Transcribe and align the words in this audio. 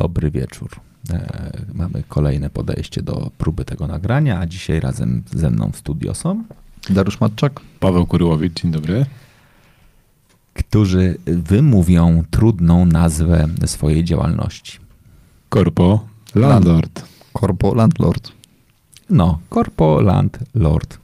Dobry 0.00 0.30
wieczór. 0.30 0.70
E, 1.10 1.52
mamy 1.74 2.02
kolejne 2.08 2.50
podejście 2.50 3.02
do 3.02 3.30
próby 3.38 3.64
tego 3.64 3.86
nagrania, 3.86 4.40
a 4.40 4.46
dzisiaj 4.46 4.80
razem 4.80 5.22
ze 5.34 5.50
mną 5.50 5.70
w 5.72 5.76
studio 5.76 6.14
są, 6.14 6.44
Dariusz 6.90 7.20
Matczak. 7.20 7.60
Paweł 7.80 8.06
Kuryłowicz, 8.06 8.62
dzień 8.62 8.70
dobry. 8.72 9.06
którzy 10.54 11.16
wymówią 11.26 12.22
trudną 12.30 12.86
nazwę 12.86 13.48
swojej 13.66 14.04
działalności. 14.04 14.78
Korpo 15.48 16.04
Landlord. 16.34 17.04
Korpo 17.32 17.74
Landlord. 17.74 18.32
No, 19.10 19.38
Corpo 19.50 20.00
Land 20.00 20.38
Lord. 20.54 20.98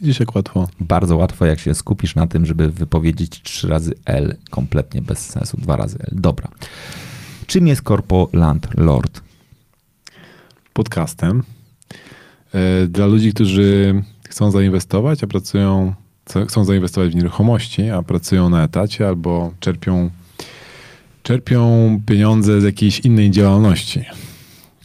Widzisz 0.00 0.20
jak 0.20 0.34
łatwo. 0.34 0.68
Bardzo 0.80 1.16
łatwo, 1.16 1.46
jak 1.46 1.58
się 1.58 1.74
skupisz 1.74 2.14
na 2.14 2.26
tym, 2.26 2.46
żeby 2.46 2.70
wypowiedzieć 2.70 3.42
trzy 3.42 3.68
razy 3.68 3.94
L, 4.04 4.36
kompletnie 4.50 5.02
bez 5.02 5.18
sensu, 5.18 5.56
dwa 5.56 5.76
razy 5.76 5.98
L. 6.00 6.10
Dobra. 6.12 6.48
Czym 7.50 7.66
jest 7.66 7.82
Corpo 7.82 8.28
Land 8.32 8.68
Lord? 8.76 9.20
Podcastem. 10.72 11.42
E, 12.54 12.86
Dla 12.86 13.06
ludzi, 13.06 13.32
którzy 13.32 14.02
chcą 14.28 14.50
zainwestować, 14.50 15.24
a 15.24 15.26
pracują, 15.26 15.94
chcą 16.48 16.64
zainwestować 16.64 17.12
w 17.12 17.14
nieruchomości, 17.14 17.90
a 17.90 18.02
pracują 18.02 18.48
na 18.48 18.64
etacie 18.64 19.08
albo 19.08 19.52
czerpią, 19.60 20.10
czerpią 21.22 22.00
pieniądze 22.06 22.60
z 22.60 22.64
jakiejś 22.64 23.00
innej 23.00 23.30
działalności. 23.30 24.04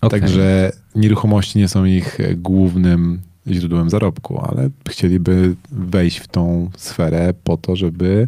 Okej. 0.01 0.19
Także 0.19 0.71
nieruchomości 0.95 1.59
nie 1.59 1.67
są 1.67 1.85
ich 1.85 2.17
głównym 2.35 3.21
źródłem 3.47 3.89
zarobku, 3.89 4.39
ale 4.39 4.69
chcieliby 4.89 5.55
wejść 5.71 6.17
w 6.17 6.27
tą 6.27 6.69
sferę 6.77 7.33
po 7.43 7.57
to, 7.57 7.75
żeby 7.75 8.27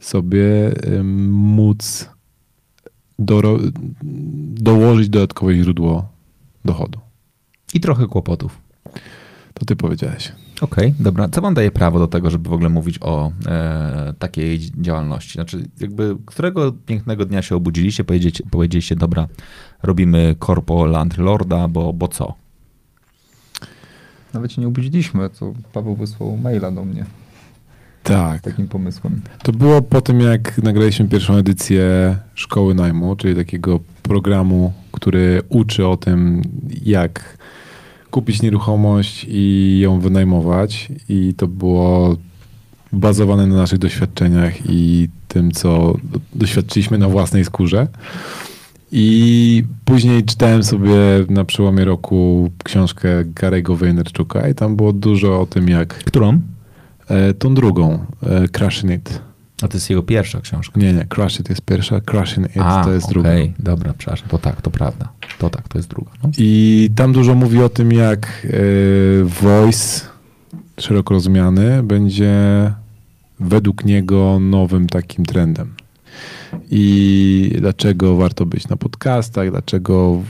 sobie 0.00 0.74
móc 1.32 2.08
doro- 3.18 3.58
dołożyć 4.54 5.08
dodatkowe 5.08 5.54
źródło 5.54 6.08
dochodu. 6.64 6.98
I 7.74 7.80
trochę 7.80 8.06
kłopotów. 8.06 8.58
To 9.54 9.64
ty 9.64 9.76
powiedziałeś. 9.76 10.32
Okej, 10.60 10.94
dobra. 11.00 11.28
Co 11.28 11.40
wam 11.40 11.54
daje 11.54 11.70
prawo 11.70 11.98
do 11.98 12.06
tego, 12.08 12.30
żeby 12.30 12.50
w 12.50 12.52
ogóle 12.52 12.68
mówić 12.68 12.98
o 13.00 13.32
e, 13.46 14.14
takiej 14.18 14.60
działalności? 14.60 15.32
Znaczy, 15.32 15.68
jakby, 15.80 16.16
którego 16.26 16.72
pięknego 16.72 17.24
dnia 17.24 17.42
się 17.42 17.56
obudziliście, 17.56 18.04
powiedzieliście, 18.04 18.44
powiedzieliście 18.50 18.96
dobra, 18.96 19.28
robimy 19.82 20.36
korpo 20.38 20.86
landlorda, 20.86 21.68
bo, 21.68 21.92
bo 21.92 22.08
co? 22.08 22.34
Nawet 24.34 24.52
się 24.52 24.60
nie 24.60 24.68
obudziliśmy, 24.68 25.30
to 25.30 25.52
Paweł 25.72 25.96
wysłał 25.96 26.36
maila 26.36 26.70
do 26.70 26.84
mnie 26.84 27.04
Tak. 28.02 28.40
takim 28.42 28.68
pomysłem. 28.68 29.20
To 29.42 29.52
było 29.52 29.82
po 29.82 30.00
tym, 30.00 30.20
jak 30.20 30.58
nagraliśmy 30.62 31.08
pierwszą 31.08 31.34
edycję 31.36 32.16
Szkoły 32.34 32.74
Najmu, 32.74 33.16
czyli 33.16 33.34
takiego 33.36 33.80
programu, 34.02 34.72
który 34.92 35.42
uczy 35.48 35.86
o 35.86 35.96
tym, 35.96 36.42
jak 36.84 37.38
kupić 38.10 38.42
nieruchomość 38.42 39.26
i 39.28 39.78
ją 39.82 40.00
wynajmować. 40.00 40.88
I 41.08 41.34
to 41.36 41.46
było 41.46 42.16
bazowane 42.92 43.46
na 43.46 43.56
naszych 43.56 43.78
doświadczeniach 43.78 44.54
i 44.70 45.08
tym, 45.28 45.50
co 45.52 45.94
do- 46.04 46.20
doświadczyliśmy 46.34 46.98
na 46.98 47.08
własnej 47.08 47.44
skórze. 47.44 47.86
I 48.92 49.64
później 49.84 50.24
czytałem 50.24 50.62
sobie 50.64 50.94
na 51.28 51.44
przełomie 51.44 51.84
roku 51.84 52.50
książkę 52.64 53.24
Gary'ego 53.24 53.76
Vaynerchuka 53.76 54.48
i 54.48 54.54
tam 54.54 54.76
było 54.76 54.92
dużo 54.92 55.40
o 55.40 55.46
tym, 55.46 55.68
jak 55.68 55.88
Którą? 55.94 56.40
E, 57.08 57.34
tą 57.34 57.54
drugą, 57.54 57.98
e, 58.22 58.48
Crushing 58.48 58.92
It. 58.92 59.20
A 59.62 59.68
to 59.68 59.76
jest 59.76 59.90
jego 59.90 60.02
pierwsza 60.02 60.40
książka. 60.40 60.80
Nie, 60.80 60.92
nie, 60.92 61.06
Crush 61.06 61.40
It 61.40 61.48
jest 61.48 61.62
pierwsza, 61.62 62.00
Crushing 62.00 62.46
It 62.46 62.62
A, 62.62 62.84
to 62.84 62.92
jest 62.92 63.08
druga. 63.08 63.28
okej, 63.28 63.54
dobra, 63.58 63.94
przepraszam. 63.98 64.28
To 64.28 64.38
tak, 64.38 64.62
to 64.62 64.70
prawda. 64.70 65.08
To 65.38 65.50
tak, 65.50 65.68
to 65.68 65.78
jest 65.78 65.88
druga. 65.88 66.10
No. 66.22 66.30
I 66.38 66.90
tam 66.94 67.12
dużo 67.12 67.34
mówi 67.34 67.62
o 67.62 67.68
tym, 67.68 67.92
jak 67.92 68.46
e, 68.46 69.24
voice 69.24 70.00
szeroko 70.80 71.14
rozumiany 71.14 71.82
będzie 71.82 72.32
według 73.40 73.84
niego 73.84 74.38
nowym 74.40 74.86
takim 74.86 75.24
trendem. 75.24 75.74
I 76.70 77.52
dlaczego 77.60 78.16
warto 78.16 78.46
być 78.46 78.68
na 78.68 78.76
podcastach, 78.76 79.50
dlaczego 79.50 80.22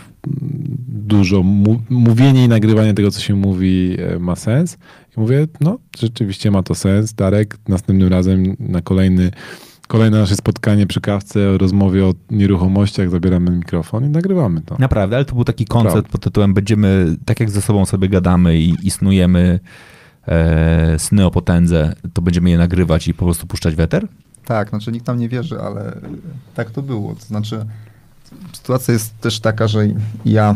dużo 0.89 1.43
mu- 1.43 1.83
mówienie 1.91 2.45
i 2.45 2.49
nagrywanie 2.49 2.95
tego, 2.95 3.11
co 3.11 3.21
się 3.21 3.35
mówi, 3.35 3.97
ma 4.21 4.37
sens. 4.37 4.79
Mówię, 5.19 5.47
no, 5.61 5.79
rzeczywiście 5.99 6.51
ma 6.51 6.63
to 6.63 6.75
sens. 6.75 7.15
Darek, 7.15 7.59
następnym 7.69 8.09
razem 8.09 8.57
na 8.59 8.83
kolejny, 8.83 9.31
kolejne 9.89 10.19
nasze 10.19 10.37
spotkanie 10.37 10.87
przy 10.87 11.01
kawce, 11.01 11.51
o 11.51 11.59
rozmowie 11.59 12.07
o 12.07 12.15
nieruchomościach, 12.31 13.11
zabieramy 13.11 13.51
mikrofon 13.51 14.05
i 14.05 14.09
nagrywamy 14.09 14.61
to. 14.61 14.77
Naprawdę, 14.79 15.17
ale 15.17 15.25
to 15.25 15.35
był 15.35 15.45
taki 15.45 15.65
koncept 15.65 15.93
Prawda. 15.93 16.11
pod 16.13 16.21
tytułem 16.21 16.55
będziemy, 16.55 17.17
tak 17.25 17.41
jak 17.41 17.51
ze 17.51 17.63
sobą 17.63 17.87
sobie 17.87 18.09
gadamy 18.09 18.59
i, 18.59 18.75
i 18.83 18.91
snujemy 18.91 19.61
e, 20.29 20.99
sny 20.99 21.27
o 21.27 21.31
potędze, 21.31 21.95
to 22.13 22.23
będziemy 22.23 22.51
je 22.51 22.59
nagrywać 22.59 23.09
i 23.09 23.15
po 23.15 23.25
prostu 23.25 23.47
puszczać 23.47 23.75
w 23.75 23.81
eter? 23.81 24.09
Tak, 24.45 24.69
znaczy 24.69 24.93
nikt 24.93 25.07
nam 25.07 25.19
nie 25.19 25.29
wierzy, 25.29 25.61
ale 25.61 26.01
tak 26.55 26.71
to 26.71 26.83
było. 26.83 27.15
To 27.15 27.25
znaczy 27.25 27.67
sytuacja 28.53 28.95
jest 28.95 29.21
też 29.21 29.41
taka, 29.41 29.69
że 29.69 29.89
ja 30.25 30.55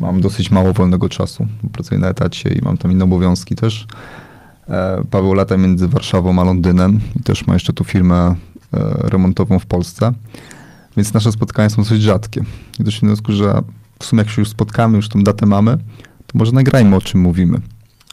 mam 0.00 0.20
dosyć 0.20 0.50
mało 0.50 0.72
wolnego 0.72 1.08
czasu. 1.08 1.46
Pracuję 1.72 2.00
na 2.00 2.08
etacie 2.08 2.48
i 2.48 2.62
mam 2.62 2.76
tam 2.76 2.92
inne 2.92 3.04
obowiązki 3.04 3.54
też. 3.54 3.86
E, 4.68 5.02
Paweł 5.10 5.34
lata 5.34 5.56
między 5.56 5.88
Warszawą 5.88 6.40
a 6.40 6.44
Londynem 6.44 7.00
i 7.16 7.22
też 7.22 7.46
ma 7.46 7.54
jeszcze 7.54 7.72
tu 7.72 7.84
firmę 7.84 8.16
e, 8.16 8.34
remontową 9.08 9.58
w 9.58 9.66
Polsce. 9.66 10.12
Więc 10.96 11.14
nasze 11.14 11.32
spotkania 11.32 11.70
są 11.70 11.82
dosyć 11.82 12.02
rzadkie. 12.02 12.44
I 12.80 12.84
doszliśmy 12.84 13.08
do 13.08 13.14
wniosku, 13.14 13.32
że 13.32 13.62
w 13.98 14.04
sumie 14.04 14.22
jak 14.22 14.30
się 14.30 14.42
już 14.42 14.48
spotkamy, 14.48 14.96
już 14.96 15.08
tą 15.08 15.22
datę 15.22 15.46
mamy, 15.46 15.76
to 16.26 16.38
może 16.38 16.52
nagrajmy 16.52 16.96
o 16.96 17.00
czym 17.00 17.20
mówimy. 17.20 17.60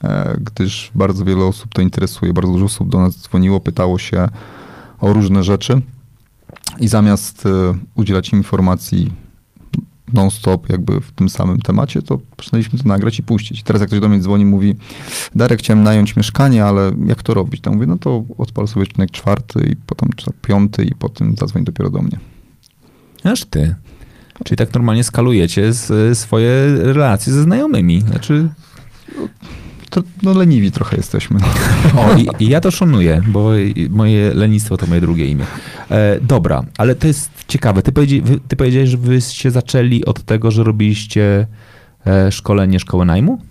E, 0.03 0.37
Gdyż 0.41 0.91
bardzo 0.95 1.25
wiele 1.25 1.45
osób 1.45 1.73
to 1.73 1.81
interesuje. 1.81 2.33
Bardzo 2.33 2.51
dużo 2.51 2.65
osób 2.65 2.89
do 2.89 2.99
nas 2.99 3.17
dzwoniło, 3.17 3.59
pytało 3.59 3.99
się 3.99 4.27
o 4.99 5.13
różne 5.13 5.43
rzeczy. 5.43 5.81
I 6.79 6.87
zamiast 6.87 7.47
udzielać 7.95 8.33
im 8.33 8.37
informacji 8.37 9.11
non-stop 10.13 10.69
jakby 10.69 11.01
w 11.01 11.11
tym 11.11 11.29
samym 11.29 11.59
temacie, 11.59 12.01
to 12.01 12.17
postanowiliśmy 12.37 12.79
to 12.79 12.87
nagrać 12.87 13.19
i 13.19 13.23
puścić. 13.23 13.63
Teraz 13.63 13.79
jak 13.79 13.89
ktoś 13.89 13.99
do 13.99 14.09
mnie 14.09 14.19
dzwoni, 14.19 14.45
mówi 14.45 14.75
Darek, 15.35 15.59
chciałem 15.59 15.83
nająć 15.83 16.15
mieszkanie, 16.15 16.65
ale 16.65 16.91
jak 17.05 17.23
to 17.23 17.33
robić? 17.33 17.61
To 17.61 17.71
mówię, 17.71 17.87
no 17.87 17.97
to 17.97 18.23
odpal 18.37 18.67
sobie 18.67 18.83
odcinek 18.83 19.11
czwarty 19.11 19.67
i 19.71 19.75
potem 19.75 20.09
piąty 20.41 20.83
i 20.83 20.95
potem 20.95 21.35
zadzwoń 21.35 21.63
dopiero 21.63 21.89
do 21.89 22.01
mnie. 22.01 22.19
Aż 23.23 23.45
ty. 23.45 23.75
Czyli 24.43 24.57
tak 24.57 24.73
normalnie 24.73 25.03
skalujecie 25.03 25.73
swoje 26.13 26.51
relacje 26.77 27.33
ze 27.33 27.43
znajomymi. 27.43 28.01
Znaczy, 28.01 28.49
To, 29.91 30.01
no 30.23 30.33
leniwi 30.33 30.71
trochę 30.71 30.97
jesteśmy. 30.97 31.39
o, 31.97 32.17
i, 32.17 32.27
i 32.39 32.49
ja 32.49 32.61
to 32.61 32.71
szanuję, 32.71 33.21
bo 33.27 33.49
moje 33.89 34.33
lenistwo 34.33 34.77
to 34.77 34.87
moje 34.87 35.01
drugie 35.01 35.25
imię. 35.25 35.45
E, 35.91 36.19
dobra, 36.21 36.63
ale 36.77 36.95
to 36.95 37.07
jest 37.07 37.29
ciekawe. 37.47 37.81
Ty, 37.81 37.91
powiedzi, 37.91 38.23
wy, 38.23 38.39
ty 38.47 38.55
powiedziałeś, 38.55 38.89
że 38.89 38.97
wyście 38.97 39.51
zaczęli 39.51 40.05
od 40.05 40.23
tego, 40.23 40.51
że 40.51 40.63
robiliście 40.63 41.47
e, 42.07 42.31
szkolenie 42.31 42.79
szkoły 42.79 43.05
najmu? 43.05 43.41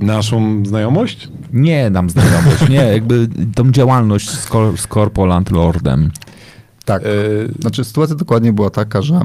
Naszą 0.00 0.66
znajomość? 0.66 1.28
Nie 1.52 1.90
nam 1.90 2.10
znajomość, 2.10 2.68
nie, 2.68 2.76
jakby 2.76 3.28
tą 3.54 3.72
działalność 3.72 4.30
z, 4.30 4.48
Cor- 4.48 4.76
z 4.76 4.86
Corpo 4.86 5.26
Landlordem. 5.26 6.10
Tak. 6.84 7.02
E, 7.02 7.06
Znaczy 7.60 7.84
sytuacja 7.84 8.16
dokładnie 8.16 8.52
była 8.52 8.70
taka, 8.70 9.02
że 9.02 9.20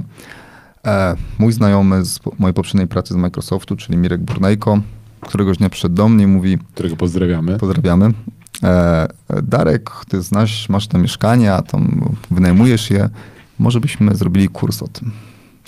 e, 0.85 1.15
mój 1.39 1.53
znajomy 1.53 2.05
z 2.05 2.19
mojej 2.39 2.53
poprzedniej 2.53 2.87
pracy 2.87 3.13
z 3.13 3.17
Microsoftu, 3.17 3.75
czyli 3.75 3.97
Mirek 3.97 4.21
Burnejko, 4.21 4.81
któregoś 5.21 5.57
dnia 5.57 5.69
przyszedł 5.69 5.95
do 5.95 6.09
mnie 6.09 6.23
i 6.23 6.27
mówi, 6.27 6.57
którego 6.73 6.95
pozdrawiamy. 6.95 7.57
pozdrawiamy, 7.57 8.13
e, 8.63 9.07
Darek, 9.44 9.91
ty 10.09 10.21
znasz, 10.21 10.69
masz 10.69 10.88
te 10.88 10.97
mieszkania, 10.97 11.62
tam 11.62 12.09
wynajmujesz 12.31 12.89
je, 12.89 13.09
może 13.59 13.79
byśmy 13.79 14.15
zrobili 14.15 14.50
kurs 14.50 14.83
o 14.83 14.88
tym. 14.88 15.12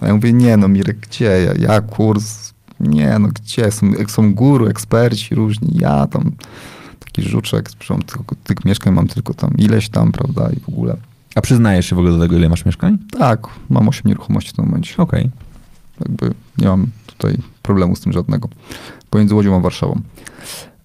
A 0.02 0.08
ja 0.08 0.14
mówię, 0.14 0.34
nie 0.34 0.58
no 0.58 0.68
Mirek, 0.68 0.98
gdzie 0.98 1.26
ja, 1.26 1.54
ja 1.60 1.82
kurs, 1.82 2.54
nie 2.80 3.20
no 3.20 3.28
gdzie, 3.28 3.72
są, 3.72 3.92
są 4.08 4.34
guru, 4.34 4.68
eksperci 4.68 5.36
różni, 5.36 5.78
ja 5.78 6.08
tam 6.08 6.32
taki 7.00 7.22
żuczek, 7.30 7.70
tylko, 8.06 8.36
tych 8.44 8.66
mieszkań 8.66 8.94
mam 8.94 9.08
tylko 9.08 9.34
tam 9.34 9.54
ileś 9.58 9.90
tam, 9.90 10.12
prawda, 10.12 10.50
i 10.58 10.60
w 10.60 10.70
ogóle. 10.70 10.98
A 11.36 11.42
przyznajesz 11.42 11.86
się 11.86 11.96
w 11.96 12.00
ogóle 12.00 12.14
do 12.14 12.20
tego, 12.24 12.38
ile 12.38 12.50
masz 12.50 12.66
mieszkań? 12.66 12.98
Tak, 13.20 13.48
mam 13.70 13.90
8 13.90 14.02
nieruchomości 14.06 14.50
w 14.50 14.54
tym 14.54 14.66
momencie. 14.66 14.98
Okej. 14.98 15.30
Jakby 16.00 16.34
nie 16.58 16.68
mam 16.68 16.88
tutaj 17.06 17.38
problemu 17.62 17.96
z 17.96 18.02
tym 18.02 18.14
żadnego. 18.14 18.50
Pomiędzy 19.14 19.36
Łodzią 19.36 19.56
a 19.56 19.60
Warszawą. 19.60 20.02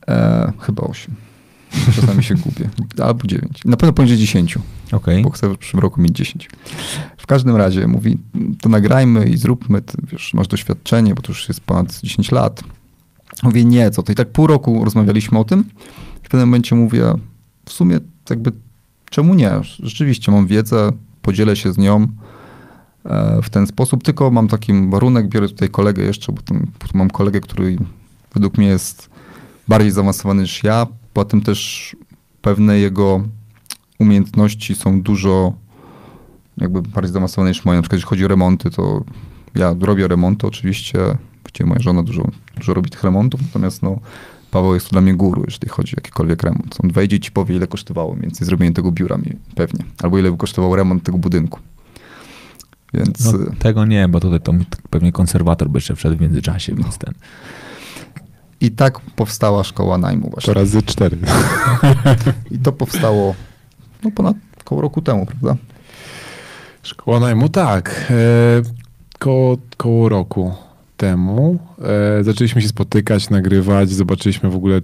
E, 0.09 0.53
chyba 0.61 0.83
8. 0.83 1.15
Czasami 1.97 2.25
się 2.25 2.35
gubię. 2.35 2.69
Albo 3.03 3.27
9. 3.27 3.65
Na 3.65 3.77
pewno 3.77 3.93
poniżej 3.93 4.19
10, 4.19 4.59
Okej. 4.93 5.23
bo 5.23 5.31
chcę 5.31 5.49
w 5.49 5.59
przyszłym 5.59 5.83
roku 5.83 6.01
mieć 6.01 6.13
10. 6.17 6.51
W 7.17 7.27
każdym 7.27 7.57
razie 7.57 7.87
mówi, 7.87 8.19
to 8.61 8.69
nagrajmy 8.69 9.25
i 9.29 9.37
zróbmy, 9.37 9.83
ty, 9.83 9.99
wiesz, 10.13 10.35
masz 10.35 10.49
doświadczenie, 10.49 11.15
bo 11.15 11.23
to 11.23 11.33
już 11.33 11.49
jest 11.49 11.61
ponad 11.61 12.01
10 12.01 12.33
lat. 12.33 12.65
Mówię, 13.43 13.65
nie, 13.65 13.91
co 13.91 14.03
to? 14.03 14.13
I 14.13 14.15
tak 14.15 14.29
pół 14.29 14.47
roku 14.47 14.85
rozmawialiśmy 14.85 15.39
o 15.39 15.45
tym. 15.45 15.65
W 16.23 16.29
pewnym 16.29 16.49
momencie 16.49 16.77
mówię, 16.77 17.15
w 17.67 17.73
sumie 17.73 18.01
jakby 18.31 18.53
czemu 19.11 19.35
nie? 19.35 19.51
Rzeczywiście 19.63 20.33
mam 20.33 20.47
wiedzę, 20.47 20.91
podzielę 21.23 21.57
się 21.57 21.73
z 21.73 21.79
nią 21.79 22.07
e, 23.05 23.43
w 23.43 23.51
ten 23.51 23.67
sposób, 23.67 24.05
tylko 24.05 24.31
mam 24.31 24.49
taki 24.49 24.73
warunek, 24.91 25.29
biorę 25.29 25.49
tutaj 25.49 25.69
kolegę 25.69 26.03
jeszcze, 26.03 26.33
bo 26.33 26.43
tam, 26.43 26.67
mam 26.95 27.11
kolegę, 27.11 27.41
który 27.41 27.79
według 28.39 28.59
mnie 28.59 28.67
jest 28.67 29.11
bardziej 29.69 29.91
zaawansowany 29.91 30.43
niż 30.43 30.65
ja, 30.65 30.87
poza 31.13 31.25
tym 31.25 31.41
też 31.41 31.97
pewne 32.43 32.79
jego 32.79 33.23
umiejętności 33.99 34.75
są 34.75 35.03
dużo 35.03 35.53
jakby 36.57 36.83
bardziej 36.83 37.13
zaawansowane 37.13 37.51
niż 37.51 37.65
moje. 37.65 37.79
Na 37.79 37.83
przykład 37.83 37.99
jeśli 37.99 38.09
chodzi 38.09 38.25
o 38.25 38.29
remonty, 38.29 38.71
to 38.71 39.05
ja 39.55 39.75
robię 39.81 40.09
remonty 40.09 40.47
oczywiście, 40.47 40.99
właściwie 41.43 41.69
moja 41.69 41.81
żona 41.81 42.03
dużo, 42.03 42.23
dużo 42.57 42.75
robi 42.75 42.91
tych 42.91 43.05
remontów, 43.05 43.41
natomiast 43.43 43.83
no, 43.83 44.01
Paweł 44.51 44.75
jest 44.75 44.87
tu 44.87 44.93
dla 44.93 45.01
mnie 45.01 45.15
guru, 45.15 45.43
jeżeli 45.47 45.69
chodzi 45.69 45.97
o 45.97 45.99
jakikolwiek 45.99 46.43
remont. 46.43 46.77
On 46.85 46.91
wejdzie 46.91 47.17
i 47.17 47.21
ci 47.21 47.31
powie, 47.31 47.57
ile 47.57 47.67
kosztowało 47.67 48.13
mniej 48.13 48.23
więcej 48.23 48.47
zrobienie 48.47 48.73
tego 48.75 48.93
biura 48.93 49.19
mi 49.19 49.33
pewnie, 49.55 49.85
albo 50.03 50.19
ile 50.19 50.31
by 50.31 50.37
kosztował 50.37 50.77
remont 50.77 51.03
tego 51.03 51.19
budynku. 51.19 51.61
Więc 52.95 53.25
No, 53.25 53.43
y, 53.43 53.57
tego 53.59 53.85
nie, 53.85 54.09
bo 54.09 54.21
tutaj 54.21 54.41
to 54.41 54.53
pewnie 54.91 55.13
konserwator 55.13 55.69
by 55.69 55.77
jeszcze 55.77 55.97
wszedł 55.97 56.17
w 56.17 56.21
międzyczasie, 56.21 56.75
więc 56.75 56.99
ten. 56.99 57.15
I 58.61 58.71
tak 58.71 59.01
powstała 59.01 59.65
szkoła 59.65 59.99
najmu 59.99 60.25
To 60.25 60.31
właśnie. 60.31 60.55
razy 60.55 60.83
cztery. 60.83 61.19
I 62.55 62.59
to 62.59 62.73
powstało 62.73 63.35
no, 64.05 64.11
ponad 64.11 64.37
około 64.61 64.81
roku 64.81 65.03
temu, 65.03 65.27
prawda? 65.27 65.57
Szkoła 66.83 67.21
najmu, 67.21 67.49
tak. 67.49 68.07
E, 68.11 68.15
koło, 69.19 69.59
koło 69.77 70.09
roku 70.09 70.55
temu 70.97 71.59
e, 72.21 72.25
zaczęliśmy 72.25 72.63
się 72.63 72.69
spotykać, 72.69 73.31
nagrywać, 73.31 73.91
zobaczyliśmy 73.91 74.51
w 74.51 74.57
ogóle 74.57 74.81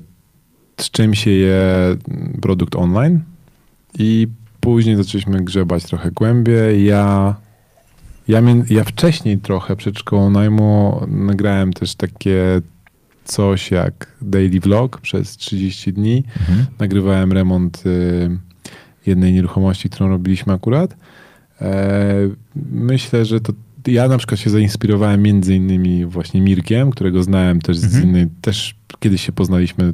z 0.80 0.90
czym 0.90 1.14
się 1.14 1.30
je 1.30 1.96
produkt 2.42 2.76
online 2.76 3.20
i 3.98 4.28
później 4.60 4.96
zaczęliśmy 4.96 5.44
grzebać 5.44 5.84
trochę 5.84 6.10
głębiej. 6.10 6.84
Ja, 6.84 7.34
ja, 8.28 8.42
ja 8.70 8.84
wcześniej 8.84 9.38
trochę 9.38 9.76
przed 9.76 9.98
szkołą 9.98 10.30
najmu 10.30 11.00
nagrałem 11.08 11.72
też 11.72 11.94
takie 11.94 12.62
coś 13.24 13.70
jak 13.70 14.16
daily 14.22 14.60
vlog 14.60 15.00
przez 15.00 15.36
30 15.36 15.92
dni. 15.92 16.24
Mhm. 16.40 16.66
Nagrywałem 16.78 17.32
remont 17.32 17.82
y, 17.86 18.38
jednej 19.06 19.32
nieruchomości, 19.32 19.88
którą 19.90 20.08
robiliśmy 20.08 20.52
akurat. 20.52 20.96
E, 21.60 22.14
myślę, 22.72 23.24
że 23.24 23.40
to 23.40 23.52
ja 23.86 24.08
na 24.08 24.18
przykład 24.18 24.40
się 24.40 24.50
zainspirowałem 24.50 25.22
między 25.22 25.54
innymi 25.54 26.06
właśnie 26.06 26.40
Mirkiem, 26.40 26.90
którego 26.90 27.22
znałem 27.22 27.60
też 27.60 27.78
z 27.78 27.84
Mhm. 27.84 28.04
innej, 28.04 28.26
też 28.40 28.74
kiedyś 29.00 29.26
się 29.26 29.32
poznaliśmy 29.32 29.92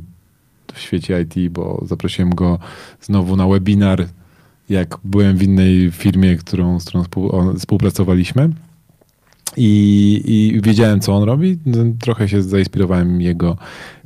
w 0.74 0.78
świecie 0.80 1.20
IT, 1.20 1.52
bo 1.52 1.84
zaprosiłem 1.86 2.34
go 2.34 2.58
znowu 3.00 3.36
na 3.36 3.48
webinar, 3.48 4.06
jak 4.68 4.98
byłem 5.04 5.36
w 5.36 5.42
innej 5.42 5.90
firmie, 5.90 6.36
którą, 6.36 6.80
z 6.80 6.84
którą 6.84 7.04
współpracowaliśmy. 7.58 8.50
I, 9.56 10.22
I 10.24 10.60
wiedziałem, 10.62 11.00
co 11.00 11.14
on 11.14 11.22
robi. 11.22 11.58
Trochę 12.00 12.28
się 12.28 12.42
zainspirowałem 12.42 13.20
jego 13.20 13.56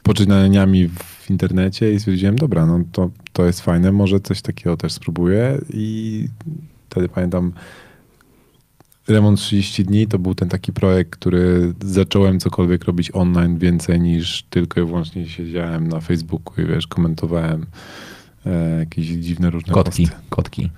poczynaniami 0.02 0.88
w 0.88 1.30
internecie 1.30 1.92
i 1.92 2.00
stwierdziłem, 2.00 2.36
dobra, 2.36 2.66
no 2.66 2.80
to, 2.92 3.10
to 3.32 3.46
jest 3.46 3.60
fajne, 3.60 3.92
może 3.92 4.20
coś 4.20 4.42
takiego 4.42 4.76
też 4.76 4.92
spróbuję. 4.92 5.60
I 5.72 6.28
wtedy 6.88 7.08
pamiętam, 7.08 7.52
Remont 9.08 9.38
30 9.38 9.84
dni 9.84 10.06
to 10.06 10.18
był 10.18 10.34
ten 10.34 10.48
taki 10.48 10.72
projekt, 10.72 11.10
który 11.10 11.74
zacząłem 11.84 12.40
cokolwiek 12.40 12.84
robić 12.84 13.10
online 13.14 13.58
więcej 13.58 14.00
niż 14.00 14.42
tylko 14.42 14.80
i 14.80 14.84
wyłącznie 14.84 15.28
siedziałem 15.28 15.88
na 15.88 16.00
Facebooku 16.00 16.60
i 16.62 16.66
wiesz, 16.66 16.86
komentowałem 16.86 17.66
e, 18.46 18.78
jakieś 18.78 19.06
dziwne 19.06 19.50
różne 19.50 19.74
Kotki, 19.74 20.06
posty. 20.06 20.20
kotki. 20.28 20.70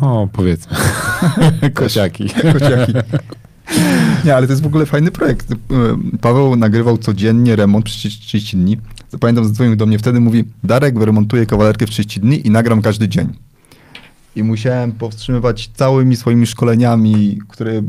O, 0.00 0.28
powiedzmy. 0.32 0.76
Kociaki. 1.74 2.28
Kociaki. 2.52 2.92
Nie, 4.24 4.36
ale 4.36 4.46
to 4.46 4.52
jest 4.52 4.62
w 4.62 4.66
ogóle 4.66 4.86
fajny 4.86 5.10
projekt. 5.10 5.52
Y, 5.52 5.56
Paweł 6.20 6.56
nagrywał 6.56 6.98
codziennie 6.98 7.56
remont 7.56 7.84
przez 7.84 7.98
30 7.98 8.56
dni. 8.56 8.78
Pamiętam, 9.20 9.44
zadzwonił 9.44 9.76
do 9.76 9.86
mnie 9.86 9.98
wtedy, 9.98 10.20
mówi 10.20 10.44
Darek, 10.64 10.98
wyremontuję 10.98 11.46
kawalerkę 11.46 11.86
w 11.86 11.90
30 11.90 12.20
dni 12.20 12.46
i 12.46 12.50
nagram 12.50 12.82
każdy 12.82 13.08
dzień. 13.08 13.28
I 14.36 14.42
musiałem 14.42 14.92
powstrzymywać 14.92 15.70
całymi 15.74 16.16
swoimi 16.16 16.46
szkoleniami, 16.46 17.38
które 17.48 17.82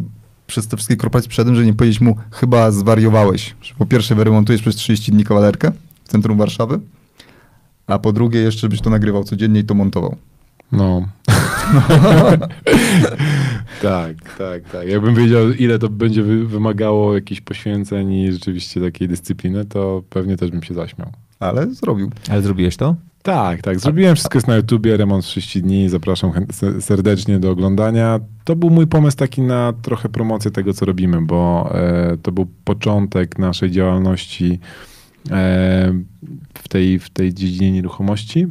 przez 0.48 0.68
te 0.68 0.78
wszystkie 0.78 0.96
korporacje 0.96 1.30
przeszedłem, 1.30 1.56
że 1.56 1.66
nie 1.66 1.74
powiedzieć 1.74 2.02
mu, 2.02 2.16
chyba 2.32 2.72
zwariowałeś. 2.72 3.56
Po 3.78 3.86
pierwsze 3.86 4.16
wyremontujesz 4.16 4.62
przez 4.62 4.76
30 4.76 5.12
dni 5.12 5.24
kawalerkę 5.24 5.72
w 6.04 6.10
centrum 6.10 6.38
Warszawy, 6.38 6.80
a 7.88 8.00
po 8.00 8.14
drugie 8.14 8.40
jeszcze 8.40 8.70
byś 8.70 8.82
to 8.82 8.90
nagrywał 8.90 9.24
codziennie 9.24 9.60
i 9.60 9.64
to 9.64 9.74
montował. 9.74 10.16
No. 10.72 11.06
tak, 13.82 14.38
tak, 14.38 14.70
tak. 14.72 14.88
Jakbym 14.88 15.16
wiedział, 15.16 15.52
ile 15.52 15.80
to 15.80 15.90
będzie 15.90 16.24
wy- 16.24 16.46
wymagało 16.46 17.16
jakichś 17.16 17.42
poświęceń 17.42 18.14
i 18.14 18.32
rzeczywiście 18.32 18.82
takiej 18.82 19.08
dyscypliny, 19.08 19.66
to 19.66 20.04
pewnie 20.10 20.38
też 20.38 20.52
bym 20.52 20.64
się 20.64 20.74
zaśmiał. 20.74 21.12
Ale 21.40 21.74
zrobił. 21.74 22.12
Ale 22.30 22.42
zrobiłeś 22.42 22.78
to? 22.78 22.96
Tak, 23.24 23.62
tak. 23.62 23.80
Zrobiłem 23.80 24.16
wszystko 24.16 24.38
jest 24.38 24.48
na 24.48 24.56
YouTubie, 24.56 24.98
remont 24.98 25.24
30 25.26 25.62
dni. 25.62 25.90
Zapraszam 25.90 26.32
serdecznie 26.80 27.40
do 27.40 27.52
oglądania. 27.52 28.20
To 28.44 28.56
był 28.56 28.70
mój 28.70 28.88
pomysł 28.88 29.18
taki 29.18 29.42
na 29.42 29.74
trochę 29.82 30.10
promocję 30.10 30.52
tego, 30.52 30.74
co 30.74 30.86
robimy, 30.86 31.22
bo 31.22 31.70
e, 31.76 32.18
to 32.22 32.32
był 32.32 32.48
początek 32.64 33.40
naszej 33.40 33.72
działalności 33.72 34.60
e, 35.32 35.94
w, 36.54 36.68
tej, 36.68 37.00
w 37.00 37.10
tej 37.10 37.34
dziedzinie 37.34 37.72
nieruchomości. 37.72 38.48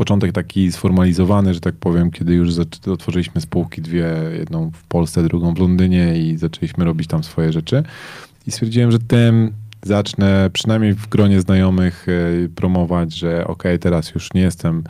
Początek 0.00 0.32
taki 0.32 0.72
sformalizowany, 0.72 1.54
że 1.54 1.60
tak 1.60 1.74
powiem, 1.74 2.10
kiedy 2.10 2.34
już 2.34 2.50
otworzyliśmy 2.86 3.40
spółki 3.40 3.82
dwie, 3.82 4.14
jedną 4.38 4.70
w 4.70 4.84
Polsce, 4.84 5.22
drugą 5.22 5.54
w 5.54 5.58
Londynie 5.58 6.18
i 6.18 6.36
zaczęliśmy 6.36 6.84
robić 6.84 7.08
tam 7.08 7.24
swoje 7.24 7.52
rzeczy. 7.52 7.82
I 8.46 8.50
stwierdziłem, 8.50 8.92
że 8.92 8.98
tym 8.98 9.52
zacznę 9.82 10.50
przynajmniej 10.52 10.94
w 10.94 11.08
gronie 11.08 11.40
znajomych 11.40 12.06
e, 12.08 12.48
promować, 12.48 13.14
że 13.14 13.46
ok, 13.46 13.62
teraz 13.80 14.14
już 14.14 14.34
nie 14.34 14.40
jestem 14.40 14.84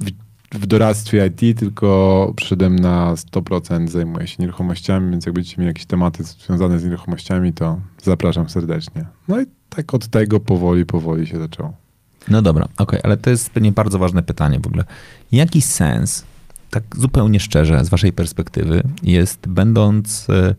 w, 0.00 0.10
w 0.58 0.66
doradztwie 0.66 1.26
IT, 1.26 1.58
tylko 1.58 2.32
przyszedłem 2.36 2.76
na 2.76 3.14
100% 3.14 3.88
zajmuję 3.88 4.26
się 4.26 4.36
nieruchomościami, 4.38 5.10
więc 5.10 5.26
jak 5.26 5.34
będziecie 5.34 5.56
mieli 5.58 5.68
jakieś 5.68 5.86
tematy 5.86 6.24
związane 6.24 6.78
z 6.78 6.84
nieruchomościami, 6.84 7.52
to 7.52 7.80
zapraszam 8.02 8.48
serdecznie. 8.48 9.04
No 9.28 9.40
i 9.40 9.44
tak 9.68 9.94
od 9.94 10.08
tego 10.08 10.40
powoli, 10.40 10.86
powoli 10.86 11.26
się 11.26 11.38
zaczęło. 11.38 11.83
No 12.28 12.42
dobra, 12.42 12.68
okej, 12.78 13.00
ale 13.02 13.16
to 13.16 13.30
jest 13.30 13.50
pewnie 13.50 13.72
bardzo 13.72 13.98
ważne 13.98 14.22
pytanie 14.22 14.60
w 14.60 14.66
ogóle. 14.66 14.84
Jaki 15.32 15.62
sens, 15.62 16.24
tak 16.70 16.84
zupełnie 16.96 17.40
szczerze, 17.40 17.84
z 17.84 17.88
waszej 17.88 18.12
perspektywy, 18.12 18.82
jest 19.02 19.48
będąc 19.48 20.30
e, 20.30 20.54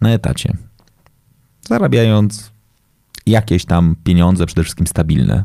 na 0.00 0.10
etacie, 0.10 0.56
zarabiając 1.68 2.50
jakieś 3.26 3.64
tam 3.64 3.96
pieniądze, 4.04 4.46
przede 4.46 4.62
wszystkim 4.62 4.86
stabilne, 4.86 5.44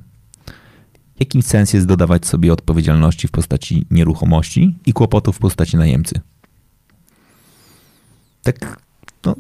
jaki 1.20 1.42
sens 1.42 1.74
jest 1.74 1.86
dodawać 1.86 2.26
sobie 2.26 2.54
odpowiedzialności 2.54 3.28
w 3.28 3.32
postaci 3.32 3.86
nieruchomości 3.92 4.78
i 4.86 4.94
kłopotów 4.94 5.36
w 5.36 5.40
postaci 5.40 5.78
najemcy? 5.78 6.22
Tak, 8.44 8.80
no, 9.26 9.36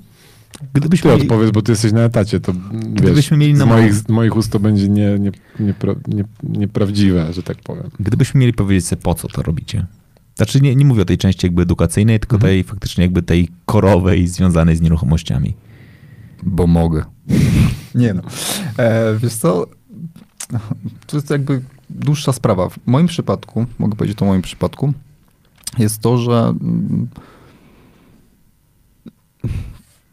Gdybyśmy 0.74 1.10
Ty 1.10 1.16
mieli, 1.16 1.22
odpowiedz, 1.22 1.52
bo 1.52 1.62
ty 1.62 1.72
jesteś 1.72 1.92
na 1.92 2.02
etacie, 2.02 2.40
to 2.40 2.54
Gdybyśmy 2.74 3.14
wiesz, 3.16 3.32
mieli 3.32 3.54
na 3.54 3.66
z, 3.66 3.68
moich, 3.68 3.94
mo- 3.94 4.00
z 4.00 4.10
moich 4.10 4.36
ust 4.36 4.52
to 4.52 4.60
będzie 4.60 4.90
nie, 4.90 5.20
nie, 5.20 5.32
niepra, 5.60 5.96
nie, 6.08 6.24
nieprawdziwe, 6.44 7.34
że 7.34 7.44
tak 7.44 7.58
powiem. 7.58 7.90
gdybyśmy 8.00 8.40
mieli 8.40 8.54
powiedzieć 8.54 8.88
sobie, 8.88 9.02
po 9.02 9.16
co 9.16 9.28
to 9.28 9.42
robicie? 9.42 9.86
Znaczy 10.36 10.62
nie, 10.62 10.76
nie 10.76 10.86
mówię 10.86 11.02
o 11.02 11.06
tej 11.06 11.18
części 11.18 11.46
jakby 11.46 11.62
edukacyjnej, 11.62 12.20
tylko 12.20 12.38
tej 12.38 12.64
faktycznie 12.64 13.04
jakby 13.04 13.22
tej 13.22 13.50
korowej 13.66 14.28
związanej 14.28 14.76
z 14.76 14.82
nieruchomościami. 14.82 15.54
Bo 16.44 16.68
mogę. 16.68 17.06
Nie 17.96 18.14
no. 18.14 18.22
E, 18.78 19.18
wiesz 19.18 19.34
co, 19.34 19.68
to 21.08 21.18
jest 21.18 21.30
jakby 21.30 21.62
dłuższa 21.90 22.34
sprawa. 22.34 22.70
W 22.70 22.78
moim 22.86 23.08
przypadku, 23.08 23.66
mogę 23.80 23.96
powiedzieć 23.96 24.18
to 24.18 24.26
w 24.26 24.28
moim 24.28 24.42
przypadku, 24.42 24.94
jest 25.78 26.02
to, 26.02 26.18
że 26.18 26.54
mm, 26.62 27.08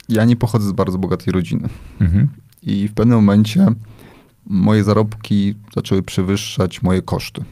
ja 0.08 0.24
nie 0.24 0.36
pochodzę 0.36 0.68
z 0.68 0.72
bardzo 0.72 0.98
bogatej 0.98 1.32
rodziny. 1.32 1.68
Mhm. 2.00 2.28
I 2.62 2.88
w 2.88 2.94
pewnym 2.94 3.16
momencie 3.18 3.66
moje 4.46 4.84
zarobki 4.84 5.54
zaczęły 5.74 6.02
przewyższać 6.02 6.82
moje 6.82 7.02
koszty. 7.02 7.44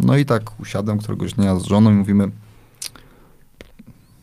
No 0.00 0.16
i 0.16 0.24
tak 0.24 0.60
usiadłem 0.60 0.98
któregoś 0.98 1.32
dnia 1.32 1.56
z 1.56 1.64
żoną 1.64 1.90
i 1.90 1.94
mówimy, 1.94 2.30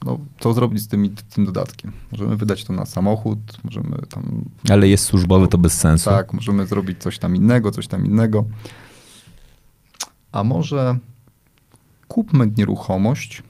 no 0.05 0.19
co 0.39 0.53
zrobić 0.53 0.81
z 0.81 0.87
tymi, 0.87 1.09
tym 1.09 1.45
dodatkiem? 1.45 1.91
Możemy 2.11 2.37
wydać 2.37 2.63
to 2.65 2.73
na 2.73 2.85
samochód, 2.85 3.39
możemy 3.63 3.97
tam 4.09 4.23
Ale 4.69 4.87
jest 4.87 5.03
służbowy, 5.05 5.47
to 5.47 5.57
bez 5.57 5.73
sensu. 5.73 6.09
tak, 6.09 6.33
możemy 6.33 6.65
zrobić 6.67 7.01
coś 7.01 7.19
tam 7.19 7.35
innego, 7.35 7.71
coś 7.71 7.87
tam 7.87 8.05
innego. 8.05 8.45
A 10.31 10.43
może 10.43 10.97
kupmy 12.07 12.51
nieruchomość 12.57 13.43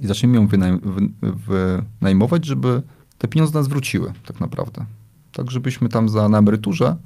i 0.00 0.06
zacznijmy 0.06 0.36
ją 0.36 0.46
wynaj- 0.46 0.80
wy- 1.22 1.82
wynajmować, 2.00 2.44
żeby 2.46 2.82
te 3.22 3.28
pieniądze 3.28 3.58
nas 3.58 3.68
wróciły 3.68 4.12
tak 4.26 4.40
naprawdę. 4.40 4.84
Tak, 5.32 5.50
żebyśmy 5.50 5.88
tam 5.88 6.08
za, 6.08 6.28
na 6.28 6.38
emeryturze 6.38 6.96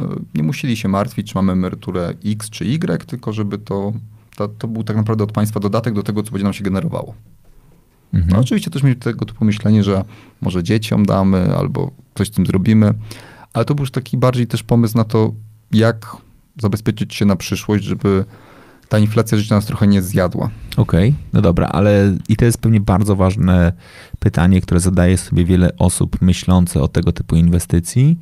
y, 0.00 0.04
nie 0.34 0.42
musieli 0.42 0.76
się 0.76 0.88
martwić, 0.88 1.32
czy 1.32 1.34
mamy 1.34 1.52
emeryturę 1.52 2.14
X 2.24 2.50
czy 2.50 2.64
Y, 2.64 3.06
tylko 3.06 3.32
żeby 3.32 3.58
to, 3.58 3.92
to, 4.36 4.48
to 4.48 4.68
był 4.68 4.84
tak 4.84 4.96
naprawdę 4.96 5.24
od 5.24 5.32
państwa 5.32 5.60
dodatek 5.60 5.94
do 5.94 6.02
tego, 6.02 6.22
co 6.22 6.30
będzie 6.30 6.44
nam 6.44 6.52
się 6.52 6.64
generowało. 6.64 7.14
Mhm. 8.14 8.32
No 8.32 8.38
oczywiście 8.38 8.70
też 8.70 8.82
mieli 8.82 8.96
tego 8.96 9.24
typu 9.24 9.44
myślenie, 9.44 9.84
że 9.84 10.04
może 10.40 10.62
dzieciom 10.62 11.06
damy 11.06 11.56
albo 11.56 11.90
coś 12.14 12.28
z 12.28 12.30
tym 12.30 12.46
zrobimy, 12.46 12.94
ale 13.52 13.64
to 13.64 13.74
był 13.74 13.82
już 13.82 13.90
taki 13.90 14.16
bardziej 14.16 14.46
też 14.46 14.62
pomysł 14.62 14.96
na 14.96 15.04
to, 15.04 15.32
jak 15.72 16.16
zabezpieczyć 16.62 17.14
się 17.14 17.24
na 17.24 17.36
przyszłość, 17.36 17.84
żeby 17.84 18.24
ta 18.94 18.98
inflacja 18.98 19.38
życia 19.38 19.54
nas 19.54 19.66
trochę 19.66 19.86
nie 19.86 20.02
zjadła. 20.02 20.50
Okej, 20.76 21.14
no 21.32 21.40
dobra, 21.42 21.68
ale 21.68 22.16
i 22.28 22.36
to 22.36 22.44
jest 22.44 22.58
pewnie 22.58 22.80
bardzo 22.80 23.16
ważne 23.16 23.72
pytanie, 24.18 24.60
które 24.60 24.80
zadaje 24.80 25.18
sobie 25.18 25.44
wiele 25.44 25.76
osób 25.78 26.22
myślące 26.22 26.80
o 26.82 26.88
tego 26.88 27.12
typu 27.12 27.36
inwestycji. 27.36 28.18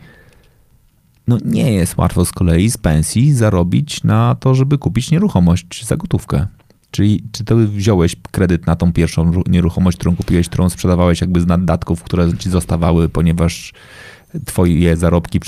No 1.28 1.38
nie 1.44 1.72
jest 1.72 1.96
łatwo 1.96 2.24
z 2.24 2.32
kolei 2.32 2.70
z 2.70 2.76
pensji 2.76 3.32
zarobić 3.32 4.04
na 4.04 4.34
to, 4.34 4.54
żeby 4.54 4.78
kupić 4.78 5.10
nieruchomość 5.10 5.86
za 5.86 5.96
gotówkę. 5.96 6.46
Czyli 6.90 7.24
czy 7.32 7.44
ty 7.44 7.66
wziąłeś 7.66 8.16
kredyt 8.30 8.66
na 8.66 8.76
tą 8.76 8.92
pierwszą 8.92 9.32
ru- 9.32 9.44
nieruchomość, 9.46 9.98
którą 9.98 10.16
kupiłeś, 10.16 10.48
którą 10.48 10.68
sprzedawałeś 10.68 11.20
jakby 11.20 11.40
z 11.40 11.46
naddatków, 11.46 12.02
które 12.02 12.36
ci 12.38 12.50
zostawały, 12.50 13.08
ponieważ 13.08 13.72
twoje 14.44 14.96
zarobki 14.96 15.40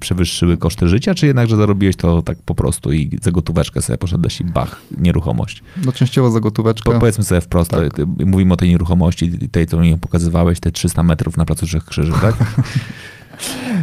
przewyższyły 0.00 0.56
koszty 0.56 0.88
życia, 0.88 1.14
czy 1.14 1.26
jednak, 1.26 1.48
że 1.48 1.56
zarobiłeś 1.56 1.96
to 1.96 2.22
tak 2.22 2.38
po 2.38 2.54
prostu 2.54 2.92
i 2.92 3.18
za 3.22 3.30
gotóweczkę 3.30 3.82
sobie 3.82 3.98
poszedłeś 3.98 4.40
i 4.40 4.44
bach, 4.44 4.80
nieruchomość? 4.98 5.62
No 5.84 5.92
częściowo 5.92 6.30
za 6.30 6.40
gotóweczkę. 6.40 6.92
Po, 6.92 7.00
powiedzmy 7.00 7.24
sobie 7.24 7.40
wprost, 7.40 7.70
Tak. 7.70 7.92
mówimy 8.26 8.54
o 8.54 8.56
tej 8.56 8.68
nieruchomości, 8.68 9.48
tej, 9.48 9.66
co 9.66 9.80
mi 9.80 9.98
pokazywałeś, 9.98 10.60
te 10.60 10.72
300 10.72 11.02
metrów 11.02 11.36
na 11.36 11.44
placu 11.44 11.66
Trzech 11.66 11.84
Krzyży, 11.84 12.12
tak? 12.12 12.34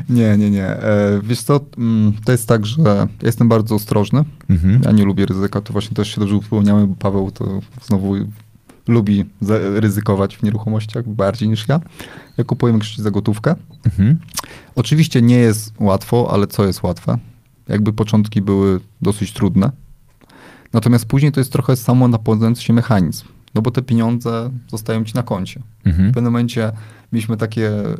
Nie, 0.09 0.37
nie, 0.37 0.49
nie. 0.49 0.65
E, 0.65 1.19
wiesz 1.23 1.41
co, 1.41 1.59
mm, 1.77 2.13
to 2.25 2.31
jest 2.31 2.47
tak, 2.47 2.65
że 2.65 2.81
ja 2.81 3.07
jestem 3.21 3.49
bardzo 3.49 3.75
ostrożny. 3.75 4.23
Mhm. 4.49 4.81
Ja 4.85 4.91
nie 4.91 5.05
lubię 5.05 5.25
ryzyka, 5.25 5.61
to 5.61 5.73
właśnie 5.73 5.95
też 5.95 6.15
się 6.15 6.19
dobrze 6.19 6.35
upomniałem, 6.35 6.87
bo 6.87 6.95
Paweł 6.95 7.31
to 7.31 7.59
znowu 7.81 8.15
lubi 8.89 9.25
ryzykować 9.75 10.37
w 10.37 10.43
nieruchomościach 10.43 11.07
bardziej 11.09 11.49
niż 11.49 11.67
ja. 11.67 11.79
Ja 12.37 12.43
kupuję 12.43 12.73
większość 12.73 12.99
za 13.01 13.11
gotówkę. 13.11 13.55
Mhm. 13.85 14.19
Oczywiście 14.75 15.21
nie 15.21 15.35
jest 15.37 15.73
łatwo, 15.79 16.29
ale 16.31 16.47
co 16.47 16.65
jest 16.65 16.83
łatwe? 16.83 17.17
Jakby 17.67 17.93
początki 17.93 18.41
były 18.41 18.79
dosyć 19.01 19.33
trudne. 19.33 19.71
Natomiast 20.73 21.05
później 21.05 21.31
to 21.31 21.39
jest 21.39 21.51
trochę 21.51 21.75
samo 21.75 22.07
napędzający 22.07 22.61
się 22.63 22.73
mechanizm. 22.73 23.25
No 23.55 23.61
bo 23.61 23.71
te 23.71 23.81
pieniądze 23.81 24.49
zostają 24.67 25.03
ci 25.03 25.15
na 25.15 25.23
koncie. 25.23 25.59
W 25.83 25.87
Mhm. 25.87 26.11
pewnym 26.11 26.33
momencie 26.33 26.71
mieliśmy 27.13 27.37
takie 27.37 27.69
e, 27.79 27.95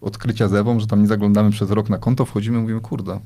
odkrycia 0.00 0.48
z 0.48 0.54
Ewą, 0.54 0.80
że 0.80 0.86
tam 0.86 1.02
nie 1.02 1.08
zaglądamy 1.08 1.50
przez 1.50 1.70
rok 1.70 1.88
na 1.90 1.98
konto, 1.98 2.24
wchodzimy 2.24 2.58
i 2.58 2.60
mówimy, 2.60 2.80
kurde, 2.80 3.20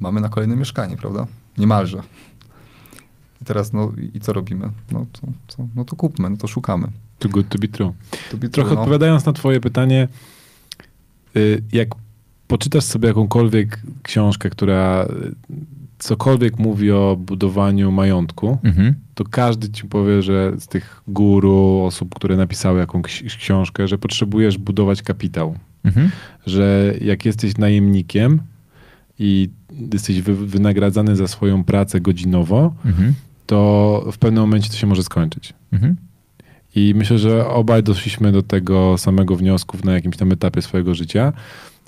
mamy 0.00 0.20
na 0.20 0.28
kolejne 0.28 0.56
mieszkanie, 0.56 0.96
prawda? 0.96 1.26
Niemalże. 1.58 2.02
I 3.42 3.44
teraz, 3.44 3.72
no 3.72 3.92
i 4.14 4.20
co 4.20 4.32
robimy? 4.32 4.68
No 4.92 5.06
to, 5.12 5.20
to, 5.56 5.66
no 5.76 5.84
to 5.84 5.96
kupmy, 5.96 6.30
no 6.30 6.36
to 6.36 6.46
szukamy. 6.46 6.88
To 7.18 7.28
good 7.28 7.48
to 7.48 7.58
be 7.58 7.68
true. 7.68 7.92
To 8.30 8.36
by- 8.36 8.48
Trochę 8.48 8.74
no, 8.74 8.80
odpowiadając 8.80 9.24
na 9.26 9.32
twoje 9.32 9.60
pytanie, 9.60 10.08
y, 11.36 11.62
jak 11.72 11.88
poczytasz 12.48 12.84
sobie 12.84 13.08
jakąkolwiek 13.08 13.80
książkę, 14.02 14.50
która 14.50 15.04
y, 15.04 15.34
cokolwiek 15.98 16.58
mówi 16.58 16.90
o 16.90 17.16
budowaniu 17.20 17.92
majątku, 17.92 18.58
Mhm. 18.62 18.94
to 19.14 19.24
każdy 19.24 19.68
ci 19.70 19.84
powie, 19.84 20.22
że 20.22 20.52
z 20.58 20.66
tych 20.66 21.02
guru, 21.08 21.82
osób, 21.84 22.14
które 22.14 22.36
napisały 22.36 22.78
jakąś 22.80 23.22
książkę, 23.38 23.88
że 23.88 23.98
potrzebujesz 23.98 24.58
budować 24.58 25.02
kapitał. 25.02 25.54
Mhm. 25.84 26.10
Że 26.46 26.94
jak 27.00 27.24
jesteś 27.24 27.56
najemnikiem 27.58 28.40
i 29.18 29.48
jesteś 29.92 30.22
wy, 30.22 30.34
wynagradzany 30.46 31.16
za 31.16 31.28
swoją 31.28 31.64
pracę 31.64 32.00
godzinowo, 32.00 32.74
Mhm. 32.84 33.14
To 33.50 34.04
w 34.12 34.18
pewnym 34.18 34.42
momencie 34.42 34.70
to 34.70 34.76
się 34.76 34.86
może 34.86 35.02
skończyć. 35.02 35.54
Mhm. 35.72 35.96
I 36.74 36.94
myślę, 36.96 37.18
że 37.18 37.48
obaj 37.48 37.82
doszliśmy 37.82 38.32
do 38.32 38.42
tego 38.42 38.98
samego 38.98 39.36
wniosku 39.36 39.76
na 39.84 39.92
jakimś 39.92 40.16
tam 40.16 40.32
etapie 40.32 40.62
swojego 40.62 40.94
życia, 40.94 41.32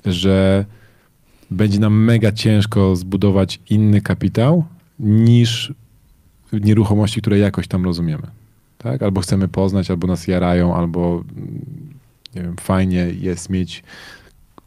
że 0.05 0.65
będzie 1.51 1.79
nam 1.79 1.93
mega 1.93 2.31
ciężko 2.31 2.95
zbudować 2.95 3.59
inny 3.69 4.01
kapitał 4.01 4.65
niż 4.99 5.73
nieruchomości, 6.53 7.21
które 7.21 7.39
jakoś 7.39 7.67
tam 7.67 7.85
rozumiemy. 7.85 8.27
Tak? 8.77 9.03
Albo 9.03 9.21
chcemy 9.21 9.47
poznać, 9.47 9.91
albo 9.91 10.07
nas 10.07 10.27
jarają, 10.27 10.75
albo 10.75 11.23
mm, 11.37 11.65
nie 12.35 12.41
wiem, 12.41 12.55
fajnie 12.59 13.07
jest 13.19 13.49
mieć 13.49 13.83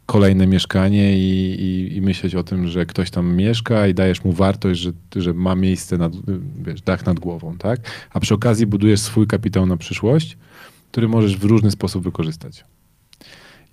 kolejne 0.07 0.47
mieszkanie 0.47 1.17
i, 1.17 1.61
i, 1.61 1.97
i 1.97 2.01
myśleć 2.01 2.35
o 2.35 2.43
tym, 2.43 2.67
że 2.67 2.85
ktoś 2.85 3.11
tam 3.11 3.35
mieszka 3.35 3.87
i 3.87 3.93
dajesz 3.93 4.23
mu 4.23 4.31
wartość, 4.31 4.79
że, 4.79 4.91
że 5.15 5.33
ma 5.33 5.55
miejsce, 5.55 5.97
nad, 5.97 6.13
wiesz, 6.61 6.81
dach 6.81 7.05
nad 7.05 7.19
głową, 7.19 7.57
tak? 7.57 7.79
A 8.13 8.19
przy 8.19 8.33
okazji 8.33 8.65
budujesz 8.65 8.99
swój 8.99 9.27
kapitał 9.27 9.65
na 9.65 9.77
przyszłość, 9.77 10.37
który 10.91 11.07
możesz 11.07 11.37
w 11.37 11.43
różny 11.43 11.71
sposób 11.71 12.03
wykorzystać. 12.03 12.65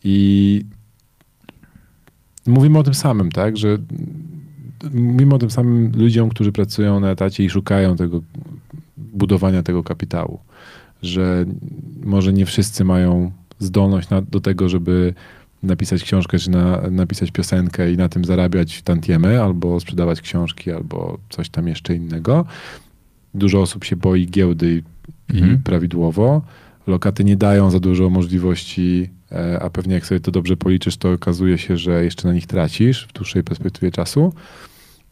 I 0.05 0.65
mówimy 2.47 2.79
o 2.79 2.83
tym 2.83 2.95
samym, 2.95 3.33
tak? 3.33 3.57
Że 3.57 3.79
mówimy 4.95 5.35
o 5.35 5.39
tym 5.39 5.51
samym 5.51 5.93
ludziom, 5.97 6.29
którzy 6.29 6.53
pracują 6.53 7.01
na 7.01 7.11
etacie 7.11 7.45
i 7.45 7.51
szukają 7.51 7.97
tego 7.97 8.23
budowania 8.97 9.63
tego 9.63 9.83
kapitału. 9.83 10.39
Że 11.03 11.45
może 12.05 12.33
nie 12.33 12.47
wszyscy 12.47 12.85
mają 12.85 13.31
zdolność 13.59 14.09
na, 14.09 14.23
do 14.23 14.41
tego, 14.41 14.69
żeby 14.69 15.15
napisać 15.65 16.03
książkę, 16.03 16.39
czy 16.39 16.51
na, 16.51 16.81
napisać 16.91 17.31
piosenkę 17.31 17.93
i 17.93 17.97
na 17.97 18.09
tym 18.09 18.25
zarabiać 18.25 18.83
tantiemy, 18.83 19.43
albo 19.43 19.81
sprzedawać 19.81 20.21
książki, 20.21 20.73
albo 20.73 21.19
coś 21.31 21.49
tam 21.49 21.69
jeszcze 21.69 21.95
innego. 21.95 22.45
Dużo 23.35 23.61
osób 23.63 23.85
się 23.85 23.97
boi 23.97 24.27
giełdy 24.27 24.75
i, 24.75 24.83
Mhm. 25.35 25.55
i 25.55 25.59
prawidłowo. 25.59 26.43
Lokaty 26.87 27.25
nie 27.25 27.37
dają 27.37 27.71
za 27.71 27.81
dużo 27.81 28.11
możliwości, 28.11 29.11
e, 29.33 29.63
a 29.63 29.71
pewnie 29.71 29.95
jak 29.95 30.07
sobie 30.07 30.21
to 30.21 30.31
dobrze 30.31 30.57
policzysz, 30.57 30.97
to 30.97 31.13
okazuje 31.13 31.59
się, 31.59 31.77
że 31.77 32.05
jeszcze 32.05 32.29
na 32.29 32.35
nich 32.35 32.47
tracisz 32.47 33.07
w 33.09 33.13
dłuższej 33.13 33.45
perspektywie 33.45 33.91
czasu. 33.91 34.33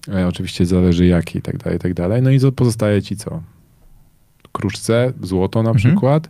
E, 0.09 0.27
Oczywiście 0.29 0.67
zależy 0.67 1.07
jaki 1.07 1.39
i 1.39 1.43
tak 1.43 1.57
dalej, 1.59 1.77
i 1.77 1.81
tak 1.81 1.95
dalej. 1.95 2.23
No 2.23 2.31
i 2.31 2.39
pozostaje 2.57 3.03
ci 3.03 3.17
co? 3.17 3.43
Kruszce, 4.53 5.13
złoto 5.23 5.63
na 5.63 5.71
Mhm. 5.71 5.77
przykład. 5.93 6.29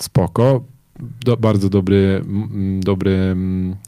Spoko. 0.00 0.64
Do, 1.24 1.36
bardzo 1.36 1.68
dobry, 1.68 2.24
dobry 2.80 3.36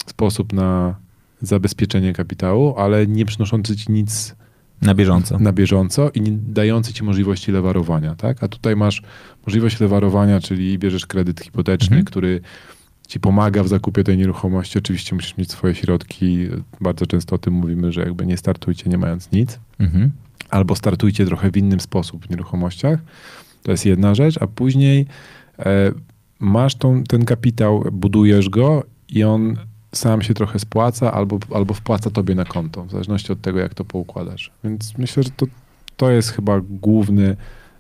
sposób 0.07 0.53
na 0.53 0.95
zabezpieczenie 1.43 2.13
kapitału, 2.13 2.75
ale 2.79 3.07
nie 3.07 3.25
przynoszący 3.25 3.77
ci 3.77 3.93
nic 3.93 4.35
Na 4.83 4.95
bieżąco. 4.95 5.39
na 5.39 5.53
bieżąco 5.53 6.11
i 6.11 6.21
nie 6.21 6.33
dający 6.33 6.93
ci 6.93 7.05
możliwości 7.05 7.53
lewarowania, 7.53 8.15
tak? 8.15 8.43
A 8.45 8.49
tutaj 8.49 8.77
masz 8.77 9.03
możliwość 9.47 9.81
lewarowania, 9.81 10.41
czyli 10.41 10.79
bierzesz 10.79 11.07
kredyt 11.07 11.41
hipoteczny, 11.41 11.97
Mhm. 11.97 12.05
który 12.05 12.41
ci 13.09 13.21
pomaga 13.21 13.63
w 13.63 13.69
zakupie 13.69 14.05
tej 14.05 14.19
nieruchomości. 14.19 14.79
Oczywiście 14.79 15.15
musisz 15.15 15.37
mieć 15.37 15.51
swoje 15.51 15.75
środki. 15.75 16.47
Bardzo 16.81 17.07
często 17.07 17.37
o 17.37 17.39
tym 17.39 17.55
mówimy, 17.55 17.93
że 17.93 18.01
jakby 18.01 18.27
nie 18.27 18.37
startujcie 18.37 18.91
nie 18.91 18.99
mając 18.99 19.33
nic. 19.33 19.59
Mhm. 19.79 20.11
Albo 20.51 20.77
startujcie 20.77 21.27
trochę 21.27 21.51
w 21.51 21.57
innym 21.57 21.81
sposób 21.81 22.27
w 22.27 22.31
nieruchomościach. 22.31 23.01
To 23.63 23.71
jest 23.71 23.87
jedna 23.87 24.15
rzecz, 24.15 24.43
a 24.43 24.47
później 24.47 25.07
e, 25.59 25.93
masz 26.41 26.75
tą, 26.75 27.05
ten 27.05 27.25
kapitał, 27.25 27.85
budujesz 27.93 28.49
go 28.49 28.83
i 29.09 29.25
on 29.25 29.57
sam 29.93 30.23
się 30.23 30.35
trochę 30.35 30.59
spłaca 30.59 31.13
albo, 31.13 31.39
albo 31.55 31.75
wpłaca 31.75 32.11
tobie 32.11 32.35
na 32.35 32.45
konto, 32.45 32.85
w 32.85 32.91
zależności 32.91 33.33
od 33.33 33.41
tego, 33.41 33.59
jak 33.59 33.75
to 33.75 33.85
poukładasz. 33.85 34.51
Więc 34.65 34.99
myślę, 34.99 35.23
że 35.23 35.31
to, 35.37 35.47
to 35.97 36.11
jest 36.11 36.31
chyba 36.31 36.61
główny, 36.71 37.37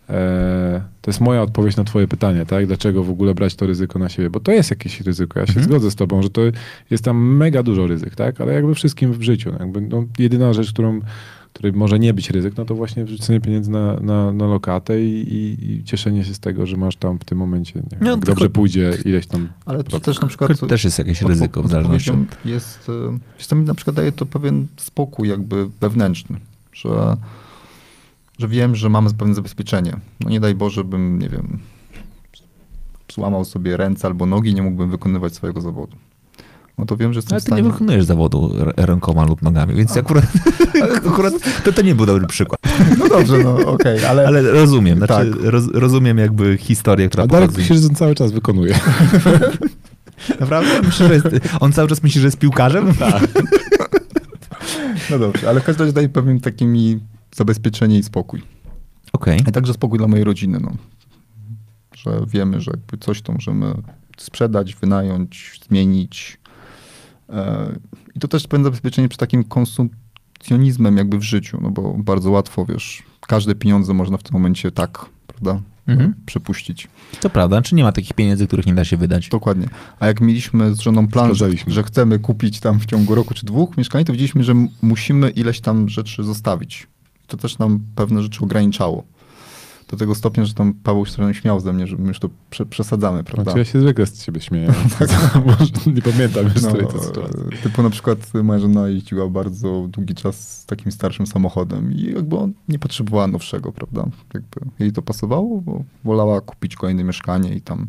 e, 0.08 0.82
to 1.02 1.10
jest 1.10 1.20
moja 1.20 1.42
odpowiedź 1.42 1.76
na 1.76 1.84
twoje 1.84 2.08
pytanie, 2.08 2.46
tak? 2.46 2.66
Dlaczego 2.66 3.04
w 3.04 3.10
ogóle 3.10 3.34
brać 3.34 3.54
to 3.54 3.66
ryzyko 3.66 3.98
na 3.98 4.08
siebie? 4.08 4.30
Bo 4.30 4.40
to 4.40 4.52
jest 4.52 4.70
jakieś 4.70 5.00
ryzyko, 5.00 5.40
ja 5.40 5.46
się 5.46 5.50
Mhm. 5.50 5.66
zgodzę 5.66 5.90
z 5.90 5.94
tobą, 5.94 6.22
że 6.22 6.30
to 6.30 6.40
jest 6.90 7.04
tam 7.04 7.16
mega 7.36 7.62
dużo 7.62 7.86
ryzyk, 7.86 8.14
tak? 8.14 8.40
Ale 8.40 8.52
jakby 8.54 8.74
wszystkim 8.74 9.12
w 9.12 9.22
życiu, 9.22 9.52
no 9.52 9.58
jakby, 9.58 9.80
no, 9.80 10.04
jedyna 10.18 10.52
rzecz, 10.52 10.72
którą 10.72 11.00
której 11.54 11.72
może 11.72 11.98
nie 11.98 12.14
być 12.14 12.30
ryzyk, 12.30 12.56
no 12.56 12.64
to 12.64 12.74
właśnie 12.74 13.04
wrzucenie 13.04 13.40
pieniędzy 13.40 13.70
na, 13.70 14.00
na, 14.00 14.32
na 14.32 14.46
lokatę 14.46 15.02
i, 15.02 15.34
i, 15.34 15.72
i 15.72 15.84
cieszenie 15.84 16.24
się 16.24 16.34
z 16.34 16.40
tego, 16.40 16.66
że 16.66 16.76
masz 16.76 16.96
tam 16.96 17.18
w 17.18 17.24
tym 17.24 17.38
momencie, 17.38 17.80
nie 17.80 17.98
No, 18.00 18.12
tylko- 18.14 18.26
dobrze 18.26 18.50
pójdzie 18.50 18.98
ileś 19.04 19.26
tam 19.26 19.48
Ale 19.66 19.84
to 19.84 20.00
też 20.00 20.20
na 20.20 20.28
przykład... 20.28 20.68
Też 20.68 20.84
jest 20.84 20.98
jakieś 20.98 21.22
ryzyko 21.22 21.62
w 21.62 21.70
zależności 21.70 22.10
od... 22.10 22.18
Jest, 22.44 22.88
e, 22.88 23.18
wiesz 23.38 23.46
co, 23.46 23.56
mi 23.56 23.64
na 23.64 23.74
przykład 23.74 23.96
daje 23.96 24.12
to 24.12 24.26
pewien 24.26 24.66
spokój 24.76 25.28
jakby 25.28 25.68
wewnętrzny, 25.80 26.40
że, 26.72 27.16
że 28.38 28.48
wiem, 28.48 28.76
że 28.76 28.88
mamy 28.88 29.14
pewne 29.14 29.34
zabezpieczenie. 29.34 29.96
No 30.20 30.30
nie 30.30 30.40
daj 30.40 30.54
Boże, 30.54 30.84
bym, 30.84 31.18
nie 31.18 31.28
wiem, 31.28 31.58
złamał 33.12 33.44
sobie 33.44 33.76
ręce 33.76 34.08
albo 34.08 34.26
nogi 34.26 34.50
i 34.50 34.54
nie 34.54 34.62
mógłbym 34.62 34.90
wykonywać 34.90 35.34
swojego 35.34 35.60
zawodu. 35.60 35.96
No 36.78 36.84
to 36.86 36.96
wiem, 36.96 37.12
że 37.12 37.18
jestem 37.18 37.34
Ale 37.34 37.40
ty 37.40 37.50
nie 37.50 37.56
stanie... 37.58 37.72
wykonujesz 37.72 38.04
zawodu 38.04 38.54
rękoma 38.76 39.24
lub 39.24 39.42
nogami, 39.42 39.74
więc 39.74 39.96
akurat, 39.96 40.24
akurat 41.10 41.34
to, 41.64 41.72
to 41.72 41.82
nie 41.82 41.94
był 41.94 42.06
dobry 42.06 42.26
przykład. 42.26 42.60
No 42.98 43.08
dobrze, 43.08 43.38
no 43.38 43.56
okej, 43.56 44.04
ale... 44.04 44.26
Ale 44.26 44.42
rozumiem, 44.42 44.98
znaczy 44.98 45.12
Tak. 45.14 45.42
roz, 45.42 45.64
rozumiem 45.72 46.18
jakby 46.18 46.56
historię, 46.58 47.08
która 47.08 47.24
A 47.24 47.26
Darek 47.26 47.50
pokazuje- 47.50 47.88
on 47.88 47.94
cały 47.94 48.14
czas 48.14 48.32
wykonuje. 48.32 48.78
Naprawdę? 50.40 50.82
Myślisz, 50.82 51.08
że 51.08 51.14
jest, 51.14 51.26
on 51.60 51.72
cały 51.72 51.88
czas 51.88 52.02
myśli, 52.02 52.20
że 52.20 52.26
jest 52.26 52.38
piłkarzem? 52.38 52.94
Tak. 52.94 53.28
No 55.10 55.18
dobrze, 55.18 55.48
ale 55.48 55.60
w 55.60 55.64
każdym 55.64 55.82
razie 55.84 55.92
daje 55.92 56.08
pewien 56.08 56.40
taki 56.40 56.66
mi 56.66 57.00
zabezpieczenie 57.34 57.98
i 57.98 58.02
spokój. 58.02 58.42
Okej. 59.12 59.40
A 59.46 59.50
także 59.50 59.72
spokój 59.72 59.98
dla 59.98 60.08
mojej 60.08 60.24
rodziny, 60.24 60.58
no. 60.62 60.72
Że 61.94 62.20
wiemy, 62.26 62.60
że 62.60 62.70
jakby 62.70 62.98
coś 62.98 63.22
to 63.22 63.32
możemy 63.32 63.74
sprzedać, 64.16 64.74
wynająć, 64.74 65.60
zmienić. 65.68 66.38
E, 67.28 67.78
I 68.16 68.20
to 68.20 68.28
też 68.28 68.46
pewne 68.46 68.64
zabezpieczenie 68.64 69.08
przed 69.08 69.20
takim 69.20 69.44
konsumpcjonizmem 69.44 70.96
jakby 70.96 71.18
w 71.18 71.22
życiu, 71.22 71.58
no 71.62 71.70
bo 71.70 71.94
bardzo 71.98 72.30
łatwo, 72.30 72.64
wiesz, 72.66 73.02
każde 73.20 73.54
pieniądze 73.54 73.94
można 73.94 74.16
w 74.16 74.22
tym 74.22 74.32
momencie 74.32 74.70
tak, 74.70 75.06
prawda, 75.26 75.60
Mhm. 75.86 76.14
przepuścić. 76.26 76.88
To 77.20 77.30
prawda, 77.30 77.62
czy 77.62 77.74
nie 77.74 77.82
ma 77.84 77.92
takich 77.92 78.12
pieniędzy, 78.12 78.46
których 78.46 78.66
nie 78.66 78.74
da 78.74 78.84
się 78.84 78.96
wydać? 78.96 79.28
Dokładnie. 79.28 79.68
A 80.00 80.06
jak 80.06 80.20
mieliśmy 80.20 80.74
z 80.74 80.80
żoną 80.80 81.08
plan, 81.08 81.34
że, 81.34 81.50
że 81.66 81.82
chcemy 81.82 82.18
kupić 82.18 82.60
tam 82.60 82.80
w 82.80 82.86
ciągu 82.86 83.14
roku 83.14 83.34
czy 83.34 83.46
dwóch 83.46 83.76
mieszkanie, 83.76 84.04
to 84.04 84.12
widzieliśmy, 84.12 84.44
że 84.44 84.54
musimy 84.82 85.30
ileś 85.30 85.60
tam 85.60 85.88
rzeczy 85.88 86.24
zostawić. 86.24 86.86
To 87.26 87.36
też 87.36 87.58
nam 87.58 87.80
pewne 87.94 88.22
rzeczy 88.22 88.40
ograniczało. 88.44 89.04
Do 89.94 89.98
tego 89.98 90.14
stopnia, 90.14 90.44
że 90.44 90.54
tam 90.54 90.74
Paweł 90.74 91.06
się 91.06 91.34
śmiał 91.34 91.60
ze 91.60 91.72
mnie, 91.72 91.86
że 91.86 91.96
my 91.96 92.08
już 92.08 92.18
to 92.18 92.28
prze, 92.50 92.66
przesadzamy, 92.66 93.24
prawda? 93.24 93.42
Znaczy 93.42 93.58
ja 93.58 93.64
się 93.64 93.80
zwykle 93.80 94.06
z 94.06 94.24
ciebie 94.24 94.40
śmieję. 94.40 94.74
Może 95.46 95.72
nie 95.86 96.02
pamiętam 96.02 96.44
już 96.44 96.62
No, 96.62 96.72
tej 96.72 97.00
sytuacji. 97.00 97.42
e, 97.52 97.62
typu 97.62 97.82
na 97.82 97.90
przykład 97.90 98.18
moja 98.42 98.60
żona 98.60 98.88
jeździła 98.88 99.28
bardzo 99.28 99.88
długi 99.88 100.14
czas 100.14 100.58
z 100.60 100.66
takim 100.66 100.92
starszym 100.92 101.26
samochodem 101.26 101.92
i 101.92 102.12
jakby 102.12 102.36
on 102.36 102.52
nie 102.68 102.78
potrzebowała 102.78 103.26
nowszego, 103.26 103.72
prawda? 103.72 104.06
Jakby 104.34 104.60
jej 104.78 104.92
to 104.92 105.02
pasowało, 105.02 105.60
bo 105.60 105.84
wolała 106.04 106.40
kupić 106.40 106.76
kolejne 106.76 107.04
mieszkanie 107.04 107.54
i 107.54 107.60
tam 107.60 107.86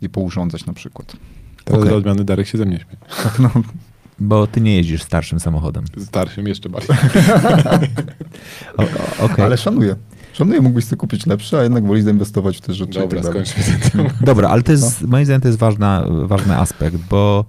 je 0.00 0.08
pourządzać 0.08 0.66
na 0.66 0.72
przykład. 0.72 1.16
Teraz 1.64 1.78
Okej. 1.78 1.88
dla 1.88 1.98
odmiany 1.98 2.24
Darek 2.24 2.46
się 2.46 2.58
ze 2.58 2.64
mnie 2.64 2.78
śmieje. 2.78 2.98
No, 3.54 3.62
Bo 4.18 4.46
ty 4.46 4.60
nie 4.60 4.76
jeździsz 4.76 5.02
starszym 5.02 5.40
samochodem. 5.40 5.84
Starszym 5.98 6.46
jeszcze 6.46 6.68
bardziej. 6.68 6.96
O, 8.76 8.82
o, 8.82 9.24
okej. 9.24 9.44
Ale 9.44 9.56
szanuję. 9.56 9.96
Szanuję, 10.32 10.60
mógłbyś 10.60 10.84
sobie 10.84 10.96
kupić 10.96 11.26
lepsze, 11.26 11.58
a 11.58 11.62
jednak 11.62 11.86
woli 11.86 12.02
zainwestować 12.02 12.56
w 12.56 12.60
te 12.60 12.74
rzeczy. 12.74 13.00
Dobra, 13.00 13.22
tak 13.22 13.30
skończmy 13.30 13.62
z 13.62 13.90
tym. 13.90 14.08
Dobra, 14.20 14.48
ale 14.48 14.62
to 14.62 14.72
jest, 14.72 15.02
moim 15.02 15.24
zdaniem 15.24 15.40
to 15.40 15.48
jest 15.48 15.58
ważna, 15.58 16.06
ważny 16.08 16.56
aspekt, 16.56 16.96
bo 16.96 17.44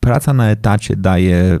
praca 0.00 0.32
na 0.32 0.50
etacie 0.50 0.96
daje 0.96 1.58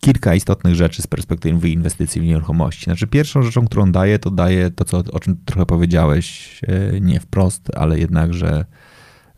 kilka 0.00 0.34
istotnych 0.34 0.74
rzeczy 0.74 1.02
z 1.02 1.06
perspektywy 1.06 1.70
inwestycji 1.70 2.20
w 2.20 2.24
nieruchomości. 2.24 2.84
Znaczy 2.84 3.06
pierwszą 3.06 3.42
rzeczą, 3.42 3.66
którą 3.66 3.92
daje, 3.92 4.18
to 4.18 4.30
daje 4.30 4.70
to, 4.70 4.84
co, 4.84 4.98
o 5.12 5.20
czym 5.20 5.36
trochę 5.44 5.66
powiedziałeś, 5.66 6.60
e, 6.68 7.00
nie 7.00 7.20
wprost, 7.20 7.70
ale 7.76 7.98
jednakże 7.98 8.64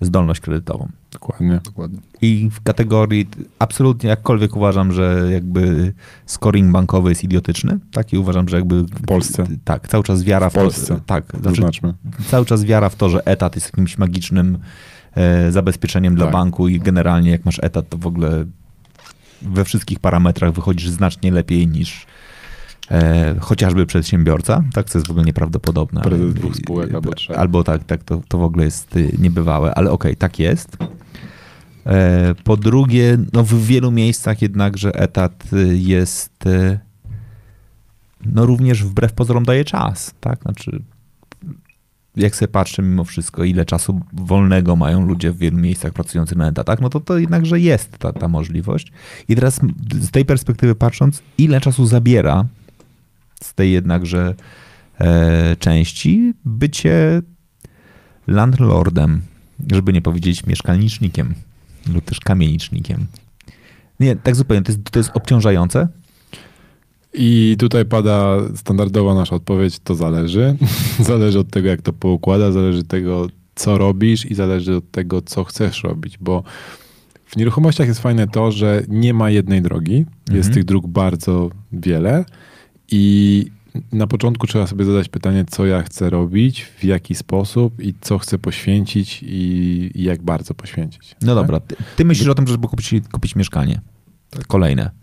zdolność 0.00 0.40
kredytową. 0.40 0.88
Dokładnie. 1.10 1.60
Dokładnie. 1.64 1.98
I 2.22 2.48
w 2.52 2.62
kategorii 2.62 3.28
absolutnie 3.58 4.10
jakkolwiek 4.10 4.56
uważam, 4.56 4.92
że 4.92 5.28
jakby 5.32 5.92
scoring 6.26 6.72
bankowy 6.72 7.08
jest 7.08 7.24
idiotyczny, 7.24 7.78
tak 7.92 8.12
i 8.12 8.18
uważam, 8.18 8.48
że 8.48 8.56
jakby 8.56 8.82
w 8.82 9.06
Polsce. 9.06 9.46
Tak, 9.64 9.88
cały 9.88 10.04
czas 10.04 10.22
wiara 10.22 10.50
w, 10.50 10.52
W 10.52 10.54
Polsce. 10.56 10.94
To, 10.94 11.00
tak, 11.06 11.24
znaczy, 11.30 11.44
Zaznaczmy. 11.56 11.94
cały 12.30 12.46
czas 12.46 12.64
wiara 12.64 12.88
w 12.88 12.96
to, 12.96 13.08
że 13.08 13.26
etat 13.26 13.54
jest 13.54 13.66
jakimś 13.66 13.98
magicznym 13.98 14.58
e, 15.14 15.52
zabezpieczeniem 15.52 16.14
dla 16.14 16.24
Tak. 16.26 16.32
banku 16.32 16.68
i 16.68 16.80
generalnie 16.80 17.30
jak 17.30 17.44
masz 17.44 17.58
etat, 17.62 17.88
to 17.88 17.98
w 17.98 18.06
ogóle 18.06 18.44
we 19.42 19.64
wszystkich 19.64 19.98
parametrach 20.00 20.52
wychodzisz 20.52 20.90
znacznie 20.90 21.32
lepiej 21.32 21.68
niż 21.68 22.06
e, 22.90 23.34
chociażby 23.40 23.86
przedsiębiorca. 23.86 24.64
Tak, 24.72 24.90
to 24.90 24.98
jest 24.98 25.06
w 25.06 25.10
ogóle 25.10 25.24
nieprawdopodobne. 25.24 26.00
Prezes 26.00 26.34
dwóch 26.34 26.56
spółek 26.56 26.94
albo 26.94 27.12
trzech. 27.14 27.38
Albo 27.38 27.64
tak, 27.64 27.84
tak 27.84 28.04
to, 28.04 28.20
to 28.28 28.38
w 28.38 28.42
ogóle 28.42 28.64
jest 28.64 28.96
y, 28.96 29.16
niebywałe, 29.18 29.74
ale 29.74 29.90
okej, 29.90 30.16
tak 30.16 30.38
jest. 30.38 30.76
E, 31.86 32.34
Po 32.44 32.56
drugie, 32.56 33.18
no 33.32 33.44
w 33.44 33.66
wielu 33.66 33.90
miejscach 33.90 34.42
jednakże 34.42 34.94
etat 34.94 35.44
y, 35.52 35.76
jest 35.76 36.46
y, 36.46 36.78
no 38.26 38.46
również 38.46 38.84
wbrew 38.84 39.12
pozorom 39.12 39.44
daje 39.44 39.64
czas, 39.64 40.14
tak? 40.20 40.42
Znaczy 40.42 40.82
jak 42.16 42.36
sobie 42.36 42.48
patrzę 42.48 42.82
mimo 42.82 43.04
wszystko, 43.04 43.44
ile 43.44 43.64
czasu 43.64 44.00
wolnego 44.12 44.76
mają 44.76 45.06
ludzie 45.06 45.32
w 45.32 45.38
wielu 45.38 45.58
miejscach 45.58 45.92
pracujący 45.92 46.38
na 46.38 46.48
etatach, 46.48 46.80
no 46.80 46.88
to 46.88 47.00
to 47.00 47.18
jednakże 47.18 47.60
jest 47.60 47.98
ta, 47.98 48.12
ta 48.12 48.28
możliwość. 48.28 48.92
I 49.28 49.34
teraz 49.34 49.60
z 50.00 50.10
tej 50.10 50.24
perspektywy 50.24 50.74
patrząc, 50.74 51.22
ile 51.38 51.60
czasu 51.60 51.86
zabiera 51.86 52.46
z 53.42 53.54
tej 53.54 53.72
jednakże 53.72 54.34
e, 55.00 55.56
części 55.56 56.34
bycie 56.44 57.22
landlordem, 58.26 59.22
żeby 59.72 59.92
nie 59.92 60.02
powiedzieć 60.02 60.46
mieszkalnicznikiem 60.46 61.34
lub 61.94 62.04
też 62.04 62.20
kamienicznikiem. 62.20 63.06
Nie, 64.00 64.16
tak 64.16 64.36
zupełnie, 64.36 64.62
to 64.62 64.72
jest, 64.72 64.84
to 64.90 64.98
jest 64.98 65.10
obciążające. 65.14 65.88
I 67.14 67.56
tutaj 67.58 67.84
pada 67.84 68.36
standardowa 68.56 69.14
nasza 69.14 69.36
odpowiedź, 69.36 69.78
to 69.78 69.94
zależy. 69.94 70.56
zależy 71.00 71.38
od 71.38 71.50
tego, 71.50 71.68
jak 71.68 71.82
to 71.82 71.92
poukłada, 71.92 72.52
zależy 72.52 72.80
od 72.80 72.88
tego, 72.88 73.28
co 73.54 73.78
robisz 73.78 74.26
i 74.30 74.34
zależy 74.34 74.76
od 74.76 74.90
tego, 74.90 75.22
co 75.22 75.44
chcesz 75.44 75.82
robić, 75.82 76.18
bo 76.18 76.42
w 77.26 77.36
nieruchomościach 77.36 77.88
jest 77.88 78.00
fajne 78.00 78.28
to, 78.28 78.52
że 78.52 78.82
nie 78.88 79.14
ma 79.14 79.30
jednej 79.30 79.62
drogi, 79.62 79.96
jest 80.28 80.36
Mhm. 80.48 80.54
tych 80.54 80.64
dróg 80.64 80.86
bardzo 80.86 81.50
wiele 81.72 82.24
i 82.90 83.46
na 83.92 84.06
początku 84.06 84.46
trzeba 84.46 84.66
sobie 84.66 84.84
zadać 84.84 85.08
pytanie, 85.08 85.44
co 85.50 85.66
ja 85.66 85.82
chcę 85.82 86.10
robić, 86.10 86.64
w 86.64 86.84
jaki 86.84 87.14
sposób 87.14 87.80
i 87.80 87.94
co 88.00 88.18
chcę 88.18 88.38
poświęcić 88.38 89.22
i, 89.22 89.90
i 89.94 90.02
jak 90.02 90.22
bardzo 90.22 90.54
poświęcić. 90.54 91.16
No 91.22 91.34
tak? 91.34 91.44
dobra, 91.44 91.60
ty, 91.60 91.76
ty 91.96 92.04
myślisz 92.04 92.28
o 92.28 92.34
tym, 92.34 92.46
żeby 92.46 92.68
kupić, 92.68 92.94
kupić 93.12 93.36
mieszkanie. 93.36 93.80
Kolejne. 94.48 94.99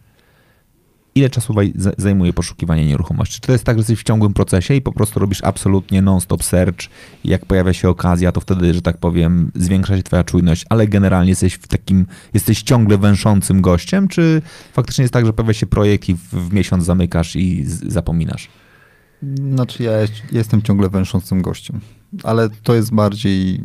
Ile 1.18 1.30
czasu 1.30 1.54
zajmuje 1.98 2.34
poszukiwanie 2.34 2.86
nieruchomości? 2.86 3.36
Czy 3.42 3.48
to 3.48 3.52
jest 3.52 3.64
tak, 3.64 3.76
że 3.76 3.80
jesteś 3.80 4.00
w 4.00 4.04
ciągłym 4.04 4.34
procesie 4.34 4.74
i 4.76 4.82
po 4.82 4.92
prostu 4.92 5.20
robisz 5.20 5.44
absolutnie 5.44 6.02
non-stop 6.02 6.44
search 6.44 6.78
jak 7.24 7.46
pojawia 7.46 7.74
się 7.74 7.90
okazja, 7.90 8.32
to 8.32 8.42
wtedy, 8.42 8.74
że 8.74 8.82
tak 8.82 8.98
powiem, 8.98 9.52
zwiększa 9.56 9.98
się 9.98 10.04
twoja 10.04 10.24
czujność, 10.24 10.66
ale 10.70 10.88
generalnie 10.88 11.30
jesteś 11.30 11.54
w 11.54 11.68
takim, 11.68 12.06
jesteś 12.34 12.62
ciągle 12.62 12.98
węszącym 12.98 13.62
gościem, 13.62 14.08
czy 14.08 14.42
faktycznie 14.74 15.02
jest 15.02 15.14
tak, 15.14 15.26
że 15.26 15.34
pojawia 15.34 15.54
się 15.54 15.68
projekt 15.68 16.10
i 16.10 16.14
w, 16.16 16.20
w 16.20 16.54
miesiąc 16.54 16.86
zamykasz 16.86 17.36
i 17.36 17.64
zapominasz? 17.66 18.50
Znaczy 19.54 19.84
ja 19.84 19.98
jest- 20.02 20.14
jestem 20.32 20.62
ciągle 20.62 20.90
węszącym 20.90 21.42
gościem, 21.42 21.80
ale 22.24 22.50
to 22.64 22.76
jest 22.76 22.94
bardziej, 22.94 23.62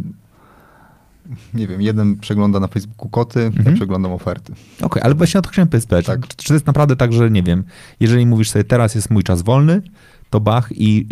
nie 1.55 1.67
wiem, 1.69 1.83
jeden 1.83 2.17
przegląda 2.17 2.61
na 2.61 2.67
Facebooku 2.69 3.09
koty, 3.09 3.41
ja 3.41 3.47
Mhm. 3.47 3.77
przeglądam 3.77 4.13
oferty. 4.13 4.53
Okej, 4.83 5.03
ale 5.03 5.15
właśnie 5.15 5.39
o 5.39 5.43
to 5.43 5.51
chciałem 5.51 5.69
pytać. 5.69 6.07
Tak. 6.07 6.27
Czy, 6.29 6.37
czy 6.37 6.49
to 6.49 6.55
jest 6.55 6.67
naprawdę 6.67 6.97
tak, 6.97 7.13
że 7.13 7.31
nie 7.31 7.43
wiem, 7.43 7.65
jeżeli 8.01 8.27
mówisz 8.27 8.51
sobie 8.51 8.65
teraz 8.65 8.95
jest 8.95 9.11
mój 9.11 9.23
czas 9.23 9.43
wolny, 9.43 9.83
to 10.31 10.41
bach 10.41 10.69
i 10.73 11.07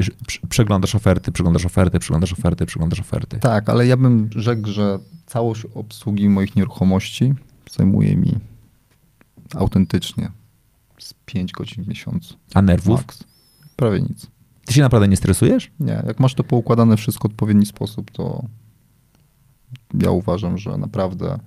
przeglądasz 0.49 0.95
oferty, 0.95 1.33
przeglądasz 1.33 1.65
oferty, 1.67 1.99
przeglądasz 1.99 2.33
oferty, 2.33 2.67
przeglądasz 2.67 3.01
oferty. 3.01 3.39
Tak, 3.39 3.69
ale 3.69 3.87
ja 3.87 3.97
bym 3.97 4.29
rzekł, 4.37 4.69
że 4.69 4.99
całość 5.27 5.65
obsługi 5.75 6.29
moich 6.29 6.57
nieruchomości 6.57 7.35
zajmuje 7.71 8.17
mi 8.17 8.39
autentycznie 9.55 10.31
z 10.99 11.15
5 11.27 11.53
godzin 11.53 11.85
w 11.85 11.89
miesiącu. 11.89 12.35
A 12.55 12.63
nerwów? 12.63 13.01
Max. 13.01 13.25
Prawie 13.77 14.01
nic. 14.01 14.27
Ty 14.67 14.75
się 14.75 14.83
naprawdę 14.83 15.09
nie 15.09 15.17
stresujesz? 15.17 15.71
Nie, 15.81 16.03
jak 16.07 16.21
masz 16.21 16.35
to 16.35 16.45
poukładane 16.45 16.97
wszystko 16.97 17.29
w 17.29 17.31
odpowiedni 17.33 17.67
sposób, 17.67 18.11
to 18.11 18.45
ja 19.95 20.11
uważam, 20.11 20.59
że 20.59 20.79
naprawdę 20.79 21.39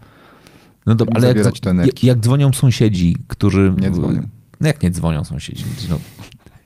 No 0.85 0.95
dobra, 0.95 1.15
ale 1.15 1.27
jak, 1.27 1.37
jak, 1.85 2.03
jak 2.03 2.19
dzwonią 2.19 2.53
sąsiedzi, 2.53 3.17
którzy... 3.27 3.73
Nie 3.81 3.91
dzwonią. 3.91 4.21
No 4.61 4.67
jak 4.67 4.83
nie 4.83 4.91
dzwonią 4.91 5.23
sąsiedzi? 5.23 5.65
No, 5.89 5.99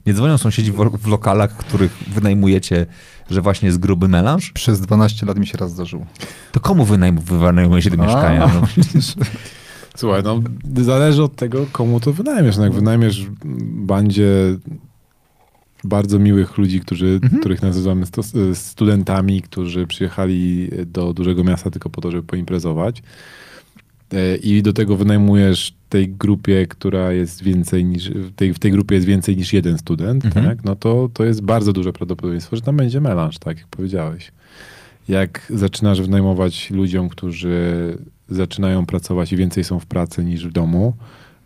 nie 0.06 0.14
dzwonią 0.14 0.38
sąsiedzi 0.38 0.72
w, 0.72 0.76
w 0.76 1.08
lokalach, 1.08 1.58
których 1.58 1.98
wynajmujecie, 2.08 2.86
że 3.30 3.42
właśnie 3.42 3.66
jest 3.66 3.80
gruby 3.80 4.08
melanż? 4.08 4.52
przez 4.52 4.82
12 4.82 5.26
lat 5.26 5.40
mi 5.40 5.48
się 5.48 5.58
raz 5.58 5.72
zdarzyło. 5.72 6.06
To 6.52 6.60
komu 6.60 6.86
wynajm, 6.86 7.20
wynajmuje 7.20 7.82
się 7.82 7.92
te 7.92 7.98
mieszkania? 7.98 8.48
No, 8.48 8.68
Słuchaj, 9.96 10.24
no 10.24 10.40
zależy 10.76 11.24
od 11.24 11.36
tego, 11.36 11.66
komu 11.72 12.00
to 12.00 12.14
wynajmiesz. 12.14 12.58
No, 12.58 12.64
jak 12.64 12.74
wynajmiesz 12.74 13.26
bandzie 13.66 14.58
bardzo 15.84 16.20
miłych 16.20 16.58
ludzi, 16.58 16.80
którzy, 16.80 17.20
których 17.40 17.62
nazywamy 17.62 18.06
sto, 18.06 18.22
studentami, 18.54 19.42
którzy 19.42 19.88
przyjechali 19.88 20.70
do 20.86 21.14
dużego 21.14 21.44
miasta 21.44 21.72
tylko 21.72 21.90
po 21.90 22.02
to, 22.02 22.12
żeby 22.12 22.24
poimprezować 22.24 23.04
e, 24.14 24.36
i 24.36 24.62
do 24.64 24.74
tego 24.74 24.96
wynajmujesz 24.96 25.74
tej 25.90 26.10
grupie, 26.10 26.68
która 26.68 27.12
jest 27.12 27.44
więcej 27.44 27.86
niż, 27.86 28.10
w 28.10 28.36
tej, 28.36 28.54
w 28.54 28.60
tej 28.60 28.72
grupie 28.72 28.96
jest 28.96 29.08
więcej 29.08 29.38
niż 29.38 29.54
jeden 29.54 29.78
student, 29.78 30.26
Mhm. 30.26 30.46
tak? 30.46 30.64
no 30.64 30.76
to, 30.76 31.10
to 31.14 31.26
jest 31.26 31.42
bardzo 31.42 31.74
duże 31.74 31.94
prawdopodobieństwo, 31.94 32.56
że 32.56 32.62
tam 32.62 32.78
będzie 32.78 33.02
melanż, 33.02 33.38
tak 33.40 33.58
jak 33.58 33.68
powiedziałeś. 33.68 34.32
Jak 35.10 35.48
zaczynasz 35.50 36.02
wynajmować 36.02 36.72
ludziom, 36.72 37.10
którzy 37.10 37.98
zaczynają 38.30 38.86
pracować 38.86 39.34
i 39.34 39.38
więcej 39.38 39.64
są 39.64 39.80
w 39.80 39.86
pracy 39.86 40.24
niż 40.26 40.48
w 40.48 40.52
domu, 40.52 40.94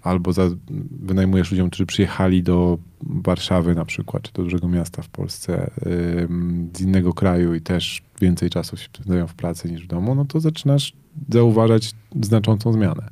albo 0.02 0.34
za, 0.34 0.50
wynajmujesz 0.92 1.52
ludziom, 1.52 1.70
którzy 1.70 1.86
przyjechali 1.86 2.44
do 2.44 2.78
Warszawy 3.02 3.76
na 3.76 3.86
przykład, 3.86 4.24
czy 4.24 4.34
do 4.34 4.44
dużego 4.44 4.68
miasta 4.68 5.02
w 5.02 5.10
Polsce 5.10 5.72
ym, 6.22 6.70
z 6.76 6.82
innego 6.82 7.14
kraju 7.14 7.56
i 7.56 7.62
też 7.62 8.02
więcej 8.22 8.50
czasu 8.50 8.78
się 8.78 8.86
spędzają 8.94 9.28
w 9.28 9.34
pracy 9.34 9.72
niż 9.72 9.84
w 9.84 9.88
domu, 9.88 10.16
no 10.16 10.26
to 10.26 10.40
zaczynasz 10.40 10.94
zauważać 11.30 11.92
znaczącą 12.22 12.74
zmianę. 12.74 13.10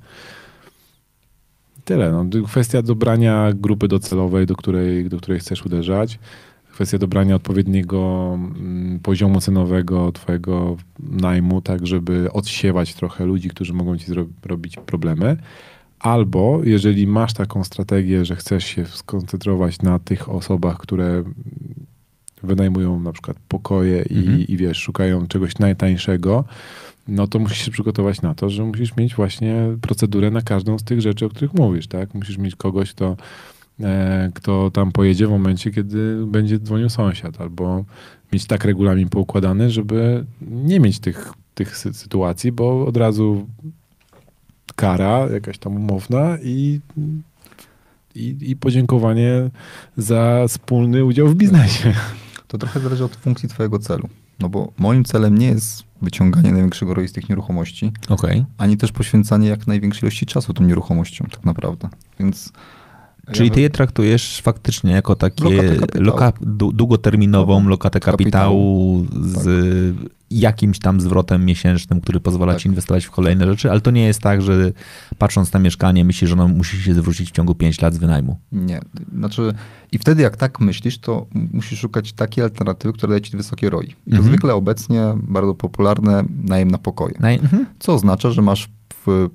Tyle. 1.86 2.12
No. 2.12 2.26
Kwestia 2.46 2.82
dobrania 2.82 3.50
grupy 3.54 3.88
docelowej, 3.88 4.46
do 4.46 4.56
której, 4.56 5.10
do 5.10 5.18
której 5.18 5.40
chcesz 5.40 5.66
uderzać. 5.66 6.20
Kwestia 6.74 6.98
dobrania 6.98 7.36
odpowiedniego 7.36 8.32
mm, 8.34 9.00
poziomu 9.00 9.42
cenowego 9.42 10.12
twojego 10.12 10.78
najmu, 11.00 11.62
tak 11.62 11.88
żeby 11.88 12.32
odsiewać 12.34 12.94
trochę 12.94 13.26
ludzi, 13.26 13.50
którzy 13.50 13.74
mogą 13.74 13.98
ci 13.98 14.12
zro- 14.12 14.28
robić 14.46 14.78
problemy. 14.86 15.38
Albo 16.00 16.62
jeżeli 16.64 17.08
masz 17.08 17.34
taką 17.34 17.64
strategię, 17.64 18.26
że 18.26 18.36
chcesz 18.36 18.64
się 18.66 18.86
skoncentrować 18.86 19.82
na 19.82 20.00
tych 20.00 20.30
osobach, 20.30 20.78
które 20.78 21.24
wynajmują 22.44 23.00
na 23.00 23.12
przykład 23.12 23.38
pokoje 23.48 24.06
i, 24.10 24.18
Mhm. 24.18 24.40
i 24.48 24.58
wiesz, 24.58 24.78
szukają 24.78 25.28
czegoś 25.28 25.58
najtańszego, 25.60 26.44
no 27.08 27.28
to 27.28 27.40
musisz 27.40 27.58
się 27.66 27.72
przygotować 27.72 28.22
na 28.22 28.36
to, 28.36 28.50
że 28.50 28.64
musisz 28.66 28.96
mieć 28.96 29.16
właśnie 29.16 29.56
procedurę 29.82 30.32
na 30.32 30.42
każdą 30.42 30.80
z 30.80 30.84
tych 30.84 31.02
rzeczy, 31.02 31.26
o 31.26 31.30
których 31.30 31.54
mówisz, 31.54 31.88
tak? 31.88 32.14
Musisz 32.14 32.38
mieć 32.38 32.56
kogoś, 32.56 32.92
kto, 32.94 33.18
e, 33.80 34.32
kto 34.36 34.72
tam 34.72 34.92
pojedzie 34.92 35.28
w 35.28 35.30
momencie, 35.30 35.72
kiedy 35.72 36.26
będzie 36.26 36.60
dzwonił 36.60 36.90
sąsiad, 36.90 37.42
albo 37.42 37.86
mieć 38.34 38.46
tak 38.46 38.66
regulamin 38.66 39.10
poukładany, 39.10 39.70
żeby 39.72 40.26
nie 40.42 40.80
mieć 40.80 41.00
tych, 41.00 41.34
tych 41.56 41.78
sy- 41.78 41.94
sytuacji, 41.94 42.52
bo 42.52 42.86
od 42.86 42.98
razu 42.98 43.48
kara 44.80 45.28
jakaś 45.34 45.58
tam 45.58 45.76
umowna 45.76 46.38
i, 46.44 46.80
i, 48.16 48.38
i 48.42 48.56
podziękowanie 48.56 49.50
za 49.98 50.46
wspólny 50.48 51.06
udział 51.06 51.28
w 51.28 51.36
biznesie. 51.36 51.94
To 52.48 52.58
trochę 52.58 52.80
zależy 52.80 53.06
od 53.06 53.16
funkcji 53.16 53.50
twojego 53.50 53.80
celu. 53.80 54.10
No 54.40 54.50
bo 54.50 54.72
moim 54.78 55.04
celem 55.04 55.38
nie 55.38 55.48
jest 55.48 55.84
wyciąganie 56.02 56.52
największego 56.52 56.94
ROI 56.94 57.08
z 57.08 57.14
tych 57.14 57.30
nieruchomości, 57.30 57.92
Okej. 58.10 58.46
ani 58.58 58.78
też 58.78 58.92
poświęcanie 58.92 59.48
jak 59.50 59.68
największej 59.68 60.04
ilości 60.04 60.26
czasu 60.26 60.54
tą 60.54 60.64
nieruchomością 60.64 61.26
tak 61.32 61.46
naprawdę. 61.46 61.90
Więc 62.20 62.54
Czyli 63.32 63.50
ja 63.50 63.56
ty 63.56 63.62
je 63.62 63.70
traktujesz 63.70 64.42
faktycznie 64.42 64.92
jako 64.92 65.16
takie 65.16 65.44
loka, 65.94 66.34
długoterminową 66.74 67.68
lokatę 67.68 68.00
kapitału 68.00 69.06
Kapitału, 69.06 69.40
z 69.42 69.96
jakimś 70.32 70.80
tam 70.80 71.02
zwrotem 71.02 71.46
miesięcznym, 71.46 72.02
który 72.02 72.20
pozwala 72.20 72.54
Tak. 72.54 72.62
ci 72.62 72.68
inwestować 72.70 73.06
w 73.06 73.12
kolejne 73.12 73.46
rzeczy, 73.46 73.72
ale 73.72 73.82
to 73.82 73.92
nie 73.92 74.06
jest 74.06 74.22
tak, 74.22 74.42
że 74.42 74.72
patrząc 75.18 75.54
na 75.54 75.60
mieszkanie 75.60 76.06
myślisz, 76.06 76.30
że 76.30 76.34
ono 76.36 76.48
musi 76.48 76.82
się 76.82 76.94
zwrócić 76.94 77.30
w 77.30 77.32
ciągu 77.32 77.56
5 77.56 77.82
lat 77.82 77.94
z 77.94 77.98
wynajmu. 77.98 78.38
Nie. 78.52 78.80
Znaczy, 79.18 79.54
i 79.92 79.98
wtedy 80.00 80.22
jak 80.22 80.38
tak 80.38 80.60
myślisz, 80.60 80.98
to 80.98 81.26
musisz 81.54 81.80
szukać 81.80 82.14
takiej 82.14 82.44
alternatywy, 82.44 82.94
która 82.94 83.10
daje 83.10 83.22
ci 83.22 83.38
wysokie 83.38 83.70
ROI. 83.70 83.86
I 83.88 83.90
to 83.90 83.96
Mhm. 84.18 84.24
zwykle 84.24 84.54
obecnie 84.56 85.02
bardzo 85.16 85.54
popularne 85.56 86.24
najem 86.44 86.72
na 86.72 86.78
pokoje. 86.78 87.16
Na, 87.20 87.32
mhm. 87.32 87.66
Co 87.80 87.94
oznacza, 87.94 88.32
że 88.32 88.42
masz 88.42 88.70
w 89.06 89.30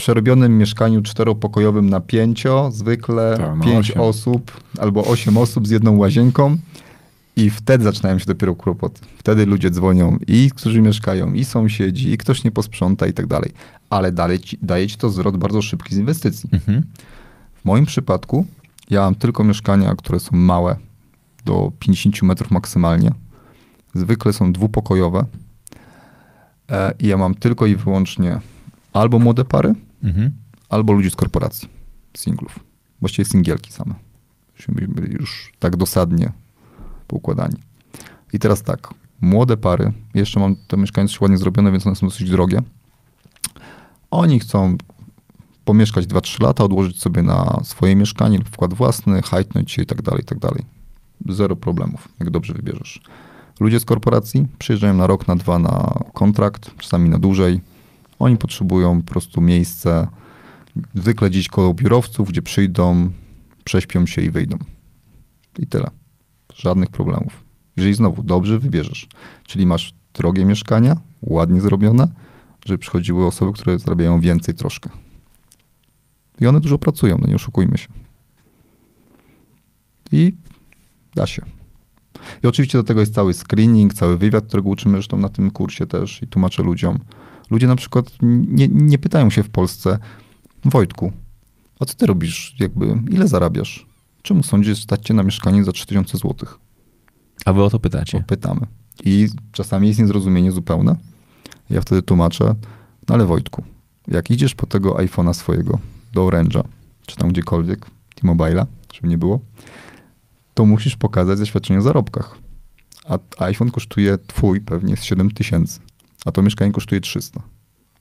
przerobionym 0.00 0.58
mieszkaniu 0.58 1.02
czteropokojowym 1.02 1.90
na 1.90 2.00
pięcio, 2.00 2.70
zwykle 2.72 3.34
Tak, 3.36 3.58
na 3.58 3.64
pięć 3.64 3.90
osiem. 3.90 4.02
osób 4.02 4.60
albo 4.78 5.04
osiem 5.04 5.36
osób 5.36 5.66
z 5.66 5.70
jedną 5.70 5.96
łazienką 5.96 6.56
i 7.36 7.50
wtedy 7.50 7.84
zaczynają 7.84 8.18
się 8.18 8.26
dopiero 8.26 8.54
kłopoty. 8.54 9.00
Wtedy 9.18 9.46
ludzie 9.46 9.70
dzwonią 9.70 10.16
i 10.26 10.50
którzy 10.56 10.82
mieszkają, 10.82 11.32
i 11.32 11.44
sąsiedzi, 11.44 12.12
i 12.12 12.18
ktoś 12.18 12.44
nie 12.44 12.50
posprząta 12.50 13.06
i 13.06 13.12
tak 13.12 13.26
dalej. 13.26 13.52
Ale 13.90 14.12
dalej 14.12 14.38
ci, 14.38 14.58
daje 14.62 14.86
ci 14.86 14.96
to 14.96 15.10
zwrot 15.10 15.36
bardzo 15.36 15.62
szybki 15.62 15.94
z 15.94 15.98
inwestycji. 15.98 16.50
Mhm. 16.52 16.82
W 17.54 17.64
moim 17.64 17.86
przypadku 17.86 18.46
ja 18.90 19.00
mam 19.00 19.14
tylko 19.14 19.44
mieszkania, 19.44 19.94
które 19.94 20.20
są 20.20 20.36
małe, 20.36 20.76
do 21.44 21.72
50 21.78 22.22
metrów 22.22 22.50
maksymalnie. 22.50 23.12
Zwykle 23.94 24.32
są 24.32 24.52
dwupokojowe. 24.52 25.24
E, 26.70 26.92
I 26.98 27.06
ja 27.06 27.16
mam 27.16 27.34
tylko 27.34 27.66
i 27.66 27.76
wyłącznie 27.76 28.40
albo 28.92 29.18
młode 29.18 29.44
pary, 29.44 29.74
Mhm. 30.02 30.30
albo 30.68 30.92
ludzi 30.92 31.10
z 31.10 31.16
korporacji, 31.16 31.68
singlów. 32.16 32.58
Właściwie 33.00 33.28
singielki 33.28 33.72
same. 33.72 33.94
Być 34.68 35.12
już 35.12 35.52
tak 35.58 35.76
dosadnie 35.76 36.32
poukładani. 37.06 37.56
I 38.32 38.38
teraz 38.38 38.62
tak, 38.62 38.94
młode 39.20 39.56
pary, 39.56 39.92
jeszcze 40.14 40.40
mam 40.40 40.56
te 40.56 40.76
mieszkania 40.76 41.06
dość 41.06 41.20
ładnie 41.20 41.38
zrobione, 41.38 41.70
więc 41.70 41.86
one 41.86 41.96
są 41.96 42.06
dosyć 42.06 42.30
drogie. 42.30 42.62
Oni 44.10 44.40
chcą 44.40 44.76
pomieszkać 45.64 46.06
2-3 46.06 46.42
lata, 46.42 46.64
odłożyć 46.64 47.00
sobie 47.00 47.22
na 47.22 47.60
swoje 47.64 47.96
mieszkanie 47.96 48.38
lub 48.38 48.48
wkład 48.48 48.74
własny, 48.74 49.22
hajtnąć 49.22 49.72
się 49.72 49.82
i 49.82 49.86
tak 49.86 50.02
dalej, 50.02 50.22
i 50.22 50.24
tak 50.24 50.38
dalej. 50.38 50.64
Zero 51.28 51.56
problemów, 51.56 52.08
jak 52.20 52.30
dobrze 52.30 52.54
wybierzesz. 52.54 53.00
Ludzie 53.60 53.80
z 53.80 53.84
korporacji 53.84 54.46
przyjeżdżają 54.58 54.94
na 54.94 55.06
rok, 55.06 55.28
na 55.28 55.36
dwa 55.36 55.58
na 55.58 56.04
kontrakt, 56.12 56.70
czasami 56.78 57.08
na 57.08 57.18
dłużej. 57.18 57.60
Oni 58.20 58.36
potrzebują 58.36 59.02
po 59.02 59.12
prostu 59.12 59.40
miejsce, 59.40 60.06
zwykle 60.94 61.30
gdzieś 61.30 61.48
koło 61.48 61.74
biurowców, 61.74 62.28
gdzie 62.28 62.42
przyjdą, 62.42 63.10
prześpią 63.64 64.06
się 64.06 64.22
i 64.22 64.30
wyjdą. 64.30 64.58
I 65.58 65.66
tyle. 65.66 65.90
Żadnych 66.54 66.90
problemów. 66.90 67.44
Jeżeli 67.76 67.94
znowu 67.94 68.22
dobrze 68.22 68.58
wybierzesz, 68.58 69.08
czyli 69.44 69.66
masz 69.66 69.94
drogie 70.14 70.44
mieszkania, 70.44 70.96
ładnie 71.22 71.60
zrobione, 71.60 72.08
żeby 72.66 72.78
przychodziły 72.78 73.26
osoby, 73.26 73.52
które 73.52 73.78
zarabiają 73.78 74.20
więcej 74.20 74.54
troszkę. 74.54 74.90
I 76.40 76.46
one 76.46 76.60
dużo 76.60 76.78
pracują, 76.78 77.18
no 77.18 77.26
nie 77.26 77.34
oszukujmy 77.34 77.78
się. 77.78 77.88
I 80.12 80.32
da 81.14 81.26
się. 81.26 81.42
I 82.44 82.46
oczywiście 82.46 82.78
do 82.78 82.84
tego 82.84 83.00
jest 83.00 83.14
cały 83.14 83.34
screening, 83.34 83.94
cały 83.94 84.18
wywiad, 84.18 84.46
którego 84.46 84.68
uczymy 84.68 84.92
zresztą 84.92 85.16
na 85.16 85.28
tym 85.28 85.50
kursie 85.50 85.86
też 85.86 86.22
i 86.22 86.26
tłumaczę 86.26 86.62
ludziom. 86.62 86.98
Ludzie 87.50 87.66
na 87.66 87.76
przykład 87.76 88.10
nie, 88.22 88.68
nie 88.68 88.98
pytają 88.98 89.30
się 89.30 89.42
w 89.42 89.50
Polsce, 89.50 89.98
Wojtku, 90.64 91.12
a 91.80 91.84
co 91.84 91.94
ty 91.94 92.06
robisz, 92.06 92.54
jakby, 92.58 93.02
ile 93.10 93.28
zarabiasz? 93.28 93.86
Czemu 94.22 94.42
sądzisz 94.42 94.82
stać 94.82 95.06
cię 95.06 95.14
na 95.14 95.22
mieszkanie 95.22 95.64
za 95.64 95.72
3000 95.72 96.18
zł? 96.18 96.48
A 97.44 97.52
wy 97.52 97.62
o 97.62 97.70
to 97.70 97.80
pytacie. 97.80 98.24
Pytamy. 98.26 98.60
I 99.04 99.28
czasami 99.52 99.88
jest 99.88 100.00
niezrozumienie 100.00 100.52
zupełne. 100.52 100.96
Ja 101.70 101.80
wtedy 101.80 102.02
tłumaczę, 102.02 102.54
no 103.08 103.14
ale 103.14 103.26
Wojtku, 103.26 103.64
jak 104.08 104.30
idziesz 104.30 104.54
po 104.54 104.66
tego 104.66 104.94
iPhone'a 104.94 105.34
swojego 105.34 105.78
do 106.12 106.26
Orange'a, 106.26 106.62
czy 107.06 107.16
tam 107.16 107.28
gdziekolwiek, 107.28 107.86
T-Mobile'a, 108.14 108.66
żeby 108.92 109.08
nie 109.08 109.18
było, 109.18 109.40
to 110.54 110.66
musisz 110.66 110.96
pokazać 110.96 111.38
zaświadczenie 111.38 111.78
o 111.78 111.82
zarobkach. 111.82 112.38
A 113.08 113.44
iPhone 113.44 113.70
kosztuje 113.70 114.18
twój 114.26 114.60
pewnie 114.60 114.96
z 114.96 115.02
7 115.02 115.30
tysięcy, 115.30 115.80
a 116.24 116.32
to 116.32 116.42
mieszkanie 116.42 116.72
kosztuje 116.72 117.00
300. 117.00 117.42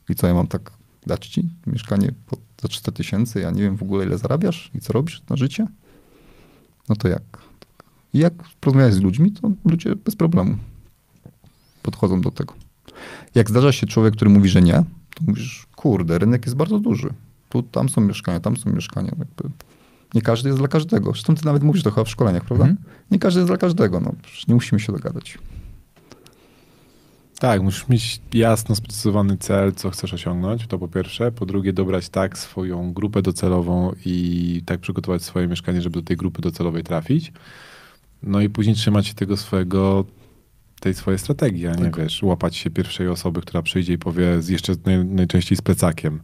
I 0.10 0.16
co 0.16 0.28
ja 0.28 0.34
mam 0.34 0.48
tak 0.48 0.72
dać 1.08 1.28
ci 1.28 1.50
mieszkanie 1.68 2.12
za 2.62 2.68
300 2.68 2.92
tysięcy, 2.92 3.40
ja 3.40 3.52
nie 3.52 3.62
wiem 3.62 3.78
w 3.78 3.84
ogóle 3.84 4.06
ile 4.06 4.18
zarabiasz 4.18 4.72
i 4.76 4.80
co 4.80 4.94
robisz 4.94 5.22
na 5.30 5.36
życie? 5.36 5.68
No 6.90 6.96
to 6.96 7.08
jak? 7.08 7.24
I 8.14 8.20
jak 8.20 8.34
porozmawiać 8.60 8.94
z 8.94 9.00
ludźmi, 9.00 9.32
to 9.32 9.52
ludzie 9.66 9.96
bez 9.96 10.16
problemu 10.16 10.58
podchodzą 11.84 12.22
do 12.22 12.32
tego. 12.32 12.54
Jak 13.36 13.50
zdarza 13.50 13.72
się 13.72 13.88
człowiek, 13.88 14.16
który 14.16 14.32
mówi, 14.32 14.50
że 14.50 14.62
nie, 14.62 14.84
to 15.16 15.24
mówisz, 15.28 15.68
kurde, 15.76 16.20
rynek 16.20 16.46
jest 16.46 16.56
bardzo 16.56 16.80
duży. 16.80 17.10
Tu, 17.50 17.64
tam 17.64 17.90
są 17.90 18.02
mieszkania, 18.02 18.40
tam 18.40 18.58
są 18.58 18.70
mieszkania. 18.70 19.12
Jakby 19.20 19.50
nie 20.14 20.22
każdy 20.22 20.50
jest 20.50 20.60
dla 20.60 20.68
każdego. 20.68 21.12
Zresztą 21.12 21.36
ty 21.36 21.46
nawet 21.46 21.64
mówisz 21.64 21.84
to 21.84 21.92
chyba 21.92 22.04
w 22.04 22.10
szkoleniach, 22.10 22.44
prawda? 22.44 22.66
Mhm. 22.66 22.86
Nie 23.12 23.20
każdy 23.20 23.40
jest 23.40 23.50
dla 23.50 23.58
każdego. 23.58 24.00
No, 24.00 24.14
nie 24.48 24.54
musimy 24.54 24.80
się 24.80 24.94
dogadać. 24.94 25.38
Tak, 27.40 27.62
musisz 27.62 27.88
mieć 27.88 28.22
jasno 28.34 28.76
sprecyzowany 28.76 29.38
cel, 29.38 29.74
co 29.74 29.90
chcesz 29.90 30.14
osiągnąć, 30.14 30.68
to 30.68 30.80
po 30.80 30.88
pierwsze. 30.88 31.32
Po 31.32 31.46
drugie, 31.46 31.74
dobrać 31.74 32.10
tak 32.10 32.38
swoją 32.38 32.94
grupę 32.94 33.22
docelową 33.22 33.92
i 34.06 34.62
tak 34.66 34.80
przygotować 34.80 35.24
swoje 35.24 35.48
mieszkanie, 35.48 35.82
żeby 35.82 36.02
do 36.02 36.08
tej 36.08 36.18
grupy 36.18 36.42
docelowej 36.42 36.84
trafić. 36.84 37.32
No 38.24 38.42
i 38.42 38.50
później 38.50 38.76
trzymać 38.76 39.08
się 39.08 39.14
tego 39.14 39.38
swojego, 39.38 40.06
tej 40.80 40.94
swojej 40.94 41.20
strategii, 41.20 41.68
a 41.68 41.76
nie 41.76 41.84
Tak. 41.84 41.98
wiesz, 41.98 42.24
łapać 42.24 42.56
się 42.56 42.70
pierwszej 42.70 43.08
osoby, 43.08 43.42
która 43.42 43.62
przyjdzie 43.62 43.94
i 43.94 43.98
powie 43.98 44.42
z, 44.42 44.50
jeszcze 44.50 44.74
naj, 44.86 45.06
najczęściej 45.06 45.58
z 45.58 45.62
plecakiem. 45.62 46.22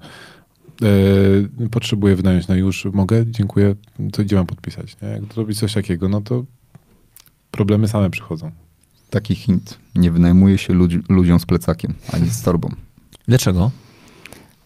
E, 1.64 1.68
potrzebuję 1.70 2.16
wynająć 2.16 2.48
na 2.48 2.56
już, 2.56 2.86
mogę, 2.86 3.26
dziękuję, 3.26 3.76
to 4.12 4.24
gdzie 4.24 4.36
mam 4.36 4.46
podpisać? 4.46 4.98
Nie? 5.02 5.08
Jak 5.08 5.34
zrobić 5.34 5.60
coś 5.60 5.74
takiego, 5.74 6.10
no 6.10 6.22
to 6.22 6.46
problemy 7.52 7.88
same 7.88 8.10
przychodzą. 8.10 8.65
Taki 9.10 9.36
hint. 9.36 9.78
Nie 9.96 10.12
wynajmuje 10.12 10.58
się 10.58 10.74
ludzi, 10.74 11.00
ludziom 11.10 11.40
z 11.40 11.46
plecakiem, 11.46 11.94
ani 12.14 12.30
z 12.30 12.42
torbą. 12.42 12.70
Dlaczego? 13.28 13.72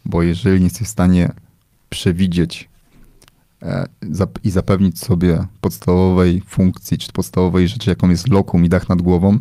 Bo 0.06 0.23
jeżeli 0.23 0.60
nie 0.60 0.63
jesteś 0.63 0.88
w 0.88 0.91
stanie 0.91 1.32
przewidzieć 1.89 2.69
e, 3.62 3.86
i 4.43 4.49
zapewnić 4.49 4.99
sobie 4.99 5.45
podstawowej 5.62 6.41
funkcji, 6.47 6.97
czy 6.97 7.12
podstawowej 7.12 7.67
rzeczy, 7.67 7.89
jaką 7.89 8.10
jest 8.10 8.28
lokum 8.28 8.65
i 8.65 8.69
dach 8.69 8.89
nad 8.89 9.02
głową, 9.02 9.39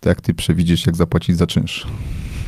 to 0.00 0.08
jak 0.08 0.20
ty 0.20 0.34
przewidzisz, 0.34 0.86
jak 0.86 0.96
zapłacić 0.96 1.36
za 1.36 1.46
czynsz. 1.46 1.86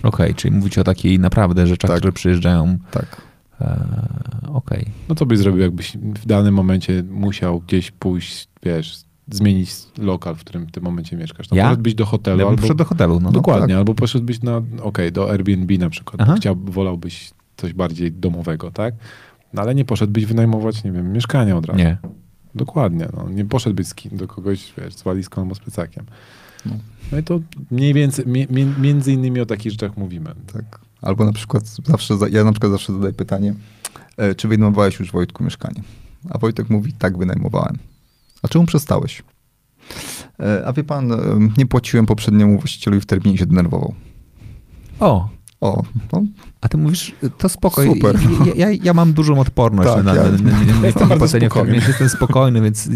Okej, 0.03 0.35
czyli 0.35 0.55
mówicie 0.57 0.81
o 0.81 0.85
takiej 0.85 1.19
naprawdę 1.19 1.67
rzeczach, 1.67 1.91
Tak. 1.91 1.99
które 1.99 2.13
przyjeżdżają. 2.13 2.79
Tak. 2.91 3.21
E, 3.61 4.15
Okej. 4.53 4.87
No 5.09 5.15
co 5.15 5.27
byś 5.27 5.39
zrobił, 5.39 5.61
jakbyś 5.63 5.97
w 5.97 6.27
danym 6.27 6.55
momencie 6.55 7.03
musiał 7.11 7.61
gdzieś 7.61 7.91
pójść, 7.91 8.49
wiesz, 8.63 9.01
zmienić 9.31 9.71
lokal, 9.99 10.35
w 10.35 10.41
którym 10.41 10.67
w 10.67 10.71
tym 10.73 10.83
momencie 10.85 11.17
mieszkasz? 11.17 11.51
No 11.51 11.57
Ja? 11.57 11.65
poszedłbyś 11.65 11.95
do 11.95 12.07
hotelu 12.07 12.39
Ja 12.39 12.45
bym 12.45 12.49
albo... 12.49 12.59
przyszedł 12.59 12.79
do 12.79 12.85
hotelu. 12.85 13.21
No. 13.21 13.33
Dokładnie, 13.33 13.69
tak. 13.69 13.77
albo 13.79 13.95
poszedłbyś 13.95 14.43
na, 14.43 14.63
okej, 14.83 15.13
do 15.13 15.31
Airbnb 15.31 15.79
na 15.79 15.91
przykład. 15.91 16.21
Aha. 16.21 16.35
Chciał, 16.37 16.57
wolałbyś 16.57 17.31
coś 17.57 17.73
bardziej 17.73 18.13
domowego, 18.13 18.71
tak? 18.71 18.95
No 19.53 19.63
ale 19.63 19.75
nie 19.75 19.85
poszedłbyś 19.85 20.27
wynajmować, 20.27 20.85
nie 20.85 20.93
wiem, 20.93 21.13
mieszkania 21.13 21.57
od 21.57 21.67
razu. 21.67 21.79
Nie. 21.79 21.97
Dokładnie, 22.55 23.09
no. 23.17 23.29
Nie 23.29 23.45
poszedłbyś 23.45 23.87
z 23.87 23.95
kim, 23.95 24.17
do 24.17 24.27
kogoś, 24.27 24.73
wiesz, 24.79 24.95
z 24.95 25.03
walizką 25.03 25.43
albo 25.43 25.55
z 25.55 25.59
plecakiem. 25.59 26.05
No. 26.67 26.73
No 27.13 27.19
i 27.19 27.23
to 27.23 27.41
mniej 27.71 27.95
więcej, 27.95 28.27
mi, 28.27 28.47
mi, 28.51 28.67
między 28.81 29.13
innymi 29.13 29.41
o 29.41 29.47
takich 29.47 29.73
rzeczach 29.73 29.97
mówimy. 29.97 30.31
tak. 30.53 30.81
Albo 31.03 31.25
na 31.25 31.33
przykład 31.33 31.65
zawsze, 31.85 32.17
za- 32.19 32.29
ja 32.29 32.45
na 32.45 32.53
przykład 32.53 32.73
zawsze 32.73 32.93
zadaję 32.93 33.13
pytanie, 33.13 33.55
e, 34.17 34.35
czy 34.35 34.49
wynajmowałeś 34.49 34.99
już 35.01 35.13
Wojtku 35.13 35.45
mieszkanie? 35.45 35.83
A 36.31 36.39
Wojtek 36.39 36.71
mówi, 36.71 36.93
tak 36.93 37.19
wynajmowałem. 37.19 37.79
A 38.45 38.49
czemu 38.49 38.67
przestałeś? 38.67 39.23
E, 40.41 40.67
a 40.67 40.73
wie 40.73 40.85
pan, 40.85 41.13
e, 41.13 41.17
nie 41.59 41.67
płaciłem 41.67 42.07
poprzedniemu 42.07 42.59
właścicielowi 42.59 43.01
w 43.01 43.07
terminie 43.07 43.39
się 43.39 43.47
denerwował. 43.47 43.95
O, 45.01 45.29
O, 45.61 45.83
no, 46.13 46.23
a 46.61 46.69
ty 46.69 46.77
mówisz, 46.77 47.15
to 47.39 47.49
spokojnie. 47.49 47.95
Super. 47.95 48.19
Ja, 48.47 48.69
ja, 48.69 48.79
ja 48.83 48.95
mam 48.95 49.13
dużą 49.13 49.41
odporność 49.41 49.91
Tak, 49.91 50.05
na, 50.05 50.15
ja- 50.15 50.23
na, 50.23 50.31
na, 50.31 50.37
na, 50.37 51.17
na, 51.17 51.49
terminie, 51.49 51.81
Jestem 51.89 52.09
spokojny, 52.09 52.61
więc 52.61 52.89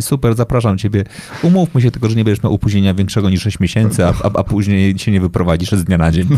super, 0.00 0.34
zapraszam 0.36 0.78
ciebie. 0.78 1.04
Umówmy 1.42 1.82
się 1.82 1.90
tylko, 1.90 2.08
że 2.08 2.16
nie 2.16 2.24
będziesz 2.24 2.42
miał 2.44 2.54
opóźnienia 2.54 2.94
większego 2.94 3.30
niż 3.30 3.42
6 3.42 3.60
miesięcy, 3.60 4.06
a, 4.06 4.08
a, 4.08 4.30
a 4.34 4.44
później 4.44 4.98
się 4.98 5.12
nie 5.12 5.20
wyprowadzisz 5.20 5.72
z 5.72 5.84
dnia 5.84 5.98
na 5.98 6.12
dzień. 6.12 6.28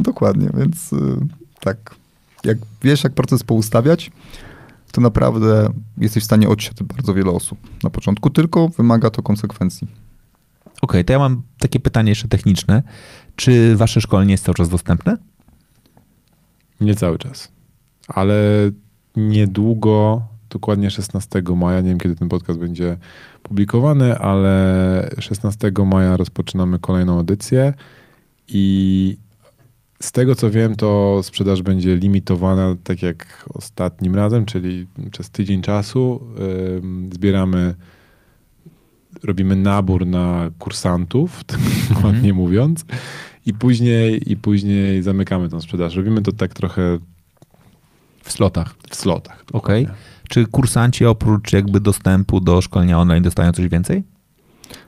dokładnie, 0.00 0.48
więc 0.58 0.92
y, 0.92 0.96
tak. 1.60 1.94
Jak 2.44 2.58
wiesz, 2.82 3.04
jak 3.04 3.12
proces 3.12 3.44
poustawiać, 3.44 4.10
to 4.92 5.00
naprawdę 5.00 5.68
jesteś 5.98 6.22
w 6.22 6.26
stanie 6.26 6.48
odsiać 6.48 6.82
bardzo 6.82 7.14
wiele 7.14 7.30
osób 7.30 7.58
na 7.82 7.90
początku, 7.90 8.30
tylko 8.30 8.68
wymaga 8.68 9.10
to 9.10 9.22
konsekwencji. 9.22 9.88
Okej, 10.82 11.04
to 11.04 11.12
ja 11.12 11.18
mam 11.18 11.42
takie 11.58 11.80
pytanie 11.80 12.10
jeszcze 12.10 12.28
techniczne. 12.28 12.82
Czy 13.36 13.76
wasze 13.76 14.00
szkolenie 14.00 14.32
jest 14.32 14.44
cały 14.44 14.54
czas 14.54 14.68
dostępne? 14.68 15.16
Nie 16.80 16.94
cały 16.94 17.18
czas. 17.18 17.52
Ale 18.08 18.34
niedługo, 19.16 20.22
dokładnie 20.50 20.90
16 20.90 21.42
maja, 21.56 21.80
nie 21.80 21.88
wiem 21.88 21.98
kiedy 21.98 22.16
ten 22.16 22.28
podcast 22.28 22.58
będzie 22.58 22.96
publikowany, 23.42 24.18
ale 24.18 25.10
16 25.18 25.72
maja 25.86 26.16
rozpoczynamy 26.16 26.78
kolejną 26.78 27.20
edycję 27.20 27.74
i 28.48 29.16
z 30.02 30.12
tego 30.12 30.34
co 30.34 30.50
wiem, 30.50 30.76
to 30.76 31.20
sprzedaż 31.22 31.62
będzie 31.62 31.96
limitowana 31.96 32.76
tak 32.84 33.02
jak 33.02 33.48
ostatnim 33.54 34.14
razem, 34.14 34.46
czyli 34.46 34.86
przez 35.12 35.30
tydzień 35.30 35.62
czasu 35.62 36.20
zbieramy, 37.12 37.74
robimy 39.22 39.56
nabór 39.56 40.06
na 40.06 40.50
kursantów, 40.58 41.44
tak 41.50 41.60
ładnie 42.04 42.32
mówiąc, 42.32 42.84
i 43.46 43.54
później, 43.54 44.32
i 44.32 44.36
później 44.36 45.02
zamykamy 45.02 45.48
tą 45.48 45.60
sprzedaż. 45.60 45.96
Robimy 45.96 46.22
to 46.22 46.32
tak 46.32 46.54
trochę 46.54 46.98
W 48.22 48.32
slotach. 48.32 48.74
w 48.90 48.96
slotach. 48.96 49.44
Okej. 49.52 49.88
Czy 50.28 50.46
kursanci 50.46 51.06
oprócz 51.06 51.52
jakby 51.52 51.80
dostępu 51.80 52.40
do 52.40 52.60
szkolenia 52.60 52.98
online 52.98 53.22
dostają 53.22 53.52
coś 53.52 53.68
więcej? 53.68 54.02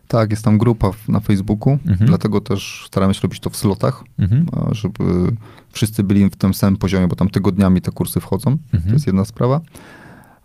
Tak, 0.09 0.31
jest 0.31 0.45
tam 0.45 0.59
grupa 0.59 0.91
na 1.09 1.21
Facebooku, 1.21 1.79
Mhm. 1.87 2.09
dlatego 2.09 2.41
też 2.41 2.85
staramy 2.87 3.15
się 3.15 3.21
robić 3.23 3.41
to 3.41 3.51
w 3.51 3.57
slotach, 3.57 4.05
Mhm. 4.19 4.47
żeby 4.73 5.05
wszyscy 5.73 6.03
byli 6.05 6.31
w 6.31 6.37
tym 6.37 6.55
samym 6.55 6.77
poziomie, 6.77 7.09
bo 7.09 7.17
tam 7.17 7.29
tygodniami 7.31 7.81
te 7.81 7.91
kursy 7.93 8.21
wchodzą. 8.21 8.59
To 8.71 8.77
Mhm. 8.77 8.93
jest 8.95 9.07
jedna 9.07 9.25
sprawa. 9.25 9.61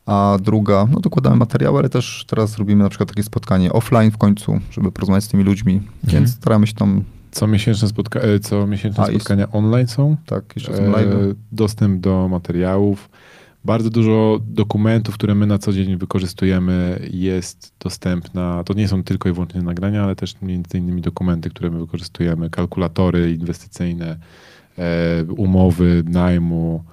A 0.05 0.37
druga, 0.41 0.87
no 0.91 0.99
dokładamy 0.99 1.35
materiały, 1.35 1.79
ale 1.79 1.89
też 1.89 2.25
teraz 2.27 2.57
robimy 2.57 2.83
na 2.83 2.89
przykład 2.89 3.09
takie 3.09 3.23
spotkanie 3.23 3.73
offline 3.73 4.11
w 4.11 4.17
końcu, 4.17 4.59
żeby 4.71 4.91
porozmawiać 4.91 5.23
z 5.23 5.27
tymi 5.27 5.43
ludźmi, 5.43 5.73
Mhm. 5.73 6.23
więc 6.23 6.35
staramy 6.35 6.67
się 6.67 6.73
tam, 6.73 7.03
Co 7.31 7.47
miesięczne, 7.47 7.87
spotka- 7.87 8.19
e, 8.19 8.39
co 8.39 8.67
miesięczne 8.67 9.03
A, 9.03 9.07
jest- 9.07 9.19
spotkania 9.19 9.51
online 9.51 9.87
są. 9.87 10.17
tak, 10.25 10.43
jeszcze 10.55 10.77
są 10.77 10.83
E, 10.83 10.89
live. 10.89 11.35
dostęp 11.51 12.01
do 12.01 12.27
materiałów. 12.27 13.09
Bardzo 13.65 13.89
dużo 13.89 14.39
dokumentów, 14.43 15.15
które 15.15 15.35
my 15.35 15.45
na 15.45 15.57
co 15.57 15.73
dzień 15.73 15.97
wykorzystujemy, 15.97 17.07
jest 17.11 17.73
dostępna. 17.79 18.63
To 18.63 18.73
nie 18.73 18.87
są 18.87 19.03
tylko 19.03 19.29
i 19.29 19.33
wyłącznie 19.33 19.61
nagrania, 19.61 20.03
ale 20.03 20.15
też 20.15 20.41
między 20.41 20.77
innymi 20.77 21.01
dokumenty, 21.01 21.49
które 21.49 21.69
my 21.69 21.79
wykorzystujemy, 21.79 22.49
kalkulatory 22.49 23.33
inwestycyjne, 23.33 24.19
e, 24.77 25.23
umowy 25.23 26.03
najmu, 26.07 26.83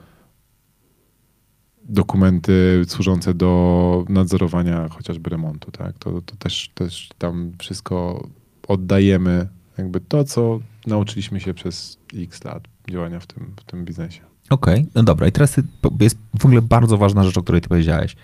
dokumenty 1.89 2.85
służące 2.89 3.35
do 3.35 4.05
nadzorowania 4.09 4.89
chociażby 4.89 5.31
remontu. 5.31 5.71
Tak? 5.71 5.99
To, 5.99 6.23
to 6.23 6.37
też, 6.37 6.71
też 6.75 7.11
tam 7.19 7.53
wszystko 7.59 8.29
oddajemy, 8.69 9.49
jakby 9.79 10.01
to, 10.01 10.25
co 10.25 10.61
nauczyliśmy 10.87 11.41
się 11.41 11.55
przez 11.55 11.99
x 12.15 12.45
lat 12.45 12.63
działania 12.91 13.21
w 13.21 13.27
tym, 13.27 13.55
w 13.61 13.65
tym 13.65 13.85
biznesie. 13.85 14.36
Okej, 14.51 14.87
no 14.95 15.03
dobra. 15.03 15.27
I 15.27 15.33
teraz 15.33 15.57
jest 16.01 16.19
w 16.39 16.45
ogóle 16.45 16.63
bardzo 16.63 16.99
ważna 16.99 17.25
rzecz, 17.25 17.39
o 17.39 17.43
której 17.43 17.61
ty 17.61 17.69
powiedziałeś. 17.69 18.17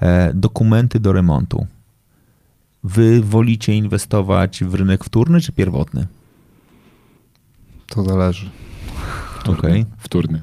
E, 0.00 0.34
dokumenty 0.34 1.00
do 1.00 1.12
remontu. 1.12 1.66
Wy 2.84 3.20
wolicie 3.20 3.74
inwestować 3.74 4.64
w 4.64 4.74
rynek 4.74 5.04
wtórny 5.04 5.40
czy 5.40 5.52
pierwotny? 5.52 6.06
To 7.86 8.04
zależy. 8.04 8.50
Okej. 9.46 9.86
Wtórny. 9.98 10.42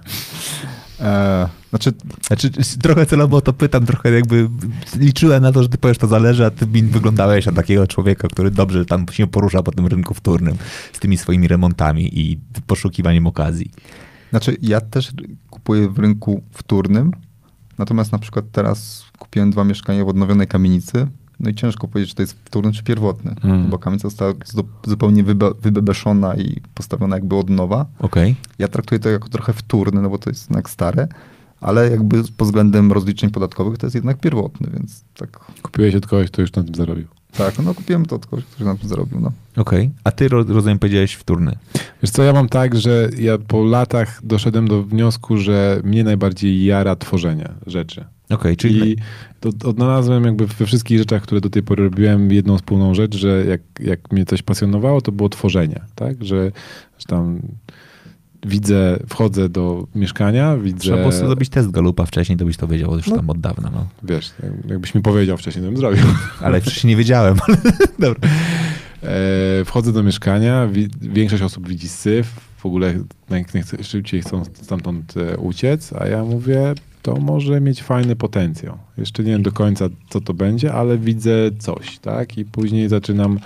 E, 1.00 1.50
znaczy, 1.70 1.94
Znaczy, 2.28 2.50
trochę 2.82 3.06
celowo 3.06 3.42
to 3.42 3.54
pytam, 3.54 3.86
trochę 3.86 4.12
jakby 4.12 4.50
liczyłem 4.96 5.44
na 5.44 5.52
to, 5.52 5.64
że 5.64 5.70
ty 5.70 5.78
powiesz, 5.78 5.98
to 5.98 6.08
zależy, 6.08 6.46
a 6.46 6.50
ty 6.50 6.68
mi 6.68 6.84
wyglądałeś 6.84 7.46
na 7.46 7.52
takiego 7.52 7.88
człowieka, 7.88 8.28
który 8.28 8.52
dobrze 8.52 8.86
tam 8.86 9.06
się 9.12 9.28
porusza 9.28 9.64
po 9.64 9.72
tym 9.72 9.88
rynku 9.88 10.14
wtórnym 10.14 10.56
z 10.94 11.00
tymi 11.00 11.18
swoimi 11.18 11.48
remontami 11.48 12.20
i 12.20 12.40
poszukiwaniem 12.68 13.28
okazji. 13.28 13.72
Znaczy, 14.36 14.58
ja 14.62 14.82
też 14.82 15.14
kupuję 15.50 15.90
w 15.90 16.00
rynku 16.00 16.42
wtórnym, 16.52 17.12
natomiast 17.78 18.12
na 18.12 18.20
przykład 18.20 18.46
teraz 18.52 19.06
kupiłem 19.20 19.52
dwa 19.52 19.64
mieszkania 19.64 20.06
w 20.06 20.08
odnowionej 20.08 20.48
kamienicy, 20.48 21.08
no 21.40 21.50
i 21.50 21.56
ciężko 21.56 21.88
powiedzieć, 21.88 22.10
czy 22.10 22.16
to 22.16 22.22
jest 22.24 22.34
wtórny 22.46 22.72
czy 22.72 22.84
pierwotny, 22.84 23.36
Mm. 23.44 23.70
bo 23.70 23.78
kamienica 23.80 24.10
została 24.10 24.34
zu- 24.46 24.68
zupełnie 24.88 25.24
wybe, 25.24 25.52
wybebeszona 25.62 26.36
i 26.36 26.62
postawiona 26.74 27.16
jakby 27.16 27.36
od 27.36 27.50
nowa. 27.50 27.86
Okej. 28.00 28.36
Ja 28.60 28.68
traktuję 28.68 29.00
to 29.00 29.10
jako 29.10 29.30
trochę 29.30 29.54
wtórny, 29.54 30.02
no 30.02 30.10
bo 30.10 30.18
to 30.18 30.30
jest 30.30 30.50
jednak 30.50 30.70
stare, 30.70 31.08
ale 31.62 31.90
jakby 31.92 32.24
pod 32.38 32.48
względem 32.48 32.92
rozliczeń 32.92 33.30
podatkowych 33.30 33.78
to 33.78 33.86
jest 33.86 33.96
jednak 33.96 34.18
pierwotny, 34.20 34.70
więc 34.74 35.04
tak, 35.18 35.40
Kupiłeś 35.62 35.96
od 35.96 36.08
kogoś, 36.08 36.28
kto 36.32 36.42
już 36.42 36.54
na 36.54 36.64
tym 36.64 36.76
zarobił. 36.76 37.08
Tak, 37.38 37.60
no 37.60 37.74
kupiłem 37.74 38.06
to 38.06 38.16
od 38.16 38.26
kogoś, 38.26 38.46
który 38.46 38.66
na 38.66 38.76
tym 38.76 38.90
zarobił, 38.90 39.20
no. 39.20 39.32
Okej. 39.58 39.92
A 40.04 40.12
ty, 40.12 40.28
ro- 40.28 40.46
rozumiem, 40.48 40.80
powiedziałeś 40.80 41.14
wtórny. 41.14 41.58
Wiesz 42.04 42.12
co, 42.12 42.24
ja 42.24 42.34
mam 42.34 42.50
tak, 42.50 42.76
że 42.76 43.10
ja 43.18 43.38
po 43.38 43.64
latach 43.64 44.20
doszedłem 44.24 44.68
do 44.68 44.84
wniosku, 44.84 45.38
że 45.38 45.82
mnie 45.84 46.04
najbardziej 46.04 46.66
jara 46.66 46.96
tworzenie 46.96 47.50
rzeczy. 47.68 48.06
Okej, 48.30 48.58
czyli... 48.58 48.92
I 48.92 48.96
to 49.40 49.70
odnalazłem 49.70 50.24
jakby 50.24 50.48
we 50.48 50.66
wszystkich 50.66 50.98
rzeczach, 50.98 51.24
które 51.24 51.42
do 51.42 51.50
tej 51.50 51.64
pory 51.64 51.84
robiłem, 51.84 52.32
jedną 52.32 52.58
wspólną 52.58 52.94
rzecz, 52.94 53.16
że 53.16 53.46
jak, 53.46 53.62
jak 53.80 54.12
mnie 54.12 54.26
coś 54.26 54.42
pasjonowało, 54.42 55.02
to 55.02 55.12
było 55.12 55.30
tworzenie, 55.30 55.82
tak? 55.96 56.24
Że, 56.24 56.52
że 57.00 57.06
tam 57.08 57.42
widzę, 58.46 59.00
wchodzę 59.10 59.50
do 59.50 59.88
mieszkania, 59.96 60.58
widzę... 60.58 60.80
Trzeba 60.80 60.98
było 60.98 61.12
sobie 61.12 61.26
zrobić 61.28 61.50
test 61.50 61.72
Galupa 61.72 62.06
wcześniej, 62.06 62.38
to 62.38 62.46
byś 62.46 62.58
to 62.58 62.68
wiedział 62.68 62.96
już 62.98 63.08
No. 63.08 63.16
tam 63.16 63.30
od 63.30 63.40
dawna. 63.40 63.70
No. 63.74 63.88
Wiesz, 64.04 64.32
jak- 64.44 64.70
jakbyś 64.70 64.96
mi 64.96 65.02
powiedział 65.02 65.38
wcześniej, 65.38 65.66
to 65.66 65.72
bym 65.72 65.78
zrobił. 65.80 66.04
Ale 66.42 66.62
wcześniej 66.62 66.90
nie 66.94 66.98
wiedziałem. 66.98 67.38
Dobra. 68.00 68.30
E, 69.04 69.66
wchodzę 69.66 69.94
do 69.94 70.04
mieszkania, 70.04 70.68
wi- 70.68 70.90
większość 71.02 71.44
osób 71.44 71.68
widzi 71.70 71.88
syf, 71.90 72.28
w 72.58 72.66
ogóle 72.66 72.94
naj- 73.30 73.46
najchce- 73.54 73.84
szybciej 73.84 74.22
chcą 74.22 74.44
stamtąd 74.62 75.14
e, 75.18 75.38
uciec, 75.38 75.94
a 75.94 76.08
ja 76.08 76.24
mówię, 76.24 76.74
to 77.06 77.16
może 77.16 77.62
mieć 77.62 77.84
fajny 77.84 78.16
potencjał. 78.16 78.78
Jeszcze 78.98 79.24
nie 79.24 79.32
wiem 79.32 79.44
do 79.44 79.52
końca, 79.52 79.90
co 80.10 80.22
to 80.22 80.34
będzie, 80.34 80.74
ale 80.74 80.98
widzę 80.98 81.32
coś, 81.60 82.00
tak? 82.00 82.38
I 82.38 82.46
później 82.46 82.90
zaczynam 82.90 83.40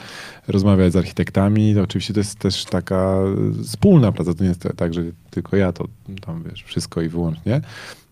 rozmawiać 0.47 0.93
z 0.93 0.95
architektami. 0.95 1.75
To 1.75 1.81
oczywiście 1.81 2.13
to 2.13 2.19
jest 2.19 2.39
też 2.39 2.65
taka 2.65 3.17
wspólna 3.63 4.11
praca, 4.11 4.33
to 4.33 4.43
nie 4.43 4.49
jest 4.49 4.67
tak, 4.77 4.93
że 4.93 5.03
tylko 5.29 5.57
ja 5.57 5.71
to 5.71 5.85
tam, 6.21 6.43
wiesz, 6.49 6.63
wszystko 6.63 7.01
i 7.01 7.09
wyłącznie. 7.09 7.61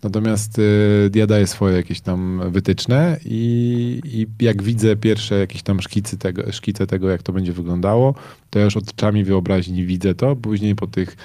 Natomiast 0.04 0.60
y, 0.60 1.12
ja 1.16 1.28
daję 1.28 1.48
swoje 1.48 1.76
jakieś 1.76 2.02
tam 2.02 2.42
wytyczne 2.52 3.20
i, 3.26 4.02
i 4.06 4.46
jak 4.46 4.64
widzę 4.64 4.96
pierwsze 4.96 5.40
jakieś 5.40 5.64
tam 5.64 5.82
szkicy 5.82 6.18
tego, 6.18 6.52
szkice 6.52 6.88
tego, 6.88 7.10
jak 7.10 7.24
to 7.24 7.34
będzie 7.34 7.54
wyglądało, 7.54 8.16
to 8.50 8.60
ja 8.60 8.66
już 8.66 8.78
oczami 8.78 9.24
wyobraźni 9.24 9.86
widzę 9.86 10.16
to. 10.16 10.36
Później 10.36 10.76
po 10.76 10.88
tych 10.88 11.18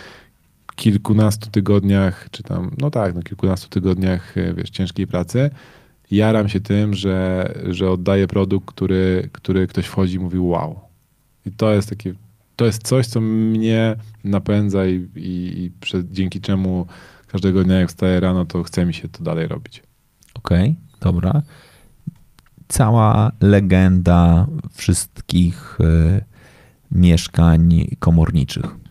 kilkunastu 0.74 1.50
tygodniach, 1.50 2.28
czy 2.30 2.42
tam, 2.42 2.70
no 2.78 2.90
tak, 2.90 3.14
no 3.14 3.22
kilkunastu 3.22 3.68
tygodniach, 3.68 4.36
y, 4.36 4.54
wiesz, 4.56 4.70
ciężkiej 4.70 5.06
pracy, 5.06 5.50
jaram 6.10 6.48
się 6.48 6.60
tym, 6.60 6.94
że, 6.94 7.48
że 7.70 7.90
oddaję 7.90 8.26
produkt, 8.26 8.68
który, 8.68 9.28
który 9.32 9.66
ktoś 9.66 9.86
wchodzi 9.86 10.16
i 10.16 10.18
mówi 10.18 10.38
wow. 10.38 10.80
I 11.46 11.50
to 11.50 11.72
jest 11.72 11.88
takie, 11.88 12.14
to 12.56 12.64
jest 12.64 12.82
coś, 12.82 13.06
co 13.06 13.20
mnie 13.20 13.96
napędza 14.24 14.86
i, 14.86 15.08
i, 15.16 15.62
i 15.64 15.70
przed, 15.80 16.12
dzięki 16.12 16.40
czemu 16.40 16.86
każdego 17.26 17.64
dnia 17.64 17.80
jak 17.80 17.88
wstaję 17.88 18.20
rano, 18.20 18.44
to 18.44 18.62
chce 18.62 18.86
mi 18.86 18.94
się 18.94 19.08
to 19.08 19.24
dalej 19.24 19.48
robić. 19.48 19.82
Okej, 20.34 20.76
dobra. 21.00 21.42
Cała 22.68 23.32
legenda 23.40 24.46
wszystkich 24.72 25.78
y, 25.80 26.24
mieszkań 26.90 27.86
komorniczych. 27.98 28.81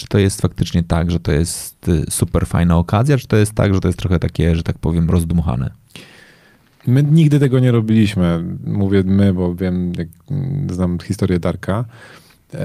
Czy 0.00 0.06
to 0.06 0.18
jest 0.18 0.40
faktycznie 0.42 0.82
tak, 0.82 1.10
że 1.10 1.20
to 1.20 1.32
jest 1.32 1.88
y, 1.88 2.04
super 2.10 2.46
fajna 2.46 2.76
okazja, 2.76 3.18
czy 3.18 3.26
to 3.26 3.36
jest 3.36 3.52
tak, 3.52 3.74
że 3.74 3.80
to 3.80 3.88
jest 3.88 3.98
trochę 3.98 4.18
takie, 4.18 4.56
że 4.56 4.62
tak 4.62 4.78
powiem, 4.78 5.10
rozdmuchane? 5.10 5.70
My 6.86 7.02
nigdy 7.02 7.40
tego 7.40 7.58
nie 7.58 7.72
robiliśmy. 7.72 8.44
Mówię 8.66 9.02
my, 9.06 9.34
bo 9.34 9.54
wiem, 9.54 9.92
jak 9.98 10.08
mm, 10.30 10.66
znam 10.70 10.98
historię 11.00 11.38
Darka. 11.40 11.84
E, 12.54 12.58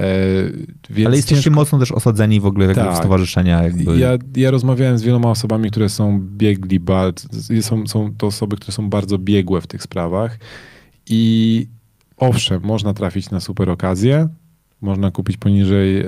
więc 0.90 1.06
Ale 1.06 1.16
jesteście 1.16 1.50
ciężko- 1.50 1.54
mocno 1.54 1.78
też 1.78 1.92
osadzeni 1.92 2.40
w 2.40 2.46
ogóle 2.46 2.66
jakby 2.66 2.82
w 2.82 2.84
Tak. 2.84 2.96
stowarzyszenia. 2.96 3.62
Jakby... 3.62 3.98
Ja, 3.98 4.10
ja 4.36 4.50
rozmawiałem 4.50 4.98
z 4.98 5.02
wieloma 5.02 5.30
osobami, 5.30 5.70
które 5.70 5.88
są 5.88 6.20
biegli, 6.36 6.80
bardzo, 6.80 7.28
są, 7.60 7.86
są 7.86 8.14
to 8.18 8.26
osoby, 8.26 8.56
które 8.56 8.72
są 8.72 8.90
bardzo 8.90 9.18
biegłe 9.18 9.60
w 9.60 9.66
tych 9.66 9.82
sprawach 9.82 10.38
i 11.08 11.66
owszem, 12.16 12.60
można 12.64 12.94
trafić 12.94 13.30
na 13.30 13.40
super 13.40 13.70
okazję, 13.70 14.28
można 14.84 15.10
kupić 15.10 15.36
poniżej, 15.36 16.00
e, 16.00 16.06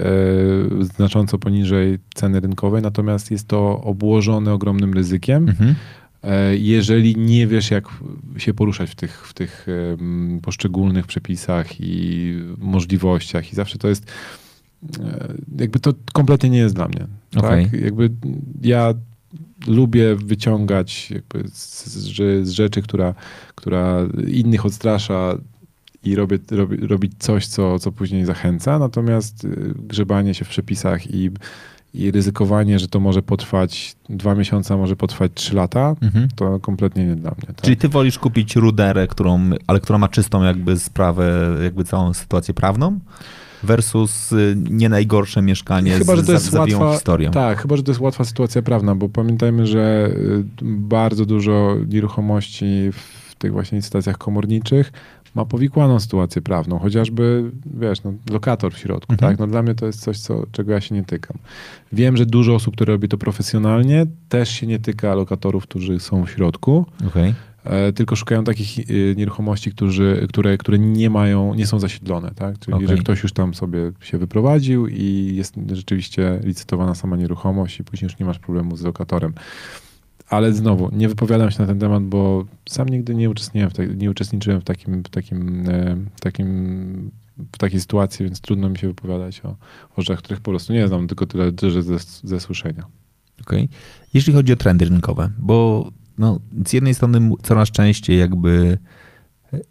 znacząco 0.97 1.39
poniżej 1.39 1.99
ceny 2.15 2.41
rynkowej, 2.41 2.83
natomiast 2.83 3.31
jest 3.31 3.49
to 3.49 3.81
obłożone 3.83 4.53
ogromnym 4.53 4.93
ryzykiem, 4.95 5.49
Mhm. 5.49 5.75
e, 6.23 6.57
jeżeli 6.57 7.17
nie 7.17 7.47
wiesz, 7.47 7.71
jak 7.71 7.89
się 8.37 8.55
poruszać 8.55 8.91
w 8.91 8.95
tych, 8.95 9.27
w 9.27 9.35
tych 9.35 9.67
poszczególnych 10.43 11.07
przepisach 11.07 11.81
i 11.81 12.35
możliwościach 12.59 13.53
i 13.53 13.57
zawsze 13.57 13.79
to 13.79 13.89
jest 13.89 14.13
e, 15.01 15.35
jakby 15.59 15.81
to 15.81 15.93
kompletnie 16.13 16.51
nie 16.51 16.59
jest 16.59 16.75
dla 16.75 16.89
mnie. 16.89 17.07
Okej. 17.37 17.65
Tak? 17.65 17.81
Jakby 17.81 18.11
ja 18.63 18.95
lubię 19.67 20.17
wyciągać 20.17 21.11
jakby 21.11 21.49
z, 21.49 21.87
z, 21.87 22.47
z 22.49 22.51
rzeczy, 22.51 22.83
która, 22.83 23.15
która 23.55 24.01
innych 24.29 24.67
odstrasza 24.67 25.39
i 26.07 26.15
robię, 26.15 26.39
robi, 26.51 26.77
robić 26.77 27.13
coś, 27.19 27.47
co, 27.47 27.79
co 27.79 27.93
później 27.93 28.25
zachęca, 28.25 28.79
natomiast 28.79 29.45
y, 29.45 29.75
grzebanie 29.89 30.35
się 30.35 30.45
w 30.45 30.49
przepisach 30.49 31.11
i, 31.15 31.31
i 31.95 32.11
ryzykowanie, 32.11 32.79
że 32.79 32.89
to 32.89 33.01
może 33.01 33.23
potrwać 33.23 33.97
dwa 34.09 34.35
miesiące, 34.35 34.77
może 34.77 34.97
potrwać 34.97 35.33
trzy 35.35 35.57
lata, 35.57 35.97
Mhm. 36.01 36.29
to 36.37 36.61
kompletnie 36.61 37.07
nie 37.07 37.17
dla 37.17 37.31
mnie. 37.31 37.47
Tak? 37.47 37.61
Czyli 37.61 37.77
ty 37.77 37.89
wolisz 37.89 38.19
kupić 38.19 38.57
ruderę, 38.57 39.07
którą, 39.07 39.51
ale 39.67 39.81
która 39.81 39.99
ma 39.99 40.09
czystą 40.09 40.43
jakby 40.43 40.79
sprawę, 40.79 41.57
jakby 41.63 41.85
całą 41.85 42.15
sytuację 42.15 42.55
prawną 42.55 42.99
versus 43.63 44.33
y, 44.33 44.57
nie 44.71 44.89
najgorsze 44.89 45.43
mieszkanie 45.43 45.93
Chyba, 45.99 46.17
z 46.17 46.19
że 46.19 46.25
to 46.25 46.33
jest 46.33 46.53
łatwa, 46.53 46.93
historią. 46.93 47.31
Tak, 47.31 47.63
chyba, 47.63 47.77
że 47.77 47.83
to 47.83 47.91
jest 47.91 48.01
łatwa 48.01 48.25
sytuacja 48.25 48.63
prawna, 48.63 48.95
bo 48.95 49.09
pamiętajmy, 49.09 49.67
że 49.67 50.11
y, 50.17 50.45
bardzo 50.63 51.27
dużo 51.27 51.77
nieruchomości 51.89 52.91
w 52.93 53.35
tych 53.39 53.53
właśnie 53.53 53.83
sytuacjach 53.83 54.19
komorniczych 54.19 54.93
ma 55.37 55.45
powikłaną 55.45 56.01
sytuację 56.01 56.43
prawną, 56.43 56.79
chociażby, 56.79 57.51
wiesz, 57.81 58.03
no, 58.03 58.13
lokator 58.31 58.75
w 58.75 58.79
środku, 58.79 59.13
Mhm. 59.13 59.31
tak? 59.33 59.39
No 59.39 59.47
dla 59.47 59.63
mnie 59.63 59.75
to 59.75 59.87
jest 59.87 60.01
coś, 60.01 60.19
co, 60.19 60.47
czego 60.53 60.73
ja 60.73 60.81
się 60.81 60.95
nie 60.95 61.05
tykam. 61.05 61.37
Wiem, 61.93 62.17
że 62.17 62.27
dużo 62.27 62.55
osób, 62.55 62.75
które 62.75 62.93
robi 62.95 63.09
to 63.09 63.19
profesjonalnie, 63.19 64.07
też 64.29 64.49
się 64.51 64.67
nie 64.67 64.79
tyka 64.79 65.15
lokatorów, 65.15 65.63
którzy 65.63 66.01
są 66.01 66.25
w 66.27 66.31
środku, 66.31 66.87
Okej. 67.09 67.35
e, 67.65 67.93
tylko 67.93 68.17
szukają 68.17 68.45
takich 68.45 68.91
y, 68.91 69.15
nieruchomości, 69.17 69.71
którzy, 69.71 70.27
które, 70.29 70.59
które 70.59 70.79
nie 70.79 71.11
mają, 71.11 71.55
nie 71.55 71.67
są 71.67 71.79
zasiedlone, 71.79 72.31
tak? 72.35 72.59
Czyli, 72.59 72.75
Okej. 72.75 72.89
że 72.89 72.97
ktoś 72.97 73.23
już 73.23 73.33
tam 73.33 73.55
sobie 73.55 73.93
się 74.01 74.19
wyprowadził 74.19 74.87
i 74.89 75.31
jest 75.35 75.55
rzeczywiście 75.73 76.41
licytowana 76.45 76.95
sama 76.95 77.17
nieruchomość 77.17 77.81
i 77.81 77.85
później 77.85 78.07
już 78.11 78.19
nie 78.19 78.27
masz 78.27 78.39
problemu 78.39 78.77
z 78.77 78.83
lokatorem. 78.83 79.33
Ale 80.29 80.53
znowu, 80.53 80.91
nie 80.93 81.09
wypowiadam 81.09 81.51
się 81.51 81.61
na 81.61 81.67
ten 81.67 81.79
temat, 81.79 82.03
bo 82.03 82.45
sam 82.69 82.89
nigdy 82.89 83.15
nie 83.15 83.31
uczestniczyłem 83.31 83.71
w, 83.71 83.75
te, 83.75 83.87
nie 83.87 84.11
uczestniczyłem 84.11 84.61
w 84.61 84.65
takim, 84.65 85.03
w 85.03 85.09
takim, 85.09 85.69
e, 85.71 85.97
w 86.17 86.21
takim 86.21 87.11
w 87.53 87.59
takiej 87.59 87.81
sytuacji, 87.81 88.25
więc 88.25 88.41
trudno 88.41 88.69
mi 88.69 88.79
się 88.79 88.89
wypowiadać 88.89 89.41
o, 89.45 89.57
o 89.97 90.03
rzeczach, 90.03 90.19
których 90.19 90.41
po 90.41 90.51
prostu 90.51 90.73
nie 90.73 90.89
znam, 90.89 91.09
tylko 91.09 91.27
tyle, 91.27 91.53
że 91.71 91.83
ze, 91.83 91.99
ze 92.25 92.41
słyszenia. 92.41 92.85
Okej. 93.41 93.69
Jeśli 94.15 94.33
chodzi 94.33 94.53
o 94.53 94.57
trendy 94.57 94.85
rynkowe, 94.85 95.31
bo 95.39 95.89
no, 96.19 96.41
z 96.67 96.73
jednej 96.73 96.95
strony 96.95 97.31
coraz 97.43 97.71
częściej 97.71 98.19
jakby 98.19 98.79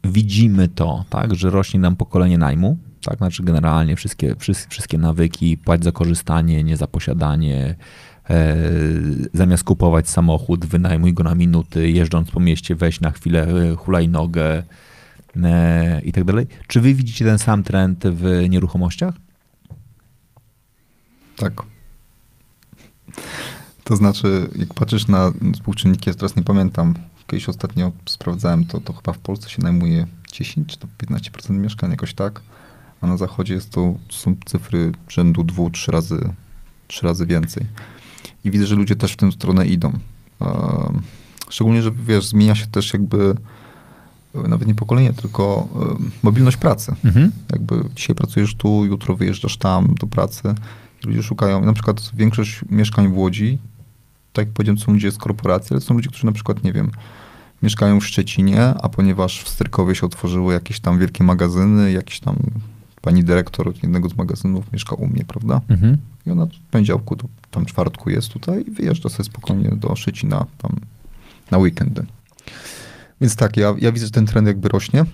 widzimy 0.03 0.67
to, 0.67 1.05
tak, 1.09 1.35
że 1.35 1.49
rośnie 1.49 1.79
nam 1.79 1.95
pokolenie 1.95 2.37
najmu, 2.37 2.77
tak, 3.01 3.17
znaczy 3.17 3.43
generalnie 3.43 3.95
wszystkie, 3.95 4.35
wszystkie, 4.35 4.69
wszystkie 4.69 4.97
nawyki, 4.97 5.57
płać 5.57 5.83
za 5.83 5.91
korzystanie, 5.91 6.63
nie 6.63 6.77
za 6.77 6.87
posiadanie, 6.87 7.55
e, 7.65 7.75
zamiast 9.33 9.63
kupować 9.63 10.09
samochód, 10.09 10.65
wynajmuj 10.65 11.13
go 11.13 11.23
na 11.23 11.35
minuty, 11.35 11.91
jeżdżąc 11.91 12.31
po 12.31 12.39
mieście, 12.39 12.75
weź 12.75 13.01
na 13.01 13.11
chwilę 13.11 13.47
e, 13.47 13.75
hulajnogę 13.75 14.63
e, 15.43 16.01
i 16.01 16.11
tak 16.11 16.23
dalej. 16.23 16.47
Czy 16.67 16.81
wy 16.81 16.93
widzicie 16.93 17.25
ten 17.25 17.39
sam 17.39 17.63
trend 17.63 18.03
w 18.07 18.45
nieruchomościach? 18.49 19.13
Tak. 21.35 21.63
To 23.83 23.95
znaczy, 23.95 24.49
jak 24.55 24.73
patrzysz 24.73 25.07
na 25.07 25.31
współczynniki, 25.53 26.09
ja 26.09 26.13
teraz 26.13 26.35
nie 26.35 26.43
pamiętam, 26.43 26.93
kiedyś 27.27 27.49
ostatnio 27.49 27.91
sprawdzałem 28.05 28.65
to, 28.65 28.81
to 28.81 28.93
chyba 28.93 29.13
w 29.13 29.17
Polsce 29.17 29.49
się 29.49 29.61
najmuje 29.61 30.07
10 30.31 30.67
czy 30.67 30.77
to 30.77 30.87
15% 31.05 31.49
mieszkań, 31.49 31.91
jakoś 31.91 32.13
tak, 32.13 32.41
a 33.01 33.07
na 33.07 33.17
zachodzie 33.17 33.53
jest 33.53 33.69
to, 33.69 33.95
są 34.09 34.35
cyfry 34.45 34.91
rzędu 35.09 35.41
2-3 35.41 35.91
razy, 35.91 36.29
trzy 36.87 37.05
razy 37.05 37.25
więcej. 37.25 37.65
I 38.45 38.51
widzę, 38.51 38.65
że 38.65 38.75
ludzie 38.75 38.95
też 38.95 39.13
w 39.13 39.17
tę 39.17 39.31
stronę 39.31 39.67
idą. 39.67 39.93
Szczególnie, 41.49 41.81
że 41.81 41.91
wiesz, 41.91 42.25
zmienia 42.25 42.55
się 42.55 42.67
też 42.67 42.93
jakby 42.93 43.35
e, 44.35 44.47
nawet 44.47 44.67
nie 44.67 44.75
pokolenie, 44.75 45.13
tylko 45.13 45.67
e, 45.75 46.09
mobilność 46.23 46.57
pracy. 46.57 46.95
Mhm. 47.05 47.31
Jakby 47.51 47.75
dzisiaj 47.95 48.15
pracujesz 48.15 48.55
tu, 48.55 48.85
jutro 48.85 49.15
wyjeżdżasz 49.15 49.57
tam 49.57 49.95
do 49.99 50.07
pracy. 50.07 50.55
Ludzie 51.05 51.23
szukają, 51.23 51.65
na 51.65 51.73
przykład 51.73 52.11
większość 52.13 52.61
mieszkań 52.69 53.07
w 53.07 53.17
Łodzi, 53.17 53.57
tak 54.33 54.45
jak 54.45 54.53
powiedziałem, 54.53 54.77
są 54.77 54.93
ludzie 54.93 55.11
z 55.11 55.17
korporacji, 55.17 55.67
ale 55.71 55.81
są 55.81 55.93
ludzie, 55.93 56.09
którzy 56.09 56.25
na 56.25 56.31
przykład, 56.31 56.63
nie 56.63 56.73
wiem, 56.73 56.91
mieszkają 57.63 57.99
w 57.99 58.05
Szczecinie, 58.05 58.61
a 58.81 58.89
ponieważ 58.89 59.43
w 59.43 59.49
Strykowie 59.49 59.95
się 59.95 60.05
otworzyły 60.05 60.53
jakieś 60.53 60.79
tam 60.79 60.99
wielkie 60.99 61.23
magazyny, 61.23 61.91
jakiś 61.91 62.19
tam 62.19 62.35
pani 63.05 63.23
dyrektor 63.23 63.73
jednego 63.83 64.09
z 64.09 64.17
magazynów 64.17 64.71
mieszka 64.73 64.95
u 64.95 65.07
mnie, 65.07 65.25
prawda? 65.27 65.61
Mhm. 65.69 65.97
I 66.27 66.31
ona 66.31 66.45
w 66.45 66.49
poniedziałku, 66.71 67.15
do, 67.15 67.23
tam 67.51 67.65
czwartku 67.65 68.09
jest 68.09 68.29
tutaj 68.29 68.63
i 68.67 68.71
wyjeżdża 68.71 69.09
sobie 69.09 69.23
spokojnie 69.23 69.69
do 69.69 69.95
Szczecina 69.95 70.45
tam 70.57 70.71
na 71.51 71.57
weekendy. 71.57 72.05
Więc 73.21 73.35
tak, 73.35 73.57
ja, 73.57 73.75
ja 73.79 73.91
widzę, 73.91 74.05
że 74.05 74.11
ten 74.11 74.25
trend 74.25 74.47
jakby 74.47 74.69
rośnie. 74.69 75.05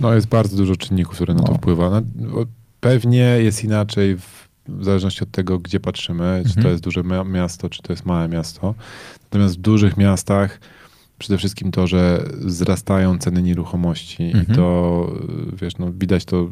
No 0.00 0.14
jest 0.14 0.26
bardzo 0.28 0.56
dużo 0.56 0.76
czynników, 0.76 1.14
które 1.14 1.34
na 1.34 1.42
to 1.42 1.52
No. 1.52 1.58
wpływa. 1.58 1.90
No, 2.16 2.38
o- 2.40 2.46
Pewnie 2.80 3.18
jest 3.18 3.64
inaczej 3.64 4.16
w, 4.16 4.48
w 4.68 4.84
zależności 4.84 5.22
od 5.22 5.30
tego, 5.30 5.58
gdzie 5.58 5.80
patrzymy, 5.80 6.40
czy 6.42 6.48
Mhm. 6.48 6.62
to 6.62 6.68
jest 6.70 6.82
duże 6.82 7.00
mia- 7.04 7.28
miasto, 7.30 7.68
czy 7.68 7.82
to 7.82 7.92
jest 7.92 8.06
małe 8.06 8.28
miasto. 8.28 8.74
Natomiast 9.24 9.58
w 9.58 9.60
dużych 9.60 9.96
miastach 9.96 10.60
przede 11.18 11.38
wszystkim 11.38 11.70
to, 11.70 11.86
że 11.86 12.24
wzrastają 12.32 13.18
ceny 13.18 13.42
nieruchomości 13.42 14.22
Mhm. 14.22 14.44
i 14.44 14.54
to, 14.54 15.06
wiesz, 15.62 15.78
no, 15.78 15.92
widać 15.92 16.24
to 16.24 16.50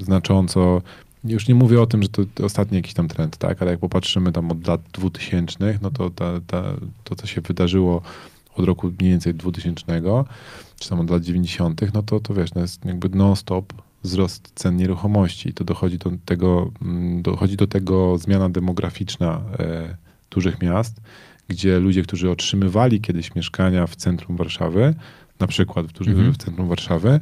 znacząco. 0.00 0.82
Już 1.24 1.48
nie 1.48 1.54
mówię 1.54 1.82
o 1.82 1.86
tym, 1.86 2.02
że 2.02 2.08
to, 2.08 2.22
to 2.34 2.44
ostatni 2.44 2.76
jakiś 2.76 2.94
tam 2.94 3.08
trend, 3.08 3.36
tak, 3.36 3.62
ale 3.62 3.70
jak 3.70 3.80
popatrzymy 3.80 4.32
tam 4.32 4.50
od 4.50 4.66
lat 4.66 4.80
2000, 4.92 5.78
no 5.82 5.90
to 5.90 6.10
ta, 6.10 6.40
ta, 6.46 6.62
to, 7.04 7.14
co 7.14 7.26
się 7.26 7.40
wydarzyło 7.40 8.02
od 8.56 8.64
roku 8.64 8.92
mniej 8.98 9.10
więcej 9.10 9.34
2000, 9.34 9.84
czy 10.80 10.88
tam 10.88 11.00
od 11.00 11.10
lat 11.10 11.22
90., 11.22 11.80
no 11.94 12.02
to, 12.02 12.20
to 12.20 12.34
wiesz, 12.34 12.54
no 12.54 12.60
jest 12.60 12.84
jakby 12.84 13.08
non-stop 13.08 13.72
wzrost 14.02 14.52
cen 14.54 14.76
nieruchomości. 14.76 15.52
To 15.52 15.64
dochodzi 15.64 15.98
do 15.98 16.10
tego, 16.24 16.70
mm, 16.82 17.22
dochodzi 17.22 17.56
do 17.56 17.66
tego 17.66 18.18
zmiana 18.18 18.48
demograficzna 18.48 19.40
e, 19.58 19.96
dużych 20.30 20.62
miast, 20.62 21.00
gdzie 21.48 21.80
ludzie, 21.80 22.02
którzy 22.02 22.30
otrzymywali 22.30 23.00
kiedyś 23.00 23.34
mieszkania 23.34 23.86
w 23.86 23.96
centrum 23.96 24.36
Warszawy, 24.36 24.94
na 25.40 25.46
przykład 25.46 25.86
Mhm. 26.06 26.32
w 26.32 26.36
centrum 26.36 26.68
Warszawy, 26.68 27.20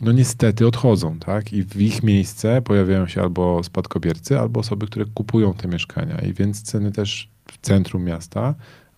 no 0.00 0.12
niestety 0.12 0.66
odchodzą, 0.66 1.18
tak? 1.18 1.52
I 1.52 1.62
w 1.62 1.82
ich 1.82 2.02
miejsce 2.02 2.62
pojawiają 2.62 3.06
się 3.06 3.22
albo 3.22 3.62
spadkobiercy, 3.62 4.38
albo 4.38 4.60
osoby, 4.60 4.86
które 4.86 5.04
kupują 5.14 5.54
te 5.54 5.68
mieszkania. 5.68 6.18
I 6.18 6.32
więc 6.34 6.62
ceny 6.62 6.92
też 6.92 7.28
w 7.52 7.58
centrum 7.58 8.04
miasta, 8.04 8.54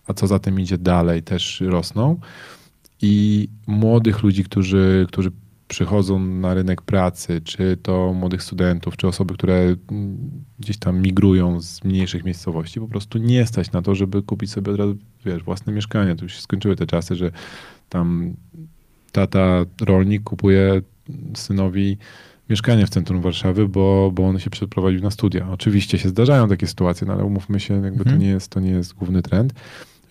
a 0.07 0.13
co 0.13 0.27
za 0.27 0.39
tym 0.39 0.59
idzie 0.59 0.77
dalej, 0.77 1.23
też 1.23 1.61
rosną. 1.61 2.19
I 3.01 3.47
młodych 3.67 4.23
ludzi, 4.23 4.43
którzy, 4.43 5.05
którzy 5.07 5.31
przychodzą 5.73 6.19
na 6.19 6.53
rynek 6.53 6.81
pracy, 6.81 7.41
czy 7.41 7.77
to 7.83 8.13
młodych 8.13 8.43
studentów, 8.43 8.97
czy 8.97 9.07
osoby, 9.07 9.33
które 9.33 9.75
gdzieś 10.59 10.77
tam 10.77 11.01
migrują 11.01 11.61
z 11.61 11.83
mniejszych 11.83 12.23
miejscowości, 12.23 12.79
po 12.79 12.87
prostu 12.87 13.17
nie 13.17 13.45
stać 13.45 13.71
na 13.71 13.81
to, 13.81 13.95
żeby 13.95 14.23
kupić 14.23 14.51
sobie 14.51 14.71
od 14.71 14.77
razu, 14.77 14.95
wiesz, 15.25 15.43
własne 15.43 15.73
mieszkanie. 15.73 16.15
To 16.15 16.25
już 16.25 16.35
się 16.35 16.41
skończyły 16.41 16.75
te 16.75 16.85
czasy, 16.85 17.15
że 17.15 17.31
tam 17.89 18.33
tata 19.11 19.65
rolnik 19.81 20.23
kupuje 20.23 20.81
synowi 21.35 21.97
mieszkanie 22.49 22.85
w 22.85 22.89
centrum 22.89 23.21
Warszawy, 23.21 23.67
bo, 23.67 24.11
bo 24.13 24.27
on 24.27 24.39
się 24.39 24.49
przeprowadził 24.49 25.01
na 25.01 25.11
studia. 25.11 25.49
Oczywiście 25.51 25.97
się 25.97 26.09
zdarzają 26.09 26.47
takie 26.47 26.67
sytuacje, 26.67 27.07
no 27.07 27.13
ale 27.13 27.23
umówmy 27.23 27.59
się, 27.59 27.73
jakby 27.73 27.87
Mhm. 27.99 28.15
to, 28.15 28.21
nie 28.23 28.29
jest, 28.29 28.49
to 28.49 28.59
nie 28.59 28.71
jest 28.71 28.93
główny 28.93 29.21
trend. 29.21 29.53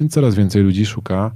Więc 0.00 0.12
coraz 0.12 0.34
więcej 0.34 0.62
ludzi 0.62 0.86
szuka 0.86 1.30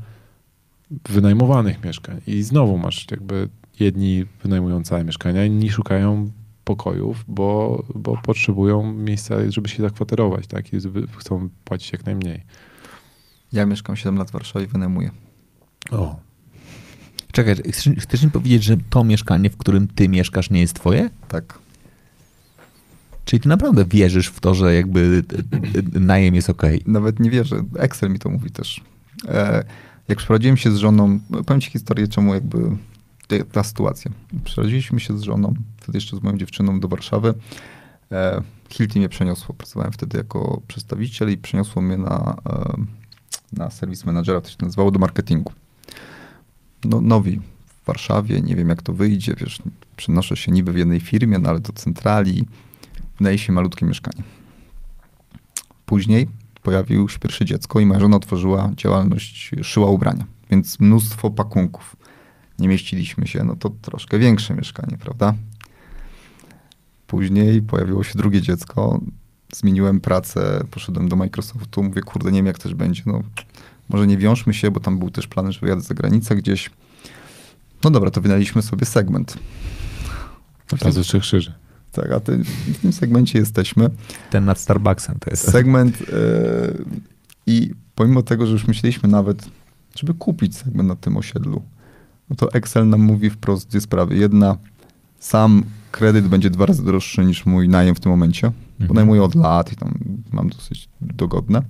wynajmowanych 1.09 1.85
mieszkań. 1.85 2.21
I 2.27 2.43
znowu 2.43 2.79
masz 2.79 3.07
jakby 3.11 3.49
jedni 3.81 4.25
wynajmują 4.43 4.85
całe 4.85 5.05
mieszkania, 5.05 5.45
inni 5.45 5.71
szukają 5.71 6.31
pokojów, 6.65 7.25
bo, 7.29 7.83
bo 7.95 8.17
potrzebują 8.23 8.93
miejsca, 8.93 9.35
żeby 9.49 9.69
się 9.69 9.83
zakwaterować, 9.83 10.47
tak? 10.47 10.73
I 10.73 10.77
chcą 11.19 11.49
płacić 11.65 11.93
jak 11.93 12.07
najmniej. 12.07 12.43
Ja 13.53 13.67
mieszkam 13.67 13.97
7 13.97 14.19
lat 14.19 14.29
w 14.29 14.33
Warszawie 14.33 14.65
i 14.65 14.69
wynajmuję. 14.69 15.11
O. 15.91 16.17
Czekaj, 17.33 17.55
chcesz, 17.73 17.89
chcesz 17.99 18.23
mi 18.25 18.31
powiedzieć, 18.31 18.63
że 18.63 18.77
to 18.91 19.05
mieszkanie, 19.05 19.51
w 19.51 19.57
którym 19.57 19.89
ty 19.89 20.09
mieszkasz, 20.09 20.51
nie 20.51 20.61
jest 20.61 20.75
twoje? 20.75 21.11
Tak. 21.29 21.59
Czyli 23.25 23.41
ty 23.41 23.49
naprawdę 23.49 23.85
wierzysz 23.85 24.27
w 24.27 24.41
to, 24.41 24.55
że 24.55 24.75
jakby 24.75 25.23
najem 25.93 26.35
jest 26.35 26.51
okej? 26.51 26.83
Nawet 26.87 27.21
nie 27.21 27.31
wierzę. 27.31 27.63
Excel 27.79 28.11
mi 28.11 28.19
to 28.19 28.29
mówi 28.29 28.51
też. 28.51 28.81
E, 29.29 29.65
jak 30.09 30.19
przeprowadziłem 30.19 30.57
się 30.57 30.71
z 30.71 30.77
żoną, 30.77 31.21
powiem 31.47 31.61
ci 31.61 31.71
historię, 31.71 32.09
czemu 32.09 32.35
jakby 32.35 32.59
ta 33.53 33.63
sytuacja. 33.63 34.11
Przeprowadziliśmy 34.45 35.01
się 35.01 35.19
z 35.19 35.23
żoną, 35.23 35.55
wtedy 35.77 35.99
jeszcze 35.99 36.17
z 36.17 36.23
moją 36.23 36.39
dziewczyną 36.39 36.81
do 36.81 36.89
Warszawy. 36.89 37.35
E, 38.13 38.43
Hilti 38.69 38.99
mnie 38.99 39.09
przeniosło. 39.09 39.55
Pracowałem 39.55 39.93
wtedy 39.93 40.19
jako 40.19 40.63
przedstawiciel 40.69 41.33
i 41.33 41.37
przeniosło 41.37 41.83
mnie 41.83 41.97
na, 41.97 42.37
e, 42.47 42.75
na 43.53 43.71
serwis 43.71 44.05
menadżera, 44.05 44.41
to 44.41 44.51
się 44.51 44.57
nazywało, 44.63 44.91
do 44.91 44.99
marketingu. 44.99 45.53
No, 46.85 47.01
nowi 47.01 47.41
w 47.83 47.87
Warszawie, 47.87 48.41
nie 48.41 48.57
wiem 48.57 48.69
jak 48.69 48.83
to 48.83 48.93
wyjdzie, 48.93 49.35
wiesz, 49.35 49.63
przenoszę 49.97 50.37
się 50.37 50.53
niby 50.53 50.73
w 50.73 50.77
jednej 50.77 51.01
firmie, 51.01 51.39
no 51.39 51.51
ale 51.51 51.61
do 51.61 51.73
centrali, 51.73 52.47
wydaje 53.19 53.39
się 53.39 53.53
malutkie 53.53 53.87
mieszkanie. 53.87 54.23
Później 55.87 56.29
pojawiło 56.63 57.09
się 57.09 57.19
pierwsze 57.19 57.45
dziecko 57.45 57.81
i 57.81 57.87
moja 57.87 58.01
żona 58.01 58.17
otworzyła 58.17 58.71
działalność, 58.77 59.51
szyła 59.63 59.91
ubrania, 59.91 60.27
więc 60.51 60.81
mnóstwo 60.81 61.31
pakunków. 61.31 61.97
Nie 62.59 62.69
mieściliśmy 62.69 63.27
się, 63.27 63.45
no 63.45 63.57
to 63.57 63.71
troszkę 63.71 64.19
większe 64.19 64.55
mieszkanie, 64.55 64.99
prawda? 64.99 65.35
Później 67.07 67.63
pojawiło 67.63 68.05
się 68.05 68.19
drugie 68.19 68.43
dziecko, 68.43 69.01
zmieniłem 69.53 70.01
pracę, 70.01 70.65
poszedłem 70.71 71.09
do 71.09 71.17
Microsoftu, 71.17 71.83
mówię, 71.83 72.03
kurde, 72.03 72.33
nie 72.33 72.39
wiem 72.39 72.47
jak 72.47 72.59
też 72.59 72.75
będzie, 72.75 73.03
no 73.07 73.23
może 73.89 74.07
nie 74.07 74.19
wiążmy 74.19 74.55
się, 74.55 74.71
bo 74.71 74.81
tam 74.81 74.99
był 74.99 75.11
też 75.11 75.27
plan, 75.27 75.53
że 75.53 75.61
wyjadę 75.61 75.81
za 75.81 75.95
granicę 75.95 76.37
gdzieś. 76.37 76.71
No 77.85 77.91
dobra, 77.91 78.11
to 78.11 78.21
wynaliśmy 78.21 78.63
sobie 78.63 78.87
segment. 78.87 79.39
Od 80.73 80.83
razu 80.83 81.03
trzech 81.03 81.23
krzyży. 81.23 81.53
Tak, 81.93 82.13
a 82.13 82.21
ty, 82.21 82.39
w 82.45 82.79
tym 82.79 82.93
segmencie 82.93 83.39
jesteśmy. 83.39 83.91
Ten 84.31 84.45
nad 84.45 84.59
Starbucksem 84.59 85.19
to 85.21 85.31
jest. 85.31 85.51
segment 85.51 86.03
e, 86.03 86.05
i 87.47 87.75
pomimo 87.95 88.23
tego, 88.23 88.47
że 88.47 88.53
już 88.53 88.67
myśleliśmy 88.67 89.09
nawet, 89.09 89.49
żeby 89.95 90.15
kupić 90.15 90.57
segment 90.57 90.89
na 90.89 90.97
tym 90.97 91.17
osiedlu, 91.17 91.63
no 92.31 92.37
to 92.37 92.53
Excel 92.53 92.89
nam 92.89 93.01
mówi 93.01 93.31
wprost 93.31 93.69
dwie 93.69 93.81
sprawy. 93.81 94.17
Jedna, 94.17 94.57
sam 95.19 95.63
kredyt 95.93 96.29
będzie 96.29 96.51
dwa 96.51 96.67
razy 96.67 96.85
droższy 96.85 97.25
niż 97.25 97.47
mój 97.47 97.69
najem 97.69 97.95
w 97.95 98.01
tym 98.01 98.13
momencie, 98.13 98.51
bo 98.51 98.85
Mhm. 98.85 98.95
najmuję 98.95 99.23
od 99.23 99.35
lat 99.35 99.73
i 99.73 99.77
tam 99.77 99.95
mam 100.33 100.49
dosyć 100.49 100.89
dogodne. 101.01 101.63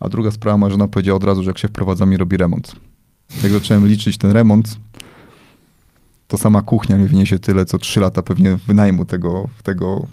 A 0.00 0.08
druga 0.08 0.30
sprawa, 0.30 0.58
moja 0.58 0.70
żona 0.70 0.88
powiedziała 0.88 1.16
od 1.16 1.24
razu, 1.24 1.42
że 1.42 1.50
jak 1.50 1.58
się 1.58 1.68
wprowadzam 1.68 2.12
i 2.12 2.16
robi 2.16 2.36
remont. 2.36 2.72
Jak 3.42 3.52
zacząłem 3.52 3.86
liczyć 3.86 4.18
ten 4.18 4.30
remont, 4.32 4.78
to 6.28 6.38
sama 6.38 6.62
kuchnia 6.62 6.96
mi 6.96 7.06
wyniesie 7.06 7.38
tyle, 7.38 7.64
co 7.66 7.78
trzy 7.78 8.00
lata 8.00 8.22
pewnie 8.22 8.56
wynajmu 8.66 9.04
tego, 9.04 9.48
tego 9.62 10.06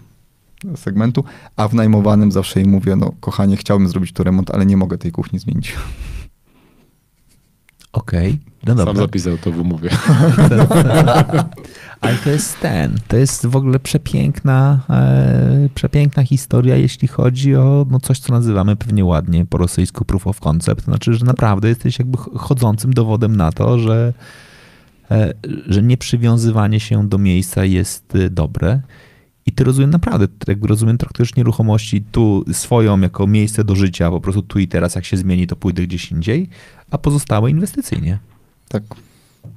segmentu, 0.76 1.24
a 1.56 1.68
w 1.68 1.74
najmowanym 1.74 2.32
zawsze 2.32 2.60
jej 2.60 2.68
mówię, 2.68 2.96
no 2.96 3.12
kochanie, 3.20 3.56
chciałbym 3.56 3.88
zrobić 3.88 4.12
tu 4.12 4.24
remont, 4.24 4.50
ale 4.50 4.66
nie 4.66 4.76
mogę 4.76 4.98
tej 4.98 5.12
kuchni 5.12 5.38
zmienić. 5.38 5.74
Okej, 7.96 8.38
no 8.66 8.74
Sam 8.76 8.96
zapisał 8.96 9.38
to 9.38 9.52
w 9.52 9.60
umowie. 9.60 9.90
Ale 12.00 12.14
to 12.24 12.30
jest 12.30 12.60
ten, 12.60 12.98
to 13.08 13.16
jest 13.16 13.46
w 13.46 13.56
ogóle 13.56 13.78
przepiękna, 13.78 14.80
e, 14.90 15.68
przepiękna 15.74 16.22
historia, 16.22 16.76
jeśli 16.76 17.08
chodzi 17.08 17.56
o 17.56 17.86
no 17.90 18.00
coś, 18.00 18.18
co 18.18 18.32
nazywamy 18.32 18.76
pewnie 18.76 19.04
ładnie 19.04 19.46
po 19.46 19.58
rosyjsku 19.58 20.04
proof 20.04 20.26
of 20.26 20.40
concept. 20.40 20.80
To 20.84 20.90
znaczy, 20.90 21.14
że 21.14 21.24
naprawdę 21.24 21.68
jesteś 21.68 21.98
jakby 21.98 22.18
ch- 22.18 22.28
chodzącym 22.36 22.94
dowodem 22.94 23.36
na 23.36 23.52
to, 23.52 23.78
że, 23.78 24.12
e, 25.10 25.32
że 25.66 25.82
nieprzywiązywanie 25.82 26.80
się 26.80 27.08
do 27.08 27.18
miejsca 27.18 27.64
jest 27.64 28.14
e, 28.14 28.30
dobre. 28.30 28.80
I 29.46 29.52
ty 29.52 29.64
rozumiem 29.64 29.90
naprawdę, 29.90 30.26
jakby 30.46 30.68
rozumiem, 30.68 30.98
traktujesz 30.98 31.36
nieruchomości 31.36 32.04
tu 32.12 32.44
swoją 32.52 33.00
jako 33.00 33.26
miejsce 33.26 33.64
do 33.64 33.74
życia, 33.74 34.10
po 34.10 34.20
prostu 34.20 34.42
tu 34.42 34.58
i 34.58 34.68
teraz, 34.68 34.94
jak 34.94 35.04
się 35.04 35.16
zmieni, 35.16 35.46
to 35.46 35.56
pójdę 35.56 35.82
gdzieś 35.82 36.12
indziej, 36.12 36.48
a 36.90 36.98
pozostałe 36.98 37.50
inwestycyjnie. 37.50 38.18
Tak. 38.68 38.82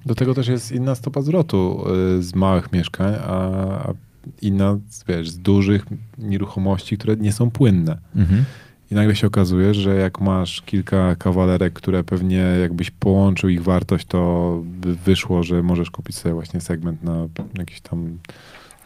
Do 0.06 0.16
tego 0.16 0.34
też 0.34 0.48
jest 0.48 0.72
inna 0.72 0.96
stopa 0.96 1.22
zwrotu 1.22 1.86
y, 2.18 2.24
z 2.24 2.36
małych 2.36 2.74
mieszkań, 2.74 3.14
a, 3.28 3.94
inna 4.42 4.78
wiesz, 5.08 5.30
z 5.30 5.40
dużych 5.40 5.86
nieruchomości, 6.18 6.98
które 6.98 7.16
nie 7.16 7.32
są 7.32 7.52
płynne. 7.52 7.98
Mhm. 8.16 8.46
I 8.92 8.96
nagle 8.96 9.16
się 9.16 9.28
okazuje, 9.28 9.74
że 9.74 9.96
jak 9.96 10.22
masz 10.22 10.62
kilka 10.62 11.16
kawalerek, 11.16 11.74
które 11.74 12.04
pewnie 12.04 12.38
jakbyś 12.38 12.92
połączył 12.92 13.50
ich 13.50 13.64
wartość, 13.64 14.06
to 14.06 14.62
by 14.64 14.96
wyszło, 14.96 15.44
że 15.44 15.64
możesz 15.64 15.92
kupić 15.92 16.16
sobie 16.16 16.34
właśnie 16.34 16.62
segment 16.62 17.04
na 17.04 17.28
jakiejś 17.58 17.82
tam 17.82 18.18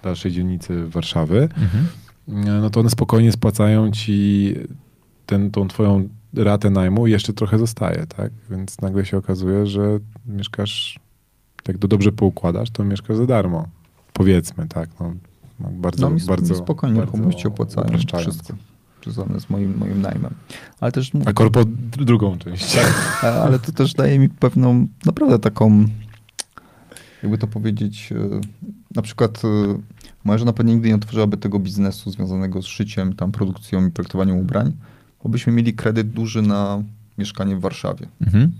dalszej 0.03 0.31
dzielnicy 0.31 0.87
Warszawy, 0.87 1.49
Mhm. 1.57 1.87
no 2.61 2.69
to 2.69 2.79
one 2.79 2.89
spokojnie 2.89 3.31
spłacają 3.31 3.91
ci 3.91 4.53
ten, 5.25 5.51
tą 5.51 5.67
twoją 5.67 6.09
ratę 6.33 6.69
najmu 6.69 7.07
i 7.07 7.11
jeszcze 7.11 7.33
trochę 7.33 7.59
zostaje, 7.59 8.05
tak? 8.17 8.31
Więc 8.49 8.81
nagle 8.81 9.05
się 9.05 9.17
okazuje, 9.17 9.65
że 9.67 9.99
mieszkasz, 10.25 10.99
jak 11.67 11.77
to 11.77 11.87
dobrze 11.87 12.11
poukładasz, 12.11 12.69
to 12.71 12.83
mieszkasz 12.83 13.17
za 13.17 13.25
darmo. 13.25 13.67
Powiedzmy, 14.13 14.67
tak? 14.67 14.89
No, 14.99 15.13
no 15.59 15.69
bardzo, 15.71 16.09
No 16.09 16.15
mi, 16.15 16.21
bardzo 16.27 16.53
mi 16.53 16.59
spokojnie 16.59 16.95
bardzo 16.99 17.11
nieruchomości 17.11 17.47
opłacają 17.47 17.97
wszystko. 18.19 18.53
Związane 19.03 19.39
z 19.39 19.49
moim, 19.49 19.77
moim 19.77 20.01
najmem. 20.01 20.33
Ale 20.79 20.91
też 20.91 21.11
A 21.25 21.33
korpo 21.33 21.59
dr- 21.65 22.05
drugą 22.05 22.37
część. 22.37 22.77
E, 23.23 23.33
ale 23.43 23.59
to 23.59 23.71
też 23.71 23.93
daje 23.93 24.19
mi 24.19 24.29
pewną, 24.29 24.87
naprawdę 25.05 25.39
taką, 25.39 25.85
jakby 27.23 27.37
to 27.37 27.47
powiedzieć, 27.47 28.11
e, 28.11 28.41
na 28.95 29.01
przykład 29.01 29.41
e, 29.45 29.47
moja 30.23 30.37
żona 30.37 30.53
pewnie 30.53 30.73
nigdy 30.73 30.89
nie 30.89 30.95
otworzyłaby 30.95 31.37
tego 31.37 31.59
biznesu 31.59 32.11
związanego 32.11 32.61
z 32.61 32.65
szyciem, 32.65 33.15
tam 33.15 33.31
produkcją 33.31 33.87
i 33.87 33.91
projektowaniem 33.91 34.37
ubrań, 34.37 34.73
bo 35.23 35.29
byśmy 35.29 35.53
mieli 35.53 35.73
kredyt 35.73 36.09
duży 36.09 36.41
na 36.41 36.83
mieszkanie 37.17 37.55
w 37.55 37.59
Warszawie. 37.59 38.07
Mhm. 38.21 38.51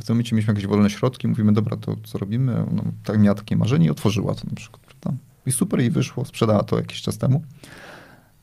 Chcemy 0.00 0.18
mieć, 0.18 0.32
mieliśmy 0.32 0.52
jakieś 0.52 0.66
wolne 0.66 0.90
środki, 0.90 1.28
mówimy, 1.28 1.52
dobra, 1.52 1.76
to 1.76 1.96
co 2.04 2.18
robimy? 2.18 2.66
No, 2.72 2.84
tak 3.04 3.20
miała 3.20 3.34
takie 3.34 3.56
marzenie 3.56 3.86
i 3.86 3.90
otworzyła 3.90 4.34
to 4.34 4.46
na 4.50 4.54
przykład, 4.54 4.82
prawda? 4.82 5.20
I 5.46 5.52
super 5.52 5.80
jej 5.80 5.90
wyszło, 5.90 6.24
sprzedała 6.24 6.62
to 6.62 6.76
jakiś 6.76 7.02
czas 7.02 7.18
temu. 7.18 7.42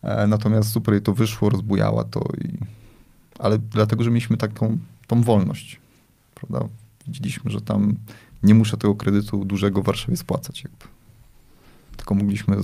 E, 0.01 0.27
natomiast 0.27 0.71
super 0.71 0.93
jej 0.93 1.01
to 1.01 1.13
wyszło, 1.13 1.49
rozbujała 1.49 2.03
to 2.03 2.19
i... 2.41 2.57
Ale 3.39 3.57
dlatego, 3.57 4.03
że 4.03 4.09
mieliśmy 4.09 4.37
taką 4.37 4.77
tą 5.07 5.21
wolność, 5.21 5.79
prawda? 6.35 6.67
Widzieliśmy, 7.07 7.51
że 7.51 7.61
tam 7.61 7.95
nie 8.43 8.53
muszę 8.53 8.77
tego 8.77 8.95
kredytu 8.95 9.45
dużego 9.45 9.81
w 9.81 9.85
Warszawie 9.85 10.17
spłacać 10.17 10.63
jakby. 10.63 10.85
Tylko 11.97 12.15
mogliśmy 12.15 12.57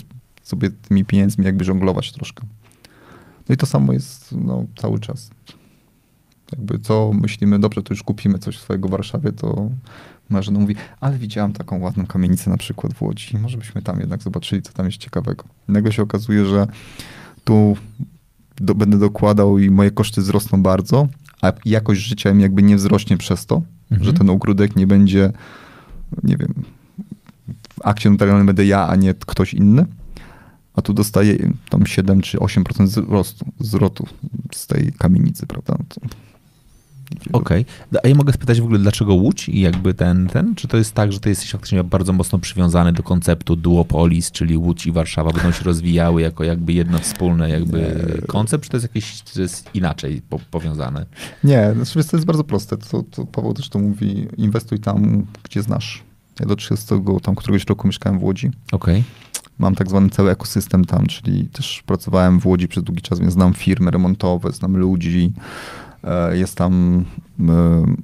sobie 0.44 0.70
tymi 0.70 1.06
pieniędzmi 1.06 1.46
jakby 1.46 1.64
żonglować 1.64 2.12
troszkę. 2.12 2.46
No 3.50 3.54
i 3.56 3.58
to 3.58 3.66
samo 3.66 3.94
jest 3.94 4.32
no, 4.32 4.66
cały 4.78 5.00
czas. 5.00 5.30
Jakby 6.52 6.80
co 6.80 7.12
myślimy, 7.14 7.60
dobrze, 7.60 7.84
to 7.84 7.94
już 7.94 8.04
kupimy 8.04 8.40
coś 8.40 8.60
swojego 8.60 8.88
w 8.88 8.92
Warszawie, 8.92 9.32
to 9.32 9.70
Marzena 10.30 10.60
mówi, 10.60 10.76
ale 11.00 11.18
widziałam 11.18 11.54
taką 11.54 11.80
ładną 11.80 12.06
kamienicę 12.06 12.50
na 12.50 12.58
przykład 12.58 12.94
w 12.94 13.02
Łodzi, 13.02 13.38
może 13.38 13.58
byśmy 13.58 13.82
tam 13.82 14.00
jednak 14.00 14.24
zobaczyli, 14.24 14.62
co 14.62 14.74
tam 14.74 14.86
jest 14.86 14.98
ciekawego. 14.98 15.44
Nagle 15.68 15.92
się 15.92 16.02
okazuje, 16.04 16.46
że 16.46 16.68
tu 17.44 17.78
do, 18.58 18.76
będę 18.76 19.00
dokładał 19.00 19.60
i 19.60 19.70
moje 19.70 19.92
koszty 19.92 20.22
wzrosną 20.22 20.64
bardzo, 20.64 21.08
a 21.42 21.54
jakość 21.66 22.02
życia 22.02 22.34
mi 22.34 22.42
jakby 22.42 22.64
nie 22.64 22.76
wzrośnie 22.76 23.18
przez 23.18 23.46
to, 23.46 23.62
Mhm. 23.92 24.04
że 24.04 24.14
ten 24.14 24.30
ogródek 24.30 24.76
nie 24.76 24.88
będzie, 24.88 25.32
nie 26.24 26.38
wiem, 26.38 26.54
w 27.70 27.86
akcie 27.88 28.10
notarialnej 28.10 28.46
będę 28.46 28.66
ja, 28.66 28.88
a 28.88 28.96
nie 28.96 29.14
ktoś 29.14 29.54
inny, 29.54 29.86
a 30.74 30.82
tu 30.82 30.94
dostaję 30.94 31.52
tam 31.70 31.86
7 31.86 32.22
czy 32.22 32.38
8% 32.38 32.86
wzrostu, 32.88 33.46
zwrotu 33.60 34.08
z 34.52 34.68
tej 34.68 34.94
kamienicy, 34.98 35.48
prawda? 35.48 35.78
Okej. 37.34 37.66
No, 37.92 38.00
A 38.04 38.08
ja 38.08 38.16
mogę 38.16 38.34
spytać 38.34 38.62
w 38.62 38.64
ogóle, 38.64 38.80
dlaczego 38.80 39.14
Łódź 39.14 39.50
i 39.50 39.60
jakby 39.60 39.94
ten, 39.94 40.28
ten? 40.28 40.56
Czy 40.56 40.68
to 40.68 40.78
jest 40.78 40.94
tak, 40.94 41.12
że 41.12 41.20
ty 41.20 41.30
jesteś 41.30 41.52
faktycznie 41.52 41.84
bardzo 41.84 42.14
mocno 42.14 42.40
przywiązany 42.40 42.94
do 42.94 43.04
konceptu 43.04 43.56
duopolis, 43.56 44.32
czyli 44.32 44.58
Łódź 44.58 44.86
i 44.86 44.92
Warszawa 44.92 45.32
będą 45.32 45.52
się 45.52 45.64
rozwijały 45.64 46.22
jako 46.22 46.44
jakby 46.44 46.74
jedno 46.74 47.00
wspólne 47.00 47.50
jakby 47.50 48.06
koncept, 48.28 48.64
czy 48.64 48.70
to 48.70 48.78
jest 48.78 48.84
jakieś 48.84 49.24
czy 49.24 49.42
jest 49.42 49.70
inaczej 49.74 50.22
po, 50.30 50.40
powiązane? 50.52 51.06
Nie, 51.44 51.74
znaczy 51.76 52.10
to 52.10 52.18
jest 52.18 52.26
bardzo 52.26 52.44
proste. 52.44 52.78
To, 52.78 53.04
to 53.04 53.26
Paweł 53.26 53.54
też 53.54 53.70
to 53.70 53.80
mówi, 53.80 54.28
inwestuj 54.38 54.80
tam, 54.80 55.26
gdzie 55.44 55.62
znasz. 55.62 56.04
Ja 56.40 56.46
do 56.46 56.56
30 56.56 56.88
tam 57.24 57.36
któregoś 57.36 57.66
roku 57.66 57.88
mieszkałem 57.88 58.20
w 58.20 58.24
Łodzi. 58.24 58.52
Okej. 58.72 59.04
Mam 59.60 59.76
tak 59.76 59.90
zwany 59.90 60.10
cały 60.10 60.32
ekosystem 60.32 60.86
tam, 60.86 61.08
czyli 61.08 61.48
też 61.48 61.84
pracowałem 61.86 62.40
w 62.40 62.48
Łodzi 62.48 62.68
przez 62.68 62.84
długi 62.84 63.02
czas, 63.02 63.20
więc 63.20 63.34
znam 63.34 63.54
firmy 63.54 63.92
remontowe, 63.92 64.52
znam 64.52 64.78
ludzi. 64.78 65.34
E, 66.06 66.38
Jest 66.38 66.58
tam 66.58 67.06
e, 67.40 67.44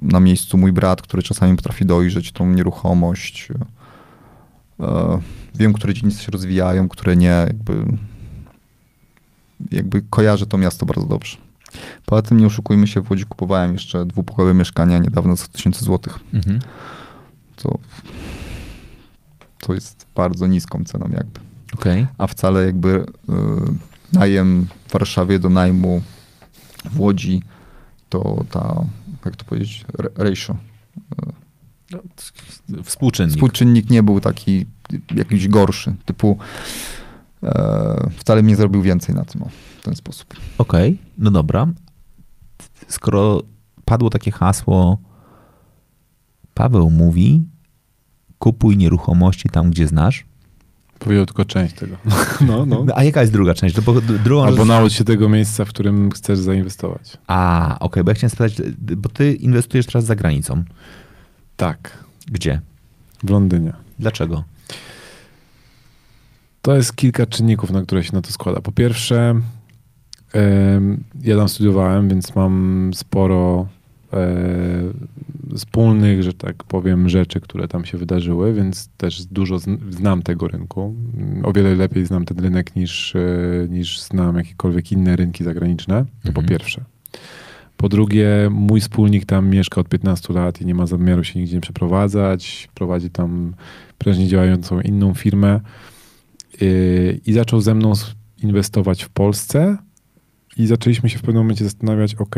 na 0.02 0.20
miejscu 0.20 0.58
mój 0.58 0.72
brat, 0.72 1.02
który 1.02 1.22
czasami 1.22 1.56
potrafi 1.56 1.86
dojrzeć 1.86 2.32
tą 2.32 2.46
nieruchomość. 2.50 3.48
E, 4.80 5.20
Wiem, 5.54 5.72
które 5.72 5.94
dzielnice 5.94 6.22
się 6.22 6.32
rozwijają, 6.32 6.88
które 6.88 7.16
nie. 7.16 7.26
Jakby, 7.46 7.84
jakby 9.70 10.02
kojarzę 10.10 10.46
to 10.46 10.58
miasto 10.58 10.86
bardzo 10.86 11.06
dobrze. 11.06 11.36
Poza 12.06 12.22
tym 12.22 12.40
nie 12.40 12.46
oszukujmy 12.46 12.86
się, 12.86 13.00
w 13.00 13.10
Łodzi 13.10 13.24
kupowałem 13.24 13.72
jeszcze 13.72 14.06
dwupokojowe 14.06 14.54
mieszkania 14.54 14.98
niedawno 14.98 15.36
za 15.36 15.46
1000 15.46 15.80
złotych. 15.84 16.18
Mhm. 16.34 16.58
To, 17.56 17.78
to 19.60 19.74
jest 19.74 20.06
bardzo 20.14 20.46
niską 20.46 20.84
ceną 20.84 21.08
jakby 21.12 21.40
Okej. 21.74 22.06
a 22.18 22.26
wcale 22.26 22.66
jakby 22.66 22.88
y, 22.88 23.04
najem 24.12 24.66
w 24.88 24.92
Warszawie 24.92 25.38
do 25.38 25.48
najmu 25.48 26.02
w 26.92 27.00
Łodzi 27.00 27.42
to 28.12 28.44
ta, 28.50 28.84
jak 29.24 29.36
to 29.36 29.44
powiedzieć, 29.44 29.84
ratio. 30.16 30.56
Współczynnik. 32.84 33.34
Współczynnik 33.34 33.90
nie 33.90 34.02
był 34.02 34.20
taki 34.20 34.66
jakiś 35.14 35.48
gorszy, 35.48 35.94
typu 36.04 36.38
e, 37.42 38.10
wcale 38.16 38.42
mnie 38.42 38.56
zrobił 38.56 38.82
więcej 38.82 39.14
na 39.14 39.24
tym, 39.24 39.42
o, 39.42 39.48
w 39.80 39.84
ten 39.84 39.96
sposób. 39.96 40.34
Okej, 40.58 40.98
no 41.18 41.30
dobra. 41.30 41.66
Skoro 42.88 43.42
padło 43.84 44.10
takie 44.10 44.30
hasło, 44.30 44.98
Paweł 46.54 46.90
mówi, 46.90 47.42
kupuj 48.38 48.76
nieruchomości 48.76 49.48
tam, 49.48 49.70
gdzie 49.70 49.88
znasz. 49.88 50.24
Powiedział 51.04 51.26
tylko 51.26 51.44
część 51.44 51.74
tego. 51.74 51.96
No, 52.46 52.66
no. 52.66 52.86
A 52.94 53.04
jaka 53.04 53.20
jest 53.20 53.32
druga 53.32 53.54
część? 53.54 53.76
No 53.76 53.82
Bo 53.82 54.00
drugą 54.00 54.44
Albo 54.44 54.56
rzecz- 54.56 54.68
naucz 54.68 54.92
się 54.92 55.04
tego 55.04 55.28
miejsca, 55.28 55.64
w 55.64 55.68
którym 55.68 56.10
chcesz 56.10 56.38
zainwestować. 56.38 57.16
A, 57.26 57.76
okej, 57.80 58.04
bo 58.04 58.10
ja 58.10 58.14
chciałem 58.14 58.30
spytać, 58.30 58.54
bo 58.78 59.08
ty 59.08 59.32
inwestujesz 59.34 59.86
teraz 59.86 60.04
za 60.04 60.16
granicą. 60.16 60.64
Tak, 61.56 61.98
Gdzie? 62.32 62.60
w 63.24 63.30
Londynie. 63.30 63.72
Dlaczego? 63.98 64.44
To 66.62 66.76
jest 66.76 66.96
kilka 66.96 67.26
czynników, 67.26 67.70
na 67.70 67.82
które 67.82 68.04
się 68.04 68.12
na 68.12 68.22
to 68.22 68.32
składa. 68.32 68.60
Po 68.60 68.72
pierwsze, 68.72 69.34
ja 71.22 71.36
tam 71.36 71.48
studiowałem, 71.48 72.08
więc 72.08 72.34
mam 72.34 72.90
sporo 72.94 73.66
wspólnych, 75.56 76.22
że 76.22 76.32
tak 76.32 76.64
powiem, 76.64 77.08
rzeczy, 77.08 77.40
które 77.40 77.68
tam 77.68 77.84
się 77.84 77.98
wydarzyły, 77.98 78.52
więc 78.54 78.88
też 78.96 79.24
dużo 79.24 79.56
zn- 79.58 79.92
znam 79.92 80.22
tego 80.22 80.48
rynku. 80.48 80.94
O 81.42 81.52
wiele 81.52 81.74
lepiej 81.74 82.06
znam 82.06 82.24
ten 82.24 82.38
rynek 82.38 82.76
niż, 82.76 83.16
e, 83.16 83.20
niż 83.68 84.00
znam 84.00 84.36
jakiekolwiek 84.36 84.92
inne 84.92 85.16
rynki 85.16 85.44
zagraniczne. 85.44 86.04
To 86.24 86.32
po 86.32 86.40
Mhm. 86.40 86.46
pierwsze. 86.48 86.84
Po 87.76 87.88
drugie, 87.88 88.48
mój 88.50 88.80
wspólnik 88.80 89.26
tam 89.26 89.48
mieszka 89.50 89.80
od 89.80 89.88
15 89.88 90.32
lat 90.34 90.60
i 90.60 90.66
nie 90.66 90.74
ma 90.74 90.86
zamiaru 90.86 91.24
się 91.24 91.40
nigdzie 91.40 91.54
nie 91.54 91.60
przeprowadzać. 91.60 92.68
Prowadzi 92.74 93.10
tam 93.10 93.54
prężnie 93.98 94.28
działającą 94.28 94.80
inną 94.80 95.14
firmę 95.14 95.60
yy, 96.60 97.20
i 97.26 97.32
zaczął 97.32 97.60
ze 97.60 97.74
mną 97.74 97.92
inwestować 98.42 99.02
w 99.02 99.08
Polsce 99.08 99.76
i 100.56 100.66
zaczęliśmy 100.66 101.08
się 101.08 101.18
w 101.18 101.22
pewnym 101.22 101.42
momencie 101.42 101.64
zastanawiać, 101.64 102.14
ok, 102.14 102.36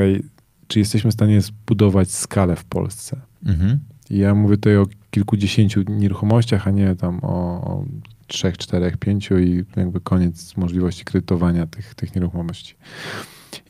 czy 0.68 0.78
jesteśmy 0.78 1.10
w 1.10 1.14
stanie 1.14 1.40
zbudować 1.40 2.10
skalę 2.10 2.56
w 2.56 2.64
Polsce. 2.64 3.20
Mhm. 3.46 3.78
Ja 4.10 4.34
mówię 4.34 4.56
tutaj 4.56 4.76
o 4.76 4.86
kilkudziesięciu 5.10 5.82
nieruchomościach, 5.88 6.68
a 6.68 6.70
nie 6.70 6.96
tam 6.96 7.20
o, 7.22 7.28
o 7.60 7.84
trzech, 8.26 8.58
czterech, 8.58 8.96
pięciu 8.96 9.38
i 9.38 9.64
jakby 9.76 10.00
koniec 10.00 10.56
możliwości 10.56 11.04
kredytowania 11.04 11.66
tych, 11.66 11.94
tych 11.94 12.14
nieruchomości. 12.14 12.74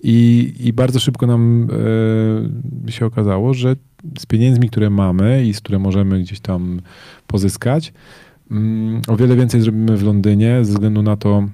I, 0.03 0.53
I 0.59 0.73
bardzo 0.73 1.01
szybko 1.01 1.27
nam 1.27 1.69
e, 2.89 2.93
się 2.93 3.07
okazało, 3.07 3.55
że 3.55 3.77
z 4.19 4.27
pieniędzmi, 4.27 4.71
które 4.71 4.91
mamy 4.91 5.47
i 5.47 5.55
z 5.55 5.61
które 5.61 5.79
możemy 5.79 6.21
gdzieś 6.21 6.41
tam 6.41 6.81
pozyskać, 7.27 7.93
mm, 8.51 9.03
o 9.09 9.17
wiele 9.17 9.37
więcej 9.37 9.61
zrobimy 9.61 9.97
w 9.97 10.03
Londynie 10.03 10.65
ze 10.65 10.73
względu 10.73 11.03
na 11.03 11.17
to, 11.17 11.49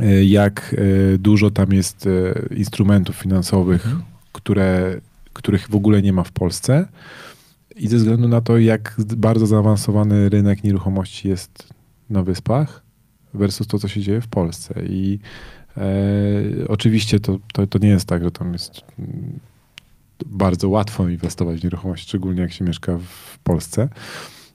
e, 0.00 0.24
jak 0.24 0.76
e, 1.14 1.18
dużo 1.18 1.50
tam 1.50 1.72
jest 1.72 2.08
instrumentów 2.56 3.16
finansowych, 3.16 3.86
Mhm. 3.86 4.13
Które, 4.34 5.00
których 5.32 5.70
w 5.70 5.74
ogóle 5.74 6.02
nie 6.02 6.12
ma 6.12 6.24
w 6.24 6.32
Polsce. 6.32 6.88
I 7.76 7.88
ze 7.88 7.96
względu 7.96 8.28
na 8.28 8.40
to, 8.40 8.58
jak 8.58 8.96
bardzo 9.16 9.46
zaawansowany 9.46 10.28
rynek 10.28 10.64
nieruchomości 10.64 11.28
jest 11.28 11.68
na 12.10 12.22
wyspach 12.22 12.82
versus 13.34 13.66
to, 13.66 13.78
co 13.78 13.88
się 13.88 14.00
dzieje 14.00 14.20
w 14.20 14.28
Polsce. 14.28 14.74
I 14.88 15.18
e, 15.76 15.82
oczywiście 16.68 17.20
to, 17.20 17.38
to, 17.52 17.66
to 17.66 17.78
nie 17.78 17.88
jest 17.88 18.08
tak, 18.08 18.24
że 18.24 18.30
tam 18.30 18.52
jest 18.52 18.80
bardzo 20.26 20.68
łatwo 20.68 21.08
inwestować 21.08 21.60
w 21.60 21.64
nieruchomość, 21.64 22.02
szczególnie 22.02 22.42
jak 22.42 22.52
się 22.52 22.64
mieszka 22.64 22.98
w 22.98 23.38
Polsce. 23.38 23.88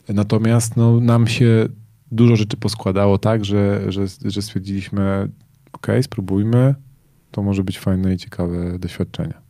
Natomiast 0.10 0.78
no, 0.78 1.00
nam 1.00 1.28
się 1.28 1.68
dużo 2.12 2.36
rzeczy 2.36 2.58
poskładało 2.58 3.18
tak, 3.18 3.46
że, 3.46 3.92
że, 3.92 4.06
że 4.26 4.42
stwierdziliśmy, 4.42 5.30
ok, 5.72 5.88
spróbujmy, 6.02 6.76
to 7.32 7.44
może 7.44 7.64
być 7.64 7.80
fajne 7.80 8.14
i 8.14 8.18
ciekawe 8.18 8.80
doświadczenie. 8.80 9.49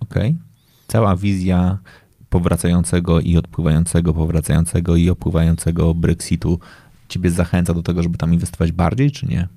Okej. 0.00 0.36
Cała 0.86 1.16
wizja 1.16 1.78
powracającego 2.30 3.20
i 3.20 3.36
odpływającego, 3.36 4.14
powracającego 4.14 4.96
i 4.96 5.10
opływającego 5.10 5.94
Brexitu 5.94 6.58
ciebie 7.08 7.30
zachęca 7.30 7.74
do 7.74 7.82
tego, 7.82 8.02
żeby 8.02 8.18
tam 8.18 8.34
inwestować 8.34 8.72
bardziej, 8.72 9.10
czy 9.10 9.26
nie? 9.26 9.48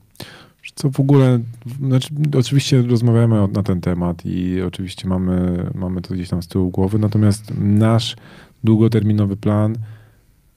Co 0.75 0.89
w 0.89 0.99
ogóle, 0.99 1.39
znaczy, 1.79 2.09
oczywiście 2.37 2.81
rozmawiamy 2.81 3.47
na 3.47 3.63
ten 3.63 3.81
temat 3.81 4.25
i 4.25 4.61
oczywiście 4.61 5.07
mamy, 5.07 5.65
mamy 5.75 6.01
to 6.01 6.13
gdzieś 6.13 6.29
tam 6.29 6.43
z 6.43 6.47
tyłu 6.47 6.69
głowy, 6.69 6.99
natomiast 6.99 7.53
nasz 7.57 8.15
długoterminowy 8.63 9.37
plan 9.37 9.75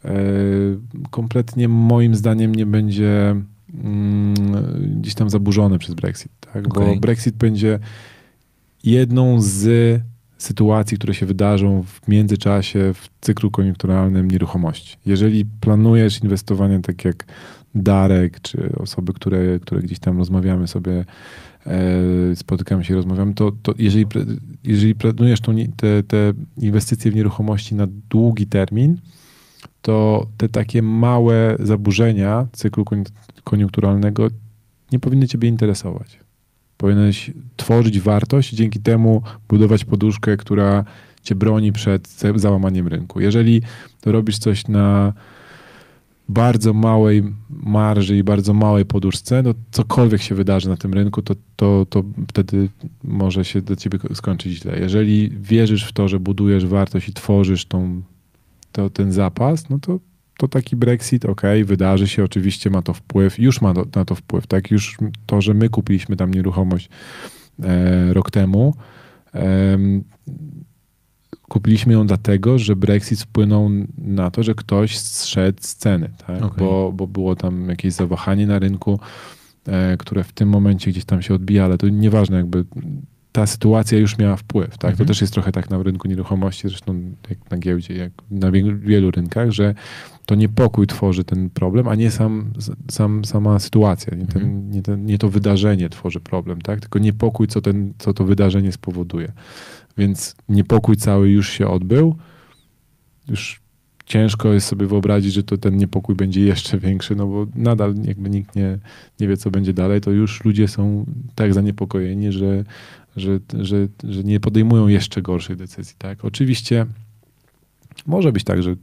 e, 0.05 0.13
kompletnie 1.11 1.69
moim 1.69 2.15
zdaniem 2.15 2.55
nie 2.55 2.67
będzie 2.67 3.37
mm, 3.75 4.35
gdzieś 5.01 5.15
tam 5.15 5.31
zaburzony 5.31 5.79
przez 5.79 5.95
Brexit, 5.95 6.33
tak? 6.53 6.69
bo 6.69 6.81
Okej. 6.81 7.01
Brexit 7.01 7.37
będzie 7.37 7.79
jedną 8.85 9.41
z 9.41 10.01
sytuacji, 10.39 10.99
które 10.99 11.15
się 11.15 11.27
wydarzą 11.27 11.83
w 11.83 12.09
międzyczasie 12.09 12.95
w 12.95 13.09
cyklu 13.21 13.51
koniunkturalnym 13.51 14.31
nieruchomości. 14.31 14.97
Jeżeli 15.07 15.45
planujesz 15.61 16.23
inwestowanie 16.23 16.81
tak 16.81 17.05
jak 17.05 17.27
Darek, 17.75 18.41
czy 18.41 18.73
osoby, 18.77 19.13
które, 19.13 19.59
które 19.61 19.83
gdzieś 19.83 19.99
tam 19.99 20.19
rozmawiamy 20.19 20.69
sobie, 20.69 21.05
e, 21.67 22.37
spotykamy 22.37 22.85
się 22.85 22.95
rozmawiamy, 22.95 23.35
to, 23.35 23.53
to 23.63 23.75
jeżeli, 23.79 24.07
jeżeli 24.65 24.95
planujesz 24.95 25.41
tą, 25.41 25.55
te, 25.77 26.03
te 26.03 26.33
inwestycje 26.57 27.11
w 27.11 27.15
nieruchomości 27.15 27.75
na 27.75 27.87
długi 28.11 28.47
termin, 28.47 28.97
to 29.83 30.27
te 30.37 30.49
takie 30.49 30.83
małe 30.83 31.57
zaburzenia 31.61 32.47
cyklu 32.53 32.85
koni- 32.85 33.13
koniunkturalnego 33.45 34.29
nie 34.93 34.99
powinny 34.99 35.29
ciebie 35.29 35.49
interesować. 35.49 36.22
Powinieneś 36.83 37.31
tworzyć 37.57 38.01
wartość 38.01 38.55
dzięki 38.55 38.81
temu 38.81 39.23
budować 39.49 39.85
poduszkę, 39.85 40.37
która 40.37 40.85
cię 41.23 41.35
broni 41.35 41.73
przed 41.73 42.09
za- 42.09 42.39
załamaniem 42.39 42.89
rynku. 42.89 43.21
Jeżeli 43.21 43.63
robisz 44.07 44.39
coś 44.39 44.69
na 44.69 45.13
bardzo 46.29 46.73
małej 46.73 47.23
marży 47.51 48.17
i 48.17 48.23
bardzo 48.25 48.55
małej 48.55 48.85
poduszce, 48.85 49.43
no 49.43 49.55
cokolwiek 49.71 50.23
się 50.23 50.35
wydarzy 50.35 50.69
na 50.69 50.77
tym 50.77 50.95
rynku, 50.95 51.23
to, 51.23 51.35
to, 51.57 51.87
to 51.91 52.03
wtedy 52.29 52.69
może 53.05 53.45
się 53.45 53.63
do 53.63 53.77
ciebie 53.77 53.99
skończyć 54.15 54.53
źle. 54.53 54.79
Jeżeli 54.79 55.31
wierzysz 55.31 55.85
w 55.85 55.93
to, 55.93 56.09
że 56.09 56.21
budujesz 56.21 56.67
wartość 56.67 57.09
i 57.09 57.13
tworzysz 57.13 57.65
tą, 57.65 58.03
to, 58.73 58.91
ten 58.91 59.13
zapas, 59.13 59.69
no 59.71 59.79
to, 59.79 59.99
to 60.43 60.49
taki 60.49 60.77
Brexit, 60.77 61.25
ok, 61.25 61.43
wydarzy 61.65 62.09
się, 62.09 62.25
oczywiście 62.25 62.71
ma 62.71 62.83
to 62.83 62.95
wpływ, 62.95 63.39
już 63.39 63.61
ma 63.61 63.75
do, 63.75 63.87
na 63.95 64.05
to 64.05 64.15
wpływ, 64.15 64.47
tak? 64.47 64.71
Już 64.71 64.97
to, 65.27 65.41
że 65.41 65.55
my 65.55 65.69
kupiliśmy 65.69 66.17
tam 66.17 66.35
nieruchomość 66.35 66.89
e, 67.63 68.13
rok 68.13 68.31
temu, 68.31 68.75
e, 69.35 69.79
kupiliśmy 71.49 71.93
ją 71.93 72.07
dlatego, 72.07 72.59
że 72.59 72.77
Brexit 72.77 73.21
wpłynął 73.21 73.71
na 73.99 74.31
to, 74.31 74.43
że 74.43 74.55
ktoś 74.55 74.99
zszedł 74.99 75.59
z 75.61 75.75
ceny, 75.75 76.11
tak? 76.27 76.43
Okay. 76.43 76.59
bo, 76.59 76.93
bo 76.93 77.07
było 77.07 77.37
tam 77.37 77.69
jakieś 77.69 77.93
zawahanie 77.93 78.47
na 78.47 78.59
rynku, 78.59 79.01
e, 79.67 79.97
które 79.97 80.25
w 80.25 80.33
tym 80.33 80.49
momencie 80.49 80.91
gdzieś 80.91 81.05
tam 81.05 81.23
się 81.23 81.35
odbija, 81.35 81.65
ale 81.65 81.79
to 81.79 81.89
nieważne, 81.89 82.37
jakby 82.37 82.65
ta 83.33 83.47
sytuacja 83.47 83.99
już 83.99 84.19
miała 84.19 84.37
wpływ. 84.37 84.71
Tak? 84.79 84.91
Mhm. 84.91 84.97
To 84.97 85.05
też 85.05 85.21
jest 85.21 85.33
trochę 85.33 85.53
tak 85.53 85.71
na 85.71 85.83
rynku 85.83 86.09
nieruchomości, 86.09 86.69
zresztą 86.69 87.13
jak 87.31 87.51
na 87.51 87.59
giełdzie, 87.59 87.95
jak 87.95 88.13
na 88.31 88.51
wielu, 88.79 89.11
rynkach, 89.11 89.51
że 89.51 89.75
to 90.27 90.35
niepokój 90.35 90.87
tworzy 90.87 91.25
ten 91.25 91.51
problem, 91.51 91.89
a 91.89 91.95
nie 91.95 92.11
sam, 92.11 92.53
sam, 92.91 93.25
sama 93.25 93.59
sytuacja, 93.59 94.17
nie, 94.17 94.27
ten, 94.27 94.43
Mhm. 94.43 94.71
nie, 94.71 94.83
ten, 94.83 95.07
nie 95.07 95.19
to 95.19 95.29
wydarzenie 95.29 95.89
tworzy 95.89 96.21
problem, 96.21 96.61
tak? 96.61 96.81
tylko 96.81 96.99
niepokój, 96.99 97.47
co, 97.47 97.61
ten, 97.61 97.93
co 97.99 98.15
to 98.15 98.25
wydarzenie 98.25 98.73
spowoduje. 98.73 99.33
Więc 99.99 100.37
niepokój 100.49 100.97
cały 100.97 101.29
już 101.29 101.51
się 101.51 101.69
odbył. 101.69 102.17
Już 103.29 103.63
ciężko 104.07 104.53
jest 104.53 104.67
sobie 104.67 104.87
wyobrazić, 104.87 105.33
że 105.33 105.43
to 105.43 105.59
ten 105.59 105.77
niepokój 105.77 106.15
będzie 106.15 106.41
jeszcze 106.41 106.79
większy, 106.79 107.17
no 107.17 107.27
bo 107.27 107.47
nadal 107.55 107.95
jakby 108.05 108.31
nikt 108.31 108.57
nie, 108.57 108.79
nie 109.21 109.29
wie, 109.29 109.37
co 109.37 109.51
będzie 109.51 109.73
dalej, 109.73 110.01
to 110.01 110.11
już 110.11 110.45
ludzie 110.45 110.69
są 110.69 111.07
tak 111.35 111.55
zaniepokojeni, 111.55 112.33
że, 112.33 112.65
że, 113.17 113.39
że, 113.61 113.89
że 114.05 114.25
nie 114.25 114.41
podejmują 114.41 114.89
jeszcze 114.89 115.23
gorszych 115.23 115.57
decyzji. 115.57 115.95
Tak? 115.99 116.25
Oczywiście 116.25 116.87
może 118.07 118.33
być 118.33 118.45
tak, 118.45 118.63
że 118.63 118.75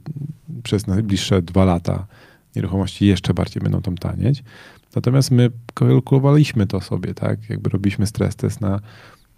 przez 0.62 0.86
najbliższe 0.86 1.42
dwa 1.42 1.64
lata 1.64 2.06
nieruchomości 2.56 3.06
jeszcze 3.06 3.34
bardziej 3.34 3.62
będą 3.62 3.82
tam 3.82 3.98
tanieć. 3.98 4.42
Natomiast 4.94 5.30
my 5.30 5.50
kalkulowaliśmy 5.74 6.66
to 6.66 6.80
sobie, 6.80 7.14
tak? 7.14 7.50
Jakby 7.50 7.70
robiliśmy 7.70 8.06
stres 8.06 8.36
test 8.36 8.60
na 8.60 8.80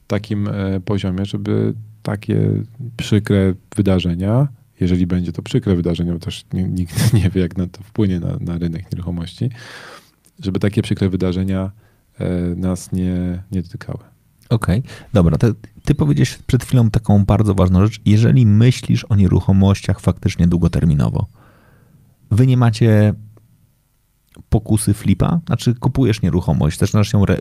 takim 0.07 0.49
e, 0.49 0.81
poziomie, 0.81 1.25
żeby 1.25 1.75
takie 2.03 2.49
przykre 2.97 3.55
wydarzenia, 3.77 4.49
jeżeli 4.81 5.07
będzie 5.07 5.33
to 5.33 5.43
przykre 5.43 5.77
wydarzenie, 5.77 6.13
bo 6.13 6.19
też 6.19 6.45
nikt 6.53 7.13
nie 7.15 7.31
wie, 7.31 7.41
jak 7.41 7.57
na 7.57 7.67
to 7.67 7.83
wpłynie 7.83 8.21
na, 8.21 8.37
na 8.41 8.59
rynek 8.59 8.93
nieruchomości, 8.93 9.51
żeby 10.41 10.59
takie 10.59 10.83
przykre 10.83 11.09
wydarzenia 11.09 11.71
e, 12.19 12.31
nas 12.57 12.93
nie, 12.93 13.43
nie 13.53 13.63
dotykały. 13.63 14.12
Okej, 14.53 14.79
okay. 14.79 14.93
dobra. 15.13 15.37
Ty 15.85 15.95
powiedziałeś 15.95 16.39
przed 16.47 16.65
chwilą 16.65 16.91
taką 16.91 17.25
bardzo 17.25 17.55
ważną 17.55 17.87
rzecz. 17.87 18.01
Jeżeli 18.05 18.47
myślisz 18.47 19.05
o 19.05 19.17
nieruchomościach 19.17 20.01
faktycznie 20.01 20.47
długoterminowo, 20.47 21.27
wy 22.31 22.47
nie 22.47 22.57
macie 22.57 23.15
pokusy 24.49 24.95
flipa? 24.95 25.41
Znaczy 25.47 25.75
kupujesz 25.75 26.23
nieruchomość, 26.23 26.79
zaczynasz 26.79 27.13
ją 27.13 27.23
re 27.23 27.37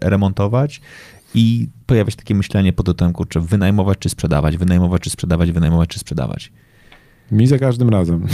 remontować 0.00 0.80
i 1.34 1.68
pojawia 1.86 2.10
się 2.10 2.16
takie 2.16 2.34
myślenie 2.34 2.72
pod 2.72 2.86
tytułem, 2.86 3.12
kurczę, 3.12 3.40
wynajmować 3.40 3.98
czy 3.98 4.08
sprzedawać, 4.08 4.56
wynajmować 4.56 5.02
czy 5.02 5.10
sprzedawać, 5.10 5.52
wynajmować 5.52 5.88
czy 5.88 5.98
sprzedawać. 5.98 6.52
Mi 7.30 7.46
za 7.46 7.58
każdym 7.58 7.88
razem. 7.88 8.26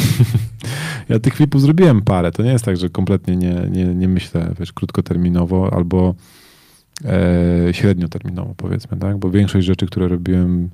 ja 1.09 1.19
tych 1.19 1.35
flipów 1.37 1.61
zrobiłem 1.61 2.03
parę. 2.03 2.33
To 2.33 2.43
nie 2.43 2.53
jest 2.53 2.65
tak, 2.65 2.77
że 2.77 2.89
kompletnie 2.89 3.37
nie, 3.37 3.67
nie, 3.71 3.85
nie 3.85 4.09
myślę 4.09 4.55
wiesz, 4.61 4.73
krótkoterminowo 4.73 5.75
albo 5.75 6.15
e, 7.05 7.75
średnioterminowo 7.75 8.55
powiedzmy, 8.57 8.97
tak? 8.99 9.19
Bo 9.19 9.31
większość 9.31 9.67
rzeczy, 9.67 9.87
które 9.87 10.09
robiłem, 10.09 10.71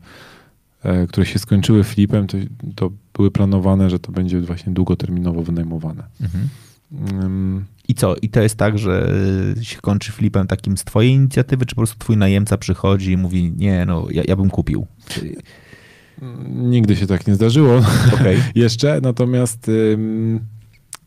e, 0.82 1.06
które 1.06 1.26
się 1.26 1.38
skończyły 1.38 1.84
flipem, 1.84 2.26
to, 2.26 2.38
to, 2.74 2.90
były 3.14 3.30
planowane, 3.30 3.90
że 3.90 3.98
to 3.98 4.12
będzie 4.12 4.40
właśnie 4.40 4.72
długoterminowo 4.72 5.42
wynajmowane. 5.42 6.02
Mhm. 6.20 6.48
Um, 7.22 7.64
I 7.88 7.94
co? 7.94 8.16
I 8.22 8.28
to 8.28 8.42
jest 8.42 8.56
tak, 8.56 8.78
że 8.78 9.14
się 9.62 9.80
kończy 9.80 10.12
flipem 10.12 10.46
takim 10.46 10.76
z 10.76 10.84
twojej 10.84 11.12
inicjatywy, 11.12 11.66
czy 11.66 11.74
po 11.74 11.80
prostu 11.80 11.98
twój 11.98 12.16
najemca 12.16 12.58
przychodzi 12.58 13.12
i 13.12 13.16
mówi, 13.16 13.52
nie, 13.56 13.84
no 13.86 14.06
ja, 14.10 14.22
ja 14.26 14.36
bym 14.36 14.50
kupił? 14.50 14.86
Nigdy 16.48 16.96
się 16.96 17.06
tak 17.06 17.26
nie 17.26 17.34
zdarzyło 17.34 17.82
okay. 18.14 18.36
jeszcze, 18.54 19.00
natomiast 19.02 19.68
ym, 19.68 20.40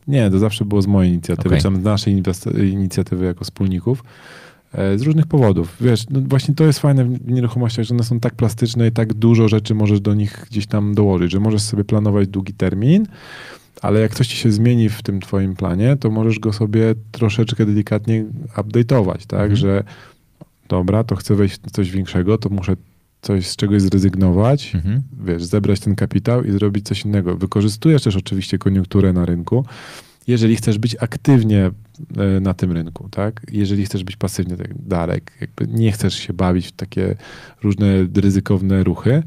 nie, 0.08 0.30
to 0.30 0.38
zawsze 0.38 0.64
było 0.64 0.82
z 0.82 0.86
mojej 0.86 1.12
inicjatywy, 1.12 1.48
okay. 1.48 1.58
czy 1.58 1.64
tam 1.64 1.76
z 1.76 1.84
naszej 1.84 2.22
inicjatywy 2.56 3.24
jako 3.24 3.44
wspólników. 3.44 4.04
E, 4.74 4.98
z 4.98 5.02
różnych 5.02 5.26
powodów. 5.26 5.76
Wiesz, 5.80 6.04
no 6.10 6.20
właśnie 6.20 6.54
to 6.54 6.64
jest 6.64 6.78
fajne 6.78 7.04
w 7.04 7.30
nieruchomościach, 7.30 7.84
że 7.84 7.94
one 7.94 8.04
są 8.04 8.20
tak 8.20 8.34
plastyczne 8.34 8.88
i 8.88 8.92
tak 8.92 9.14
dużo 9.14 9.48
rzeczy 9.48 9.74
możesz 9.74 10.00
do 10.00 10.14
nich 10.14 10.46
gdzieś 10.50 10.66
tam 10.66 10.94
dołożyć, 10.94 11.32
że 11.32 11.40
możesz 11.40 11.62
sobie 11.62 11.84
planować 11.84 12.28
długi 12.28 12.54
termin, 12.54 13.06
ale 13.82 14.00
jak 14.00 14.14
coś 14.14 14.28
ci 14.28 14.36
się 14.36 14.52
zmieni 14.52 14.88
w 14.88 15.02
tym 15.02 15.20
twoim 15.20 15.56
planie, 15.56 15.96
to 15.96 16.10
możesz 16.10 16.38
go 16.38 16.52
sobie 16.52 16.94
troszeczkę 17.10 17.66
delikatnie 17.66 18.24
update'ować, 18.56 19.26
tak, 19.26 19.50
mhm. 19.50 19.56
że 19.56 19.84
dobra, 20.68 21.04
to 21.04 21.16
chcę 21.16 21.34
wejść 21.34 21.60
w 21.66 21.70
coś 21.70 21.90
większego, 21.90 22.38
to 22.38 22.48
muszę 22.48 22.76
coś 23.22 23.46
z 23.46 23.56
czegoś 23.56 23.82
zrezygnować, 23.82 24.74
mhm. 24.74 25.02
wiesz, 25.24 25.44
zebrać 25.44 25.80
ten 25.80 25.94
kapitał 25.94 26.44
i 26.44 26.50
zrobić 26.50 26.86
coś 26.86 27.04
innego. 27.04 27.36
Wykorzystujesz 27.36 28.02
też 28.02 28.16
oczywiście 28.16 28.58
koniunkturę 28.58 29.12
na 29.12 29.24
rynku, 29.26 29.64
jeżeli 30.26 30.56
chcesz 30.56 30.78
być 30.78 30.96
aktywnie 31.00 31.70
na 32.40 32.54
tym 32.54 32.72
rynku, 32.72 33.08
tak? 33.08 33.46
Jeżeli 33.52 33.84
chcesz 33.84 34.04
być 34.04 34.16
pasywnie, 34.16 34.56
tak 34.56 34.82
Darek, 34.82 35.32
jakby 35.40 35.66
nie 35.66 35.92
chcesz 35.92 36.14
się 36.14 36.32
bawić 36.32 36.66
w 36.66 36.72
takie 36.72 37.16
różne 37.62 37.86
ryzykowne 38.16 38.84
ruchy, 38.84 39.22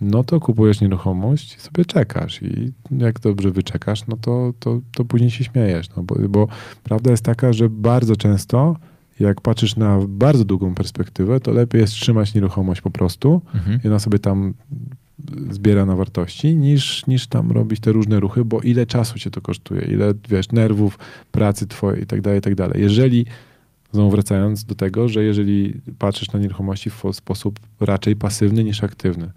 no 0.00 0.24
to 0.24 0.40
kupujesz 0.40 0.80
nieruchomość 0.80 1.56
i 1.56 1.60
sobie 1.60 1.84
czekasz 1.84 2.42
i 2.42 2.72
jak 2.90 3.20
dobrze 3.20 3.50
wyczekasz, 3.50 4.06
no 4.06 4.16
to, 4.16 4.52
to, 4.58 4.80
to 4.92 5.04
później 5.04 5.30
się 5.30 5.44
śmiejesz, 5.44 5.86
no 5.96 6.02
bo, 6.02 6.14
bo 6.28 6.48
prawda 6.82 7.10
jest 7.10 7.24
taka, 7.24 7.52
że 7.52 7.68
bardzo 7.68 8.16
często 8.16 8.76
jak 9.20 9.40
patrzysz 9.40 9.76
na 9.76 9.98
bardzo 10.08 10.44
długą 10.44 10.74
perspektywę, 10.74 11.40
to 11.40 11.52
lepiej 11.52 11.80
jest 11.80 11.92
trzymać 11.92 12.34
nieruchomość 12.34 12.80
po 12.80 12.90
prostu 12.90 13.42
mhm. 13.54 13.80
i 13.84 13.88
ona 13.88 13.98
sobie 13.98 14.18
tam 14.18 14.54
zbiera 15.50 15.86
na 15.86 15.96
wartości, 15.96 16.56
niż, 16.56 17.06
niż 17.06 17.26
tam 17.26 17.52
robić 17.52 17.80
te 17.80 17.92
różne 17.92 18.20
ruchy, 18.20 18.44
bo 18.44 18.60
ile 18.60 18.86
czasu 18.86 19.18
cię 19.18 19.30
to 19.30 19.40
kosztuje, 19.40 19.82
ile, 19.82 20.14
wiesz, 20.28 20.52
nerwów, 20.52 20.98
pracy 21.32 21.66
twojej 21.66 22.02
i 22.02 22.06
tak 22.06 22.20
dalej, 22.20 22.38
i 22.38 22.42
tak 22.42 22.54
dalej. 22.54 22.82
Jeżeli, 22.82 23.26
znowu 23.92 24.10
wracając 24.10 24.64
do 24.64 24.74
tego, 24.74 25.08
że 25.08 25.24
jeżeli 25.24 25.80
patrzysz 25.98 26.32
na 26.32 26.38
nieruchomości 26.38 26.90
w 26.90 27.02
sposób 27.12 27.60
raczej 27.80 28.16
pasywny 28.16 28.64
niż 28.64 28.84
aktywny, 28.84 29.30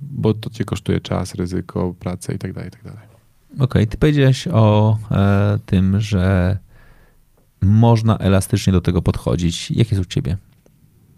bo 0.00 0.34
to 0.34 0.50
cię 0.50 0.64
kosztuje 0.64 1.00
czas, 1.00 1.34
ryzyko, 1.34 1.94
pracę 1.98 2.34
i 2.34 2.38
tak 2.38 2.52
dalej, 2.52 2.68
i 2.68 2.72
tak 2.72 2.82
dalej. 2.82 3.14
Okej, 3.54 3.64
okay, 3.64 3.86
ty 3.86 3.96
powiedziałeś 3.96 4.48
o 4.48 4.98
e, 5.10 5.58
tym, 5.66 6.00
że 6.00 6.58
można 7.62 8.18
elastycznie 8.18 8.72
do 8.72 8.80
tego 8.80 9.02
podchodzić. 9.02 9.70
Jak 9.70 9.90
jest 9.90 10.02
u 10.02 10.04
ciebie? 10.04 10.36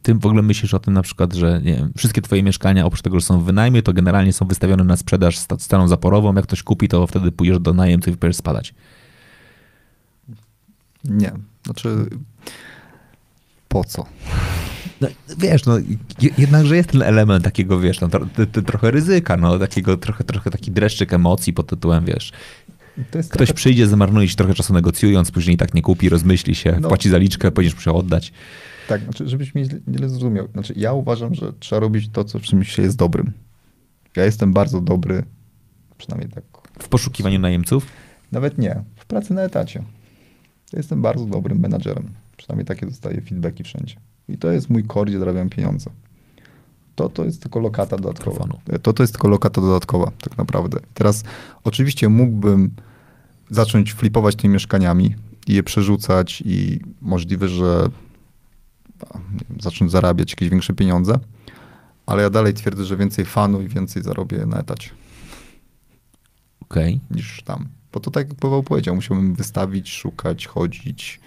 Ty 0.07 0.15
w 0.15 0.27
ogóle 0.27 0.43
myślisz 0.43 0.75
o 0.75 0.79
tym 0.79 0.95
na 0.95 1.03
przykład, 1.03 1.35
że 1.35 1.61
nie 1.65 1.75
wiem, 1.75 1.93
wszystkie 1.97 2.23
twoje 2.23 2.43
mieszkania, 2.43 2.87
oprócz 2.87 3.03
tego, 3.03 3.21
że 3.21 3.27
są 3.27 3.41
w 3.41 3.45
wynajmie, 3.45 3.83
to 3.83 3.93
generalnie 3.93 4.33
są 4.33 4.47
wystawione 4.47 4.85
na 4.85 4.97
sprzedaż 4.97 5.39
staną 5.59 5.89
zaporową. 5.89 6.35
Jak 6.35 6.45
ktoś 6.45 6.63
kupi, 6.63 6.89
to 6.89 7.07
wtedy 7.07 7.33
pójdziesz 7.33 7.59
do 7.59 7.73
najemcy 7.73 8.11
i 8.11 8.17
powiesz 8.17 8.37
spadać. 8.37 8.75
Nie. 11.05 11.33
Znaczy, 11.65 12.07
po 13.69 13.85
co? 13.85 14.07
No, 15.01 15.09
wiesz, 15.39 15.65
no 15.65 15.77
jednakże 16.39 16.77
jest 16.77 16.89
ten 16.89 17.03
element 17.03 17.45
takiego, 17.45 17.81
wiesz, 17.81 18.01
no, 18.01 18.09
trochę 18.67 18.91
ryzyka, 18.91 19.37
no, 19.37 19.59
takiego 19.59 19.97
trochę, 19.97 20.25
trochę 20.25 20.51
taki 20.51 20.71
dreszczyk 20.71 21.13
emocji 21.13 21.53
pod 21.53 21.67
tytułem, 21.67 22.05
wiesz, 22.05 22.33
Ktoś 23.11 23.29
trochę... 23.29 23.55
przyjdzie, 23.55 23.87
zmarnuje 23.87 24.29
się 24.29 24.37
trochę 24.37 24.55
czasu 24.55 24.75
negocjując, 24.75 25.31
później 25.31 25.57
tak 25.57 25.75
nie 25.75 25.83
kupi, 25.83 26.09
rozmyśli 26.09 26.55
się, 26.55 26.79
no. 26.81 26.89
płaci 26.89 27.11
zaliczkę, 27.11 27.51
będziesz 27.51 27.75
musiał 27.75 27.97
oddać. 27.97 28.33
Tak, 28.89 29.03
znaczy, 29.03 29.29
żebyś 29.29 29.55
mnie 29.55 29.65
nie 29.87 30.09
zrozumiał. 30.09 30.49
Znaczy, 30.53 30.75
ja 30.77 30.93
uważam, 30.93 31.35
że 31.35 31.53
trzeba 31.53 31.81
robić 31.81 32.09
to, 32.09 32.25
co 32.25 32.39
w 32.39 32.43
czymś 32.43 32.73
się 32.73 32.83
jest 32.83 32.97
dobrym. 32.97 33.33
Ja 34.17 34.25
jestem 34.25 34.53
bardzo 34.53 34.81
dobry, 34.81 35.23
przynajmniej 35.99 36.31
tak. 36.31 36.45
W 36.79 36.89
poszukiwaniu 36.89 37.39
najemców? 37.39 37.87
Nawet 38.33 38.59
nie. 38.59 38.83
W 38.97 39.07
pracy 39.07 39.35
na 39.35 39.43
etacie. 39.43 39.83
Ja 40.73 40.79
jestem 40.79 41.03
bardzo 41.03 41.25
dobrym 41.25 41.59
menadżerem. 41.59 42.09
Przynajmniej 42.37 42.67
takie 42.67 42.87
dostaję 42.87 43.21
feedbacki 43.21 43.65
wszędzie. 43.65 43.97
I 44.29 44.39
to 44.39 44.51
jest 44.51 44.71
mój 44.71 44.87
core, 44.87 45.11
gdzie 45.11 45.19
zarabiam 45.19 45.49
pieniądze. 45.49 45.91
To, 46.95 47.09
to 47.09 47.25
jest 47.25 47.43
tylko 47.43 47.61
lokata 47.61 47.97
dodatkowa. 47.97 48.49
To, 48.83 48.93
to 48.93 49.03
jest 49.03 49.13
tylko 49.13 49.29
lokata 49.29 49.61
dodatkowa, 49.61 50.13
tak 50.21 50.39
naprawdę. 50.39 50.79
Teraz 50.95 51.25
oczywiście 51.65 52.09
mógłbym 52.09 52.71
zacząć 53.51 53.93
flipować 53.95 54.37
tymi 54.37 54.55
mieszkaniami 54.55 55.15
i 55.47 55.55
je 55.55 55.63
przerzucać 55.63 56.43
i 56.47 56.81
możliwe, 57.01 57.49
że 57.49 57.89
zacząć 59.61 59.91
zarabiać 59.91 60.31
jakieś 60.31 60.49
większe 60.49 60.75
pieniądze, 60.75 61.19
ale 62.07 62.23
ja 62.23 62.31
dalej 62.31 62.55
twierdzę, 62.55 62.85
że 62.85 62.97
więcej 62.97 63.25
fanu 63.25 63.63
i 63.63 63.69
więcej 63.69 64.03
zarobię 64.03 64.47
na 64.47 64.59
etacie. 64.59 64.91
Okay. 66.61 67.01
Niż 67.11 67.43
tam. 67.43 67.69
Bo 67.93 68.01
to 68.01 68.11
tak 68.11 68.29
jak 68.29 68.39
Paweł 68.39 68.63
powiedział, 68.63 68.95
musiałbym 68.95 69.35
wystawić, 69.35 69.91
szukać, 69.91 70.47
chodzić. 70.47 71.21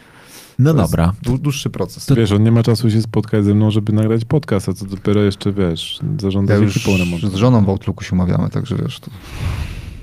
No 0.60 0.74
To 0.74 0.82
dobra. 0.82 1.14
dłu- 1.24 1.40
Dłuższy 1.40 1.70
proces. 1.70 2.08
Wiesz, 2.18 2.32
on 2.32 2.44
nie 2.44 2.52
ma 2.52 2.64
czasu 2.64 2.92
się 2.92 3.02
spotkać 3.02 3.46
ze 3.46 3.54
mną, 3.56 3.72
żeby 3.72 3.94
nagrać 3.94 4.26
podcast, 4.26 4.70
a 4.70 4.74
co 4.74 4.86
dopiero 4.86 5.22
jeszcze, 5.22 5.52
wiesz, 5.54 6.00
zarządza 6.20 6.54
ja 6.54 6.60
już 6.60 6.78
ekipą 6.78 6.92
z 7.30 7.34
żoną 7.34 7.66
w 7.66 7.70
Outlooku 7.70 8.04
się 8.04 8.12
umawiamy, 8.16 8.50
także 8.50 8.76
wiesz, 8.76 9.00
to 9.00 9.12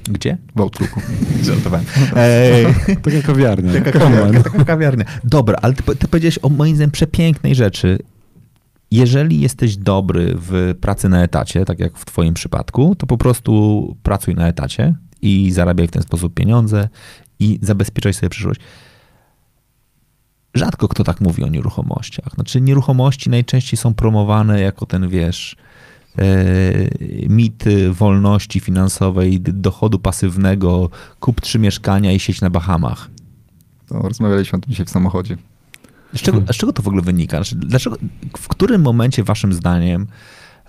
Gdzie? 0.09 0.39
w 0.57 0.61
Outlooku. 0.61 1.01
Żartowałem. 1.45 1.87
Ej, 2.17 2.67
Taka 3.05 3.23
kawiarnia. 3.23 3.73
taka 3.73 3.93
kawiarnia, 3.93 4.43
taka 4.43 4.65
kawiarnia. 4.65 5.05
Dobra, 5.25 5.59
ale 5.63 5.75
ty, 5.75 5.97
ty 5.97 6.09
powiedziałeś 6.09 6.39
o 6.43 6.49
moim 6.49 6.77
zdaniem 6.77 6.91
przepięknej 6.91 7.55
rzeczy. 7.55 7.99
Jeżeli 8.91 9.41
jesteś 9.41 9.77
dobry 9.77 10.35
w 10.37 10.75
pracy 10.81 11.09
na 11.09 11.23
etacie, 11.23 11.65
tak 11.65 11.79
jak 11.79 11.99
w 11.99 12.05
twoim 12.05 12.35
przypadku, 12.35 12.95
to 12.95 13.07
po 13.07 13.19
prostu 13.19 13.97
pracuj 14.03 14.35
na 14.35 14.49
etacie 14.49 14.95
i 15.23 15.53
zarabiaj 15.53 15.89
w 15.89 15.91
ten 15.91 16.03
sposób 16.03 16.35
pieniądze 16.35 16.89
i 17.41 17.59
zabezpieczaj 17.63 18.15
sobie 18.15 18.31
przyszłość. 18.31 18.61
Rzadko 20.55 20.89
kto 20.89 21.05
tak 21.05 21.21
mówi 21.21 21.45
o 21.45 21.49
nieruchomościach. 21.49 22.35
Znaczy 22.35 22.61
nieruchomości 22.61 23.31
najczęściej 23.31 23.77
są 23.79 23.95
promowane 23.95 24.61
jako 24.61 24.87
ten, 24.87 25.09
wiesz, 25.09 25.57
mit 27.29 27.65
wolności 27.93 28.61
finansowej, 28.61 29.41
dochodu 29.41 29.99
pasywnego, 29.99 30.91
kup 31.21 31.41
trzy 31.41 31.59
mieszkania 31.59 32.13
i 32.13 32.21
sieć 32.21 32.41
na 32.41 32.51
Bahamach. 32.51 33.11
To 33.89 33.99
rozmawialiśmy 33.99 34.59
o 34.59 34.61
tym 34.61 34.71
dzisiaj 34.71 34.87
w 34.87 34.91
samochodzie. 34.91 35.37
Z 36.15 36.21
czego, 36.21 36.41
z 36.53 36.57
czego 36.57 36.73
to 36.73 36.83
w 36.83 36.89
ogóle 36.89 37.03
wynika? 37.03 37.37
Znaczy, 37.37 37.57
dlaczego, 37.57 37.97
w 38.39 38.49
którym 38.49 38.83
momencie 38.83 39.25
waszym 39.25 39.53
zdaniem 39.53 40.07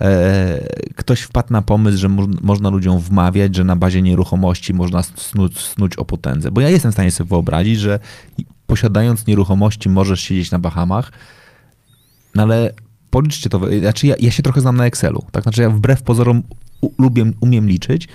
e, 0.02 0.68
ktoś 0.96 1.22
wpadł 1.22 1.54
na 1.54 1.62
pomysł, 1.62 1.98
że 1.98 2.10
mo, 2.10 2.28
można 2.42 2.70
ludziom 2.70 3.00
wmawiać, 3.00 3.56
że 3.56 3.64
na 3.64 3.76
bazie 3.76 4.02
nieruchomości 4.02 4.74
można 4.74 5.04
snuć, 5.04 5.60
snuć 5.60 5.96
o 5.96 6.06
potędze? 6.06 6.52
Bo 6.52 6.62
ja 6.62 6.70
jestem 6.70 6.92
w 6.92 6.96
stanie 6.96 7.12
sobie 7.12 7.30
wyobrazić, 7.30 7.80
że 7.80 8.00
posiadając 8.68 9.28
nieruchomości 9.28 9.90
możesz 9.90 10.22
siedzieć 10.22 10.52
na 10.52 10.60
Bahamach, 10.60 11.12
no 12.36 12.44
ale 12.44 12.74
policzcie 13.10 13.50
to. 13.50 13.62
Znaczy 13.80 14.08
ja, 14.08 14.16
ja 14.20 14.32
się 14.32 14.44
trochę 14.44 14.62
znam 14.62 14.78
na 14.78 14.86
Excelu. 14.86 15.24
Tak? 15.32 15.44
Znaczy 15.44 15.62
ja 15.62 15.70
wbrew 15.70 16.02
pozorom 16.02 16.44
u, 16.82 16.90
lubię, 16.98 17.32
umiem 17.42 17.70
liczyć 17.70 18.08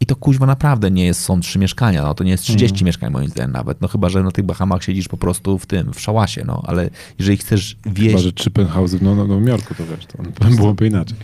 i 0.00 0.06
to 0.06 0.16
kuźwa 0.16 0.46
naprawdę 0.46 0.90
nie 0.90 1.04
jest, 1.06 1.20
są 1.20 1.40
trzy 1.40 1.58
mieszkania, 1.58 2.02
no 2.02 2.14
to 2.14 2.24
nie 2.24 2.30
jest 2.30 2.44
30 2.44 2.84
mieszkań 2.84 3.12
moim 3.12 3.28
zdaniem 3.28 3.52
nawet, 3.52 3.80
no 3.80 3.88
chyba, 3.88 4.08
że 4.08 4.22
na 4.22 4.30
tych 4.30 4.44
Bahamach 4.44 4.84
siedzisz 4.84 5.08
po 5.08 5.16
prostu 5.16 5.58
w 5.58 5.66
tym, 5.66 5.92
w 5.92 6.00
szałasie, 6.00 6.44
no, 6.46 6.62
ale 6.66 6.90
jeżeli 7.18 7.36
chcesz 7.36 7.76
Chyba, 7.84 7.94
wieść... 7.94 8.24
że 8.24 8.32
trzy 8.32 8.50
penthouse'y 8.50 8.98
w 8.98 9.02
no, 9.02 9.14
no, 9.14 9.26
Nowym 9.26 9.46
Jorku, 9.46 9.74
to 9.74 9.86
wiesz, 9.86 10.06
to, 10.06 10.18
to 10.44 10.56
byłoby 10.56 10.86
inaczej. 10.86 11.16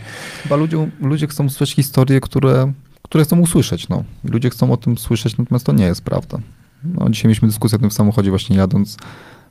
Chyba 0.43 0.55
ludziom, 0.55 0.91
ludzie 1.01 1.27
chcą 1.27 1.49
słyszeć 1.49 1.75
historie, 1.75 2.21
które, 2.21 2.73
które 3.01 3.23
chcą 3.23 3.39
usłyszeć. 3.39 3.89
No. 3.89 4.03
Ludzie 4.23 4.49
chcą 4.49 4.71
o 4.71 4.77
tym 4.77 4.97
słyszeć, 4.97 5.37
natomiast 5.37 5.65
to 5.65 5.73
nie 5.73 5.85
jest 5.85 6.01
prawda. 6.01 6.39
No, 6.83 7.09
dzisiaj 7.09 7.29
mieliśmy 7.29 7.47
dyskusję 7.47 7.75
o 7.75 7.79
tym 7.79 7.89
w 7.89 7.93
samochodzie 7.93 8.29
właśnie 8.29 8.55
jadąc. 8.55 8.97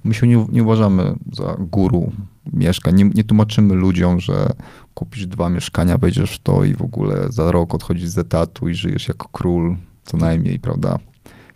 My 0.05 0.14
się 0.14 0.26
nie, 0.26 0.46
nie 0.52 0.62
uważamy 0.62 1.14
za 1.32 1.57
guru 1.59 2.12
mieszkań. 2.52 2.94
Nie, 2.94 3.05
nie 3.05 3.24
tłumaczymy 3.24 3.74
ludziom, 3.74 4.20
że 4.20 4.50
kupisz 4.94 5.26
dwa 5.26 5.50
mieszkania, 5.50 5.98
wejdziesz 5.98 6.30
w 6.30 6.38
to 6.38 6.64
i 6.64 6.74
w 6.74 6.82
ogóle 6.82 7.32
za 7.32 7.52
rok 7.52 7.74
odchodzisz 7.74 8.09
z 8.09 8.18
etatu 8.18 8.68
i 8.68 8.74
żyjesz 8.74 9.09
jako 9.09 9.28
król 9.32 9.76
co 10.05 10.16
najmniej, 10.16 10.59
prawda? 10.59 10.98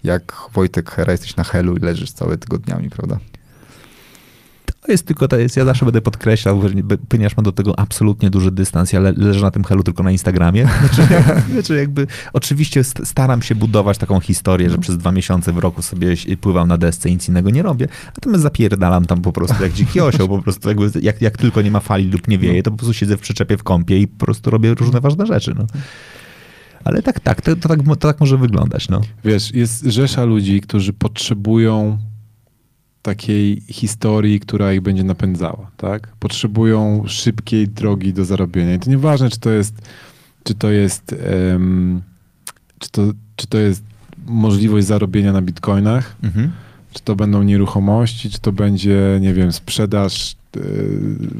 Jak 0.05 0.37
Wojtek 0.55 0.91
Hera, 0.91 1.13
jesteś 1.13 1.37
na 1.37 1.45
helu 1.45 1.77
i 1.77 1.81
leżysz 1.81 2.13
całe 2.13 2.37
tygodniami, 2.37 2.91
prawda? 2.91 3.19
To 4.81 4.93
jest 4.93 5.07
tylko, 5.07 5.29
to 5.29 5.37
jest, 5.39 5.57
ja 5.57 5.65
zawsze 5.65 5.85
będę 5.85 6.01
podkreślał, 6.01 6.61
ponieważ 7.09 7.37
mam 7.37 7.45
do 7.45 7.53
tego 7.53 7.79
absolutnie 7.79 8.31
duży 8.31 8.51
dystans, 8.51 8.93
ja 8.93 9.01
le, 9.01 9.13
leżę 9.17 9.41
na 9.41 9.51
tym 9.51 9.65
helu 9.65 9.83
tylko 9.83 10.03
na 10.03 10.11
Instagramie. 10.11 10.69
Znaczy, 10.81 11.23
znaczy 11.53 11.77
jakby, 11.77 12.07
oczywiście 12.33 12.85
st- 12.85 13.09
staram 13.09 13.43
się 13.43 13.55
budować 13.55 13.99
taką 13.99 14.21
historię, 14.21 14.71
że 14.71 14.79
przez 14.79 14.97
dwa 14.99 15.13
miesiące 15.13 15.53
w 15.53 15.59
roku 15.59 15.83
sobie 15.83 16.15
pływam 16.41 16.69
na 16.69 16.79
desce 16.79 17.09
i 17.09 17.13
nic 17.13 17.29
innego 17.29 17.51
nie 17.51 17.63
robię, 17.63 17.89
natomiast 18.17 18.43
zapierdalam 18.43 19.05
tam 19.05 19.23
po 19.23 19.33
prostu 19.33 19.63
jak 19.63 19.73
dziki 19.73 20.01
osioł, 20.01 20.29
po 20.29 20.43
prostu 20.43 20.69
jakby, 20.69 20.91
jak, 21.03 21.23
jak 21.23 21.37
tylko 21.37 21.63
nie 21.63 21.71
ma 21.71 21.81
fali 21.81 22.11
lub 22.11 22.29
nie 22.29 22.39
wieje, 22.39 22.63
to 22.63 22.71
po 22.71 22.77
prostu 22.77 22.95
siedzę 22.95 23.17
w 23.17 23.21
przyczepie 23.21 23.57
w 23.57 23.63
kąpie 23.63 23.99
i 23.99 24.09
po 24.09 24.27
prostu 24.27 24.51
robię 24.51 24.75
różne 24.75 25.01
ważne 25.01 25.27
rzeczy, 25.27 25.55
no. 25.59 25.67
Ale 26.85 27.03
tak, 27.03 27.21
tak, 27.21 27.43
to, 27.43 27.57
to, 27.57 27.69
tak, 27.69 27.81
to 27.83 27.97
tak 27.97 28.21
może 28.21 28.37
wyglądać, 28.39 28.89
no. 28.89 29.01
Wiesz, 29.25 29.55
jest 29.55 29.85
rzesza 29.85 30.25
ludzi, 30.25 30.61
którzy 30.61 30.93
potrzebują 30.93 31.99
takiej 33.09 33.61
historii, 33.69 34.41
która 34.41 34.73
ich 34.73 34.81
będzie 34.81 35.05
napędzała, 35.05 35.71
tak? 35.77 36.09
Potrzebują 36.21 37.05
szybkiej 37.07 37.69
drogi 37.69 38.13
do 38.13 38.25
zarobienia. 38.25 38.75
I 38.75 38.79
to 38.79 38.91
nieważne, 38.91 39.31
czy 39.31 39.41
to 39.41 39.51
jest, 39.51 39.75
czy 40.45 40.55
to 40.55 40.71
jest, 40.71 41.15
em, 41.53 42.03
czy 42.79 42.91
to, 42.91 43.03
czy 43.37 43.47
to 43.47 43.59
jest 43.59 43.83
możliwość 44.27 44.87
zarobienia 44.87 45.33
na 45.33 45.43
bitcoinach, 45.43 46.17
Mhm. 46.23 46.51
czy 46.93 47.03
to 47.03 47.17
będą 47.17 47.43
nieruchomości, 47.43 48.31
czy 48.31 48.41
to 48.41 48.53
będzie, 48.53 49.19
nie 49.21 49.35
wiem, 49.35 49.53
sprzedaż 49.53 50.37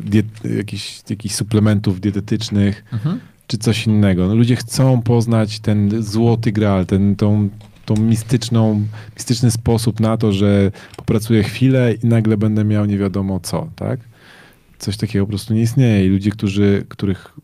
diet, 0.05 0.27
jakichś, 0.57 1.03
jakichś 1.11 1.35
suplementów 1.35 2.01
dietetycznych, 2.01 2.85
Mhm. 2.93 3.19
czy 3.47 3.59
coś 3.59 3.87
innego. 3.87 4.29
No, 4.29 4.35
ludzie 4.35 4.57
chcą 4.57 5.03
poznać 5.03 5.61
ten 5.61 6.03
złoty 6.03 6.53
graal, 6.53 6.87
ten, 6.87 7.17
tą, 7.17 7.49
tą 7.89 7.97
mistyczną, 7.97 8.87
mistyczny 9.17 9.51
sposób 9.51 10.01
na 10.01 10.17
to, 10.17 10.33
że 10.33 10.71
popracuję 10.97 11.43
chwilę 11.43 11.95
i 12.03 12.07
nagle 12.07 12.37
będę 12.37 12.65
miał 12.65 12.87
nie 12.87 12.99
wiadomo 12.99 13.41
co, 13.41 13.69
tak? 13.77 14.01
Coś 14.79 14.97
takiego 14.97 15.25
po 15.25 15.29
prostu 15.29 15.55
nie 15.55 15.63
istnieje 15.63 16.07
i 16.07 16.09
ludzie, 16.09 16.31
którzy, 16.31 16.85
których, 16.89 17.35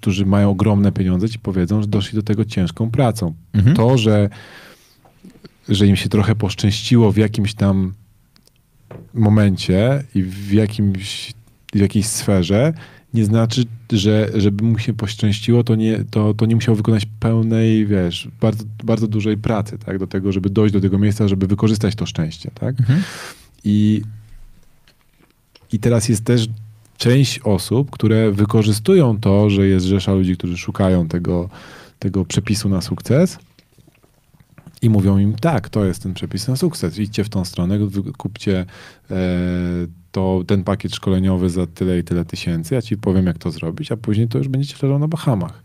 którzy 0.00 0.26
mają 0.26 0.50
ogromne 0.50 0.92
pieniądze 0.92 1.28
ci 1.28 1.38
powiedzą, 1.38 1.82
że 1.82 1.88
doszli 1.88 2.16
do 2.16 2.22
tego 2.22 2.44
ciężką 2.44 2.90
pracą. 2.90 3.34
Mhm. 3.52 3.76
To, 3.76 3.98
że, 3.98 4.28
że 5.68 5.86
im 5.86 5.96
się 5.96 6.08
trochę 6.08 6.34
poszczęściło 6.34 7.12
w 7.12 7.16
jakimś 7.16 7.54
tam 7.54 7.92
momencie 9.14 10.04
i 10.14 10.22
w, 10.22 10.52
jakimś, 10.52 11.32
w 11.74 11.78
jakiejś 11.78 12.06
sferze, 12.06 12.72
nie 13.14 13.24
znaczy, 13.24 13.64
że 13.92 14.30
żeby 14.34 14.64
mu 14.64 14.78
się 14.78 14.92
poszczęściło, 14.92 15.64
to 15.64 15.74
nie, 15.74 16.04
to, 16.10 16.34
to 16.34 16.46
nie 16.46 16.54
musiał 16.54 16.74
wykonać 16.74 17.06
pełnej, 17.20 17.86
wiesz, 17.86 18.28
bardzo, 18.40 18.64
bardzo 18.84 19.06
dużej 19.06 19.38
pracy, 19.38 19.78
tak, 19.78 19.98
do 19.98 20.06
tego, 20.06 20.32
żeby 20.32 20.50
dojść 20.50 20.72
do 20.72 20.80
tego 20.80 20.98
miejsca, 20.98 21.28
żeby 21.28 21.46
wykorzystać 21.46 21.94
to 21.94 22.06
szczęście, 22.06 22.50
tak. 22.54 22.80
Mhm. 22.80 23.02
I, 23.64 24.02
I 25.72 25.78
teraz 25.78 26.08
jest 26.08 26.24
też 26.24 26.48
część 26.98 27.38
osób, 27.38 27.90
które 27.90 28.32
wykorzystują 28.32 29.20
to, 29.20 29.50
że 29.50 29.66
jest 29.66 29.86
rzesza 29.86 30.12
ludzi, 30.14 30.36
którzy 30.36 30.56
szukają 30.58 31.08
tego, 31.08 31.48
tego 31.98 32.24
przepisu 32.24 32.68
na 32.68 32.80
sukces 32.80 33.38
i 34.82 34.90
mówią 34.90 35.18
im, 35.18 35.34
tak, 35.34 35.68
to 35.68 35.84
jest 35.84 36.02
ten 36.02 36.14
przepis 36.14 36.48
na 36.48 36.56
sukces, 36.56 36.98
idźcie 36.98 37.24
w 37.24 37.28
tą 37.28 37.44
stronę, 37.44 37.78
kupcie 38.18 38.66
e, 39.10 39.16
to, 40.12 40.42
ten 40.46 40.64
pakiet 40.64 40.94
szkoleniowy 40.94 41.50
za 41.50 41.66
tyle 41.66 41.98
i 41.98 42.04
tyle 42.04 42.24
tysięcy, 42.24 42.74
ja 42.74 42.82
ci 42.82 42.96
powiem, 42.96 43.26
jak 43.26 43.38
to 43.38 43.50
zrobić, 43.50 43.92
a 43.92 43.96
później 43.96 44.28
to 44.28 44.38
już 44.38 44.48
będziecie 44.48 44.76
leżał 44.82 44.98
na 44.98 45.08
Bahamach. 45.08 45.62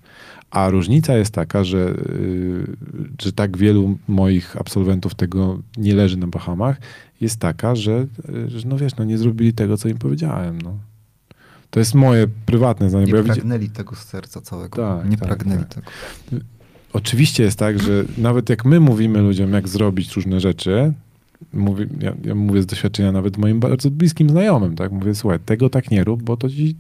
A 0.52 0.70
różnica 0.70 1.18
jest 1.18 1.34
taka, 1.34 1.64
że, 1.64 1.78
y, 1.78 2.76
że 3.22 3.32
tak 3.34 3.58
wielu 3.58 3.98
moich 4.08 4.58
absolwentów 4.58 5.16
tego 5.16 5.60
nie 5.78 5.96
leży 5.96 6.18
na 6.18 6.28
Bahamach, 6.28 6.78
jest 7.22 7.40
taka, 7.40 7.76
że, 7.76 8.08
y, 8.30 8.50
że 8.50 8.68
no 8.68 8.78
wiesz, 8.78 8.96
no 8.96 9.04
nie 9.04 9.18
zrobili 9.18 9.54
tego, 9.54 9.78
co 9.78 9.90
im 9.90 9.98
powiedziałem. 9.98 10.62
No. 10.62 10.78
To 11.70 11.80
jest 11.80 11.96
moje 11.96 12.28
prywatne 12.46 12.90
zdanie. 12.90 13.06
Nie 13.06 13.12
bo 13.12 13.18
ja 13.18 13.24
widzi- 13.24 13.34
pragnęli 13.36 13.70
tego 13.70 13.96
z 13.96 14.00
serca 14.00 14.42
całego. 14.42 14.78
Tak, 14.78 15.10
nie 15.10 15.18
tak, 15.18 15.28
pragnęli 15.28 15.60
tak. 15.60 15.74
tego. 15.74 15.88
Oczywiście 16.94 17.44
jest 17.44 17.60
tak, 17.60 17.82
że 17.82 18.06
nawet 18.18 18.50
jak 18.50 18.66
my 18.66 18.80
mówimy 18.80 19.22
ludziom, 19.22 19.54
jak 19.54 19.68
zrobić 19.68 20.16
różne 20.16 20.40
rzeczy, 20.40 20.94
mówię, 21.54 21.88
ja, 22.00 22.16
ja 22.24 22.36
mówię 22.36 22.62
z 22.62 22.66
doświadczenia 22.66 23.12
nawet 23.12 23.38
moim 23.38 23.60
bardzo 23.60 23.92
bliskim 23.92 24.30
znajomym, 24.30 24.76
tak? 24.76 24.92
Mówię, 24.92 25.16
słuchaj, 25.16 25.40
tego 25.40 25.70
tak 25.70 25.92
nie 25.92 26.04
rób, 26.04 26.24
bo 26.24 26.38
to 26.38 26.50
ci, 26.50 26.76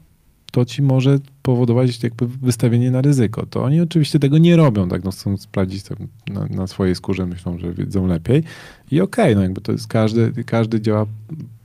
to 0.52 0.66
ci 0.66 0.82
może 0.82 1.20
powodować 1.42 2.04
jakby 2.04 2.28
wystawienie 2.28 2.92
na 2.92 3.02
ryzyko. 3.02 3.46
To 3.46 3.64
oni 3.64 3.82
oczywiście 3.82 4.20
tego 4.20 4.38
nie 4.38 4.56
robią, 4.56 4.90
tak? 4.90 5.04
No, 5.04 5.12
chcą 5.12 5.38
sprawdzić 5.38 5.84
to 5.84 5.96
na, 6.28 6.46
na 6.46 6.68
swojej 6.68 6.96
skórze, 6.96 7.26
myślą, 7.26 7.58
że 7.58 7.74
wiedzą 7.74 8.08
lepiej. 8.08 8.44
I 8.92 9.02
okej, 9.02 9.36
no 9.36 9.42
jakby 9.42 9.62
to 9.62 9.72
jest 9.72 9.88
każdy, 9.88 10.44
każdy 10.46 10.82
działa 10.82 11.06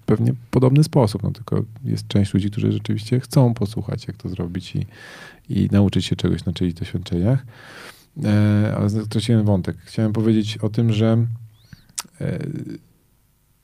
pewnie 0.07 0.33
podobny 0.51 0.85
sposób, 0.85 1.23
no 1.23 1.31
tylko 1.31 1.63
jest 1.85 2.09
część 2.09 2.35
ludzi, 2.35 2.51
którzy 2.51 2.73
rzeczywiście 2.73 3.21
chcą 3.21 3.55
posłuchać, 3.55 4.07
jak 4.07 4.17
to 4.17 4.29
zrobić 4.29 4.77
i, 4.77 4.87
i 5.49 5.69
nauczyć 5.73 6.07
się 6.07 6.17
czegoś 6.17 6.45
na 6.45 6.53
czyichś 6.53 6.75
doświadczeniach. 6.75 7.47
E, 8.25 8.75
ale 8.77 8.91
straciłem 8.91 9.45
wątek. 9.45 9.77
Chciałem 9.85 10.13
powiedzieć 10.13 10.59
o 10.59 10.69
tym, 10.69 10.93
że, 10.93 11.27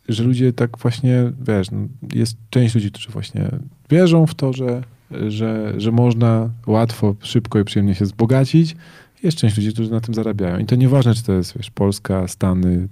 że 0.09 0.25
ludzie 0.25 0.53
tak 0.53 0.79
właśnie, 0.79 1.33
wiesz, 1.47 1.71
no, 1.71 1.79
jest 2.15 2.37
część 2.51 2.75
ludzi, 2.75 2.91
którzy 2.91 3.11
właśnie 3.11 3.51
wierzą 3.91 4.27
w 4.27 4.35
to, 4.35 4.53
że, 4.53 4.83
że, 5.29 5.75
że 5.81 5.93
można 5.93 6.51
łatwo, 6.67 7.15
szybko 7.21 7.59
i 7.59 7.65
przyjemnie 7.65 7.95
się 7.95 8.05
wzbogacić. 8.05 8.77
Jest 9.23 9.37
część 9.37 9.57
ludzi, 9.57 9.73
którzy 9.73 9.91
na 9.91 10.01
tym 10.01 10.15
zarabiają. 10.15 10.59
I 10.59 10.65
to 10.65 10.77
nieważne, 10.77 11.15
czy 11.15 11.23
to 11.23 11.33
jest, 11.33 11.57
wiesz, 11.57 11.71
Polska, 11.71 12.29
Stany, 12.29 12.89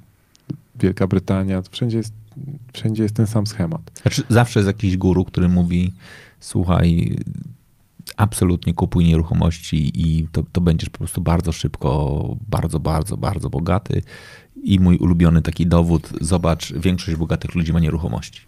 Wielka 0.80 1.06
Brytania, 1.06 1.62
to 1.62 1.70
wszędzie 1.70 1.96
jest, 1.96 2.12
wszędzie 2.72 3.02
jest 3.02 3.16
ten 3.16 3.26
sam 3.26 3.46
schemat. 3.46 4.00
Znaczy, 4.02 4.22
zawsze 4.28 4.60
jest 4.60 4.66
jakiś 4.66 4.96
guru, 4.96 5.24
który 5.24 5.48
mówi, 5.48 5.92
słuchaj, 6.40 7.16
absolutnie 8.16 8.74
kupuj 8.74 9.04
nieruchomości 9.04 9.92
i 9.94 10.28
to, 10.32 10.42
to 10.52 10.60
będziesz 10.60 10.90
po 10.90 10.98
prostu 10.98 11.20
bardzo 11.20 11.52
szybko, 11.52 12.36
bardzo, 12.48 12.80
bardzo, 12.80 13.16
bardzo 13.16 13.50
bogaty. 13.50 14.02
I 14.64 14.80
mój 14.80 14.96
ulubiony 14.98 15.42
taki 15.42 15.66
dowód, 15.66 16.08
zobacz, 16.20 16.72
większość 16.72 17.16
bogatych 17.16 17.54
ludzi 17.54 17.72
ma 17.72 17.80
nieruchomości. 17.80 18.40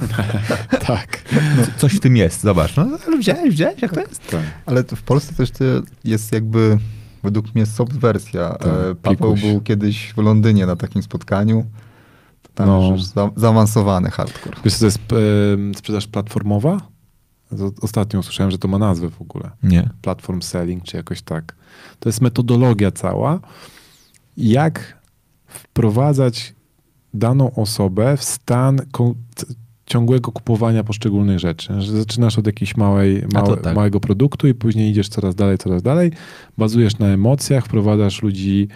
tak. 0.86 1.22
No, 1.56 1.62
coś 1.76 1.94
w 1.94 2.00
tym 2.00 2.16
jest, 2.16 2.40
zobacz. 2.40 2.76
No, 2.76 2.86
ale 3.06 3.18
wziąłeś, 3.18 3.54
wziąłeś, 3.54 3.82
jak 3.82 3.94
to 3.94 4.00
jest? 4.00 4.30
Tak. 4.30 4.40
Ale 4.66 4.84
to 4.84 4.96
w 4.96 5.02
Polsce 5.02 5.34
też 5.34 5.50
to 5.50 5.64
jest 6.04 6.32
jakby 6.32 6.78
według 7.22 7.54
mnie 7.54 7.66
soft 7.66 7.92
wersja. 7.98 8.48
Tak, 8.50 8.68
E, 8.68 8.94
Paweł 8.94 9.16
pikuś. 9.34 9.40
był 9.40 9.60
kiedyś 9.60 10.12
w 10.12 10.18
Londynie 10.18 10.66
na 10.66 10.76
takim 10.76 11.02
spotkaniu. 11.02 11.64
Tam 12.54 12.66
No. 12.68 12.90
już 12.92 13.02
za, 13.02 13.30
zaawansowany 13.36 14.10
hardcore. 14.10 14.56
Wiesz, 14.64 14.78
to 14.78 14.84
jest 14.84 14.98
e, 14.98 15.74
sprzedaż 15.78 16.06
platformowa? 16.06 16.80
Ostatnio 17.82 18.20
usłyszałem, 18.20 18.50
że 18.50 18.58
to 18.58 18.68
ma 18.68 18.78
nazwę 18.78 19.10
w 19.10 19.22
ogóle. 19.22 19.50
Nie. 19.62 19.90
Platform 20.02 20.42
selling, 20.42 20.84
czy 20.84 20.96
jakoś 20.96 21.22
tak. 21.22 21.56
To 22.00 22.08
jest 22.08 22.20
metodologia 22.20 22.90
cała, 22.90 23.40
jak 24.36 24.95
wprowadzać 25.46 26.54
daną 27.14 27.54
osobę 27.54 28.16
w 28.16 28.24
stan 28.24 28.80
ciągłego 29.86 30.32
kupowania 30.32 30.84
poszczególnych 30.84 31.38
rzeczy. 31.38 31.80
Że 31.80 31.92
zaczynasz 31.92 32.38
od 32.38 32.46
jakiejś 32.46 32.76
małej, 32.76 33.22
małe, 33.32 33.56
tak. 33.56 33.76
małego 33.76 34.00
produktu 34.00 34.48
i 34.48 34.54
później 34.54 34.90
idziesz 34.90 35.08
coraz 35.08 35.34
dalej, 35.34 35.58
coraz 35.58 35.82
dalej. 35.82 36.12
Bazujesz 36.58 36.98
na 36.98 37.06
emocjach, 37.06 37.64
wprowadzasz 37.64 38.22
ludzi 38.22 38.68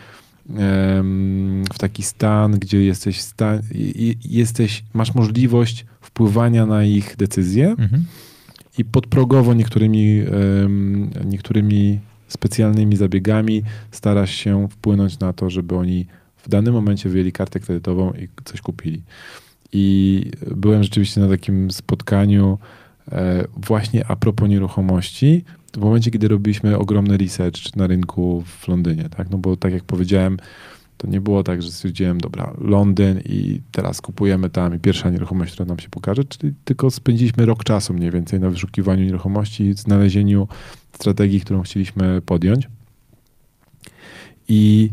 em, 0.56 1.64
w 1.72 1.78
taki 1.78 2.02
stan, 2.02 2.52
gdzie 2.58 2.84
jesteś, 2.84 3.20
sta- 3.20 3.58
jesteś 4.24 4.84
masz 4.94 5.12
wpływania 6.00 6.66
na 6.66 6.84
ich 6.84 7.16
decyzje 7.16 7.68
Mhm. 7.78 8.04
i 8.78 8.84
podprogowo 8.84 9.54
niektórymi, 9.54 10.20
em, 10.64 11.10
niektórymi 11.24 12.00
specjalnymi 12.28 12.96
zabiegami 12.96 13.62
starasz 13.90 14.30
się 14.34 14.68
wpłynąć 14.70 15.18
na 15.18 15.32
to, 15.32 15.50
żeby 15.50 15.76
oni 15.76 16.06
w 16.42 16.48
danym 16.48 16.74
momencie 16.74 17.08
wyjęli 17.08 17.32
kartę 17.32 17.60
kredytową 17.60 18.12
i 18.12 18.28
coś 18.44 18.60
kupili. 18.60 19.02
I 19.72 20.24
byłem 20.56 20.82
rzeczywiście 20.82 21.20
na 21.20 21.28
takim 21.28 21.70
spotkaniu 21.70 22.58
e, 23.12 23.44
właśnie 23.56 24.06
a 24.06 24.16
propos 24.16 24.48
nieruchomości, 24.48 25.44
w 25.72 25.78
momencie, 25.78 26.10
kiedy 26.10 26.28
robiliśmy 26.28 26.78
ogromny 26.78 27.16
research 27.16 27.76
na 27.76 27.86
rynku 27.86 28.44
w 28.46 28.68
Londynie, 28.68 29.08
tak? 29.16 29.30
No 29.30 29.38
bo 29.38 29.56
tak 29.56 29.72
jak 29.72 29.84
powiedziałem, 29.84 30.36
to 30.96 31.06
nie 31.06 31.20
było 31.20 31.42
tak, 31.42 31.62
że 31.62 31.70
stwierdziłem, 31.72 32.20
dobra, 32.20 32.54
Londyn 32.60 33.20
i 33.24 33.60
teraz 33.72 34.00
kupujemy 34.00 34.50
tam 34.50 34.74
i 34.74 34.78
pierwsza 34.78 35.10
nieruchomość, 35.10 35.52
która 35.52 35.66
nam 35.66 35.78
się 35.78 35.88
pokaże, 35.88 36.24
czyli 36.24 36.54
tylko 36.64 36.90
spędziliśmy 36.90 37.46
rok 37.46 37.64
czasu 37.64 37.94
mniej 37.94 38.10
więcej 38.10 38.40
na 38.40 38.50
wyszukiwaniu 38.50 39.04
nieruchomości 39.04 39.64
i 39.64 39.74
znalezieniu 39.74 40.48
strategii, 40.92 41.40
którą 41.40 41.62
chcieliśmy 41.62 42.22
podjąć. 42.22 42.68
I, 44.48 44.90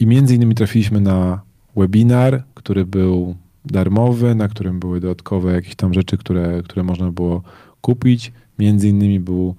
I 0.00 0.06
między 0.06 0.34
innymi 0.34 0.54
trafiliśmy 0.54 1.00
na 1.00 1.40
webinar, 1.76 2.44
który 2.54 2.86
był 2.86 3.34
darmowy, 3.64 4.34
na 4.34 4.48
którym 4.48 4.80
były 4.80 5.00
dodatkowe 5.00 5.52
jakieś 5.52 5.74
tam 5.74 5.94
rzeczy, 5.94 6.18
które, 6.18 6.62
które 6.62 6.82
można 6.82 7.12
było 7.12 7.42
kupić. 7.80 8.32
Między 8.58 8.88
innymi 8.88 9.20
był 9.20 9.54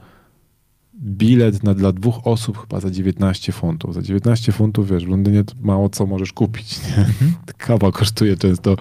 bilet 1.03 1.63
na, 1.63 1.73
dla 1.73 1.91
dwóch 1.91 2.27
osób 2.27 2.57
chyba 2.61 2.79
za 2.79 2.91
19 2.91 3.51
funtów. 3.51 3.93
Za 3.93 4.01
19 4.01 4.51
funtów, 4.51 4.89
wiesz, 4.89 5.05
w 5.05 5.09
Londynie 5.09 5.43
mało 5.61 5.89
co 5.89 6.05
możesz 6.05 6.33
kupić. 6.33 6.79
Nie? 6.83 7.05
Kawa 7.57 7.91
kosztuje 7.91 8.37
często 8.37 8.75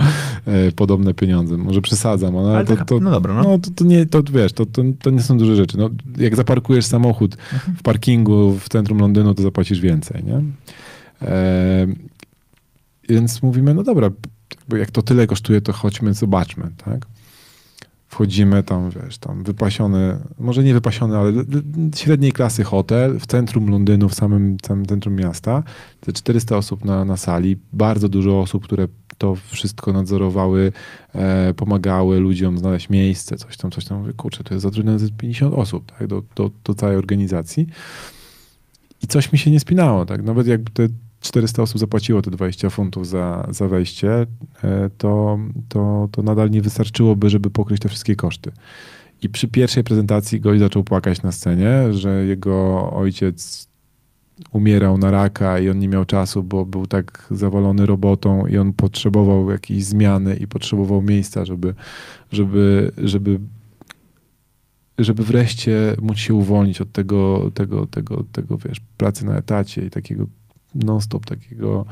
e, 0.47 0.73
podobne 0.73 1.15
pieniądze. 1.15 1.57
Może 1.57 1.81
przesadzam, 1.81 2.37
ale, 2.37 2.57
Ale 2.57 2.65
to, 2.65 2.85
to, 2.85 3.01
no 3.01 3.11
dobra, 3.11 3.35
no. 3.35 3.43
no 3.43 3.59
to, 3.59 3.71
to 3.71 3.85
nie, 3.85 4.07
to 4.07 4.23
wiesz, 4.23 4.53
to, 4.53 4.67
to, 4.67 4.83
to 5.03 5.11
nie 5.11 5.23
są 5.23 5.39
duże 5.39 5.57
rzeczy. 5.57 5.79
No, 5.79 5.91
jak 6.19 6.37
zaparkujesz 6.37 6.87
samochód 6.87 7.37
w 7.79 7.83
parkingu 7.83 8.59
w 8.61 8.69
centrum 8.69 8.99
Londynu, 8.99 9.35
to 9.35 9.43
zapłacisz 9.43 9.81
więcej, 9.81 10.25
nie? 10.25 10.43
E, 11.25 11.87
więc 13.09 13.43
mówimy, 13.43 13.75
no 13.75 13.83
dobra, 13.83 14.11
jak 14.79 14.91
to 14.91 15.03
tyle 15.03 15.27
kosztuje, 15.27 15.61
to 15.61 15.73
chodźmy, 15.73 16.15
zobaczmy, 16.15 16.71
tak? 16.85 17.07
Wchodzimy 18.09 18.63
tam, 18.63 18.91
wiesz, 18.91 19.19
tam 19.19 19.45
wypasiony, 19.45 20.19
może 20.39 20.65
nie 20.65 20.75
wypasiony, 20.75 21.17
ale 21.17 21.33
średniej 21.97 22.33
klasy 22.33 22.65
hotel 22.65 23.21
w 23.21 23.27
centrum 23.27 23.71
Londynu, 23.71 24.09
w 24.09 24.15
samym, 24.15 24.57
samym 24.67 24.87
centrum 24.87 25.15
miasta. 25.15 25.63
Te 26.01 26.13
400 26.13 26.57
osób 26.57 26.85
na, 26.85 27.05
na 27.05 27.17
sali, 27.17 27.57
bardzo 27.73 28.09
dużo 28.09 28.41
osób, 28.41 28.65
które 28.65 28.89
to 29.19 29.35
wszystko 29.35 29.93
nadzorowały, 29.93 30.73
e, 31.15 31.55
pomagały 31.55 32.21
ludziom 32.21 32.59
znaleźć 32.59 32.91
miejsce, 32.91 33.37
coś 33.37 33.57
tam, 33.57 33.71
coś 33.71 33.85
tam. 33.85 33.99
Mówię, 33.99 34.13
kurczę, 34.13 34.45
to 34.45 34.55
jest 34.55 34.63
zatrudnione 34.63 34.99
ze 34.99 35.11
50 35.11 35.55
osób, 35.55 35.93
tak, 35.99 36.07
do, 36.07 36.23
do, 36.37 36.51
do 36.65 36.75
całej 36.75 36.97
organizacji. 36.97 37.67
I 39.03 39.07
coś 39.07 39.33
mi 39.33 39.39
się 39.39 39.51
nie 39.51 39.61
spinało, 39.61 40.07
tak, 40.07 40.23
nawet 40.23 40.47
jakby 40.47 40.71
te 40.71 40.89
400 41.25 41.63
osób 41.63 41.79
zapłaciło 41.79 42.23
te 42.23 42.31
20 42.31 42.71
funtów 42.71 43.09
za, 43.09 43.47
za 43.51 43.69
wejście, 43.69 44.27
e, 44.65 44.91
to, 44.99 45.39
to, 45.69 46.09
to 46.13 46.23
nadal 46.23 46.51
nie 46.51 46.63
wystarczyłoby, 46.63 47.31
żeby 47.31 47.51
pokryć 47.51 47.81
te 47.81 47.89
wszystkie 47.89 48.17
koszty. 48.17 48.53
I 49.23 49.29
przy 49.29 49.49
pierwszej 49.49 49.85
prezentacji 49.85 50.41
gość 50.41 50.61
zaczął 50.61 50.85
płakać 50.85 51.23
na 51.23 51.33
scenie, 51.33 51.93
że 51.93 52.25
jego 52.25 52.91
ojciec 52.93 53.69
umierał 54.53 54.99
na 54.99 55.11
raka 55.11 55.59
i 55.59 55.71
on 55.71 55.79
nie 55.79 55.89
miał 55.89 56.05
czasu, 56.05 56.43
bo 56.43 56.65
był 56.65 56.87
tak 56.87 57.27
zawalony 57.31 57.87
robotą 57.87 58.47
i 58.47 58.59
on 58.59 58.73
potrzebował 58.73 59.51
jakiejś 59.51 59.85
zmiany 59.85 60.37
i 60.37 60.47
potrzebował 60.47 61.03
miejsca, 61.03 61.45
żeby, 61.45 61.75
żeby, 62.33 62.93
żeby, 62.99 63.41
żeby 64.99 65.25
wreszcie 65.25 65.97
móc 66.03 66.19
się 66.19 66.35
uwolnić 66.35 66.81
od 66.81 66.93
tego, 66.93 67.51
tego, 67.55 67.87
tego, 67.87 68.25
tego 68.33 68.59
wiesz, 68.59 68.81
pracy 68.97 69.27
na 69.27 69.37
etacie 69.37 69.87
i 69.87 69.91
takiego 69.91 70.27
non-stop 70.75 71.27
takiego 71.27 71.85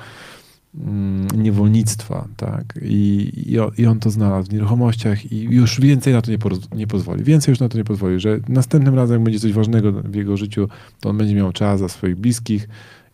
mm, 0.74 1.26
niewolnictwa, 1.42 2.28
tak? 2.36 2.78
I, 2.82 3.32
i, 3.78 3.86
on 3.86 4.00
to 4.00 4.10
znalazł 4.10 4.48
w 4.48 4.52
nieruchomościach 4.52 5.32
i 5.32 5.42
już 5.42 5.80
więcej 5.80 6.12
na 6.12 6.22
to 6.22 6.30
nie, 6.30 6.38
nie 6.74 6.86
pozwoli. 6.86 7.24
Więcej 7.24 7.52
już 7.52 7.60
na 7.60 7.68
to 7.68 7.78
nie 7.78 7.84
pozwoli, 7.84 8.20
że 8.20 8.40
następnym 8.48 8.94
razem, 8.94 9.14
jak 9.14 9.24
będzie 9.24 9.40
coś 9.40 9.52
ważnego 9.52 9.92
w 9.92 10.14
jego 10.14 10.36
życiu, 10.36 10.68
to 11.00 11.10
on 11.10 11.18
będzie 11.18 11.34
miał 11.34 11.52
czas 11.52 11.80
za 11.80 11.88
swoich 11.88 12.16
bliskich 12.16 12.68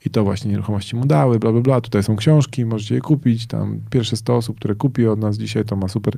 i 0.06 0.10
to 0.10 0.24
właśnie 0.24 0.50
nieruchomości 0.50 0.96
mu 0.96 1.06
dały, 1.06 1.38
bla, 1.38 1.52
bla, 1.52 1.60
bla. 1.60 1.80
Tutaj 1.80 2.02
są 2.02 2.16
książki, 2.16 2.64
możecie 2.64 2.94
je 2.94 3.00
kupić. 3.00 3.46
Tam 3.46 3.80
pierwsze 3.90 4.16
100 4.16 4.36
osób, 4.36 4.56
które 4.56 4.74
kupi 4.74 5.06
od 5.06 5.18
nas 5.20 5.38
dzisiaj, 5.38 5.64
to 5.64 5.76
ma 5.76 5.88
super, 5.88 6.14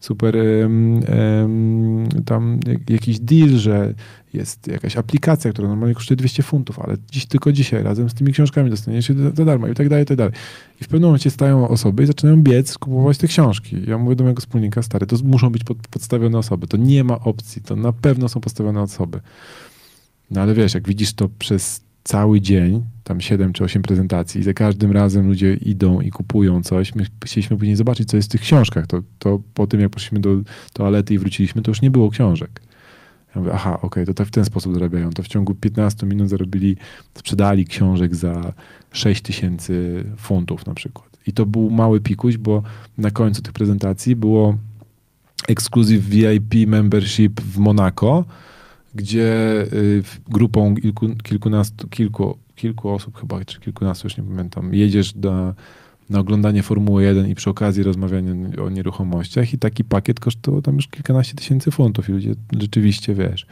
super 0.00 0.36
em, 0.36 1.00
em, 1.06 2.08
tam 2.26 2.60
jak- 2.66 2.90
jakiś 2.90 3.20
deal, 3.20 3.48
że 3.48 3.94
jest 4.34 4.66
jakaś 4.66 4.96
aplikacja, 4.96 5.52
która 5.52 5.68
normalnie 5.68 5.94
kosztuje 5.94 6.16
200 6.16 6.42
funtów, 6.42 6.78
ale 6.80 6.96
dziś, 7.12 7.26
tylko 7.26 7.52
dzisiaj 7.52 7.82
razem 7.82 8.10
z 8.10 8.14
tymi 8.14 8.32
książkami 8.32 8.70
dostaniesz 8.70 9.06
się 9.06 9.14
za 9.34 9.44
darmo 9.44 9.68
i 9.68 9.74
tak 9.74 9.88
dalej, 9.88 10.02
i 10.02 10.06
tak 10.06 10.16
dalej. 10.16 10.32
I 10.80 10.84
w 10.84 10.88
pewnym 10.88 11.08
momencie 11.08 11.30
stają 11.30 11.68
osoby 11.68 12.02
i 12.02 12.06
zaczynają 12.06 12.42
biec, 12.42 12.78
kupować 12.78 13.18
te 13.18 13.26
książki. 13.26 13.76
Ja 13.86 13.98
mówię 13.98 14.16
do 14.16 14.24
mojego 14.24 14.40
wspólnika, 14.40 14.82
stary, 14.82 15.06
to 15.06 15.16
muszą 15.24 15.50
być 15.50 15.64
pod, 15.64 15.78
podstawione 15.88 16.38
osoby. 16.38 16.66
To 16.66 16.76
nie 16.76 17.04
ma 17.04 17.20
opcji. 17.20 17.62
To 17.62 17.76
na 17.76 17.92
pewno 17.92 18.28
są 18.28 18.40
postawione 18.40 18.82
osoby. 18.82 19.20
No 20.30 20.40
ale 20.40 20.54
wiesz, 20.54 20.74
jak 20.74 20.88
widzisz 20.88 21.12
to 21.12 21.28
przez 21.38 21.83
cały 22.04 22.40
dzień, 22.40 22.84
tam 23.04 23.20
7 23.20 23.52
czy 23.52 23.64
8 23.64 23.82
prezentacji, 23.82 24.40
i 24.40 24.44
za 24.44 24.52
każdym 24.52 24.92
razem 24.92 25.26
ludzie 25.26 25.54
idą 25.54 26.00
i 26.00 26.10
kupują 26.10 26.62
coś. 26.62 26.94
My 26.94 27.06
chcieliśmy 27.24 27.56
później 27.56 27.76
zobaczyć, 27.76 28.08
co 28.08 28.16
jest 28.16 28.28
w 28.28 28.32
tych 28.32 28.40
książkach. 28.40 28.86
To, 28.86 29.02
to 29.18 29.40
po 29.54 29.66
tym, 29.66 29.80
jak 29.80 29.90
poszliśmy 29.90 30.20
do 30.20 30.36
toalety 30.72 31.14
i 31.14 31.18
wróciliśmy, 31.18 31.62
to 31.62 31.70
już 31.70 31.82
nie 31.82 31.90
było 31.90 32.10
książek. 32.10 32.60
Ja 33.34 33.40
mówię, 33.40 33.52
aha, 33.54 33.78
okej, 33.82 34.06
to 34.06 34.14
tak 34.14 34.28
w 34.28 34.30
ten 34.30 34.44
sposób 34.44 34.74
zarabiają. 34.74 35.10
To 35.10 35.22
w 35.22 35.28
ciągu 35.28 35.54
15 35.54 36.06
minut 36.06 36.28
zarobili, 36.28 36.76
sprzedali 37.14 37.64
książek 37.64 38.14
za 38.14 38.52
6 38.92 39.22
tysięcy 39.22 40.04
funtów 40.16 40.66
na 40.66 40.74
przykład. 40.74 41.18
I 41.26 41.32
to 41.32 41.46
był 41.46 41.70
mały 41.70 42.00
pikuś, 42.00 42.36
bo 42.36 42.62
na 42.98 43.10
końcu 43.10 43.42
tych 43.42 43.52
prezentacji 43.52 44.16
było 44.16 44.56
Exclusive 45.48 46.04
VIP 46.04 46.54
Membership 46.66 47.40
w 47.40 47.58
Monako, 47.58 48.24
gdzie 48.94 49.32
y, 49.72 50.02
grupą 50.28 50.74
kilku, 50.74 51.08
kilkunastu, 51.22 51.88
kilku, 51.88 52.38
kilku 52.54 52.90
osób 52.90 53.20
chyba, 53.20 53.44
czy 53.44 53.60
kilkunastu, 53.60 54.06
już 54.06 54.16
nie 54.16 54.24
pamiętam, 54.24 54.74
jedziesz 54.74 55.14
na, 55.14 55.54
na 56.10 56.18
oglądanie 56.18 56.62
Formuły 56.62 57.04
1 57.04 57.28
i 57.28 57.34
przy 57.34 57.50
okazji 57.50 57.82
rozmawianie 57.82 58.62
o 58.62 58.70
nieruchomościach 58.70 59.54
i 59.54 59.58
taki 59.58 59.84
pakiet 59.84 60.20
kosztował 60.20 60.62
tam 60.62 60.74
już 60.74 60.88
kilkanaście 60.88 61.34
tysięcy 61.34 61.70
funtów 61.70 62.08
i 62.08 62.12
ludzie 62.12 62.34
rzeczywiście, 62.60 63.14
wiesz, 63.14 63.46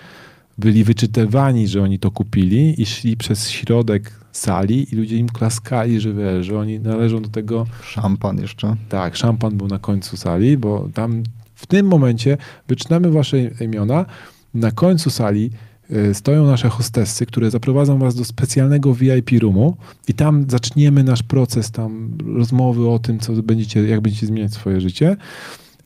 byli 0.58 0.84
wyczytywani, 0.84 1.68
że 1.68 1.82
oni 1.82 1.98
to 1.98 2.10
kupili 2.10 2.82
i 2.82 2.86
szli 2.86 3.16
przez 3.16 3.50
środek 3.50 4.12
sali 4.32 4.94
i 4.94 4.96
ludzie 4.96 5.16
im 5.16 5.28
klaskali, 5.28 6.00
że 6.00 6.12
wiesz, 6.12 6.46
że 6.46 6.58
oni 6.58 6.80
należą 6.80 7.22
do 7.22 7.28
tego 7.28 7.66
Szampan 7.82 8.38
jeszcze. 8.38 8.76
tak, 8.88 9.16
szampan 9.16 9.56
był 9.56 9.68
na 9.68 9.78
końcu 9.78 10.16
sali, 10.16 10.58
bo 10.58 10.88
tam 10.94 11.22
w 11.54 11.66
tym 11.66 11.86
momencie 11.86 12.36
wyczytamy 12.68 13.10
wasze 13.10 13.38
imiona. 13.42 14.06
Na 14.54 14.70
końcu 14.70 15.10
sali 15.10 15.50
y, 15.90 16.14
stoją 16.14 16.46
nasze 16.46 16.68
hostessy, 16.68 17.26
które 17.26 17.50
zaprowadzą 17.50 17.98
was 17.98 18.14
do 18.14 18.24
specjalnego 18.24 18.94
VIP 18.94 19.30
roomu 19.40 19.76
i 20.08 20.14
tam 20.14 20.46
zaczniemy 20.48 21.04
nasz 21.04 21.22
proces 21.22 21.70
tam 21.70 22.18
rozmowy 22.36 22.88
o 22.88 22.98
tym, 22.98 23.18
co 23.18 23.32
będziecie, 23.32 23.88
jak 23.88 24.00
będziecie 24.00 24.26
zmieniać 24.26 24.52
swoje 24.52 24.80
życie. 24.80 25.16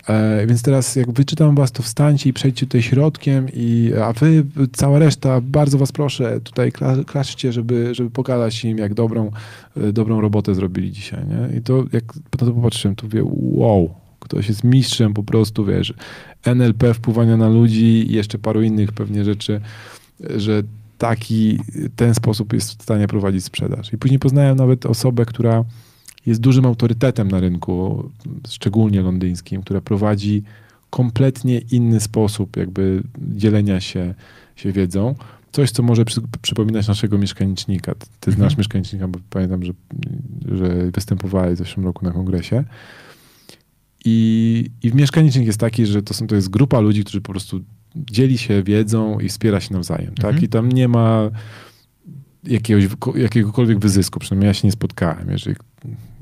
E, 0.08 0.46
więc 0.46 0.62
teraz 0.62 0.96
jak 0.96 1.12
wyczytam 1.12 1.54
was, 1.54 1.72
to 1.72 1.82
wstańcie 1.82 2.30
i 2.30 2.32
przejdźcie 2.32 2.66
tutaj 2.66 2.82
środkiem, 2.82 3.46
i, 3.52 3.92
a 4.02 4.12
wy, 4.12 4.44
cała 4.72 4.98
reszta, 4.98 5.40
bardzo 5.40 5.78
was 5.78 5.92
proszę, 5.92 6.40
tutaj 6.40 6.72
kla, 6.72 6.96
klaszczcie, 7.06 7.52
żeby, 7.52 7.94
żeby 7.94 8.10
pokazać 8.10 8.64
im, 8.64 8.78
jak 8.78 8.94
dobrą, 8.94 9.30
e, 9.76 9.92
dobrą 9.92 10.20
robotę 10.20 10.54
zrobili 10.54 10.92
dzisiaj. 10.92 11.20
Nie? 11.26 11.58
I 11.58 11.62
to 11.62 11.84
jak 11.92 12.04
na 12.14 12.46
to 12.46 12.52
popatrzyłem, 12.52 12.96
to 12.96 13.08
wie, 13.08 13.22
wow, 13.24 13.94
ktoś 14.28 14.48
jest 14.48 14.64
mistrzem 14.64 15.14
po 15.14 15.22
prostu, 15.22 15.64
wiesz, 15.64 15.94
NLP, 16.44 16.94
wpływania 16.94 17.36
na 17.36 17.48
ludzi 17.48 18.10
i 18.10 18.12
jeszcze 18.12 18.38
paru 18.38 18.62
innych 18.62 18.92
pewnie 18.92 19.24
rzeczy, 19.24 19.60
że 20.36 20.62
taki, 20.98 21.58
ten 21.96 22.14
sposób 22.14 22.52
jest 22.52 22.78
w 22.78 22.82
stanie 22.82 23.08
prowadzić 23.08 23.44
sprzedaż. 23.44 23.92
I 23.92 23.98
później 23.98 24.18
poznałem 24.18 24.56
nawet 24.56 24.86
osobę, 24.86 25.26
która 25.26 25.64
jest 26.26 26.40
dużym 26.40 26.66
autorytetem 26.66 27.30
na 27.30 27.40
rynku, 27.40 28.10
szczególnie 28.48 29.00
londyńskim, 29.00 29.62
która 29.62 29.80
prowadzi 29.80 30.42
kompletnie 30.90 31.58
inny 31.58 32.00
sposób 32.00 32.56
jakby 32.56 33.02
dzielenia 33.18 33.80
się, 33.80 34.14
się 34.56 34.72
wiedzą. 34.72 35.14
Coś, 35.52 35.70
co 35.70 35.82
może 35.82 36.04
przy, 36.04 36.20
przypominać 36.42 36.88
naszego 36.88 37.18
mieszkanicznika. 37.18 37.94
Ty, 37.94 38.06
ty 38.20 38.30
znasz 38.30 38.52
mhm. 38.52 38.58
mieszkanicznika, 38.58 39.08
bo 39.08 39.18
pamiętam, 39.30 39.64
że, 39.64 39.72
że 40.52 40.90
występowałeś 40.90 41.54
w 41.54 41.58
zeszłym 41.58 41.86
roku 41.86 42.04
na 42.04 42.12
kongresie. 42.12 42.64
I, 44.08 44.70
I 44.82 44.92
mieszkanicznik 44.94 45.46
jest 45.46 45.60
taki, 45.60 45.86
że 45.86 46.02
to, 46.02 46.14
są, 46.14 46.26
to 46.26 46.34
jest 46.34 46.48
grupa 46.48 46.80
ludzi, 46.80 47.04
którzy 47.04 47.20
po 47.20 47.32
prostu 47.32 47.60
dzieli 47.96 48.38
się 48.38 48.62
wiedzą 48.62 49.20
i 49.20 49.28
wspiera 49.28 49.60
się 49.60 49.74
nawzajem. 49.74 50.14
Tak? 50.14 50.24
Mhm. 50.24 50.44
I 50.44 50.48
tam 50.48 50.72
nie 50.72 50.88
ma 50.88 51.30
jakiegoś, 52.44 52.84
jakiegokolwiek 53.14 53.78
wyzysku. 53.78 54.20
Przynajmniej 54.20 54.46
ja 54.46 54.54
się 54.54 54.68
nie 54.68 54.72
spotkałem. 54.72 55.30
Jeżeli, 55.30 55.56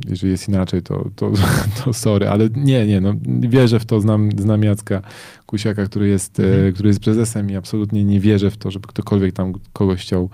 jeżeli 0.09 0.31
jest 0.33 0.49
inaczej, 0.49 0.83
to, 0.83 1.11
to, 1.17 1.33
to 1.85 1.93
sorry, 1.93 2.29
ale 2.29 2.49
nie, 2.57 2.87
nie, 2.87 3.01
no, 3.01 3.15
wierzę 3.41 3.81
w 3.81 3.85
to. 3.85 4.01
Znam, 4.01 4.31
znam 4.39 4.63
Jacka 4.63 5.03
Kusiaka, 5.47 5.87
który 5.87 6.09
jest, 6.09 6.41
e, 6.41 6.45
mhm. 6.45 6.73
który 6.73 6.89
jest 6.89 7.01
prezesem 7.01 7.51
i 7.51 7.57
absolutnie 7.57 8.05
nie 8.05 8.21
wierzę 8.21 8.51
w 8.51 8.57
to, 8.57 8.71
żeby 8.71 8.89
ktokolwiek 8.89 9.33
tam 9.33 9.53
kogoś 9.73 10.01
chciał 10.01 10.31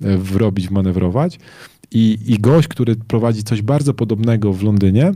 e, 0.00 0.18
wrobić, 0.18 0.68
wmanewrować. 0.68 1.38
I, 1.90 2.18
I 2.26 2.38
gość, 2.38 2.68
który 2.68 2.96
prowadzi 2.96 3.42
coś 3.42 3.62
bardzo 3.62 3.94
podobnego 3.94 4.52
w 4.52 4.62
Londynie, 4.62 5.12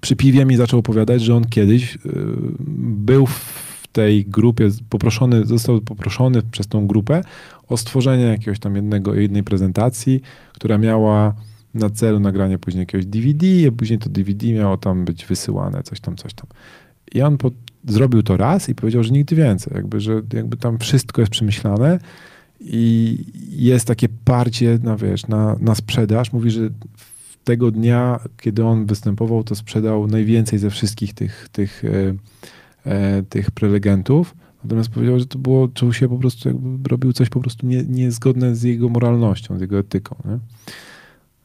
przy 0.00 0.16
piwie 0.16 0.44
mi 0.44 0.56
zaczął 0.56 0.80
opowiadać, 0.80 1.22
że 1.22 1.34
on 1.34 1.44
kiedyś 1.44 1.94
y, 1.94 1.98
był 2.78 3.26
w 3.26 3.86
tej 3.92 4.24
grupie, 4.24 4.68
poproszony, 4.88 5.44
został 5.44 5.80
poproszony 5.80 6.42
przez 6.42 6.66
tą 6.66 6.86
grupę 6.86 7.22
o 7.68 7.76
stworzenie 7.76 8.24
jakiegoś 8.24 8.58
tam 8.58 8.76
jednego, 8.76 9.14
jednej 9.14 9.42
prezentacji, 9.42 10.20
która 10.52 10.78
miała 10.78 11.34
na 11.74 11.90
celu 11.90 12.20
nagranie 12.20 12.58
później 12.58 12.82
jakiegoś 12.82 13.06
DVD, 13.06 13.46
a 13.68 13.72
później 13.72 13.98
to 13.98 14.08
DVD 14.08 14.52
miało 14.52 14.76
tam 14.76 15.04
być 15.04 15.26
wysyłane, 15.26 15.82
coś 15.82 16.00
tam, 16.00 16.16
coś 16.16 16.34
tam. 16.34 16.46
I 17.14 17.22
on 17.22 17.38
po, 17.38 17.50
zrobił 17.88 18.22
to 18.22 18.36
raz 18.36 18.68
i 18.68 18.74
powiedział, 18.74 19.02
że 19.02 19.10
nigdy 19.10 19.36
więcej, 19.36 19.72
jakby, 19.74 20.00
że 20.00 20.22
jakby 20.32 20.56
tam 20.56 20.78
wszystko 20.78 21.22
jest 21.22 21.32
przemyślane 21.32 21.98
i 22.60 23.18
jest 23.50 23.86
takie 23.86 24.08
parcie 24.24 24.78
na, 24.82 24.96
wiesz, 24.96 25.26
na, 25.26 25.56
na 25.60 25.74
sprzedaż. 25.74 26.32
Mówi, 26.32 26.50
że 26.50 26.70
tego 27.48 27.70
dnia, 27.70 28.20
kiedy 28.40 28.64
on 28.64 28.86
występował, 28.86 29.44
to 29.44 29.54
sprzedał 29.54 30.06
najwięcej 30.06 30.58
ze 30.58 30.70
wszystkich 30.70 31.14
tych, 31.14 31.48
tych, 31.52 31.82
e, 31.84 32.14
e, 32.90 33.22
tych 33.22 33.50
prelegentów. 33.50 34.34
Natomiast 34.64 34.90
powiedział, 34.90 35.18
że 35.18 35.26
to 35.26 35.38
było, 35.38 35.68
czuł 35.68 35.92
się 35.92 36.08
po 36.08 36.16
prostu, 36.16 36.48
jakby 36.48 36.88
robił 36.88 37.12
coś 37.12 37.28
po 37.28 37.40
prostu 37.40 37.66
nie, 37.66 37.82
niezgodne 37.82 38.56
z 38.56 38.62
jego 38.62 38.88
moralnością, 38.88 39.58
z 39.58 39.60
jego 39.60 39.78
etyką. 39.78 40.16
Nie? 40.24 40.38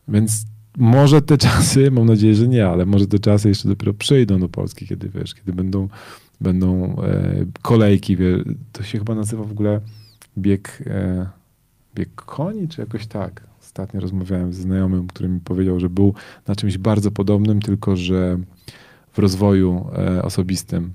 Więc 0.08 0.46
może 0.78 1.22
te 1.22 1.38
czasy, 1.38 1.92
mam 1.92 2.06
nadzieję, 2.06 2.36
że 2.36 2.48
nie, 2.48 2.68
ale 2.68 2.86
może 2.86 3.08
te 3.08 3.20
czasy 3.20 3.50
jeszcze 3.50 3.68
dopiero 3.68 3.94
przyjdą 3.94 4.40
do 4.40 4.50
Polski, 4.50 4.88
kiedy 4.88 5.10
wiesz, 5.10 5.36
kiedy 5.36 5.54
będą, 5.54 5.88
będą 6.42 6.96
e, 7.02 7.46
kolejki, 7.62 8.18
to 8.72 8.84
się 8.84 8.98
chyba 8.98 9.16
nazywa 9.16 9.44
w 9.44 9.52
ogóle 9.52 9.82
bieg, 10.38 10.84
e, 10.88 11.26
bieg 11.96 12.16
koni, 12.16 12.68
czy 12.68 12.82
jakoś 12.82 13.08
tak. 13.08 13.53
Ostatnio 13.74 14.00
rozmawiałem 14.00 14.54
z 14.54 14.58
znajomym, 14.58 15.08
który 15.08 15.30
mi 15.30 15.40
powiedział, 15.40 15.80
że 15.80 15.90
był 15.90 16.14
na 16.48 16.56
czymś 16.56 16.78
bardzo 16.78 17.12
podobnym, 17.12 17.62
tylko 17.62 17.96
że 17.96 18.38
w 19.14 19.20
rozwoju 19.20 19.88
e, 19.98 20.24
osobistym, 20.24 20.94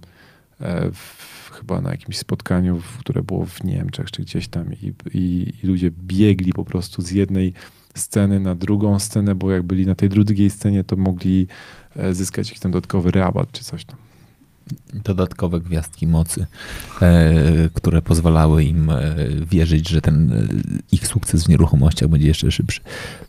e, 0.60 0.90
w, 0.92 1.50
chyba 1.52 1.80
na 1.80 1.90
jakimś 1.90 2.18
spotkaniu, 2.18 2.80
które 2.98 3.22
było 3.22 3.46
w 3.46 3.64
Niemczech 3.64 4.10
czy 4.10 4.22
gdzieś 4.22 4.48
tam 4.48 4.72
i, 4.72 4.92
i, 5.14 5.52
i 5.62 5.66
ludzie 5.66 5.90
biegli 5.90 6.52
po 6.52 6.64
prostu 6.64 7.02
z 7.02 7.10
jednej 7.10 7.52
sceny 7.94 8.40
na 8.40 8.54
drugą 8.54 8.98
scenę, 8.98 9.34
bo 9.34 9.50
jak 9.50 9.62
byli 9.62 9.86
na 9.86 9.94
tej 9.94 10.08
drugiej 10.08 10.50
scenie, 10.50 10.84
to 10.84 10.96
mogli 10.96 11.46
e, 11.96 12.14
zyskać 12.14 12.48
jakiś 12.48 12.60
ten 12.60 12.70
dodatkowy 12.70 13.10
rabat 13.10 13.52
czy 13.52 13.64
coś 13.64 13.84
tam 13.84 14.07
dodatkowe 14.94 15.60
gwiazdki 15.60 16.06
mocy, 16.06 16.46
e, 17.02 17.34
które 17.74 18.02
pozwalały 18.02 18.64
im 18.64 18.90
e, 18.90 19.14
wierzyć, 19.50 19.88
że 19.88 20.00
ten 20.00 20.32
e, 20.32 20.42
ich 20.92 21.06
sukces 21.06 21.44
w 21.44 21.48
nieruchomościach 21.48 22.08
będzie 22.08 22.28
jeszcze 22.28 22.50
szybszy. 22.50 22.80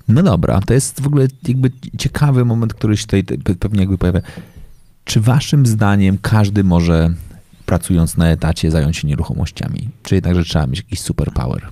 No 0.08 0.24
dobra, 0.24 0.62
to 0.62 0.74
jest 0.74 1.02
w 1.02 1.08
ogóle 1.08 1.28
jakby 1.48 1.72
ciekawy 1.98 2.46
moment, 2.46 2.74
który 2.74 2.98
się 2.98 3.08
tutaj 3.08 3.28
pewnie 3.60 3.80
jakby 3.80 3.98
pojawia. 3.98 4.22
Czy 5.06 5.22
waszym 5.22 5.66
zdaniem 5.66 6.18
każdy 6.22 6.64
może 6.64 7.14
pracując 7.66 8.18
na 8.18 8.28
etacie 8.28 8.72
zająć 8.72 8.98
się 8.98 9.08
nieruchomościami? 9.08 9.90
Czy 10.04 10.16
jednakże 10.16 10.44
trzeba 10.44 10.68
mieć 10.68 10.78
jakiś 10.78 11.02
superpower? 11.02 11.70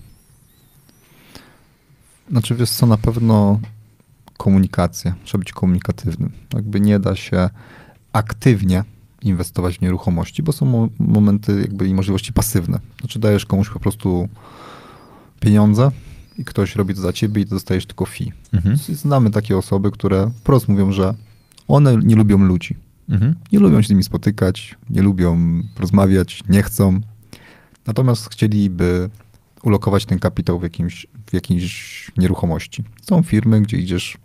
Znaczy 2.32 2.56
wiesz 2.56 2.70
co, 2.70 2.86
na 2.86 2.98
pewno 2.98 3.60
komunikacja. 4.38 5.16
Trzeba 5.24 5.40
być 5.40 5.52
komunikatywnym. 5.52 6.32
Jakby 6.54 6.80
nie 6.80 7.00
da 7.00 7.16
się 7.16 7.50
aktywnie 8.14 8.84
inwestować 9.22 9.78
w 9.78 9.82
nieruchomości, 9.82 10.44
bo 10.44 10.52
są 10.52 10.90
momenty 11.00 11.62
jakby 11.62 11.88
i 11.88 11.94
możliwości 11.94 12.34
pasywne. 12.34 12.80
Znaczy 13.00 13.20
dajesz 13.20 13.46
komuś 13.46 13.70
po 13.70 13.80
prostu 13.80 14.30
pieniądze 15.40 15.92
i 16.38 16.46
ktoś 16.46 16.76
robi 16.76 16.96
to 16.96 17.02
za 17.02 17.14
ciebie 17.14 17.42
i 17.42 17.46
dostajesz 17.46 17.86
tylko 17.86 18.06
fee. 18.06 18.32
Mhm. 18.54 18.78
Znamy 18.78 19.32
takie 19.32 19.58
osoby, 19.58 19.92
które 19.92 20.32
wprost 20.36 20.68
mówią, 20.68 20.92
że 20.92 21.14
one 21.68 21.98
nie 21.98 22.16
lubią 22.16 22.38
ludzi. 22.38 22.76
Mhm. 23.10 23.36
Nie 23.52 23.60
lubią 23.60 23.82
się 23.82 23.88
z 23.88 23.90
nimi 23.90 24.04
spotykać, 24.04 24.76
nie 24.90 25.02
lubią 25.02 25.62
rozmawiać, 25.80 26.44
nie 26.50 26.64
chcą. 26.64 27.00
Natomiast 27.86 28.30
chcieliby 28.30 29.10
ulokować 29.64 30.06
ten 30.06 30.20
kapitał 30.20 30.60
w, 30.60 30.64
jakimś, 30.64 31.08
w 31.26 31.34
jakiejś 31.34 32.12
nieruchomości. 32.18 32.84
Są 33.02 33.24
firmy, 33.24 33.62
gdzie 33.62 33.78
idziesz, 33.78 34.18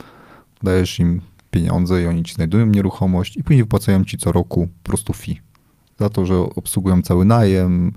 dajesz 0.63 0.99
im 0.99 1.21
pieniądze 1.53 2.03
i 2.03 2.07
oni 2.07 2.23
ci 2.23 2.35
znajdują 2.35 2.67
nieruchomość 2.67 3.37
i 3.37 3.45
później 3.45 3.63
wypłacają 3.63 4.05
ci 4.05 4.19
co 4.19 4.33
roku 4.33 4.69
po 4.83 4.89
prostu 4.89 5.13
fee. 5.13 5.41
Za 5.99 6.09
to, 6.09 6.27
że 6.27 6.39
obsługują 6.39 7.03
cały 7.03 7.25
najem, 7.25 7.93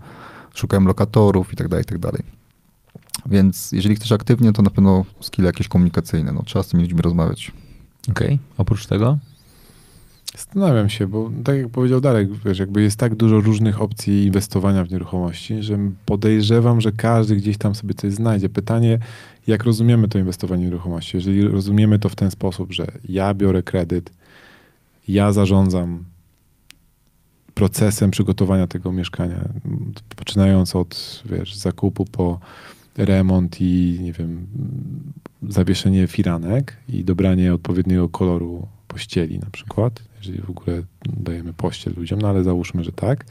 szukają 0.53 0.83
lokatorów 0.83 1.53
i 1.53 1.55
tak 1.55 1.67
dalej, 1.67 1.83
i 1.83 1.85
tak 1.85 1.99
dalej. 1.99 2.23
Więc 3.25 3.71
jeżeli 3.71 3.95
chcesz 3.95 4.11
aktywnie, 4.11 4.53
to 4.53 4.61
na 4.61 4.69
pewno 4.69 5.05
skille 5.19 5.47
jakieś 5.47 5.67
komunikacyjne. 5.67 6.31
No, 6.31 6.43
trzeba 6.43 6.63
z 6.63 6.67
tymi 6.67 6.83
ludźmi 6.83 7.01
rozmawiać. 7.01 7.51
Okej, 8.09 8.27
okay. 8.27 8.39
oprócz 8.57 8.85
tego? 8.85 9.17
Zastanawiam 10.37 10.89
się, 10.89 11.07
bo 11.07 11.31
tak 11.43 11.57
jak 11.57 11.69
powiedział 11.69 12.01
Darek, 12.01 12.29
wiesz, 12.45 12.59
jakby 12.59 12.81
jest 12.81 12.99
tak 12.99 13.15
dużo 13.15 13.41
różnych 13.41 13.81
opcji 13.81 14.23
inwestowania 14.25 14.83
w 14.83 14.91
nieruchomości, 14.91 15.63
że 15.63 15.77
podejrzewam, 16.05 16.81
że 16.81 16.91
każdy 16.91 17.35
gdzieś 17.35 17.57
tam 17.57 17.75
sobie 17.75 17.93
coś 17.93 18.13
znajdzie. 18.13 18.49
Pytanie, 18.49 18.99
jak 19.47 19.63
rozumiemy 19.63 20.07
to 20.07 20.19
inwestowanie 20.19 20.61
w 20.61 20.65
nieruchomości? 20.65 21.17
Jeżeli 21.17 21.41
rozumiemy 21.41 21.99
to 21.99 22.09
w 22.09 22.15
ten 22.15 22.31
sposób, 22.31 22.73
że 22.73 22.87
ja 23.09 23.33
biorę 23.33 23.63
kredyt, 23.63 24.11
ja 25.07 25.33
zarządzam 25.33 26.03
procesem 27.53 28.11
przygotowania 28.11 28.67
tego 28.67 28.91
mieszkania, 28.91 29.49
poczynając 30.15 30.75
od 30.75 31.23
wiesz, 31.25 31.55
zakupu 31.55 32.05
po 32.05 32.39
remont 32.97 33.61
i 33.61 33.99
nie 34.01 34.13
wiem, 34.13 34.47
zawieszenie 35.49 36.07
firanek 36.07 36.77
i 36.89 37.03
dobranie 37.03 37.53
odpowiedniego 37.53 38.09
koloru 38.09 38.67
pościeli 38.87 39.39
na 39.39 39.49
przykład, 39.51 40.03
jeżeli 40.17 40.41
w 40.41 40.49
ogóle 40.49 40.83
dajemy 41.05 41.53
pościel 41.53 41.93
ludziom, 41.97 42.21
no 42.21 42.27
ale 42.27 42.43
załóżmy, 42.43 42.83
że 42.83 42.91
tak. 42.91 43.25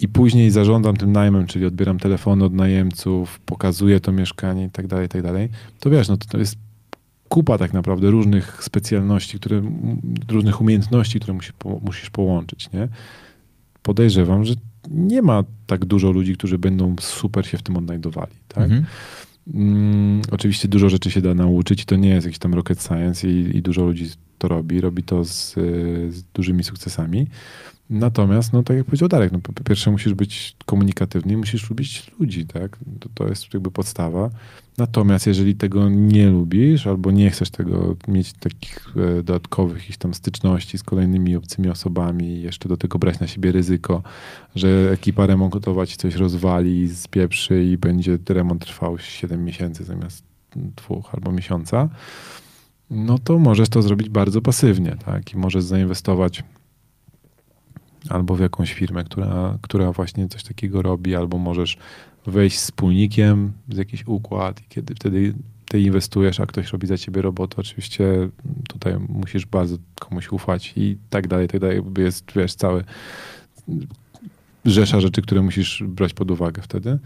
I 0.00 0.08
później 0.08 0.50
zarządzam 0.50 0.96
tym 0.96 1.12
najmem, 1.12 1.46
czyli 1.46 1.66
odbieram 1.66 1.98
telefony 1.98 2.44
od 2.44 2.54
najemców, 2.54 3.40
pokazuję 3.40 4.00
to 4.00 4.12
mieszkanie 4.12 4.64
i 4.64 4.70
tak 4.70 4.86
dalej, 4.86 5.06
i 5.06 5.08
tak 5.08 5.22
dalej. 5.22 5.48
To 5.80 5.90
wiesz, 5.90 6.08
no 6.08 6.16
to, 6.16 6.26
to 6.26 6.38
jest 6.38 6.56
kupa 7.28 7.58
tak 7.58 7.72
naprawdę 7.72 8.10
różnych 8.10 8.64
specjalności, 8.64 9.38
które, 9.38 9.62
różnych 10.28 10.60
umiejętności, 10.60 11.20
które 11.20 11.34
musi, 11.34 11.52
po, 11.52 11.80
musisz 11.84 12.10
połączyć, 12.10 12.72
nie? 12.72 12.88
Podejrzewam, 13.82 14.44
że 14.44 14.54
nie 14.90 15.22
ma 15.22 15.44
tak 15.66 15.84
dużo 15.84 16.10
ludzi, 16.10 16.34
którzy 16.34 16.58
będą 16.58 16.96
super 17.00 17.46
się 17.46 17.58
w 17.58 17.62
tym 17.62 17.76
odnajdowali, 17.76 18.32
tak? 18.48 18.64
Mhm. 18.64 18.84
Mm, 19.54 20.22
oczywiście 20.30 20.68
dużo 20.68 20.88
rzeczy 20.88 21.10
się 21.10 21.20
da 21.20 21.34
nauczyć 21.34 21.82
i 21.82 21.86
to 21.86 21.96
nie 21.96 22.08
jest 22.08 22.26
jakiś 22.26 22.38
tam 22.38 22.54
rocket 22.54 22.82
science 22.82 23.28
i, 23.28 23.56
i 23.56 23.62
dużo 23.62 23.84
ludzi 23.84 24.06
to 24.38 24.48
robi. 24.48 24.80
Robi 24.80 25.02
to 25.02 25.24
z, 25.24 25.54
z 26.14 26.22
dużymi 26.34 26.64
sukcesami. 26.64 27.26
Natomiast, 27.90 28.52
no 28.52 28.62
tak 28.62 28.76
jak 28.76 28.86
powiedział 28.86 29.08
Darek, 29.08 29.32
no, 29.32 29.38
po 29.38 29.64
pierwsze 29.64 29.90
musisz 29.90 30.14
być 30.14 30.56
komunikatywny 30.66 31.32
i 31.32 31.36
musisz 31.36 31.70
lubić 31.70 32.10
ludzi, 32.18 32.46
tak? 32.46 32.78
To, 33.00 33.08
to 33.14 33.28
jest 33.28 33.54
jakby 33.54 33.70
podstawa. 33.70 34.30
Natomiast 34.78 35.26
jeżeli 35.26 35.54
tego 35.54 35.88
nie 35.88 36.30
lubisz 36.30 36.86
albo 36.86 37.10
nie 37.10 37.30
chcesz 37.30 37.50
tego 37.50 37.96
mieć 38.08 38.32
takich 38.32 38.94
e, 38.96 39.14
dodatkowych 39.22 39.78
jakichś 39.78 39.98
tam 39.98 40.14
styczności 40.14 40.78
z 40.78 40.82
kolejnymi 40.82 41.36
obcymi 41.36 41.68
osobami 41.68 42.42
jeszcze 42.42 42.68
do 42.68 42.76
tego 42.76 42.98
brać 42.98 43.20
na 43.20 43.26
siebie 43.26 43.52
ryzyko, 43.52 44.02
że 44.54 44.90
ekipa 44.92 45.26
remontowa 45.26 45.86
ci 45.86 45.96
coś 45.96 46.14
rozwali, 46.14 46.88
spieprzy 46.96 47.64
i 47.64 47.78
będzie 47.78 48.18
remont 48.28 48.66
trwał 48.66 48.98
7 48.98 49.44
miesięcy 49.44 49.84
zamiast 49.84 50.24
dwóch 50.56 51.14
albo 51.14 51.32
miesiąca, 51.32 51.88
no 52.90 53.18
to 53.18 53.38
możesz 53.38 53.68
to 53.68 53.82
zrobić 53.82 54.08
bardzo 54.08 54.42
pasywnie, 54.42 54.96
tak? 55.04 55.34
I 55.34 55.36
możesz 55.36 55.64
zainwestować 55.64 56.44
albo 58.08 58.34
w 58.34 58.40
jakąś 58.40 58.72
firmę, 58.72 59.04
która, 59.04 59.58
która 59.62 59.92
właśnie 59.92 60.28
coś 60.28 60.42
takiego 60.42 60.82
robi, 60.82 61.14
albo 61.14 61.38
możesz 61.38 61.76
wejść 62.26 62.58
z 62.58 62.62
wspólnikiem 62.62 63.52
z 63.68 63.76
jakiś 63.76 64.06
układ 64.06 64.60
i 64.60 64.64
kiedy 64.68 64.94
wtedy 64.94 65.34
ty 65.68 65.80
inwestujesz, 65.80 66.40
a 66.40 66.46
ktoś 66.46 66.72
robi 66.72 66.86
za 66.86 66.98
ciebie 66.98 67.22
robotę, 67.22 67.56
oczywiście 67.58 68.28
tutaj 68.68 68.98
musisz 69.08 69.46
bardzo 69.46 69.76
komuś 69.94 70.32
ufać 70.32 70.72
i 70.76 70.96
tak 71.10 71.28
dalej, 71.28 71.48
tak 71.48 71.60
dalej. 71.60 71.82
Jest, 71.98 72.32
wiesz, 72.36 72.54
cały 72.54 72.84
rzesza 74.64 75.00
rzeczy, 75.00 75.22
które 75.22 75.42
musisz 75.42 75.82
brać 75.86 76.14
pod 76.14 76.30
uwagę 76.30 76.62
wtedy. 76.62 76.98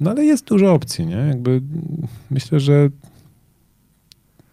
No 0.00 0.10
ale 0.10 0.24
jest 0.24 0.44
dużo 0.44 0.72
opcji, 0.72 1.06
nie? 1.06 1.16
Jakby 1.16 1.62
myślę, 2.30 2.60
że 2.60 2.88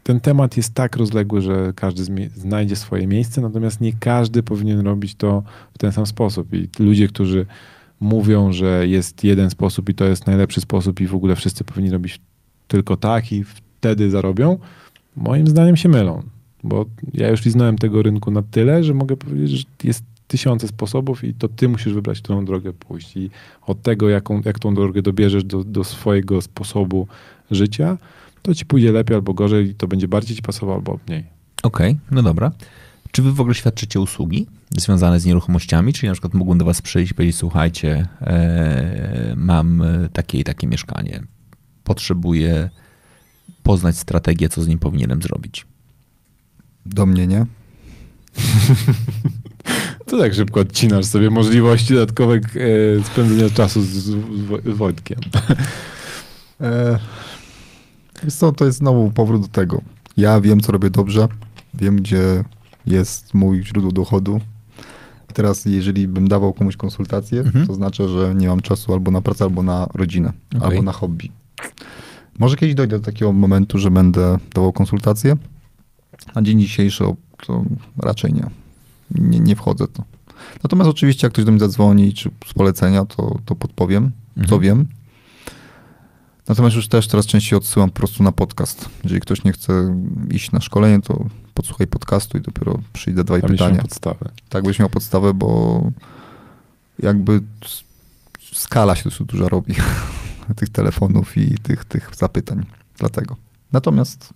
ten 0.07 0.19
temat 0.19 0.57
jest 0.57 0.73
tak 0.73 0.95
rozległy, 0.95 1.41
że 1.41 1.73
każdy 1.75 2.03
znajdzie 2.35 2.75
swoje 2.75 3.07
miejsce, 3.07 3.41
natomiast 3.41 3.81
nie 3.81 3.93
każdy 3.93 4.43
powinien 4.43 4.79
robić 4.79 5.15
to 5.15 5.43
w 5.73 5.77
ten 5.77 5.91
sam 5.91 6.05
sposób. 6.05 6.53
I 6.53 6.69
ludzie, 6.79 7.07
którzy 7.07 7.45
mówią, 7.99 8.51
że 8.53 8.87
jest 8.87 9.23
jeden 9.23 9.49
sposób 9.49 9.89
i 9.89 9.93
to 9.93 10.05
jest 10.05 10.27
najlepszy 10.27 10.61
sposób 10.61 11.01
i 11.01 11.07
w 11.07 11.15
ogóle 11.15 11.35
wszyscy 11.35 11.63
powinni 11.63 11.89
robić 11.91 12.19
tylko 12.67 12.97
tak 12.97 13.31
i 13.31 13.43
wtedy 13.43 14.09
zarobią, 14.09 14.57
moim 15.15 15.47
zdaniem 15.47 15.75
się 15.75 15.89
mylą. 15.89 16.23
Bo 16.63 16.85
ja 17.13 17.29
już 17.29 17.45
liznąłem 17.45 17.77
tego 17.77 18.01
rynku 18.01 18.31
na 18.31 18.41
tyle, 18.41 18.83
że 18.83 18.93
mogę 18.93 19.17
powiedzieć, 19.17 19.49
że 19.49 19.63
jest 19.83 20.03
tysiące 20.27 20.67
sposobów 20.67 21.23
i 21.23 21.33
to 21.33 21.47
ty 21.47 21.69
musisz 21.69 21.93
wybrać, 21.93 22.21
którą 22.21 22.45
drogę 22.45 22.73
pójść. 22.73 23.17
I 23.17 23.29
od 23.61 23.81
tego, 23.81 24.09
jaką, 24.09 24.41
jak 24.45 24.59
tą 24.59 24.75
drogę 24.75 25.01
dobierzesz 25.01 25.43
do, 25.43 25.63
do 25.63 25.83
swojego 25.83 26.41
sposobu 26.41 27.07
życia, 27.51 27.97
to 28.47 28.55
ci 28.55 28.65
pójdzie 28.65 28.91
lepiej 28.91 29.15
albo 29.15 29.33
gorzej 29.33 29.69
i 29.69 29.75
to 29.75 29.87
będzie 29.87 30.07
bardziej 30.07 30.35
ci 30.35 30.41
pasowało 30.41 30.77
albo 30.77 30.99
mniej. 31.07 31.23
Okej, 31.63 31.97
no 32.11 32.23
dobra. 32.23 32.51
Czy 33.11 33.21
wy 33.21 33.33
w 33.33 33.41
ogóle 33.41 33.55
świadczycie 33.55 33.99
usługi 33.99 34.47
związane 34.71 35.19
z 35.19 35.25
nieruchomościami? 35.25 35.93
Czyli 35.93 36.07
na 36.07 36.13
przykład 36.13 36.33
mógłbym 36.33 36.57
do 36.57 36.65
was 36.65 36.81
przyjść 36.81 37.11
i 37.11 37.15
powiedzieć, 37.15 37.35
słuchajcie, 37.35 38.07
e, 38.21 39.33
mam 39.37 39.81
e, 39.81 40.09
takie 40.13 40.39
i 40.39 40.43
takie 40.43 40.67
mieszkanie. 40.67 41.23
Potrzebuję 41.83 42.69
poznać 43.63 43.97
strategię, 43.97 44.49
co 44.49 44.63
z 44.63 44.67
nim 44.67 44.79
powinienem 44.79 45.21
zrobić. 45.21 45.65
Do 46.85 47.05
mnie 47.05 47.27
nie. 47.27 47.45
To 50.05 50.19
tak 50.19 50.33
szybko 50.33 50.59
odcinasz 50.59 51.05
sobie 51.05 51.29
możliwości 51.29 51.93
dodatkowych 51.93 52.43
e, 52.57 53.03
spędzenia 53.03 53.49
czasu 53.49 53.81
z, 53.81 53.87
z, 53.87 54.03
z 54.65 54.77
Wojtkiem. 54.77 55.19
E, 56.61 56.99
co, 58.29 58.51
to 58.51 58.65
jest 58.65 58.77
znowu 58.77 59.11
powrót 59.11 59.41
do 59.41 59.47
tego. 59.47 59.81
Ja 60.17 60.41
wiem, 60.41 60.59
co 60.61 60.71
robię 60.71 60.89
dobrze, 60.89 61.27
wiem, 61.73 61.95
gdzie 61.95 62.43
jest 62.85 63.33
mój 63.33 63.63
źródło 63.65 63.91
dochodu. 63.91 64.39
I 65.29 65.33
teraz, 65.33 65.65
jeżeli 65.65 66.07
bym 66.07 66.27
dawał 66.27 66.53
komuś 66.53 66.77
konsultację, 66.77 67.39
Mhm. 67.41 67.67
to 67.67 67.73
znaczy, 67.73 68.09
że 68.09 68.35
nie 68.35 68.47
mam 68.47 68.61
czasu 68.61 68.93
albo 68.93 69.11
na 69.11 69.21
pracę, 69.21 69.43
albo 69.43 69.63
na 69.63 69.87
rodzinę, 69.93 70.33
Okej. 70.57 70.69
albo 70.69 70.81
na 70.81 70.91
hobby. 70.91 71.31
Może 72.39 72.55
kiedyś 72.55 72.75
dojdę 72.75 72.99
do 72.99 73.05
takiego 73.05 73.33
momentu, 73.33 73.77
że 73.77 73.91
będę 73.91 74.37
dawał 74.55 74.73
konsultacje. 74.73 75.37
Na 76.35 76.41
dzień 76.41 76.59
dzisiejszy 76.59 77.03
to 77.47 77.63
raczej 77.97 78.33
nie. 78.33 78.45
Nie, 79.11 79.39
nie 79.39 79.55
wchodzę 79.55 79.87
to. 79.87 80.03
Natomiast 80.63 80.89
oczywiście, 80.89 81.27
jak 81.27 81.33
ktoś 81.33 81.45
do 81.45 81.51
mnie 81.51 81.59
zadzwoni, 81.59 82.13
czy 82.13 82.29
z 82.47 82.53
polecenia, 82.53 83.05
to, 83.05 83.39
to 83.45 83.55
podpowiem, 83.55 84.11
co 84.35 84.41
Mhm. 84.41 84.61
wiem. 84.61 84.85
Natomiast 86.47 86.75
już 86.75 86.87
też 86.87 87.07
teraz 87.07 87.25
częściej 87.25 87.57
odsyłam 87.57 87.89
po 87.89 87.95
prostu 87.95 88.23
na 88.23 88.31
podcast. 88.31 88.89
Jeżeli 89.03 89.21
ktoś 89.21 89.43
nie 89.43 89.51
chce 89.51 89.95
iść 90.31 90.51
na 90.51 90.61
szkolenie, 90.61 91.01
to 91.01 91.25
podsłuchaj 91.53 91.87
podcastu 91.87 92.37
i 92.37 92.41
dopiero 92.41 92.79
przyjdę 92.93 93.23
dwa 93.23 93.39
Tam 93.39 93.49
pytania. 93.49 93.57
pytania. 93.69 93.81
podstawę. 93.81 94.29
Tak 94.49 94.63
byś 94.63 94.79
miał 94.79 94.89
podstawę, 94.89 95.33
bo 95.33 95.81
jakby 96.99 97.41
skala 98.53 98.95
się 98.95 99.03
dosyć 99.03 99.27
duża 99.27 99.49
robi 99.49 99.75
tych 100.57 100.69
telefonów 100.69 101.37
i 101.37 101.57
tych, 101.57 101.85
tych 101.85 102.11
zapytań. 102.15 102.65
Dlatego. 102.97 103.35
Natomiast 103.71 104.33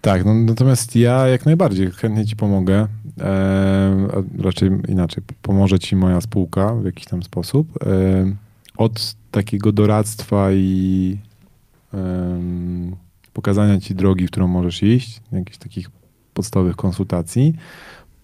Tak, 0.00 0.24
no, 0.24 0.34
natomiast 0.34 0.96
ja 0.96 1.26
jak 1.26 1.46
najbardziej 1.46 1.90
chętnie 1.90 2.26
ci 2.26 2.36
pomogę. 2.36 2.86
E, 3.20 4.08
raczej 4.38 4.70
inaczej, 4.88 5.22
pomoże 5.42 5.78
ci 5.78 5.96
moja 5.96 6.20
spółka 6.20 6.74
w 6.74 6.84
jakiś 6.84 7.04
tam 7.04 7.22
sposób. 7.22 7.68
E, 7.86 7.88
od 8.76 9.14
takiego 9.30 9.72
doradztwa 9.72 10.52
i 10.52 11.18
em, 11.94 12.96
pokazania 13.32 13.80
ci 13.80 13.94
drogi, 13.94 14.26
w 14.26 14.30
którą 14.30 14.46
możesz 14.46 14.82
iść, 14.82 15.20
jakichś 15.32 15.58
takich 15.58 15.90
podstawowych 16.34 16.76
konsultacji, 16.76 17.54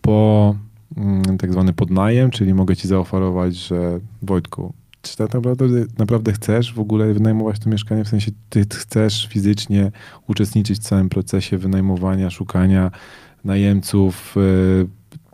po 0.02 0.54
mm, 0.96 1.38
tak 1.38 1.52
zwany 1.52 1.72
podnajem, 1.72 2.30
czyli 2.30 2.54
mogę 2.54 2.76
ci 2.76 2.88
zaoferować, 2.88 3.56
że 3.56 4.00
Wojtku, 4.22 4.72
czy 5.02 5.16
tak 5.16 5.34
naprawdę, 5.34 5.66
naprawdę 5.98 6.32
chcesz 6.32 6.74
w 6.74 6.80
ogóle 6.80 7.14
wynajmować 7.14 7.58
to 7.58 7.70
mieszkanie? 7.70 8.04
W 8.04 8.08
sensie 8.08 8.32
ty 8.48 8.66
chcesz 8.74 9.28
fizycznie 9.28 9.92
uczestniczyć 10.28 10.78
w 10.78 10.82
całym 10.82 11.08
procesie 11.08 11.58
wynajmowania, 11.58 12.30
szukania 12.30 12.90
najemców, 13.44 14.36
y, 14.36 14.86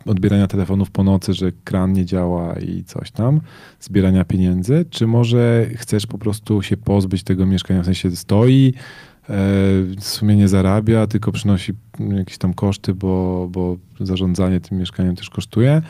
odbierania 0.05 0.47
telefonów 0.47 0.91
po 0.91 1.03
nocy, 1.03 1.33
że 1.33 1.51
kran 1.63 1.93
nie 1.93 2.05
działa 2.05 2.59
i 2.59 2.83
coś 2.83 3.11
tam, 3.11 3.41
zbierania 3.79 4.25
pieniędzy, 4.25 4.85
czy 4.89 5.07
może 5.07 5.65
chcesz 5.75 6.07
po 6.07 6.17
prostu 6.17 6.61
się 6.61 6.77
pozbyć 6.77 7.23
tego 7.23 7.45
mieszkania, 7.45 7.81
w 7.81 7.85
sensie 7.85 8.15
stoi, 8.15 8.73
e, 9.23 9.27
w 9.99 10.03
sumie 10.03 10.35
nie 10.35 10.47
zarabia, 10.47 11.07
tylko 11.07 11.31
przynosi 11.31 11.73
jakieś 12.17 12.37
tam 12.37 12.53
koszty, 12.53 12.93
bo, 12.93 13.47
bo 13.51 13.77
zarządzanie 13.99 14.59
tym 14.59 14.77
mieszkaniem 14.77 15.15
też 15.15 15.29
kosztuje. 15.29 15.81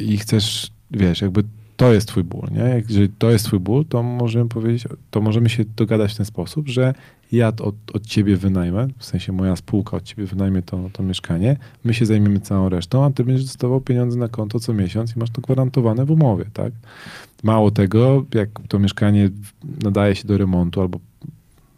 I 0.00 0.18
chcesz, 0.18 0.70
wiesz, 0.90 1.20
jakby 1.20 1.44
to 1.80 1.92
jest 1.92 2.08
twój 2.08 2.24
ból, 2.24 2.48
nie? 2.50 2.60
Jak- 2.60 2.88
Jeżeli 2.88 3.08
to 3.18 3.30
jest 3.30 3.44
twój 3.44 3.60
ból, 3.60 3.84
to 3.84 4.02
możemy 4.02 4.48
powiedzieć, 4.48 4.84
to 5.10 5.20
możemy 5.20 5.48
się 5.48 5.64
dogadać 5.76 6.12
w 6.12 6.16
ten 6.16 6.26
sposób, 6.26 6.68
że 6.68 6.94
ja 7.32 7.48
od, 7.48 7.74
od 7.92 8.06
ciebie 8.06 8.36
wynajmę, 8.36 8.88
w 8.98 9.04
sensie 9.04 9.32
moja 9.32 9.56
spółka 9.56 9.96
od 9.96 10.02
ciebie 10.02 10.26
wynajmie 10.26 10.62
to, 10.62 10.90
to 10.92 11.02
mieszkanie, 11.02 11.56
my 11.84 11.94
się 11.94 12.06
zajmiemy 12.06 12.40
całą 12.40 12.68
resztą, 12.68 13.04
a 13.04 13.10
ty 13.10 13.24
będziesz 13.24 13.44
dostawał 13.44 13.80
pieniądze 13.80 14.18
na 14.18 14.28
konto 14.28 14.60
co 14.60 14.74
miesiąc 14.74 15.16
i 15.16 15.18
masz 15.18 15.30
to 15.30 15.40
gwarantowane 15.40 16.04
w 16.04 16.10
umowie, 16.10 16.44
tak? 16.52 16.72
Mało 17.42 17.70
tego, 17.70 18.24
jak 18.34 18.48
to 18.68 18.78
mieszkanie 18.78 19.30
nadaje 19.82 20.14
się 20.14 20.28
do 20.28 20.38
remontu 20.38 20.80
albo 20.80 21.00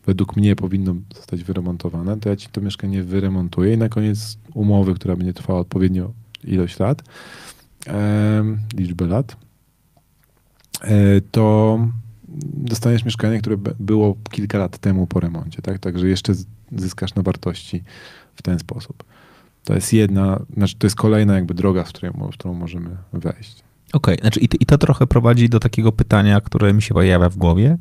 według 0.07 0.37
mnie 0.37 0.57
powinno 0.57 0.95
zostać 1.15 1.45
wyremontowane, 1.45 2.17
to 2.21 2.29
ja 2.29 2.37
ci 2.37 2.49
to 2.49 2.61
mieszkanie 2.61 3.03
wyremontuję 3.03 3.75
i 3.75 3.79
na 3.79 3.89
koniec 3.89 4.39
umowy, 4.55 4.95
która 4.95 5.17
będzie 5.17 5.33
trwała 5.35 5.61
odpowiednio 5.61 6.13
ilość 6.45 6.79
lat, 6.79 7.03
em, 7.87 8.59
liczbę 8.77 9.07
lat, 9.07 9.33
e, 9.33 9.37
to 11.31 11.79
dostaniesz 12.55 13.05
mieszkanie, 13.05 13.39
które 13.39 13.57
było 13.81 14.17
kilka 14.31 14.59
lat 14.59 14.79
temu 14.79 15.07
po 15.07 15.21
remoncie, 15.21 15.63
tak? 15.63 15.79
Także 15.79 16.09
jeszcze 16.09 16.33
zyskasz 16.77 17.15
na 17.15 17.23
wartości 17.23 17.83
w 18.35 18.43
ten 18.43 18.59
sposób. 18.59 19.05
To 19.65 19.75
jest 19.75 19.93
jedna, 19.93 20.41
znaczy 20.57 20.75
to 20.79 20.87
jest 20.87 20.97
kolejna 20.97 21.35
jakby 21.35 21.55
droga, 21.55 21.85
w, 21.85 21.89
której, 21.89 22.13
w 22.13 22.33
którą 22.33 22.55
możemy 22.55 22.91
wejść. 23.13 23.63
Okej, 23.93 24.19
znaczy 24.21 24.41
i, 24.41 24.49
i 24.61 24.67
to 24.67 24.79
trochę 24.79 25.07
prowadzi 25.07 25.49
do 25.49 25.61
takiego 25.61 25.93
pytania, 25.93 26.41
które 26.41 26.73
mi 26.73 26.83
się 26.83 26.95
pojawia 26.95 27.29
w 27.29 27.37
głowie. 27.37 27.79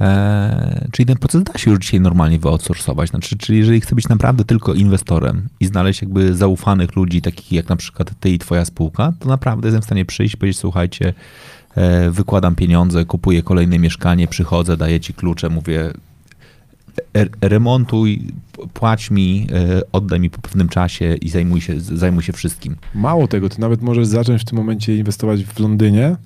Eee, 0.00 0.88
czyli 0.92 1.06
ten 1.06 1.16
proces 1.16 1.42
da 1.42 1.58
się 1.58 1.70
już 1.70 1.80
dzisiaj 1.80 2.00
normalnie 2.00 2.38
wyoutsourcować. 2.38 3.10
Znaczy, 3.10 3.38
czyli 3.38 3.58
jeżeli 3.58 3.80
chcę 3.80 3.94
być 3.94 4.08
naprawdę 4.08 4.44
tylko 4.44 4.74
inwestorem 4.74 5.48
i 5.60 5.66
znaleźć 5.66 6.02
jakby 6.02 6.34
zaufanych 6.36 6.96
ludzi, 6.96 7.22
takich 7.22 7.52
jak 7.52 7.68
na 7.68 7.76
przykład 7.76 8.10
ty 8.20 8.30
i 8.30 8.38
twoja 8.38 8.64
spółka, 8.64 9.12
to 9.18 9.28
naprawdę 9.28 9.68
jestem 9.68 9.82
w 9.82 9.84
stanie 9.84 10.04
przyjść 10.04 10.34
i 10.34 10.36
powiedzieć, 10.36 10.58
słuchajcie, 10.58 11.08
e, 11.08 11.14
wykładam 12.10 12.54
pieniądze, 12.54 13.04
kupuję 13.04 13.42
kolejne 13.42 13.78
mieszkanie, 13.78 14.28
przychodzę, 14.28 14.76
daję 14.76 15.00
ci 15.00 15.14
klucze, 15.14 15.48
mówię 15.48 15.92
e- 17.16 17.26
remontuj, 17.48 18.32
płać 18.74 19.10
mi, 19.10 19.46
e, 19.52 19.80
oddaj 19.92 20.20
mi 20.20 20.30
po 20.30 20.40
pewnym 20.40 20.68
czasie 20.68 21.14
i 21.14 21.28
zajmuj 21.28 21.60
się, 21.60 21.80
zajmuj 21.80 22.22
się 22.22 22.32
wszystkim. 22.32 22.76
Mało 22.94 23.28
tego, 23.28 23.48
ty 23.48 23.60
nawet 23.60 23.82
możesz 23.82 24.06
zacząć 24.06 24.42
w 24.42 24.44
tym 24.44 24.58
momencie 24.58 24.96
inwestować 24.96 25.44
w 25.44 25.60
Londynie, 25.60 26.16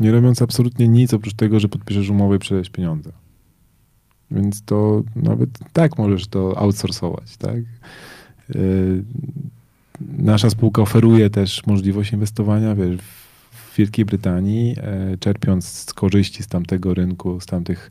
nie 0.00 0.12
robiąc 0.12 0.42
absolutnie 0.42 0.88
nic 0.88 1.14
oprócz 1.14 1.34
tego, 1.34 1.60
że 1.60 1.68
podpiszesz 1.68 2.08
umowę 2.08 2.36
i 2.36 2.38
przelejesz 2.38 2.70
pieniądze. 2.70 3.12
Więc 4.30 4.62
to 4.62 5.02
nawet 5.16 5.50
tak 5.72 5.98
możesz 5.98 6.26
to 6.26 6.58
outsourcować, 6.58 7.36
tak? 7.36 7.56
Yy, 8.54 9.04
nasza 10.18 10.50
spółka 10.50 10.82
oferuje 10.82 11.30
też 11.30 11.66
możliwość 11.66 12.12
inwestowania 12.12 12.74
wiesz, 12.74 12.96
w 12.96 13.25
Wielkiej 13.76 14.04
Brytanii, 14.04 14.76
e, 14.78 15.16
czerpiąc 15.18 15.66
z 15.66 15.94
korzyści 15.94 16.42
z 16.42 16.46
tamtego 16.46 16.94
rynku, 16.94 17.40
z 17.40 17.46
tamtych, 17.46 17.90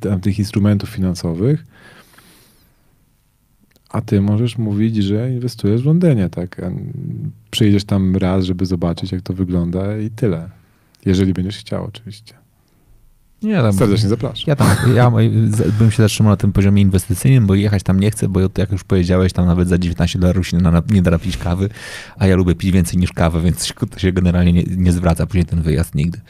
tamtych 0.00 0.38
instrumentów 0.38 0.90
finansowych. 0.90 1.64
A 3.88 4.00
ty 4.00 4.20
możesz 4.20 4.58
mówić, 4.58 4.96
że 4.96 5.32
inwestujesz 5.32 5.82
w 5.82 5.86
Londynie, 5.86 6.28
tak? 6.28 6.60
A 6.60 6.70
Przyjedziesz 7.50 7.84
tam 7.84 8.16
raz, 8.16 8.44
żeby 8.44 8.66
zobaczyć, 8.66 9.12
jak 9.12 9.22
to 9.22 9.34
wygląda 9.34 9.98
i 9.98 10.10
tyle. 10.10 10.50
Jeżeli 11.04 11.32
będziesz 11.32 11.58
chciał, 11.58 11.84
oczywiście. 11.84 12.34
Nie, 13.42 13.54
tam, 13.56 13.72
Serdecznie 13.72 14.08
zapraszam. 14.08 14.44
ja 14.46 14.56
tam, 14.56 14.68
ja 14.94 15.10
bym 15.78 15.90
się 15.90 16.02
zatrzymał 16.02 16.32
na 16.32 16.36
tym 16.36 16.52
poziomie 16.52 16.82
inwestycyjnym, 16.82 17.46
bo 17.46 17.54
jechać 17.54 17.82
tam 17.82 18.00
nie 18.00 18.10
chcę, 18.10 18.28
bo 18.28 18.40
jak 18.58 18.72
już 18.72 18.84
powiedziałeś, 18.84 19.32
tam 19.32 19.46
nawet 19.46 19.68
za 19.68 19.78
19 19.78 20.18
dolarów 20.18 20.48
się 20.48 20.56
na, 20.58 20.82
nie 20.90 21.02
da 21.02 21.10
napić 21.10 21.36
kawy, 21.36 21.68
a 22.18 22.26
ja 22.26 22.36
lubię 22.36 22.54
pić 22.54 22.70
więcej 22.70 22.98
niż 22.98 23.12
kawę, 23.12 23.40
więc 23.42 23.66
się- 23.66 23.74
to 23.90 23.98
się 23.98 24.12
generalnie 24.12 24.52
nie, 24.52 24.62
nie 24.76 24.92
zwraca 24.92 25.26
później 25.26 25.44
ten 25.44 25.62
wyjazd 25.62 25.94
nigdy. 25.94 26.20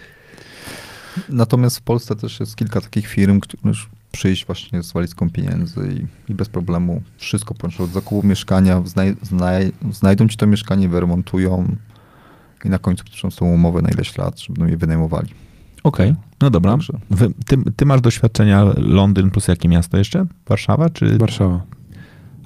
Natomiast 1.28 1.78
w 1.78 1.82
Polsce 1.82 2.16
też 2.16 2.41
jest 2.41 2.57
kilka 2.57 2.81
takich 2.81 3.07
firm, 3.07 3.41
które 3.41 3.61
już 3.65 3.89
przyjść 4.12 4.47
właśnie 4.47 4.82
z 4.82 4.93
walizką 4.93 5.31
pieniędzy 5.31 5.81
i, 6.28 6.32
i 6.32 6.35
bez 6.35 6.49
problemu 6.49 7.03
wszystko 7.19 7.55
połączą 7.55 7.85
od 7.85 7.91
zakupu 7.91 8.27
mieszkania, 8.27 8.82
znaj, 8.85 9.16
znaj, 9.23 9.73
znajdą 9.93 10.28
ci 10.28 10.37
to 10.37 10.47
mieszkanie, 10.47 10.89
wyremontują 10.89 11.77
i 12.65 12.69
na 12.69 12.78
końcu 12.78 13.05
podpiszą 13.05 13.31
z 13.31 13.37
tą 13.37 13.47
umowę 13.47 13.82
na 13.82 13.91
ileś 13.91 14.19
lat, 14.19 14.41
żeby 14.41 14.70
je 14.70 14.77
wynajmowali. 14.77 15.28
Okej, 15.85 16.15
no 16.40 16.51
dobra. 16.51 16.78
Wy, 17.11 17.31
ty, 17.47 17.57
ty 17.77 17.86
masz 17.86 18.01
doświadczenia 18.01 18.65
Londyn 18.77 19.31
plus 19.31 19.48
jakie 19.48 19.69
miasto 19.69 19.98
jeszcze? 19.98 20.27
Warszawa? 20.48 20.90
Czy, 20.90 21.19
Warszawa. 21.19 21.62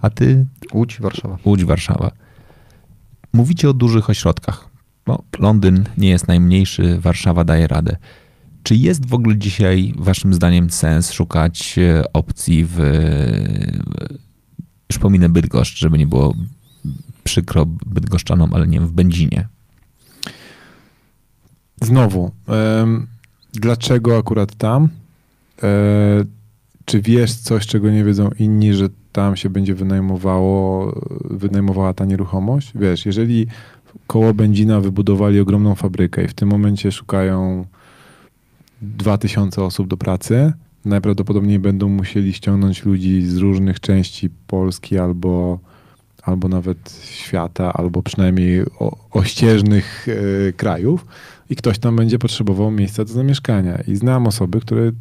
a 0.02 0.11
ty 0.11 0.47
Łódź, 0.73 1.01
Warszawa. 1.01 1.39
Łódź, 1.44 1.65
Warszawa. 1.65 2.11
Mówicie 3.32 3.70
o 3.70 3.73
dużych 3.73 4.11
ośrodkach. 4.11 4.69
No, 5.06 5.23
Londyn 5.39 5.85
nie 5.98 6.09
jest 6.09 6.28
najmniejszy, 6.28 6.98
Warszawa 7.01 7.44
daje 7.44 7.66
radę. 7.66 7.97
Czy 8.62 8.77
jest 8.77 9.06
w 9.06 9.15
ogóle 9.15 9.39
dzisiaj, 9.39 9.94
waszym 9.97 10.35
zdaniem, 10.35 10.70
sens 10.70 11.12
szukać 11.12 11.78
e, 11.78 12.12
opcji 12.12 12.66
w. 12.69 12.78
Już 14.90 14.98
pominę 14.98 15.28
Bydgoszcz, 15.28 15.78
żeby 15.78 15.98
nie 15.98 16.06
było 16.06 16.35
przykro 17.24 17.66
bydgoszczanom, 17.66 18.55
ale 18.55 18.66
nie 18.66 18.78
wiem, 18.78 18.89
w 18.89 18.93
Będzinie. 18.93 19.48
Znowu, 21.82 22.31
dlaczego 23.55 24.19
akurat 24.19 24.55
tam? 24.55 24.89
E, 25.63 26.25
czy 26.85 27.01
wiesz 27.01 27.35
coś, 27.35 27.67
czego 27.67 27.91
nie 27.91 28.05
wiedzą 28.05 28.31
inni, 28.39 28.75
że 28.75 28.89
tam 29.13 29.37
się 29.37 29.51
będzie 29.51 29.75
wynajmowało, 29.75 30.93
wynajmowała 31.25 31.95
ta 31.95 32.05
nieruchomość? 32.05 32.73
Wiesz, 32.75 33.07
jeżeli 33.07 33.47
koło 34.07 34.35
Będzina 34.35 34.81
wybudowali 34.81 35.41
ogromną 35.41 35.75
fabrykę 35.75 36.25
i 36.25 36.29
w 36.29 36.35
tym 36.35 36.49
momencie 36.49 36.93
szukają 36.93 37.67
2000 38.83 39.63
osób 39.63 39.89
do 39.89 39.97
pracy, 39.97 40.53
najprawdopodobniej 40.85 41.59
będą 41.59 41.89
musieli 41.89 42.33
ściągnąć 42.33 42.85
ludzi 42.85 43.23
z 43.23 43.37
różnych 43.37 43.81
części 43.81 44.31
Polski 44.47 44.99
albo, 44.99 45.59
albo 46.25 46.49
nawet 46.49 47.01
świata, 47.03 47.73
albo 47.73 48.03
przynajmniej 48.03 48.63
o, 48.79 48.97
ościeżnych 49.11 50.07
e, 50.09 50.53
krajów 50.53 51.07
i 51.51 51.57
ktoś 51.57 51.79
tam 51.79 51.97
będzie 51.97 52.19
potrzebował 52.19 52.71
miejsca 52.71 53.05
do 53.05 53.13
zamieszkania. 53.13 53.79
I 53.89 53.97
znam 53.97 54.27
osoby, 54.27 54.61
które 54.61 54.93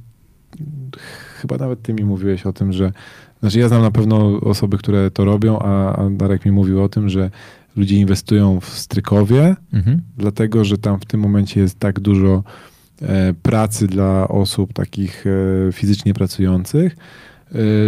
chyba 1.42 1.58
nawet 1.58 1.82
ty 1.82 1.94
mi 1.94 2.04
mówiłeś 2.04 2.46
o 2.46 2.54
tym, 2.54 2.74
że 2.74 2.92
znaczy 3.40 3.60
ja 3.60 3.68
znam 3.68 3.82
na 3.82 3.92
pewno 3.92 4.40
osoby, 4.42 4.78
które 4.78 5.12
to 5.12 5.26
robią, 5.26 5.60
a, 5.60 5.96
a 5.96 6.10
Darek 6.10 6.46
mi 6.46 6.52
mówił 6.52 6.84
o 6.84 6.90
tym, 6.90 7.10
że 7.10 7.32
ludzie 7.76 7.96
inwestują 7.98 8.60
w 8.60 8.70
Strykowie, 8.70 9.56
Mhm. 9.74 10.02
dlatego 10.18 10.66
że 10.66 10.78
tam 10.78 11.00
w 11.00 11.06
tym 11.06 11.20
momencie 11.20 11.60
jest 11.62 11.80
tak 11.80 12.00
dużo 12.00 12.44
e, 13.02 13.34
pracy 13.34 13.88
dla 13.88 14.28
osób 14.28 14.74
takich 14.74 15.26
e, 15.28 15.72
fizycznie 15.72 16.14
pracujących, 16.14 16.96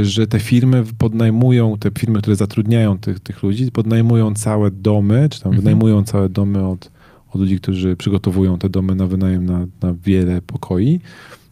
że 0.03 0.27
te 0.27 0.39
firmy 0.39 0.83
podnajmują, 0.97 1.77
te 1.77 1.89
firmy, 1.99 2.19
które 2.21 2.35
zatrudniają 2.35 2.97
tych, 2.97 3.19
tych 3.19 3.43
ludzi, 3.43 3.71
podnajmują 3.71 4.33
całe 4.33 4.71
domy, 4.71 5.27
czy 5.29 5.41
tam 5.41 5.49
Mhm. 5.49 5.61
wynajmują 5.63 6.03
całe 6.03 6.29
domy 6.29 6.67
od, 6.67 6.91
od 7.31 7.41
ludzi, 7.41 7.59
którzy 7.59 7.95
przygotowują 7.95 8.57
te 8.57 8.69
domy 8.69 8.95
na 8.95 9.07
wynajem 9.07 9.45
na, 9.45 9.59
na 9.81 9.93
wiele 10.05 10.41
pokoi, 10.41 10.99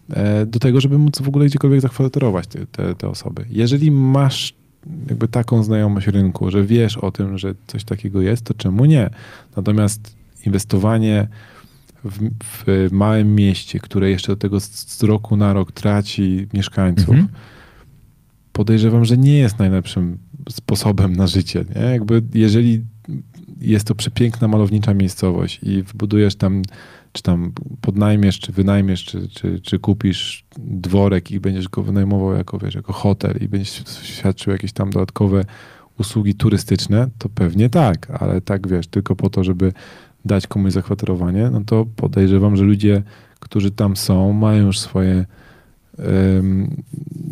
e, 0.10 0.46
do 0.46 0.60
tego, 0.60 0.82
żeby 0.82 0.98
móc 0.98 1.22
w 1.22 1.28
ogóle 1.28 1.46
gdziekolwiek 1.46 1.82
zakwaterować 1.82 2.48
te, 2.48 2.66
te, 2.66 2.96
te 2.96 3.10
osoby. 3.10 3.46
Jeżeli 3.50 3.92
masz 3.92 4.54
jakby 5.10 5.28
taką 5.28 5.64
znajomość 5.64 6.08
rynku, 6.08 6.52
że 6.52 6.64
wiesz 6.64 6.98
o 6.98 7.12
tym, 7.12 7.38
że 7.38 7.54
coś 7.68 7.84
takiego 7.84 8.22
jest, 8.22 8.46
to 8.46 8.54
czemu 8.54 8.86
nie? 8.86 9.10
Natomiast 9.56 10.16
inwestowanie 10.46 11.28
w, 12.04 12.30
w 12.44 12.88
małym 12.92 13.36
mieście, 13.36 13.80
które 13.80 14.10
jeszcze 14.10 14.28
do 14.28 14.36
tego 14.36 14.60
z, 14.60 14.66
z 14.72 15.04
roku 15.04 15.38
na 15.38 15.54
rok 15.54 15.72
traci 15.72 16.48
mieszkańców, 16.54 17.10
Mhm. 17.10 17.28
Podejrzewam, 18.54 19.06
że 19.06 19.18
nie 19.18 19.38
jest 19.38 19.60
najlepszym 19.60 20.18
sposobem 20.50 21.16
na 21.16 21.28
życie. 21.28 21.66
Nie? 21.76 21.82
Jakby 21.82 22.22
jeżeli 22.34 22.84
jest 23.62 23.88
to 23.88 23.96
przepiękna, 23.96 24.48
malownicza 24.48 24.94
miejscowość 24.94 25.60
i 25.64 25.84
wbudujesz 25.84 26.36
tam, 26.36 26.62
czy 27.12 27.24
tam 27.24 27.52
podnajmiesz, 27.82 28.40
czy 28.40 28.52
wynajmiesz, 28.52 29.06
czy, 29.06 29.28
czy, 29.28 29.60
czy 29.60 29.80
kupisz 29.80 30.46
dworek 30.58 31.32
i 31.32 31.40
będziesz 31.40 31.70
go 31.70 31.84
wynajmował 31.84 32.34
jako, 32.34 32.58
wiesz, 32.60 32.76
jako 32.76 32.94
hotel 32.94 33.38
i 33.42 33.48
będziesz 33.48 33.84
świadczył 34.04 34.54
jakieś 34.54 34.74
tam 34.74 34.90
dodatkowe 34.90 35.46
usługi 36.00 36.36
turystyczne, 36.36 37.10
to 37.18 37.30
pewnie 37.30 37.70
tak, 37.70 38.12
ale 38.22 38.42
tak, 38.42 38.68
wiesz, 38.68 38.88
tylko 38.88 39.16
po 39.16 39.30
to, 39.30 39.44
żeby 39.44 39.74
dać 40.26 40.48
komuś 40.48 40.74
zakwaterowanie, 40.74 41.50
no 41.50 41.62
to 41.66 41.86
podejrzewam, 41.96 42.58
że 42.58 42.64
ludzie, 42.64 43.04
którzy 43.40 43.72
tam 43.72 43.96
są, 43.96 44.34
mają 44.34 44.66
już 44.66 44.80
swoje 44.80 45.26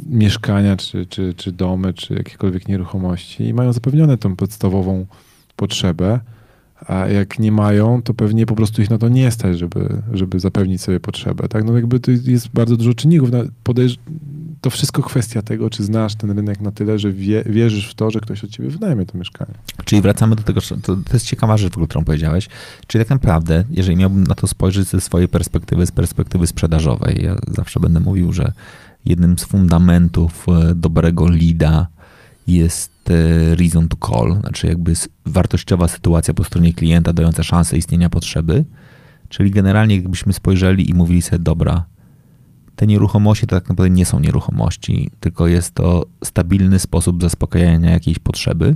mieszkania, 0.10 0.78
czy, 0.78 1.06
czy, 1.06 1.34
czy 1.34 1.52
domy, 1.52 1.94
czy 1.94 2.14
jakiekolwiek 2.14 2.68
nieruchomości 2.68 3.44
i 3.44 3.54
mają 3.54 3.74
zapewnione 3.74 4.18
tą 4.18 4.36
podstawową 4.36 5.06
potrzebę, 5.56 6.20
a 6.88 7.08
jak 7.08 7.40
nie 7.40 7.52
mają, 7.52 8.02
to 8.02 8.14
pewnie 8.14 8.46
po 8.46 8.56
prostu 8.56 8.82
ich 8.82 8.90
na 8.90 8.98
to 8.98 9.10
nie 9.10 9.32
stać, 9.32 9.60
żeby, 9.60 10.02
żeby 10.14 10.40
zapewnić 10.40 10.82
sobie 10.82 11.00
potrzebę. 11.00 11.48
Tak? 11.48 11.64
No 11.64 11.76
jakby 11.76 12.00
to 12.00 12.12
jest 12.12 12.50
bardzo 12.50 12.78
dużo 12.78 12.94
czynników. 12.94 13.30
Podejrz- 13.64 13.98
to 14.62 14.70
wszystko 14.70 15.04
kwestia 15.04 15.42
tego, 15.42 15.70
czy 15.70 15.84
znasz 15.84 16.16
ten 16.16 16.32
rynek 16.32 16.62
na 16.62 16.72
tyle, 16.72 17.00
że 17.00 17.12
wie, 17.12 17.44
wierzysz 17.46 17.90
w 17.90 17.94
to, 17.94 18.12
że 18.12 18.20
ktoś 18.20 18.44
od 18.44 18.50
ciebie 18.50 18.70
wynajmie 18.70 19.06
to 19.06 19.18
mieszkanie. 19.18 19.54
Czyli 19.86 20.02
wracamy 20.02 20.36
do 20.36 20.44
tego, 20.44 20.62
to, 20.62 20.96
to 20.96 21.14
jest 21.14 21.26
ciekawa 21.26 21.58
rzecz, 21.58 21.74
którą 21.74 22.06
powiedziałeś. 22.06 22.50
Czyli 22.88 23.04
tak 23.04 23.10
naprawdę, 23.10 23.64
jeżeli 23.70 23.98
miałbym 23.98 24.24
na 24.24 24.36
to 24.36 24.48
spojrzeć 24.48 24.88
ze 24.88 25.02
swojej 25.02 25.28
perspektywy, 25.28 25.86
z 25.86 25.92
perspektywy 25.92 26.48
sprzedażowej, 26.48 27.24
ja 27.24 27.36
zawsze 27.48 27.80
będę 27.80 28.00
mówił, 28.00 28.34
że 28.34 28.52
jednym 29.06 29.40
z 29.40 29.44
fundamentów 29.44 30.46
e, 30.50 30.76
dobrego 30.76 31.28
leada 31.28 31.88
jest 32.48 32.92
e, 33.10 33.56
reason 33.56 33.88
to 33.88 33.98
call, 34.08 34.40
znaczy 34.42 34.68
jakby 34.68 34.94
wartościowa 35.26 35.88
sytuacja 35.88 36.34
po 36.34 36.44
stronie 36.44 36.74
klienta 36.74 37.14
dająca 37.14 37.44
szansę 37.44 37.78
istnienia 37.78 38.10
potrzeby. 38.10 38.66
Czyli 39.30 39.52
generalnie 39.52 39.96
jakbyśmy 39.96 40.34
spojrzeli 40.34 40.90
i 40.90 40.94
mówili 40.94 41.22
sobie, 41.22 41.40
dobra, 41.40 41.86
te 42.76 42.88
nieruchomości 42.88 43.48
to 43.48 43.56
tak 43.60 43.70
naprawdę 43.70 43.90
nie 43.90 44.06
są 44.06 44.20
nieruchomości, 44.20 45.10
tylko 45.20 45.48
jest 45.48 45.74
to 45.74 46.06
stabilny 46.24 46.80
sposób 46.80 47.22
zaspokajania 47.22 47.92
jakiejś 47.92 48.20
potrzeby, 48.20 48.76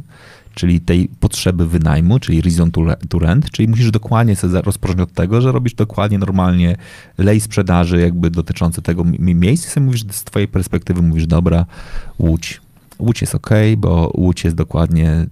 czyli 0.56 0.80
tej 0.80 1.10
potrzeby 1.20 1.68
wynajmu, 1.68 2.20
czyli 2.20 2.42
reason 2.42 2.72
to 2.72 2.82
re- 2.82 2.98
to 3.10 3.20
rent, 3.20 3.52
czyli 3.52 3.68
musisz 3.68 3.92
dokładnie 3.92 4.36
sobie 4.36 4.62
rozpocząć 4.62 5.00
od 5.00 5.14
tego, 5.14 5.42
że 5.42 5.52
robisz 5.52 5.74
dokładnie 5.74 6.18
normalnie 6.20 6.76
lej 7.18 7.42
sprzedaży 7.42 8.02
jakby 8.02 8.30
dotyczący 8.32 8.82
tego 8.82 9.04
mi- 9.04 9.36
miejsca 9.36 9.70
sobie 9.70 9.86
mówisz 9.86 10.06
z 10.12 10.24
twojej 10.24 10.48
perspektywy, 10.48 11.02
mówisz 11.02 11.28
dobra, 11.28 11.66
Łódź. 12.20 12.62
Łódź 13.00 13.22
jest 13.22 13.36
ok, 13.36 13.50
bo 13.78 14.12
Łódź 14.14 14.44
jest 14.44 14.56
dokładnie 14.56 15.26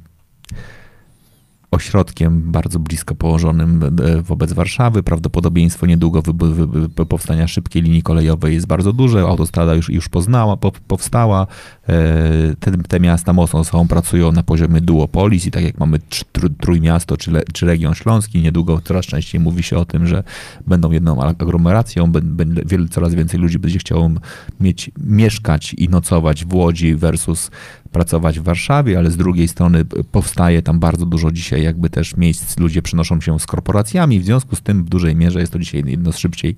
ośrodkiem 1.73 2.51
bardzo 2.51 2.79
blisko 2.79 3.15
położonym 3.15 3.83
e, 3.83 4.21
wobec 4.21 4.53
Warszawy. 4.53 5.03
Prawdopodobieństwo 5.03 5.85
niedługo 5.85 6.21
wy- 6.21 6.67
wy- 6.67 7.05
powstania 7.05 7.47
szybkiej 7.47 7.81
linii 7.81 8.03
kolejowej 8.03 8.53
jest 8.53 8.67
bardzo 8.67 8.93
duże. 8.93 9.21
Autostrada 9.21 9.75
już, 9.75 9.89
już 9.89 10.09
poznała, 10.09 10.57
po, 10.57 10.71
powstała. 10.87 11.47
E, 11.89 12.55
Te, 12.59 12.71
te 12.71 12.99
miasta 12.99 13.33
mocno 13.33 13.63
sobą 13.63 13.87
pracują 13.87 14.31
na 14.31 14.43
poziomie 14.43 14.81
duopolis 14.81 15.45
i 15.45 15.51
tak 15.51 15.63
jak 15.63 15.79
mamy 15.79 15.97
tr- 15.97 16.23
tr- 16.33 16.49
Trójmiasto 16.61 17.17
czy, 17.17 17.31
le, 17.31 17.41
czy 17.53 17.65
region 17.65 17.93
śląski, 17.95 18.41
niedługo 18.41 18.81
coraz 18.83 19.05
częściej 19.05 19.41
mówi 19.41 19.63
się 19.63 19.77
o 19.77 19.85
tym, 19.85 20.07
że 20.07 20.23
będą 20.67 20.91
jedną 20.91 21.21
aglomeracją, 21.21 22.11
bę- 22.11 22.21
będzie 22.21 22.87
coraz 22.89 23.13
więcej 23.15 23.39
ludzi 23.39 23.59
będzie 23.59 23.79
chciało 23.79 24.11
mieć, 24.59 24.91
mieszkać 24.97 25.73
i 25.73 25.89
nocować 25.89 26.45
w 26.45 26.53
Łodzi 26.53 26.95
versus 26.95 27.51
pracować 27.93 28.39
w 28.39 28.43
Warszawie, 28.43 28.97
ale 28.97 29.11
z 29.11 29.17
drugiej 29.17 29.47
strony 29.47 29.85
powstaje 30.11 30.61
tam 30.61 30.79
bardzo 30.79 31.05
dużo 31.05 31.31
dzisiaj 31.31 31.63
jakby 31.63 31.89
też 31.89 32.17
miejsc, 32.17 32.59
ludzie 32.59 32.81
przenoszą 32.81 33.21
się 33.21 33.39
z 33.39 33.45
korporacjami, 33.45 34.19
w 34.19 34.25
związku 34.25 34.55
z 34.55 34.61
tym 34.61 34.83
w 34.83 34.89
dużej 34.89 35.15
mierze 35.15 35.39
jest 35.39 35.53
to 35.53 35.59
dzisiaj 35.59 35.83
jedno 35.85 36.11
z 36.11 36.17
szybciej 36.17 36.55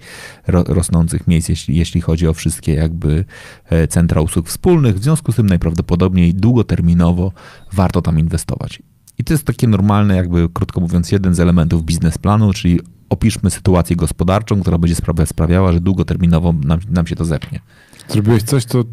ro, 0.47 0.63
rosnących 0.67 1.27
miejsc, 1.27 1.49
jeśli, 1.49 1.75
jeśli 1.77 2.01
chodzi 2.01 2.27
o 2.27 2.33
wszystkie 2.33 2.73
jakby 2.73 3.25
e, 3.69 3.87
centra 3.87 4.21
usług 4.21 4.47
wspólnych, 4.47 4.95
w 4.95 5.03
związku 5.03 5.31
z 5.31 5.35
tym 5.35 5.45
najprawdopodobniej 5.45 6.33
długoterminowo 6.33 7.31
warto 7.73 8.01
tam 8.01 8.19
inwestować. 8.19 8.81
I 9.17 9.23
to 9.23 9.33
jest 9.33 9.45
takie 9.45 9.67
normalne, 9.67 10.15
jakby 10.15 10.49
krótko 10.53 10.81
mówiąc, 10.81 11.11
jeden 11.11 11.35
z 11.35 11.39
elementów 11.39 11.83
biznesplanu, 11.83 12.53
czyli 12.53 12.79
opiszmy 13.09 13.49
sytuację 13.49 13.95
gospodarczą, 13.95 14.61
która 14.61 14.77
będzie 14.77 14.95
sprawiała, 15.25 15.73
że 15.73 15.79
długoterminowo 15.79 16.53
nam, 16.53 16.79
nam 16.89 17.07
się 17.07 17.15
to 17.15 17.25
zepnie. 17.25 17.59
Zrobiłeś 18.07 18.43
coś, 18.43 18.65
co 18.65 18.83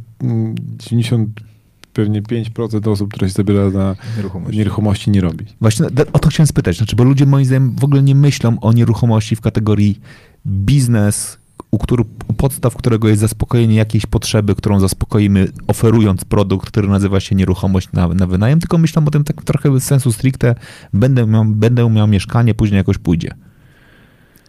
90 0.79 1.41
mm, 1.41 1.52
pewnie 1.93 2.23
5% 2.23 2.91
osób, 2.91 3.11
które 3.11 3.29
się 3.29 3.35
zabiera 3.35 3.71
na 3.71 3.97
nieruchomości. 4.17 4.59
nieruchomości 4.59 5.11
nie 5.11 5.21
robi. 5.21 5.45
Właśnie 5.61 5.87
o 6.13 6.19
to 6.19 6.29
chciałem 6.29 6.47
spytać, 6.47 6.77
znaczy, 6.77 6.97
bo 6.97 7.05
ludzie 7.05 7.27
moim 7.27 7.45
zdaniem 7.45 7.77
w 7.81 7.85
ogóle 7.85 8.03
nie 8.03 8.15
myślą 8.15 8.61
o 8.61 8.73
nieruchomości 8.73 9.37
w 9.37 9.41
kategorii 9.41 10.01
biznes, 10.47 11.39
u, 11.71 11.79
który, 11.79 12.05
u 12.29 12.33
podstaw 12.33 12.77
którego 12.77 13.09
jest 13.09 13.21
zaspokojenie 13.21 13.75
jakiejś 13.75 14.07
potrzeby, 14.07 14.55
którą 14.55 14.81
zaspokoimy 14.81 15.49
oferując 15.67 16.25
produkt, 16.25 16.67
który 16.69 16.89
nazywa 16.89 17.21
się 17.21 17.35
nieruchomość 17.35 17.89
na, 17.93 18.09
na 18.09 18.27
wynajem, 18.27 18.61
tylko 18.61 18.79
myślą 18.79 19.05
o 19.07 19.11
tym 19.11 19.25
tak 19.25 19.45
trochę 19.45 19.81
sensu 19.81 20.13
stricte, 20.13 20.55
będę 20.93 21.27
miał, 21.27 21.45
będę 21.45 21.91
miał 21.91 22.07
mieszkanie, 22.07 22.55
później 22.55 22.79
jakoś 22.79 22.99
pójdzie. 22.99 23.35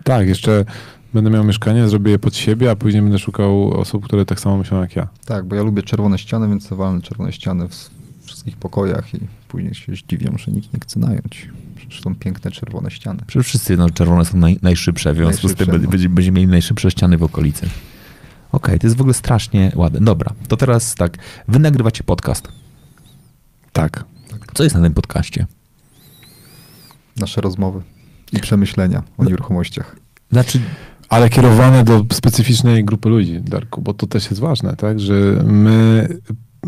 Tak, 0.03 0.27
jeszcze 0.27 0.65
będę 1.13 1.29
miał 1.29 1.43
mieszkanie, 1.43 1.87
zrobię 1.87 2.11
je 2.11 2.19
pod 2.19 2.35
siebie, 2.35 2.71
a 2.71 2.75
później 2.75 3.01
będę 3.01 3.19
szukał 3.19 3.71
osób, 3.71 4.05
które 4.05 4.25
tak 4.25 4.39
samo 4.39 4.57
myślą 4.57 4.81
jak 4.81 4.95
ja. 4.95 5.07
Tak, 5.25 5.45
bo 5.45 5.55
ja 5.55 5.63
lubię 5.63 5.83
czerwone 5.83 6.17
ściany, 6.17 6.47
więc 6.47 6.67
walę 6.67 7.01
czerwone 7.01 7.31
ściany 7.31 7.67
w 7.67 7.89
wszystkich 8.23 8.57
pokojach 8.57 9.13
i 9.13 9.19
później 9.47 9.75
się 9.75 9.95
zdziwiam, 9.95 10.37
że 10.37 10.51
nikt 10.51 10.73
nie 10.73 10.79
chce 10.79 10.99
nająć. 10.99 11.49
Przecież 11.75 12.01
są 12.01 12.15
piękne 12.15 12.51
czerwone 12.51 12.91
ściany. 12.91 13.19
Przecież 13.27 13.47
wszyscy 13.47 13.77
no, 13.77 13.89
czerwone 13.89 14.25
są 14.25 14.37
naj, 14.37 14.59
najszybsze, 14.61 15.13
w 15.13 15.17
związku 15.17 15.47
z 15.47 15.55
tym 15.55 15.67
no. 15.71 15.89
będziemy 15.89 16.15
będzie 16.15 16.31
mieli 16.31 16.47
najszybsze 16.47 16.91
ściany 16.91 17.17
w 17.17 17.23
okolicy. 17.23 17.65
Okej, 17.65 17.75
okay, 18.51 18.79
to 18.79 18.87
jest 18.87 18.97
w 18.97 19.01
ogóle 19.01 19.13
strasznie 19.13 19.71
ładne. 19.75 19.99
Dobra, 19.99 20.33
to 20.47 20.57
teraz 20.57 20.95
tak, 20.95 21.17
wy 21.47 21.59
nagrywacie 21.59 22.03
podcast. 22.03 22.47
Tak. 23.73 24.05
Co 24.53 24.63
jest 24.63 24.75
na 24.75 24.81
tym 24.81 24.93
podcaście? 24.93 25.45
Nasze 27.17 27.41
rozmowy 27.41 27.81
i 28.31 28.39
przemyślenia 28.39 29.03
o 29.17 29.23
no, 29.23 29.29
nieruchomościach. 29.29 29.95
Znaczy, 30.31 30.59
ale 31.13 31.29
kierowane 31.29 31.83
do 31.83 32.05
specyficznej 32.13 32.85
grupy 32.85 33.09
ludzi, 33.09 33.41
Darku, 33.41 33.81
bo 33.81 33.93
to 33.93 34.07
też 34.07 34.29
jest 34.29 34.41
ważne, 34.41 34.75
tak, 34.75 34.99
że 34.99 35.43
my 35.45 36.07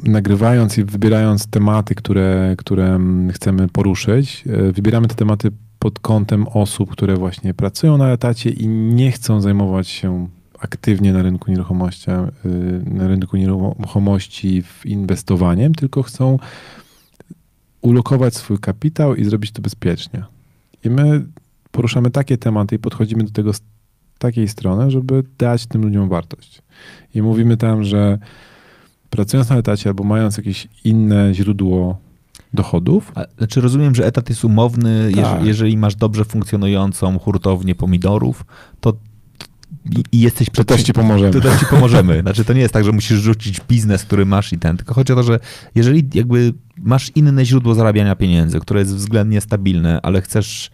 nagrywając 0.03 0.77
i 0.77 0.83
wybierając 0.83 1.47
tematy, 1.47 1.95
które, 1.95 2.55
które 2.57 2.99
chcemy 3.31 3.67
poruszyć, 3.67 4.43
e, 4.47 4.71
wybieramy 4.71 5.07
te 5.07 5.15
tematy 5.15 5.51
pod 5.79 5.99
kątem 5.99 6.47
osób, 6.47 6.91
które 6.91 7.15
właśnie 7.15 7.53
pracują 7.53 7.97
na 7.97 8.11
etacie 8.11 8.49
i 8.49 8.67
nie 8.67 9.11
chcą 9.11 9.41
zajmować 9.41 9.87
się 9.87 10.27
aktywnie 10.59 11.13
na 11.13 11.21
rynku 11.21 11.51
nieruchomości, 11.51 12.11
e, 12.11 12.31
na 12.85 13.07
rynku 13.07 13.37
nieruchomości 13.37 14.61
w 14.61 14.85
inwestowaniem, 14.85 15.75
tylko 15.75 16.03
chcą 16.03 16.39
ulokować 17.81 18.35
swój 18.35 18.59
kapitał 18.59 19.15
i 19.15 19.25
zrobić 19.25 19.51
to 19.51 19.61
bezpiecznie. 19.61 20.23
I 20.83 20.89
my 20.89 21.25
poruszamy 21.71 22.11
takie 22.11 22.37
tematy 22.37 22.75
i 22.75 22.79
podchodzimy 22.79 23.23
do 23.23 23.31
tego 23.31 23.53
takiej 24.17 24.47
strony, 24.47 24.91
żeby 24.91 25.23
dać 25.37 25.65
tym 25.65 25.81
ludziom 25.81 26.09
wartość. 26.09 26.61
I 27.15 27.21
mówimy 27.21 27.57
tam, 27.57 27.83
że 27.83 28.17
pracując 29.09 29.49
na 29.49 29.57
etacie 29.57 29.89
albo 29.89 30.03
mając 30.03 30.37
jakieś 30.37 30.67
inne 30.83 31.33
źródło 31.33 31.97
dochodów. 32.53 33.11
A, 33.15 33.25
znaczy 33.37 33.61
rozumiem, 33.61 33.95
że 33.95 34.05
etat 34.05 34.29
jest 34.29 34.45
umowny, 34.45 35.11
tak. 35.11 35.17
jeżeli, 35.17 35.47
jeżeli, 35.47 35.77
masz 35.77 35.95
dobrze 35.95 36.25
funkcjonującą 36.25 37.19
hurtownię 37.19 37.75
pomidorów, 37.75 38.45
to 38.79 38.93
i 40.11 40.19
jesteś 40.19 40.49
przed... 40.49 40.67
To 40.67 40.73
też 40.75 40.83
ci 40.83 40.93
pomożemy. 40.93 41.31
To 41.31 41.41
też 41.41 41.59
ci 41.59 41.65
pomożemy. 41.65 42.19
Znaczy 42.21 42.45
to 42.45 42.53
nie 42.53 42.61
jest 42.61 42.73
tak, 42.73 42.85
że 42.85 42.91
musisz 42.91 43.19
rzucić 43.19 43.61
biznes, 43.69 44.03
który 44.03 44.25
masz 44.25 44.53
i 44.53 44.57
ten, 44.57 44.77
tylko 44.77 44.93
chodzi 44.93 45.13
o 45.13 45.15
to, 45.15 45.23
że 45.23 45.39
jeżeli 45.75 46.09
jakby 46.13 46.53
masz 46.77 47.11
inne 47.15 47.45
źródło 47.45 47.75
zarabiania 47.75 48.15
pieniędzy, 48.15 48.59
które 48.59 48.79
jest 48.79 48.95
względnie 48.95 49.41
stabilne, 49.41 49.99
ale 50.03 50.21
chcesz 50.21 50.71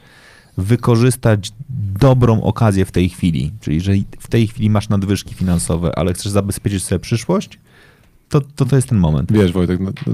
wykorzystać 0.61 1.53
dobrą 1.99 2.41
okazję 2.41 2.85
w 2.85 2.91
tej 2.91 3.09
chwili, 3.09 3.51
czyli 3.61 3.75
jeżeli 3.75 4.05
w 4.19 4.27
tej 4.27 4.47
chwili 4.47 4.69
masz 4.69 4.89
nadwyżki 4.89 5.35
finansowe, 5.35 5.91
ale 5.95 6.13
chcesz 6.13 6.31
zabezpieczyć 6.31 6.83
sobie 6.83 6.99
przyszłość, 6.99 7.59
to, 8.31 8.41
to, 8.55 8.65
to 8.65 8.75
jest 8.75 8.89
ten 8.89 8.97
moment. 8.97 9.31
Wiesz, 9.31 9.51
Wojtek, 9.51 9.79
no, 9.79 9.91
no, 10.07 10.13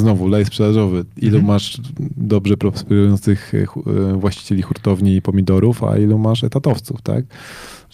znowu 0.00 0.28
lej 0.28 0.44
sprzedażowy. 0.44 1.04
Ilu 1.16 1.36
mhm. 1.36 1.44
masz 1.46 1.80
dobrze 2.16 2.56
prosperujących 2.56 3.54
e, 3.54 3.58
e, 3.58 4.16
właścicieli 4.16 4.62
hurtowni 4.62 5.16
i 5.16 5.22
pomidorów, 5.22 5.84
a 5.84 5.98
ilu 5.98 6.18
masz 6.18 6.44
etatowców, 6.44 7.02
tak? 7.02 7.24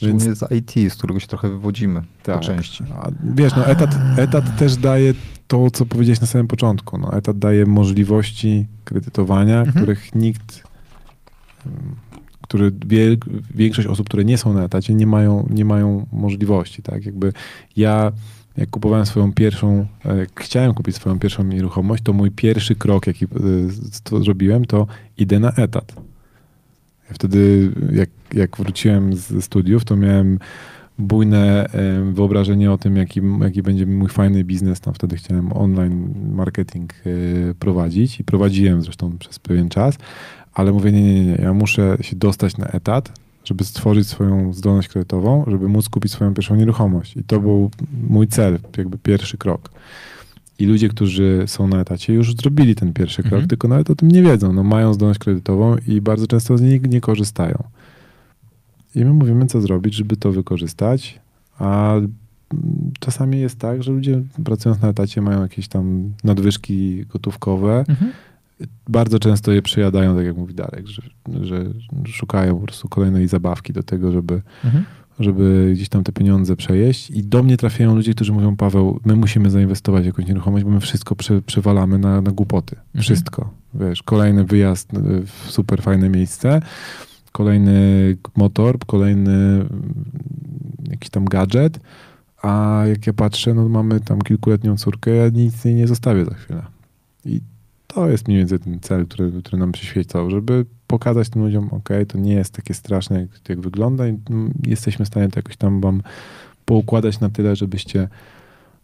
Więc 0.02 0.22
z 0.22 0.52
IT, 0.52 0.92
z 0.92 0.96
którego 0.96 1.20
się 1.20 1.26
trochę 1.26 1.48
wywodzimy 1.48 2.02
tak. 2.22 2.38
po 2.38 2.44
części. 2.44 2.84
A, 2.96 3.10
wiesz, 3.34 3.56
no 3.56 3.66
etat, 3.66 3.90
etat 4.16 4.58
też 4.58 4.76
daje 4.76 5.14
to, 5.48 5.70
co 5.70 5.86
powiedziałeś 5.86 6.20
na 6.20 6.26
samym 6.26 6.46
początku. 6.46 6.98
No, 6.98 7.16
etat 7.16 7.38
daje 7.38 7.66
możliwości 7.66 8.66
kredytowania, 8.84 9.58
mhm. 9.58 9.76
których 9.76 10.14
nikt 10.14 10.63
który 12.42 12.72
większość 13.54 13.88
osób, 13.88 14.06
które 14.06 14.24
nie 14.24 14.38
są 14.38 14.52
na 14.52 14.64
etacie, 14.64 14.94
nie 14.94 15.06
mają, 15.06 15.48
nie 15.50 15.64
mają 15.64 16.06
możliwości, 16.12 16.82
tak? 16.82 17.06
Jakby 17.06 17.32
ja, 17.76 18.12
jak 18.56 18.70
kupowałem 18.70 19.06
swoją 19.06 19.32
pierwszą, 19.32 19.86
jak 20.18 20.40
chciałem 20.40 20.74
kupić 20.74 20.96
swoją 20.96 21.18
pierwszą 21.18 21.44
nieruchomość, 21.44 22.02
to 22.02 22.12
mój 22.12 22.30
pierwszy 22.30 22.74
krok, 22.74 23.06
jaki 23.06 23.26
to 24.02 24.22
zrobiłem, 24.22 24.64
to 24.64 24.86
idę 25.18 25.40
na 25.40 25.52
etat. 25.52 25.92
Ja 27.08 27.14
wtedy, 27.14 27.72
jak, 27.92 28.10
jak 28.34 28.56
wróciłem 28.56 29.16
ze 29.16 29.42
studiów, 29.42 29.84
to 29.84 29.96
miałem 29.96 30.38
bujne 30.98 31.68
wyobrażenie 32.12 32.72
o 32.72 32.78
tym, 32.78 32.96
jaki, 32.96 33.20
jaki 33.40 33.62
będzie 33.62 33.86
mój 33.86 34.08
fajny 34.08 34.44
biznes. 34.44 34.80
Tam 34.80 34.94
wtedy 34.94 35.16
chciałem 35.16 35.52
online 35.52 36.14
marketing 36.32 36.92
e, 36.92 37.54
prowadzić 37.54 38.20
i 38.20 38.24
prowadziłem 38.24 38.82
zresztą 38.82 39.18
przez 39.18 39.38
pewien 39.38 39.68
czas, 39.68 39.98
ale 40.54 40.72
mówię, 40.72 40.92
nie, 40.92 41.02
nie, 41.02 41.24
nie, 41.24 41.34
ja 41.42 41.52
muszę 41.52 41.96
się 42.00 42.16
dostać 42.16 42.56
na 42.56 42.66
etat, 42.66 43.12
żeby 43.44 43.64
stworzyć 43.64 44.08
swoją 44.08 44.52
zdolność 44.52 44.88
kredytową, 44.88 45.44
żeby 45.46 45.68
móc 45.68 45.88
kupić 45.88 46.12
swoją 46.12 46.34
pierwszą 46.34 46.54
nieruchomość. 46.54 47.16
I 47.16 47.24
to 47.24 47.40
był 47.40 47.70
mój 48.08 48.28
cel, 48.28 48.58
jakby 48.76 48.98
pierwszy 48.98 49.38
krok. 49.38 49.70
I 50.58 50.66
ludzie, 50.66 50.88
którzy 50.88 51.44
są 51.46 51.68
na 51.68 51.80
etacie, 51.80 52.14
już 52.14 52.34
zrobili 52.34 52.74
ten 52.74 52.92
pierwszy 52.92 53.22
krok, 53.22 53.32
mhm. 53.32 53.48
tylko 53.48 53.68
nawet 53.68 53.90
o 53.90 53.94
tym 53.94 54.10
nie 54.10 54.22
wiedzą. 54.22 54.52
No, 54.52 54.62
mają 54.62 54.94
zdolność 54.94 55.20
kredytową 55.20 55.76
i 55.86 56.00
bardzo 56.00 56.26
często 56.26 56.58
z 56.58 56.62
niej 56.62 56.80
nie 56.80 57.00
korzystają. 57.00 57.64
I 58.94 59.04
my 59.04 59.12
mówimy, 59.12 59.46
co 59.46 59.60
zrobić, 59.60 59.94
żeby 59.94 60.16
to 60.16 60.32
wykorzystać, 60.32 61.20
a 61.58 61.94
czasami 63.00 63.40
jest 63.40 63.58
tak, 63.58 63.82
że 63.82 63.92
ludzie 63.92 64.22
pracując 64.44 64.82
na 64.82 64.88
etacie 64.88 65.20
mają 65.20 65.42
jakieś 65.42 65.68
tam 65.68 66.12
nadwyżki 66.24 67.06
gotówkowe, 67.06 67.84
mhm 67.88 68.12
bardzo 68.88 69.18
często 69.18 69.52
je 69.52 69.62
przejadają, 69.62 70.16
tak 70.16 70.26
jak 70.26 70.36
mówi 70.36 70.54
Darek, 70.54 70.86
że, 70.86 71.02
że 71.40 71.64
szukają 72.06 72.54
po 72.54 72.66
prostu 72.66 72.88
kolejnej 72.88 73.28
zabawki 73.28 73.72
do 73.72 73.82
tego, 73.82 74.12
żeby, 74.12 74.42
mhm. 74.64 74.84
żeby 75.20 75.70
gdzieś 75.74 75.88
tam 75.88 76.04
te 76.04 76.12
pieniądze 76.12 76.56
przejeść. 76.56 77.10
I 77.10 77.24
do 77.24 77.42
mnie 77.42 77.56
trafiają 77.56 77.94
ludzie, 77.94 78.14
którzy 78.14 78.32
mówią, 78.32 78.56
Paweł, 78.56 79.00
my 79.04 79.16
musimy 79.16 79.50
zainwestować 79.50 80.02
w 80.02 80.06
jakąś 80.06 80.26
nieruchomość, 80.26 80.64
bo 80.64 80.70
my 80.70 80.80
wszystko 80.80 81.16
prze, 81.16 81.42
przewalamy 81.42 81.98
na, 81.98 82.20
na 82.20 82.30
głupoty. 82.30 82.76
Mhm. 82.76 83.02
Wszystko. 83.02 83.50
Wiesz, 83.74 84.02
kolejny 84.02 84.44
wyjazd 84.44 84.90
w 85.26 85.50
super 85.50 85.82
fajne 85.82 86.08
miejsce, 86.08 86.60
kolejny 87.32 88.16
motor, 88.36 88.78
kolejny 88.86 89.32
mm, 89.32 90.04
jakiś 90.90 91.10
tam 91.10 91.24
gadżet, 91.24 91.80
a 92.42 92.82
jak 92.86 93.06
ja 93.06 93.12
patrzę, 93.12 93.54
no 93.54 93.68
mamy 93.68 94.00
tam 94.00 94.20
kilkuletnią 94.20 94.76
córkę, 94.76 95.10
ja 95.10 95.28
nic 95.28 95.64
jej 95.64 95.74
nie 95.74 95.86
zostawię 95.86 96.24
za 96.24 96.34
chwilę. 96.34 96.62
I 97.24 97.40
to 97.94 98.08
jest 98.08 98.28
mniej 98.28 98.38
więcej 98.38 98.58
ten 98.58 98.80
cel, 98.80 99.06
który, 99.06 99.32
który 99.42 99.58
nam 99.58 99.72
przyświecał, 99.72 100.30
żeby 100.30 100.66
pokazać 100.86 101.28
tym 101.28 101.42
ludziom, 101.42 101.68
ok, 101.70 101.88
to 102.08 102.18
nie 102.18 102.34
jest 102.34 102.54
takie 102.54 102.74
straszne, 102.74 103.20
jak, 103.20 103.48
jak 103.48 103.60
wygląda 103.60 104.08
i 104.08 104.18
jesteśmy 104.66 105.04
w 105.04 105.08
stanie 105.08 105.28
to 105.28 105.38
jakoś 105.38 105.56
tam 105.56 105.80
wam 105.80 106.02
poukładać 106.64 107.20
na 107.20 107.30
tyle, 107.30 107.56
żebyście, 107.56 108.08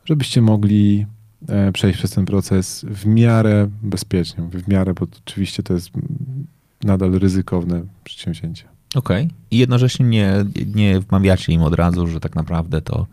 żebyście 0.05 0.43
mogli 0.43 1.07
e, 1.49 1.73
przejść 1.73 1.99
przez 1.99 2.11
ten 2.11 2.25
proces 2.25 2.85
w 2.89 3.07
miarę 3.07 3.69
bezpiecznie. 3.83 4.45
W 4.45 4.69
miarę, 4.69 4.95
bo 4.95 5.07
oczywiście 5.27 5.63
to 5.63 5.75
jest 5.75 5.91
nadal 6.83 7.13
ryzykowne 7.13 7.83
przedsięwzięcie. 8.05 8.65
Okej. 8.95 9.25
Okay. 9.25 9.37
I 9.51 9.59
jednocześnie 9.59 10.07
nie, 10.07 10.45
nie 10.75 11.01
wmawiacie 11.01 11.53
im 11.53 11.63
od 11.63 11.75
razu, 11.75 12.07
że 12.07 12.21
tak 12.21 12.35
naprawdę 12.35 12.83
to 12.83 13.07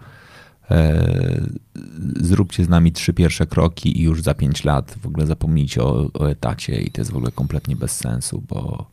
zróbcie 2.22 2.66
z 2.66 2.70
nami 2.70 2.92
trzy 2.92 3.14
pierwsze 3.14 3.46
kroki 3.46 4.00
i 4.00 4.04
już 4.04 4.22
za 4.22 4.34
pięć 4.34 4.64
lat 4.64 4.96
w 5.02 5.08
ogóle 5.08 5.26
zapomnijcie 5.26 5.84
o, 5.84 6.10
o 6.14 6.30
etacie 6.30 6.82
i 6.82 6.92
to 6.92 7.02
jest 7.02 7.12
w 7.12 7.16
ogóle 7.16 7.32
kompletnie 7.32 7.76
bez 7.76 7.92
sensu, 7.92 8.44
bo, 8.50 8.86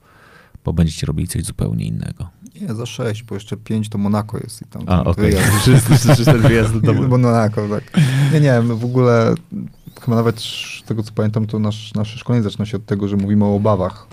bo 0.65 0.73
będziecie 0.73 1.07
robili 1.07 1.29
coś 1.29 1.45
zupełnie 1.45 1.85
innego. 1.85 2.29
Nie, 2.61 2.75
za 2.75 2.87
sześć, 2.87 3.23
bo 3.23 3.35
jeszcze 3.35 3.57
pięć 3.57 3.89
to 3.89 3.99
Monako 3.99 4.39
jest 4.39 4.63
i 4.63 4.65
tam. 4.65 4.83
A, 4.87 5.05
okej. 5.05 5.37
Okay. 5.37 6.41
Wyjazd 6.49 6.79
do 6.79 6.95
Monako, 7.09 7.69
tak. 7.69 8.01
Nie, 8.33 8.41
nie, 8.41 8.61
w 8.63 8.85
ogóle 8.85 9.35
chyba 10.01 10.17
nawet 10.17 10.41
z 10.41 10.83
tego 10.87 11.03
co 11.03 11.13
pamiętam, 11.13 11.47
to 11.47 11.59
nasz, 11.59 11.95
nasze 11.95 12.19
szkolenie 12.19 12.43
zaczyna 12.43 12.67
się 12.67 12.77
od 12.77 12.87
tego, 12.87 13.09
że 13.09 13.17
mówimy 13.17 13.45
o 13.45 13.55
obawach. 13.55 14.07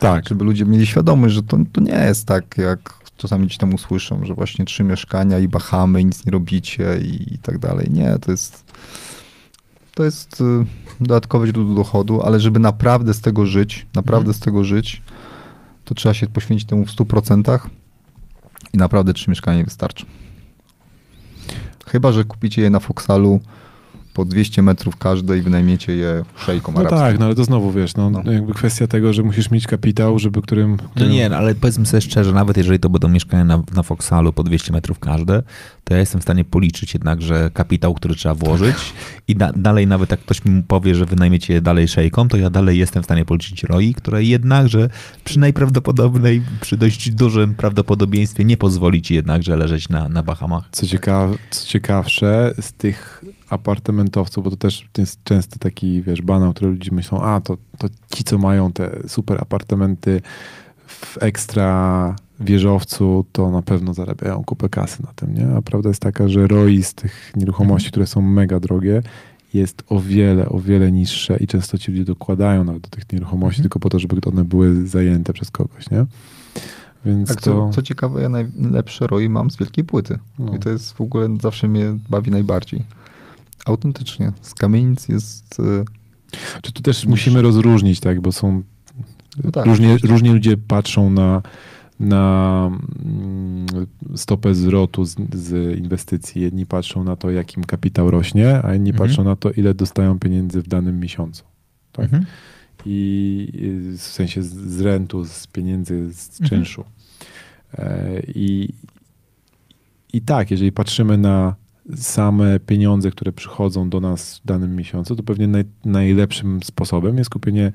Tak. 0.00 0.28
Żeby 0.28 0.44
ludzie 0.44 0.64
mieli 0.64 0.86
świadomość, 0.86 1.34
że 1.34 1.42
to, 1.42 1.58
to 1.72 1.80
nie 1.80 2.04
jest 2.08 2.26
tak, 2.26 2.58
jak 2.58 2.99
czasami 3.20 3.46
gdzieś 3.46 3.58
tam 3.58 3.74
usłyszą, 3.74 4.24
że 4.24 4.34
właśnie 4.34 4.64
trzy 4.64 4.84
mieszkania 4.84 5.38
i 5.38 5.48
Bahamy, 5.48 6.04
nic 6.04 6.26
nie 6.26 6.32
robicie 6.32 7.00
i, 7.02 7.34
i 7.34 7.38
tak 7.38 7.58
dalej. 7.58 7.90
Nie, 7.90 8.18
to 8.18 8.30
jest 8.30 8.72
to 9.94 10.04
jest 10.04 10.40
y, 10.40 10.44
dodatkowe 11.00 11.46
źródło 11.46 11.74
dochodu, 11.74 12.22
ale 12.22 12.40
żeby 12.40 12.58
naprawdę 12.58 13.14
z 13.14 13.20
tego 13.20 13.46
żyć, 13.46 13.86
naprawdę 13.94 14.28
Mhm. 14.28 14.34
z 14.34 14.40
tego 14.40 14.64
żyć, 14.64 15.02
to 15.84 15.94
trzeba 15.94 16.14
się 16.14 16.26
poświęcić 16.26 16.68
temu 16.68 16.86
w 16.86 16.90
100% 16.90 17.58
i 18.72 18.78
naprawdę 18.78 19.12
trzy 19.12 19.30
mieszkania 19.30 19.58
nie 19.58 19.64
wystarczy. 19.64 20.06
Chyba, 21.86 22.12
że 22.12 22.24
kupicie 22.24 22.62
je 22.62 22.70
na 22.70 22.80
Foxalu 22.80 23.40
po 24.20 24.24
200 24.24 24.62
metrów 24.62 24.96
każde 24.96 25.38
i 25.38 25.42
wynajmiecie 25.42 25.92
je 25.96 26.22
szejkom 26.46 26.74
No 26.74 26.80
arabskim. 26.80 27.00
tak, 27.00 27.18
no 27.18 27.26
ale 27.26 27.34
to 27.34 27.44
znowu 27.44 27.72
wiesz, 27.72 27.94
no, 27.96 28.10
No. 28.10 28.32
jakby 28.32 28.54
kwestia 28.54 28.86
tego, 28.86 29.12
że 29.12 29.22
musisz 29.22 29.50
mieć 29.50 29.66
kapitał, 29.66 30.18
żeby 30.18 30.42
którym... 30.42 30.70
No 30.70 30.88
którym... 30.94 31.10
nie, 31.12 31.28
no, 31.28 31.36
ale 31.36 31.54
powiedzmy 31.54 31.86
sobie 31.86 32.00
szczerze, 32.00 32.32
nawet 32.32 32.56
jeżeli 32.56 32.78
to 32.78 32.90
będą 32.90 33.08
mieszkania 33.08 33.44
na, 33.44 33.62
na 33.74 33.82
Foxalu 33.82 34.32
po 34.32 34.42
200 34.42 34.72
metrów 34.72 34.98
każde, 34.98 35.42
to 35.84 35.94
ja 35.94 36.00
jestem 36.00 36.20
w 36.20 36.24
stanie 36.24 36.44
policzyć 36.44 36.94
jednak, 36.94 37.22
że 37.22 37.50
kapitał, 37.54 37.94
który 37.94 38.14
trzeba 38.14 38.34
włożyć 38.34 38.76
i 39.28 39.36
da, 39.36 39.52
dalej 39.52 39.86
nawet 39.86 40.10
jak 40.10 40.20
ktoś 40.20 40.44
mi 40.44 40.62
powie, 40.62 40.94
że 40.94 41.06
wynajmiecie 41.06 41.54
je 41.54 41.60
dalej 41.60 41.88
szejkom, 41.88 42.28
to 42.28 42.36
ja 42.36 42.50
dalej 42.50 42.78
jestem 42.78 43.02
w 43.02 43.06
stanie 43.06 43.24
policzyć 43.24 43.62
ROI, 43.64 43.94
które 43.94 44.24
jednakże 44.24 44.88
przy 45.24 45.38
najprawdopodobniej, 45.38 46.42
przy 46.60 46.76
dość 46.76 47.10
dużym 47.10 47.54
prawdopodobieństwie 47.54 48.44
nie 48.44 48.56
pozwoli 48.56 49.02
ci 49.02 49.14
jednakże 49.14 49.56
leżeć 49.56 49.88
na, 49.88 50.08
na 50.08 50.22
Bahamach. 50.22 50.64
Co, 50.72 50.86
ciekaw, 50.86 51.30
co 51.50 51.66
ciekawsze, 51.66 52.54
z 52.60 52.72
tych 52.72 53.24
apartamentowców, 53.50 54.44
bo 54.44 54.50
to 54.50 54.56
też 54.56 54.88
jest 54.98 55.24
często 55.24 55.58
taki, 55.58 56.02
wiesz, 56.02 56.22
banał, 56.22 56.52
który 56.52 56.70
ludzie 56.70 56.92
myślą, 56.92 57.22
a 57.22 57.40
to, 57.40 57.56
to 57.78 57.88
ci, 58.14 58.24
co 58.24 58.38
mają 58.38 58.72
te 58.72 59.08
super 59.08 59.38
apartamenty 59.40 60.20
w 60.86 61.18
ekstra 61.20 62.16
wieżowcu, 62.40 63.24
to 63.32 63.50
na 63.50 63.62
pewno 63.62 63.94
zarabiają 63.94 64.44
kupę 64.44 64.68
kasy 64.68 65.02
na 65.02 65.12
tym, 65.16 65.34
nie? 65.34 65.56
A 65.56 65.62
prawda 65.62 65.88
jest 65.88 66.02
taka, 66.02 66.28
że 66.28 66.46
ROI 66.46 66.82
z 66.82 66.94
tych 66.94 67.32
nieruchomości, 67.36 67.90
które 67.90 68.06
są 68.06 68.20
mega 68.20 68.60
drogie, 68.60 69.02
jest 69.54 69.82
o 69.88 70.00
wiele, 70.00 70.48
o 70.48 70.60
wiele 70.60 70.92
niższe 70.92 71.36
i 71.36 71.46
często 71.46 71.78
ci 71.78 71.92
ludzie 71.92 72.04
dokładają 72.04 72.64
nawet 72.64 72.82
do 72.82 72.88
tych 72.88 73.12
nieruchomości 73.12 73.60
tylko 73.60 73.80
po 73.80 73.88
to, 73.88 73.98
żeby 73.98 74.16
one 74.26 74.44
były 74.44 74.86
zajęte 74.86 75.32
przez 75.32 75.50
kogoś, 75.50 75.90
nie? 75.90 76.06
Więc 77.04 77.28
Tak, 77.28 77.40
to... 77.40 77.50
co, 77.50 77.70
co 77.74 77.82
ciekawe, 77.82 78.22
ja 78.22 78.28
najlepsze 78.28 79.06
ROI 79.06 79.28
mam 79.28 79.50
z 79.50 79.56
wielkiej 79.56 79.84
płyty. 79.84 80.18
No. 80.38 80.56
I 80.56 80.58
to 80.58 80.70
jest 80.70 80.92
w 80.92 81.00
ogóle 81.00 81.28
zawsze 81.42 81.68
mnie 81.68 81.96
bawi 82.10 82.30
najbardziej. 82.30 82.82
Autentycznie. 83.66 84.32
Z 84.40 84.54
kamienic 84.54 85.08
jest... 85.08 85.60
y, 85.60 85.84
Czy 86.62 86.72
tu 86.72 86.82
też 86.82 87.06
musimy 87.06 87.42
rozróżnić, 87.42 88.00
tak, 88.00 88.20
bo 88.20 88.32
są 88.32 88.62
No 89.44 89.50
tak, 89.50 89.66
różnie, 89.66 89.96
różnie 90.04 90.32
ludzie 90.32 90.56
patrzą 90.56 91.10
na, 91.10 91.42
na 92.00 92.70
mm, 93.04 93.66
stopę 94.16 94.54
zwrotu 94.54 95.04
z, 95.04 95.16
z 95.34 95.78
inwestycji. 95.78 96.42
Jedni 96.42 96.66
patrzą 96.66 97.04
na 97.04 97.16
to, 97.16 97.30
jakim 97.30 97.64
kapitał 97.64 98.10
rośnie, 98.10 98.62
a 98.64 98.74
inni 98.74 98.90
Mhm. 98.90 99.08
patrzą 99.08 99.24
na 99.24 99.36
to, 99.36 99.50
ile 99.50 99.74
dostają 99.74 100.18
pieniędzy 100.18 100.62
w 100.62 100.68
danym 100.68 101.00
miesiącu. 101.00 101.44
Tak? 101.92 102.04
Mhm. 102.04 102.26
I 102.86 103.48
w 103.98 104.02
sensie 104.02 104.42
z, 104.42 104.48
z 104.54 104.80
rentu, 104.80 105.24
z 105.24 105.46
pieniędzy, 105.46 106.12
z 106.14 106.30
Mhm. 106.40 106.48
czynszu. 106.50 106.84
E, 107.78 108.22
I, 108.34 108.68
I 110.12 110.20
tak, 110.20 110.50
jeżeli 110.50 110.72
patrzymy 110.72 111.18
na 111.18 111.54
same 111.94 112.60
pieniądze, 112.60 113.10
które 113.10 113.32
przychodzą 113.32 113.90
do 113.90 114.00
nas 114.00 114.38
w 114.38 114.46
danym 114.46 114.76
miesiącu, 114.76 115.16
to 115.16 115.22
pewnie 115.22 115.46
naj, 115.46 115.64
najlepszym 115.84 116.62
sposobem 116.62 117.18
jest 117.18 117.30
kupienie 117.30 117.72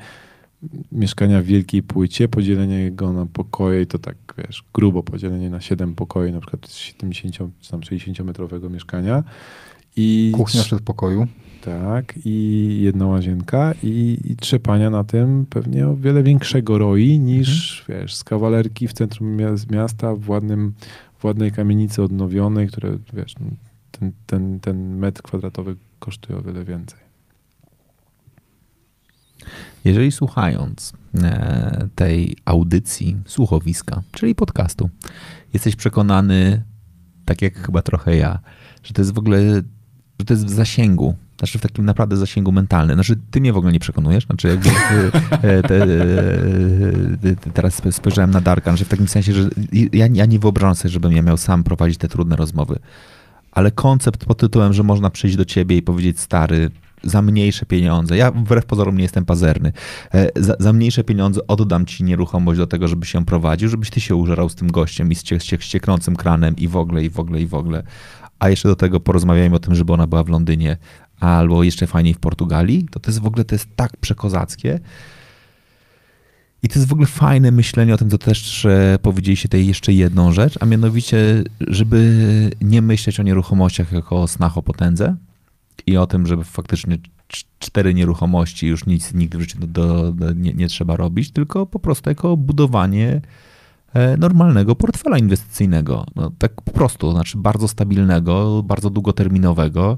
mieszkania 0.91 1.41
w 1.41 1.45
wielkiej 1.45 1.83
płycie, 1.83 2.27
podzielenie 2.27 2.91
go 2.91 3.13
na 3.13 3.25
pokoje 3.25 3.81
i 3.81 3.87
to 3.87 3.99
tak, 3.99 4.15
wiesz, 4.37 4.63
grubo 4.73 5.03
podzielenie 5.03 5.49
na 5.49 5.61
7 5.61 5.95
pokoi, 5.95 6.31
na 6.31 6.39
przykład 6.39 6.71
70 6.71 7.35
czy 7.61 7.71
tam 7.71 7.83
60 7.83 8.19
metrowego 8.19 8.69
mieszkania. 8.69 9.23
I 9.97 10.31
Kuchnia 10.35 10.61
w 10.63 10.65
przedpokoju. 10.65 11.27
tak, 11.61 12.13
i 12.25 12.79
jedna 12.81 13.07
łazienka 13.07 13.73
i, 13.83 14.17
i 14.25 14.35
trzepania 14.35 14.89
na 14.89 15.03
tym 15.03 15.45
pewnie 15.49 15.87
o 15.87 15.95
wiele 15.95 16.23
większego 16.23 16.77
roi 16.77 17.19
niż, 17.19 17.85
wiesz, 17.89 18.15
z 18.15 18.23
kawalerki 18.23 18.87
w 18.87 18.93
centrum 18.93 19.37
mia- 19.37 19.71
miasta 19.71 20.15
w, 20.15 20.29
ładnym, 20.29 20.73
w 21.17 21.25
ładnej 21.25 21.51
kamienicy 21.51 22.03
odnowionej, 22.03 22.67
które, 22.67 22.97
wiesz, 23.13 23.35
ten, 23.99 24.11
ten, 24.26 24.59
ten 24.59 24.97
metr 24.97 25.22
kwadratowy 25.22 25.76
kosztuje 25.99 26.39
o 26.39 26.41
wiele 26.41 26.63
więcej. 26.63 26.99
Jeżeli 29.85 30.11
słuchając 30.11 30.93
e, 31.23 31.88
tej 31.95 32.38
audycji, 32.45 33.17
słuchowiska, 33.26 34.01
czyli 34.11 34.35
podcastu, 34.35 34.89
jesteś 35.53 35.76
przekonany, 35.76 36.63
tak 37.26 37.41
jak 37.41 37.65
chyba 37.65 37.81
trochę 37.81 38.15
ja, 38.15 38.39
że 38.84 38.93
to 38.93 39.01
jest 39.01 39.13
w 39.13 39.17
ogóle, 39.17 39.55
że 40.19 40.26
to 40.26 40.34
jest 40.34 40.45
w 40.45 40.49
zasięgu, 40.49 41.15
znaczy 41.38 41.59
w 41.59 41.61
takim 41.61 41.85
naprawdę 41.85 42.17
zasięgu 42.17 42.51
mentalnym. 42.51 42.95
Znaczy 42.95 43.15
ty 43.31 43.41
mnie 43.41 43.53
w 43.53 43.57
ogóle 43.57 43.73
nie 43.73 43.80
przekonujesz, 43.80 44.26
znaczy 44.26 44.47
jakby 44.47 44.69
e, 45.31 45.61
te, 45.61 45.84
e, 45.84 47.35
te, 47.35 47.51
teraz 47.53 47.81
spojrzałem 47.91 48.31
na 48.31 48.41
Darkan, 48.41 48.77
że 48.77 48.85
w 48.85 48.89
takim 48.89 49.07
sensie, 49.07 49.34
że 49.34 49.49
ja, 49.93 50.07
ja 50.13 50.26
nie 50.26 50.39
wyobrażam 50.39 50.76
sobie, 50.76 50.89
żebym 50.89 51.11
ja 51.11 51.22
miał 51.22 51.38
sam 51.38 51.63
prowadzić 51.63 51.97
te 51.97 52.07
trudne 52.07 52.35
rozmowy, 52.35 52.80
ale 53.56 53.72
koncept 53.72 54.26
pod 54.26 54.38
tytułem, 54.38 54.73
że 54.73 54.84
można 54.84 55.10
przyjść 55.10 55.38
do 55.38 55.45
ciebie 55.45 55.77
i 55.77 55.82
powiedzieć 55.82 56.19
stary, 56.19 56.72
za 57.03 57.22
mniejsze 57.22 57.65
pieniądze, 57.65 58.18
ja 58.18 58.32
wbrew 58.32 58.65
pozorom 58.65 58.98
nie 58.98 59.03
jestem 59.03 59.26
pazerny, 59.26 59.73
e, 60.14 60.30
za, 60.36 60.56
za 60.60 60.73
mniejsze 60.73 61.03
pieniądze 61.03 61.48
oddam 61.48 61.86
ci 61.86 62.03
nieruchomość 62.03 62.57
do 62.57 62.68
tego, 62.68 62.88
żebyś 62.88 63.14
ją 63.14 63.26
prowadził, 63.26 63.69
żebyś 63.69 63.90
ty 63.90 64.02
się 64.02 64.15
użerał 64.15 64.49
z 64.49 64.56
tym 64.56 64.72
gościem 64.72 65.11
i 65.11 65.15
z 65.15 65.23
cie- 65.23 65.40
cie- 65.40 65.61
ścieknącym 65.61 66.15
kranem 66.15 66.56
i 66.56 66.68
w 66.68 66.76
ogóle, 66.76 67.03
i 67.03 67.10
w 67.10 67.19
ogóle, 67.19 67.41
i 67.41 67.48
w 67.48 67.53
ogóle. 67.53 67.84
A 68.40 68.49
jeszcze 68.49 68.68
do 68.69 68.76
tego 68.76 68.99
porozmawiajmy 68.99 69.56
o 69.56 69.60
tym, 69.60 69.76
żeby 69.76 69.94
ona 69.94 70.07
była 70.07 70.23
w 70.23 70.30
Londynie 70.30 70.77
albo 71.19 71.64
jeszcze 71.64 71.88
fajniej 71.88 72.14
w 72.14 72.19
Portugalii, 72.19 72.88
to 72.91 72.99
to 72.99 73.11
jest 73.11 73.22
w 73.22 73.26
ogóle, 73.26 73.45
to 73.45 73.56
jest 73.56 73.68
tak 73.76 73.98
przekozackie. 73.98 74.80
I 76.65 76.67
to 76.67 76.79
jest 76.79 76.89
w 76.89 76.93
ogóle 76.93 77.07
fajne 77.07 77.51
myślenie 77.51 77.93
o 77.93 77.97
tym, 77.97 78.09
co 78.09 78.17
też 78.17 78.67
powiedzieliście 79.01 79.49
tutaj 79.49 79.67
jeszcze 79.67 79.93
jedną 79.93 80.31
rzecz, 80.31 80.57
a 80.59 80.65
mianowicie, 80.65 81.43
żeby 81.67 82.51
nie 82.61 82.81
myśleć 82.81 83.19
o 83.19 83.23
nieruchomościach 83.23 83.91
jako 83.91 84.21
o 84.21 84.27
snach 84.27 84.57
o 84.57 84.63
potędze 84.63 85.15
i 85.87 85.97
o 85.97 86.07
tym, 86.07 86.27
żeby 86.27 86.43
faktycznie 86.43 86.97
cz- 87.29 87.45
cztery 87.59 87.93
nieruchomości 87.93 88.67
już 88.67 88.85
nic 88.85 89.13
nigdy 89.13 89.37
w 89.37 89.41
życiu 89.41 89.59
do, 89.59 89.67
do, 89.67 90.11
do, 90.11 90.33
nie, 90.33 90.53
nie 90.53 90.67
trzeba 90.67 90.95
robić, 90.95 91.31
tylko 91.31 91.65
po 91.65 91.79
prostu 91.79 92.09
jako 92.09 92.37
budowanie 92.37 93.21
e, 93.93 94.17
normalnego 94.17 94.75
portfela 94.75 95.17
inwestycyjnego. 95.17 96.05
No, 96.15 96.31
tak 96.37 96.61
po 96.61 96.71
prostu, 96.71 97.11
znaczy 97.11 97.37
bardzo 97.37 97.67
stabilnego, 97.67 98.63
bardzo 98.63 98.89
długoterminowego. 98.89 99.97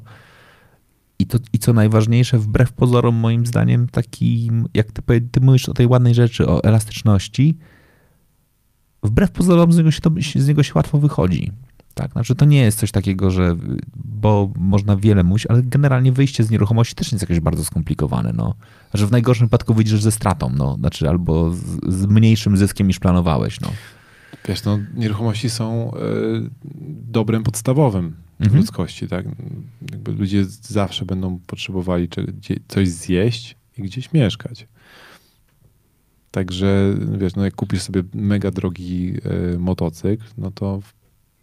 I, 1.20 1.26
to, 1.26 1.38
I 1.54 1.60
co 1.60 1.74
najważniejsze, 1.74 2.40
wbrew 2.40 2.72
pozorom, 2.72 3.16
moim 3.16 3.46
zdaniem, 3.46 3.88
takim, 3.90 4.66
jak 4.74 4.92
ty, 4.92 5.22
ty 5.32 5.42
mówisz 5.42 5.70
o 5.70 5.74
tej 5.74 5.88
ładnej 5.88 6.14
rzeczy, 6.14 6.48
o 6.48 6.64
elastyczności, 6.64 7.58
wbrew 9.04 9.32
pozorom 9.32 9.72
z 9.72 9.78
niego 9.78 9.92
się, 9.92 10.02
to, 10.02 10.12
z 10.36 10.48
niego 10.48 10.64
się 10.64 10.72
łatwo 10.76 10.98
wychodzi. 10.98 11.52
Tak, 11.94 12.12
znaczy 12.12 12.36
to 12.36 12.46
nie 12.46 12.62
jest 12.62 12.80
coś 12.80 12.92
takiego, 12.92 13.32
że, 13.32 13.56
bo 13.96 14.52
można 14.58 14.98
wiele 14.98 15.24
mówić, 15.24 15.46
ale 15.46 15.64
generalnie 15.64 16.12
wyjście 16.12 16.44
z 16.44 16.50
nieruchomości 16.50 16.96
też 16.96 17.12
nie 17.12 17.16
jest 17.16 17.24
jakieś 17.24 17.40
bardzo 17.40 17.66
skomplikowane, 17.66 18.34
no. 18.36 18.54
Że 18.94 19.08
w 19.08 19.12
najgorszym 19.12 19.48
wypadku 19.48 19.74
wyjdziesz 19.74 20.04
ze 20.04 20.12
stratą, 20.12 20.50
no, 20.58 20.76
znaczy 20.76 21.10
albo 21.10 21.52
z, 21.54 21.62
z 21.88 22.06
mniejszym 22.06 22.58
zyskiem 22.58 22.88
niż 22.88 23.00
planowałeś, 23.00 23.62
no. 23.62 23.72
Wiesz, 24.48 24.64
no, 24.64 24.80
nieruchomości 24.96 25.50
są 25.50 25.92
e, 25.94 26.00
dobrem 27.12 27.44
podstawowym 27.44 28.27
Mhm. 28.40 28.60
ludzkości, 28.60 29.08
tak? 29.08 29.26
Jakby 29.92 30.12
ludzie 30.12 30.46
zawsze 30.62 31.06
będą 31.06 31.40
potrzebowali 31.48 32.10
coś 32.68 32.90
zjeść 32.90 33.56
i 33.78 33.82
gdzieś 33.82 34.14
mieszkać. 34.14 34.68
Także, 36.32 36.96
wiesz, 37.18 37.36
no 37.36 37.46
jak 37.46 37.56
kupisz 37.56 37.82
sobie 37.82 38.04
mega 38.14 38.52
drogi 38.52 39.14
e, 39.54 39.58
motocykl, 39.58 40.24
no 40.38 40.52
to 40.52 40.80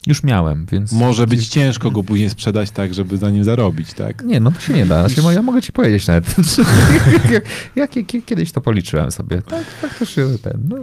Już 0.06 0.22
miałem, 0.22 0.66
więc... 0.66 0.92
może 0.92 1.26
być 1.26 1.48
ciężko 1.48 1.90
go 1.90 2.02
później 2.02 2.30
sprzedać 2.30 2.70
tak, 2.70 2.94
żeby 2.94 3.16
za 3.16 3.30
nim 3.30 3.44
zarobić, 3.44 3.94
tak? 3.94 4.24
Nie, 4.24 4.40
no 4.40 4.50
to 4.50 4.60
się 4.60 4.72
nie 4.72 4.86
da. 4.86 5.08
Znaczy, 5.08 5.34
ja 5.34 5.42
mogę 5.42 5.62
ci 5.62 5.72
powiedzieć 5.72 6.06
nawet. 6.06 6.34
jak, 7.76 7.90
kiedyś 8.26 8.52
to 8.52 8.60
policzyłem 8.60 9.10
sobie. 9.10 9.42
Tak, 9.42 9.64
faktycznie 9.64 10.24
ten, 10.42 10.60
no, 10.68 10.76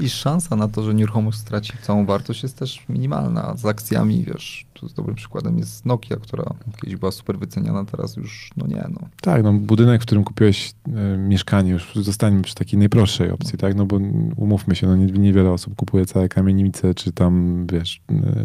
I 0.00 0.08
szansa 0.08 0.56
na 0.56 0.68
to, 0.68 0.82
że 0.82 0.94
nieruchomość 0.94 1.38
straci 1.38 1.72
całą 1.82 2.06
wartość 2.06 2.42
jest 2.42 2.58
też 2.58 2.84
minimalna. 2.88 3.54
Z 3.56 3.64
akcjami, 3.64 4.24
wiesz, 4.24 4.66
tu 4.80 4.88
z 4.88 4.94
dobrym 4.94 5.16
przykładem 5.16 5.58
jest 5.58 5.86
Nokia, 5.86 6.16
która 6.16 6.54
kiedyś 6.80 6.96
była 6.96 7.12
super 7.12 7.38
wyceniana, 7.38 7.84
teraz 7.84 8.16
już, 8.16 8.50
no 8.56 8.66
nie, 8.66 8.84
no. 8.90 9.08
Tak, 9.20 9.42
no 9.42 9.52
budynek, 9.52 10.02
w 10.02 10.06
którym 10.06 10.24
kupiłeś 10.24 10.74
e, 10.86 11.16
mieszkanie, 11.16 11.70
już 11.70 11.94
zostańmy 11.94 12.42
przy 12.42 12.54
takiej 12.54 12.78
najprostszej 12.78 13.30
opcji, 13.30 13.58
tak? 13.58 13.74
No 13.74 13.86
bo 13.86 13.98
umówmy 14.36 14.74
się, 14.74 14.86
no 14.86 14.96
nie, 14.96 15.06
niewiele 15.06 15.50
osób 15.50 15.74
kupuje 15.74 16.06
całe 16.06 16.28
kamienice, 16.28 16.94
czy 16.94 17.12
tam, 17.12 17.66
wiesz, 17.72 18.00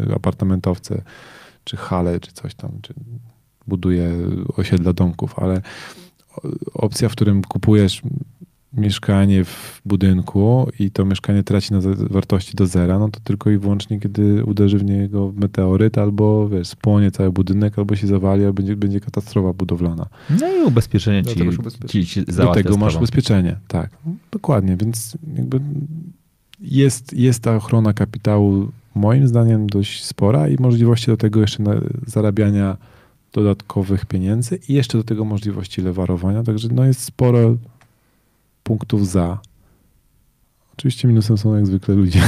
e, 0.08 0.14
apartamentowce, 0.14 1.02
czy 1.64 1.76
hale, 1.76 2.20
czy 2.20 2.32
coś 2.32 2.54
tam, 2.54 2.70
czy 2.82 2.94
buduje 3.66 4.12
osiedla 4.56 4.92
domków, 4.92 5.38
ale 5.38 5.62
opcja, 6.74 7.08
w 7.08 7.12
którym 7.12 7.42
kupujesz 7.42 8.02
mieszkanie 8.74 9.44
w 9.44 9.82
budynku 9.84 10.68
i 10.78 10.90
to 10.90 11.04
mieszkanie 11.04 11.42
traci 11.42 11.72
na 11.72 11.80
wartości 12.10 12.56
do 12.56 12.66
zera, 12.66 12.98
no 12.98 13.08
to 13.08 13.20
tylko 13.20 13.50
i 13.50 13.58
wyłącznie, 13.58 14.00
kiedy 14.00 14.44
uderzy 14.44 14.78
w 14.78 14.84
niego 14.84 15.32
meteoryt, 15.36 15.98
albo 15.98 16.48
wiesz, 16.48 16.68
spłonie 16.68 17.10
cały 17.10 17.32
budynek, 17.32 17.78
albo 17.78 17.96
się 17.96 18.06
zawali, 18.06 18.44
albo 18.44 18.52
będzie, 18.52 18.76
będzie 18.76 19.00
katastrofa 19.00 19.52
budowlana. 19.52 20.06
No 20.40 20.56
i 20.56 20.62
ubezpieczenie 20.62 21.24
ci, 21.24 21.40
ci, 21.88 22.06
ci 22.06 22.24
Do 22.24 22.52
tego 22.52 22.76
masz 22.76 22.96
ubezpieczenie, 22.96 23.56
tak. 23.68 23.90
Dokładnie, 24.30 24.76
więc 24.76 25.18
jakby 25.36 25.60
jest, 26.60 27.12
jest 27.12 27.42
ta 27.42 27.56
ochrona 27.56 27.92
kapitału 27.92 28.68
moim 28.94 29.28
zdaniem 29.28 29.66
dość 29.66 30.04
spora 30.04 30.48
i 30.48 30.56
możliwości 30.60 31.06
do 31.06 31.16
tego 31.16 31.40
jeszcze 31.40 31.80
zarabiania 32.06 32.76
dodatkowych 33.32 34.06
pieniędzy 34.06 34.58
i 34.68 34.74
jeszcze 34.74 34.98
do 34.98 35.04
tego 35.04 35.24
możliwości 35.24 35.82
lewarowania, 35.82 36.42
także 36.42 36.68
no 36.72 36.84
jest 36.84 37.00
sporo 37.00 37.56
punktów 38.72 39.08
za. 39.08 39.38
Oczywiście 40.72 41.08
minusem 41.08 41.38
są 41.38 41.54
jak 41.54 41.66
zwykle 41.66 41.94
ludzie. 41.94 42.20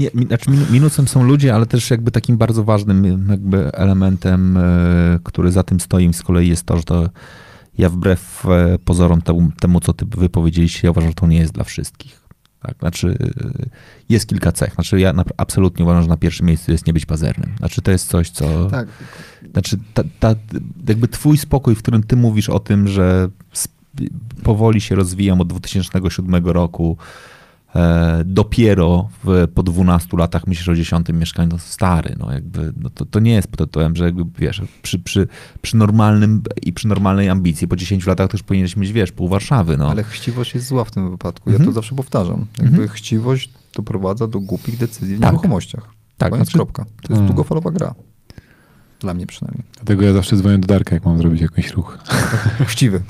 Nie, 0.00 0.10
znaczy 0.26 0.50
minusem 0.70 1.08
są 1.08 1.24
ludzie, 1.24 1.54
ale 1.54 1.66
też 1.66 1.90
jakby 1.90 2.10
takim 2.10 2.36
bardzo 2.36 2.64
ważnym 2.64 3.26
jakby 3.30 3.72
elementem, 3.72 4.56
e, 4.56 5.18
który 5.22 5.52
za 5.52 5.62
tym 5.62 5.80
stoi 5.80 6.14
z 6.14 6.22
kolei 6.22 6.48
jest 6.48 6.62
to, 6.62 6.76
że 6.76 6.82
to 6.82 7.08
ja 7.78 7.90
wbrew 7.90 8.46
e, 8.46 8.78
pozorom 8.84 9.22
temu, 9.22 9.50
temu 9.60 9.80
co 9.80 9.92
ty 9.92 10.04
wypowiedzieliście, 10.04 10.80
ja 10.86 10.90
uważam, 10.90 11.10
że 11.10 11.14
to 11.14 11.26
nie 11.26 11.38
jest 11.38 11.52
dla 11.52 11.64
wszystkich. 11.64 12.20
Tak, 12.62 12.78
znaczy 12.78 13.18
e, 13.40 13.68
jest 14.08 14.28
kilka 14.28 14.52
cech. 14.52 14.74
Znaczy 14.74 15.00
ja 15.00 15.14
absolutnie 15.36 15.84
uważam, 15.84 16.02
że 16.02 16.08
na 16.08 16.16
pierwszym 16.16 16.46
miejscu 16.46 16.72
jest 16.72 16.86
nie 16.86 16.92
być 16.92 17.06
pazernym. 17.06 17.54
Znaczy 17.58 17.82
to 17.82 17.90
jest 17.90 18.08
coś, 18.08 18.30
co... 18.30 18.66
Tak. 18.70 18.88
Znaczy 19.52 19.78
ta, 19.94 20.02
ta, 20.20 20.34
jakby 20.88 21.08
twój 21.08 21.38
spokój, 21.38 21.74
w 21.74 21.78
którym 21.78 22.02
ty 22.02 22.16
mówisz 22.16 22.48
o 22.48 22.58
tym, 22.58 22.88
że 22.88 23.28
powoli 24.42 24.80
się 24.80 24.94
rozwijam 24.94 25.40
od 25.40 25.48
2007 25.48 26.46
roku. 26.46 26.96
E, 27.74 28.22
dopiero 28.24 29.08
w, 29.24 29.48
po 29.54 29.62
12 29.62 30.16
latach 30.16 30.46
myślisz 30.46 30.68
o 30.68 30.74
10 30.74 31.08
mieszkaniu, 31.08 31.48
no 31.52 31.58
stary, 31.58 32.14
no 32.18 32.32
jakby, 32.32 32.72
no 32.76 32.90
to, 32.90 33.06
to 33.06 33.20
nie 33.20 33.32
jest 33.32 33.48
pod 33.48 33.58
tytułem, 33.58 33.96
że 33.96 34.04
jakby, 34.04 34.24
wiesz, 34.38 34.62
przy, 34.82 34.98
przy, 34.98 35.28
przy 35.62 35.76
normalnym 35.76 36.42
i 36.62 36.72
przy 36.72 36.88
normalnej 36.88 37.28
ambicji 37.28 37.68
po 37.68 37.76
10 37.76 38.06
latach 38.06 38.30
też 38.30 38.42
powinieneś 38.42 38.76
mieć, 38.76 38.92
wiesz, 38.92 39.12
pół 39.12 39.28
Warszawy, 39.28 39.76
no. 39.76 39.90
Ale 39.90 40.04
chciwość 40.04 40.54
jest 40.54 40.66
zła 40.66 40.84
w 40.84 40.90
tym 40.90 41.10
wypadku, 41.10 41.50
ja 41.50 41.56
mhm. 41.56 41.70
to 41.70 41.74
zawsze 41.74 41.94
powtarzam. 41.94 42.46
Jakby 42.58 42.82
mhm. 42.82 42.88
chciwość 42.88 43.50
doprowadza 43.74 44.26
do 44.26 44.40
głupich 44.40 44.76
decyzji 44.76 45.16
w 45.16 45.20
tak. 45.20 45.32
nieruchomościach. 45.32 45.88
Tak. 46.18 46.30
Koniec, 46.30 46.46
znaczy... 46.46 46.58
kropka. 46.58 46.84
To 46.84 46.90
jest 46.90 47.08
hmm. 47.08 47.26
długofalowa 47.26 47.70
gra. 47.70 47.94
Dla 49.00 49.14
mnie 49.14 49.26
przynajmniej. 49.26 49.64
Dlatego 49.74 50.04
ja 50.04 50.12
zawsze 50.12 50.36
dzwonię 50.36 50.58
do 50.58 50.66
Darka, 50.66 50.94
jak 50.94 51.04
mam 51.04 51.18
zrobić 51.18 51.40
jakiś 51.40 51.70
ruch. 51.70 51.98
Chciwy. 52.66 53.00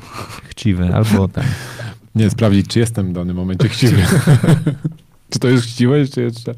Chciwy, 0.48 0.94
albo 0.94 1.28
tak. 1.28 1.44
Nie, 2.14 2.30
sprawdzić, 2.30 2.68
czy 2.68 2.78
jestem 2.78 3.08
w 3.08 3.12
danym 3.12 3.36
momencie 3.36 3.68
chciwy. 3.68 4.02
czy 5.30 5.38
to 5.38 5.48
jest 5.48 5.66
chciwość, 5.66 6.12
czy 6.12 6.22
jeszcze, 6.22 6.54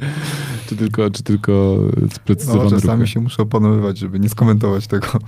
czy 0.66 0.76
tylko, 0.76 1.10
czy 1.10 1.22
tylko 1.22 1.78
sprecyzowany 2.14 2.64
no, 2.64 2.70
czasami 2.70 3.00
ruchy. 3.00 3.12
się 3.12 3.20
muszę 3.20 3.42
opanowywać, 3.42 3.98
żeby 3.98 4.20
nie 4.20 4.28
skomentować 4.28 4.86
tego. 4.86 5.06
Okej. 5.08 5.18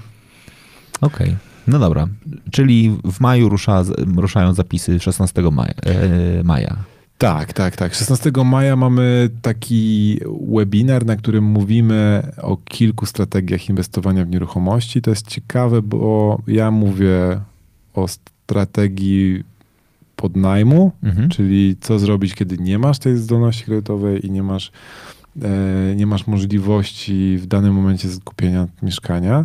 Okay. 1.01 1.37
No 1.67 1.79
dobra, 1.79 2.07
czyli 2.51 2.99
w 3.05 3.21
maju 3.21 3.49
rusza, 3.49 3.85
ruszają 4.17 4.55
zapisy 4.55 5.01
16 5.01 5.43
maja. 5.43 5.75
E, 5.83 6.43
maja. 6.43 6.77
Tak, 7.23 7.53
tak, 7.53 7.77
tak. 7.77 7.95
16 7.95 8.31
maja 8.45 8.77
mamy 8.77 9.31
taki 9.43 10.19
webinar, 10.49 11.07
na 11.07 11.17
którym 11.17 11.45
mówimy 11.45 12.23
o 12.37 12.57
kilku 12.57 13.07
strategiach 13.07 13.69
inwestowania 13.69 14.25
w 14.25 14.29
nieruchomości. 14.29 15.03
To 15.03 15.11
jest 15.11 15.27
ciekawe, 15.27 15.83
bo 15.83 16.39
ja 16.47 16.71
mówię 16.71 17.41
o 17.95 18.09
strategii 18.09 19.45
podnajmu, 20.17 20.93
mhm. 21.03 21.29
czyli 21.29 21.77
co 21.81 21.99
zrobić, 21.99 22.35
kiedy 22.35 22.59
nie 22.59 22.79
masz 22.79 22.99
tej 22.99 23.17
zdolności 23.17 23.65
kredytowej 23.65 24.27
i 24.27 24.31
nie 24.31 24.43
masz, 24.43 24.73
e, 25.43 25.95
nie 25.97 26.07
masz 26.07 26.27
możliwości 26.27 27.39
w 27.41 27.47
danym 27.47 27.75
momencie 27.75 28.09
zakupienia 28.09 28.69
mieszkania. 28.83 29.45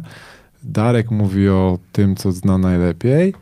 Darek 0.63 1.11
mówi 1.11 1.49
o 1.49 1.79
tym, 1.91 2.15
co 2.15 2.31
zna 2.31 2.57
najlepiej, 2.57 3.33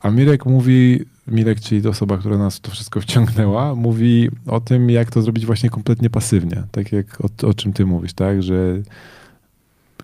a 0.00 0.10
Mirek 0.10 0.46
mówi 0.46 1.04
Mirek, 1.26 1.60
czyli 1.60 1.88
osoba, 1.88 2.18
która 2.18 2.38
nas 2.38 2.60
to 2.60 2.70
wszystko 2.70 3.00
wciągnęła, 3.00 3.74
mówi 3.74 4.30
o 4.46 4.60
tym, 4.60 4.90
jak 4.90 5.10
to 5.10 5.22
zrobić 5.22 5.46
właśnie 5.46 5.70
kompletnie 5.70 6.10
pasywnie. 6.10 6.62
Tak 6.72 6.92
jak 6.92 7.20
o, 7.20 7.46
o 7.46 7.54
czym 7.54 7.72
ty 7.72 7.86
mówisz, 7.86 8.12
tak? 8.12 8.42
Że 8.42 8.82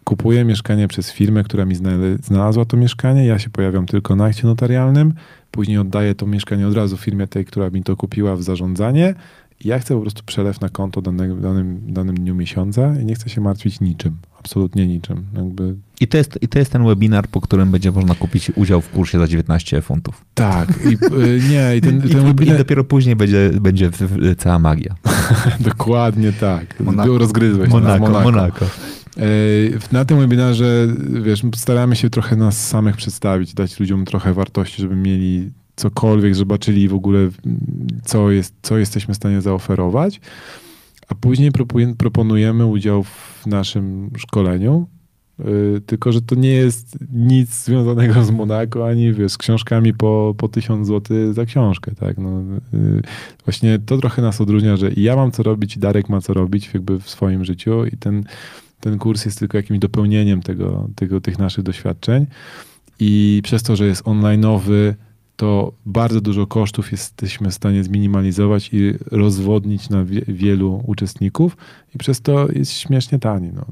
kupuję 0.04 0.44
mieszkanie 0.44 0.88
przez 0.88 1.12
firmę, 1.12 1.44
która 1.44 1.64
mi 1.64 1.74
znalazła 2.22 2.64
to 2.64 2.76
mieszkanie, 2.76 3.26
ja 3.26 3.38
się 3.38 3.50
pojawiam 3.50 3.86
tylko 3.86 4.16
na 4.16 4.24
akcie 4.24 4.46
notarialnym, 4.46 5.14
później 5.50 5.78
oddaję 5.78 6.14
to 6.14 6.26
mieszkanie 6.26 6.68
od 6.68 6.74
razu 6.74 6.96
firmie 6.96 7.26
tej, 7.26 7.44
która 7.44 7.70
mi 7.70 7.82
to 7.82 7.96
kupiła 7.96 8.36
w 8.36 8.42
zarządzanie 8.42 9.14
ja 9.64 9.78
chcę 9.78 9.94
po 9.94 10.00
prostu 10.00 10.22
przelew 10.26 10.60
na 10.60 10.68
konto 10.68 11.02
danym, 11.02 11.40
danym, 11.40 11.80
danym 11.86 12.16
dniu 12.16 12.34
miesiąca 12.34 12.94
i 13.00 13.04
nie 13.04 13.14
chcę 13.14 13.28
się 13.28 13.40
martwić 13.40 13.80
niczym. 13.80 14.16
Absolutnie 14.38 14.86
niczym. 14.86 15.24
Jakby... 15.36 15.74
I, 16.00 16.08
to 16.08 16.16
jest, 16.16 16.38
I 16.42 16.48
to 16.48 16.58
jest 16.58 16.72
ten 16.72 16.86
webinar, 16.86 17.28
po 17.28 17.40
którym 17.40 17.70
będzie 17.70 17.92
można 17.92 18.14
kupić 18.14 18.50
udział 18.54 18.80
w 18.80 18.90
kursie 18.90 19.18
za 19.18 19.28
19 19.28 19.82
funtów. 19.82 20.24
Tak. 20.34 20.68
I, 20.68 20.94
y, 21.14 21.40
nie, 21.50 21.76
i 21.76 21.80
ten, 21.80 22.02
ten 22.12 22.22
I, 22.22 22.24
webinar... 22.24 22.54
I 22.54 22.58
dopiero 22.58 22.84
później 22.84 23.16
będzie, 23.16 23.50
będzie 23.60 23.90
cała 24.38 24.58
magia. 24.58 24.94
Dokładnie 25.60 26.32
tak. 26.32 26.80
Monako. 26.80 27.18
Rozgryzłeś 27.18 27.70
Monako, 27.70 28.04
Monako. 28.04 28.24
Monako. 28.24 28.66
Y, 29.18 29.78
na 29.92 30.04
tym 30.04 30.18
webinarze, 30.18 30.86
wiesz, 31.22 31.42
staramy 31.56 31.96
się 31.96 32.10
trochę 32.10 32.36
nas 32.36 32.68
samych 32.68 32.96
przedstawić, 32.96 33.54
dać 33.54 33.80
ludziom 33.80 34.04
trochę 34.04 34.34
wartości, 34.34 34.82
żeby 34.82 34.96
mieli 34.96 35.50
cokolwiek, 35.78 36.34
zobaczyli 36.34 36.88
w 36.88 36.94
ogóle, 36.94 37.28
co, 38.04 38.30
jest, 38.30 38.54
co 38.62 38.78
jesteśmy 38.78 39.14
w 39.14 39.16
stanie 39.16 39.40
zaoferować, 39.40 40.20
a 41.08 41.14
później 41.14 41.50
proponujemy 41.98 42.66
udział 42.66 43.02
w 43.02 43.46
naszym 43.46 44.10
szkoleniu. 44.16 44.86
Yy, 45.38 45.80
tylko, 45.86 46.12
że 46.12 46.22
to 46.22 46.34
nie 46.34 46.50
jest 46.50 46.98
nic 47.12 47.64
związanego 47.64 48.24
z 48.24 48.30
Monako, 48.30 48.88
ani 48.88 49.12
wiesz, 49.12 49.32
z 49.32 49.38
książkami 49.38 49.94
po, 49.94 50.34
po 50.38 50.48
1000 50.48 50.86
zł 50.86 51.32
za 51.32 51.44
książkę. 51.44 51.94
Tak? 51.94 52.18
No, 52.18 52.42
yy, 52.72 53.02
właśnie 53.44 53.78
to 53.78 53.98
trochę 53.98 54.22
nas 54.22 54.40
odróżnia, 54.40 54.76
że 54.76 54.90
ja 54.96 55.16
mam 55.16 55.30
co 55.30 55.42
robić 55.42 55.78
Darek 55.78 56.08
ma 56.08 56.20
co 56.20 56.34
robić 56.34 56.70
jakby 56.74 57.00
w 57.00 57.10
swoim 57.10 57.44
życiu 57.44 57.86
i 57.86 57.96
ten, 57.96 58.24
ten 58.80 58.98
kurs 58.98 59.24
jest 59.24 59.38
tylko 59.38 59.56
jakimś 59.56 59.78
dopełnieniem 59.78 60.42
tego, 60.42 60.88
tego, 60.94 61.20
tych 61.20 61.38
naszych 61.38 61.64
doświadczeń. 61.64 62.26
I 63.00 63.40
przez 63.44 63.62
to, 63.62 63.76
że 63.76 63.86
jest 63.86 64.02
onlineowy, 64.04 64.94
to 65.38 65.72
bardzo 65.86 66.20
dużo 66.20 66.46
kosztów 66.46 66.92
jesteśmy 66.92 67.50
w 67.50 67.54
stanie 67.54 67.84
zminimalizować 67.84 68.70
i 68.72 68.94
rozwodnić 69.10 69.90
na 69.90 70.04
wie, 70.04 70.22
wielu 70.28 70.82
uczestników 70.86 71.56
i 71.94 71.98
przez 71.98 72.20
to 72.20 72.48
jest 72.52 72.72
śmiesznie 72.72 73.18
tani. 73.18 73.50
No, 73.54 73.64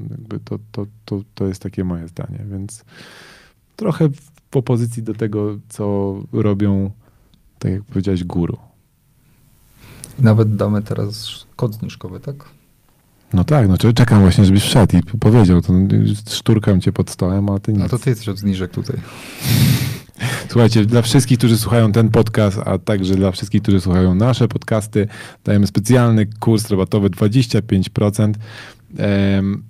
to, 0.45 0.59
to, 0.71 0.85
to, 1.05 1.21
to 1.35 1.47
jest 1.47 1.61
takie 1.61 1.83
moje 1.83 2.07
zdanie, 2.07 2.39
więc 2.51 2.85
trochę 3.75 4.09
w 4.51 4.57
opozycji 4.57 5.03
do 5.03 5.13
tego, 5.13 5.57
co 5.69 6.15
robią, 6.33 6.91
tak 7.59 7.71
jak 7.71 7.83
powiedziałeś, 7.83 8.23
guru. 8.23 8.57
Nawet 10.19 10.55
damy 10.55 10.81
teraz 10.81 11.45
kod 11.55 11.73
zniżkowy, 11.73 12.19
tak? 12.19 12.35
No 13.33 13.43
tak, 13.43 13.67
no 13.67 13.77
czekam 13.77 14.21
właśnie, 14.21 14.45
żebyś 14.45 14.63
wszedł 14.63 14.97
i 14.97 15.17
powiedział, 15.19 15.61
to 15.61 15.73
szturkam 16.29 16.81
cię 16.81 16.91
pod 16.91 17.09
stołem, 17.09 17.49
a 17.49 17.59
ty 17.59 17.73
nic. 17.73 17.81
A 17.81 17.89
to 17.89 17.99
ty 17.99 18.09
jesteś 18.09 18.29
od 18.29 18.37
zniżek 18.37 18.71
tutaj. 18.71 18.97
Słuchajcie, 20.49 20.85
dla 20.85 21.01
wszystkich, 21.01 21.37
którzy 21.37 21.57
słuchają 21.57 21.91
ten 21.91 22.09
podcast, 22.09 22.59
a 22.65 22.77
także 22.77 23.15
dla 23.15 23.31
wszystkich, 23.31 23.61
którzy 23.61 23.81
słuchają 23.81 24.15
nasze 24.15 24.47
podcasty, 24.47 25.07
dajemy 25.43 25.67
specjalny 25.67 26.27
kurs 26.39 26.69
rabatowy 26.69 27.09
25%. 27.09 28.33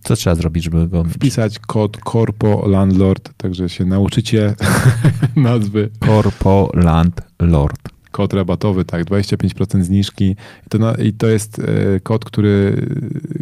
Co 0.04 0.16
trzeba 0.16 0.36
zrobić, 0.36 0.64
żeby 0.64 0.88
go 0.88 1.04
wpisać 1.04 1.60
kod 1.60 1.98
Corpo 2.12 2.68
Landlord, 2.68 3.34
także 3.38 3.70
się 3.70 3.86
nauczycie 3.86 4.56
nazwy. 5.36 5.90
Corpo 6.06 6.72
Landlord. 6.74 7.90
Kod 8.12 8.34
rabatowy, 8.34 8.86
tak, 8.86 9.06
25% 9.06 9.84
zniżki. 9.84 10.36
I 10.66 10.70
to, 10.70 10.96
I 10.96 11.14
to 11.14 11.28
jest 11.28 11.60
e, 11.60 12.00
kod, 12.00 12.26
który, 12.26 12.88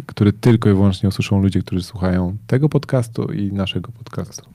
który 0.06 0.32
tylko 0.32 0.70
i 0.70 0.72
wyłącznie 0.72 1.08
usłyszą 1.08 1.42
ludzie, 1.42 1.60
którzy 1.60 1.82
słuchają 1.82 2.36
tego 2.46 2.68
podcastu 2.68 3.32
i 3.32 3.52
naszego 3.52 3.92
podcastu. 3.92 4.50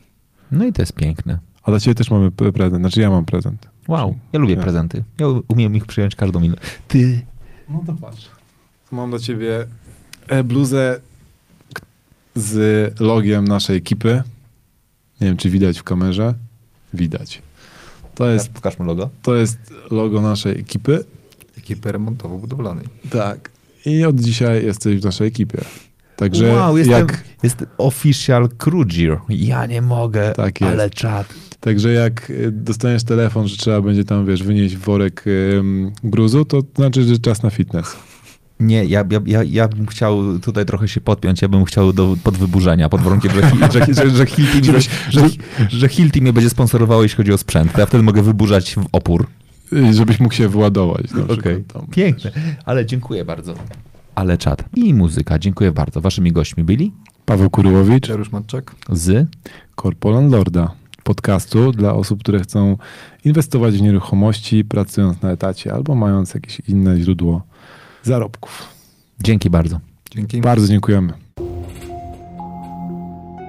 No 0.52 0.66
i 0.66 0.74
to 0.74 0.82
jest 0.82 0.94
piękne. 0.94 1.51
A 1.64 1.72
dla 1.72 1.80
ciebie 1.80 1.96
też 1.96 2.12
mamy 2.12 2.32
prezent. 2.32 2.76
Znaczy 2.82 3.02
ja 3.02 3.10
mam 3.10 3.26
prezent. 3.26 3.68
Wow, 3.88 4.16
ja 4.34 4.40
lubię 4.40 4.56
ja. 4.56 4.62
prezenty. 4.62 5.04
Ja 5.20 5.28
umiem 5.48 5.76
ich 5.76 5.86
przyjąć 5.86 6.16
każdą 6.16 6.40
minutę. 6.40 6.62
Ty. 6.88 7.22
No 7.70 7.84
to 7.86 7.94
patrz. 7.94 8.30
Mam 8.92 9.10
dla 9.10 9.20
ciebie 9.20 9.68
e, 10.28 10.44
bluzę 10.44 11.00
z 12.36 13.00
logiem 13.00 13.48
naszej 13.48 13.78
ekipy. 13.78 14.24
Nie 15.22 15.28
wiem, 15.28 15.38
czy 15.38 15.50
widać 15.50 15.80
w 15.80 15.84
kamerze. 15.84 16.34
Widać. 16.94 17.42
To 18.16 18.30
jest, 18.30 18.50
Pokażmy 18.50 18.86
logo. 18.86 19.10
To 19.22 19.36
jest 19.36 19.58
logo 19.92 20.22
naszej 20.22 20.60
ekipy. 20.60 21.04
Ekipy 21.58 21.92
remontowo-budowlanej. 21.92 22.88
Tak. 23.10 23.52
I 23.86 24.06
od 24.06 24.20
dzisiaj 24.20 24.66
jesteś 24.66 25.00
w 25.00 25.04
naszej 25.04 25.28
ekipie. 25.28 25.62
Także 26.16 26.54
wow, 26.54 26.78
jestem, 26.78 27.00
jak... 27.00 27.24
jest 27.44 27.66
official 27.78 28.50
cruiser. 28.58 29.18
Ja 29.30 29.66
nie 29.66 29.82
mogę, 29.82 30.34
tak 30.34 30.62
jest. 30.62 30.74
ale 30.74 30.90
czad. 30.90 31.34
Także 31.62 31.92
jak 31.94 32.30
y, 32.30 32.52
dostaniesz 32.52 33.04
telefon, 33.04 33.48
że 33.48 33.58
trzeba 33.58 33.82
będzie 33.82 34.04
tam, 34.06 34.26
wiesz, 34.26 34.44
wynieść 34.44 34.78
worek 34.78 35.24
ym, 35.58 35.92
gruzu, 36.04 36.46
to 36.46 36.62
znaczy, 36.76 37.04
że 37.04 37.20
czas 37.20 37.44
na 37.44 37.50
fitness. 37.50 37.96
Nie, 38.60 38.86
ja, 38.86 39.04
ja, 39.12 39.20
ja, 39.26 39.44
ja 39.44 39.68
bym 39.68 39.88
chciał 39.88 40.40
tutaj 40.40 40.66
trochę 40.66 40.88
się 40.88 41.02
podpiąć, 41.02 41.42
ja 41.42 41.48
bym 41.48 41.66
chciał 41.66 41.94
do 41.94 42.16
podwyburzenia 42.24 42.90
pod 42.90 43.02
warunkiem, 43.02 43.32
że, 43.32 43.72
że, 43.72 43.94
że, 43.94 44.10
że, 44.10 44.26
Hilti, 44.26 44.66
że, 44.66 44.82
że, 45.10 45.30
że 45.70 45.90
Hilti 45.90 46.22
mnie 46.22 46.34
będzie 46.34 46.50
sponsorowało, 46.50 47.04
jeśli 47.04 47.18
chodzi 47.18 47.34
o 47.34 47.38
sprzęt. 47.38 47.74
To 47.74 47.80
ja 47.80 47.86
wtedy 47.86 48.04
mogę 48.04 48.22
wyburzać 48.22 48.76
w 48.76 48.86
opór. 48.92 49.28
Y, 49.74 49.94
Żebyś 49.94 50.20
mógł 50.20 50.34
się 50.34 50.48
wyładować. 50.50 51.06
tam. 51.74 51.88
piękne. 51.92 52.32
Ale 52.66 52.86
dziękuję 52.86 53.26
bardzo. 53.26 53.54
Ale 54.16 54.38
czat 54.38 54.64
i 54.76 54.94
muzyka, 54.94 55.40
dziękuję 55.40 55.72
bardzo. 55.72 56.02
Waszymi 56.02 56.32
gośćmi 56.32 56.64
byli 56.64 56.92
Paweł 57.26 57.50
Kuryłowicz 57.50 58.10
Jarusz 58.10 58.32
Matczak. 58.32 58.76
z... 58.92 59.28
Korpolan 59.76 60.30
Lorda, 60.30 60.72
podcastu 61.12 61.72
dla 61.72 61.94
osób, 61.94 62.20
które 62.20 62.40
chcą 62.40 62.78
inwestować 63.26 63.76
w 63.78 63.82
nieruchomości, 63.82 64.66
pracując 64.66 65.22
na 65.22 65.32
etacie 65.32 65.74
albo 65.74 65.96
mając 65.96 66.34
jakieś 66.34 66.62
inne 66.68 67.00
źródło 67.00 67.42
zarobków. 68.04 68.68
Dzięki 69.24 69.50
bardzo. 69.50 69.80
Dzięki. 70.12 70.42
Bardzo 70.42 70.68
dziękujemy. 70.68 71.14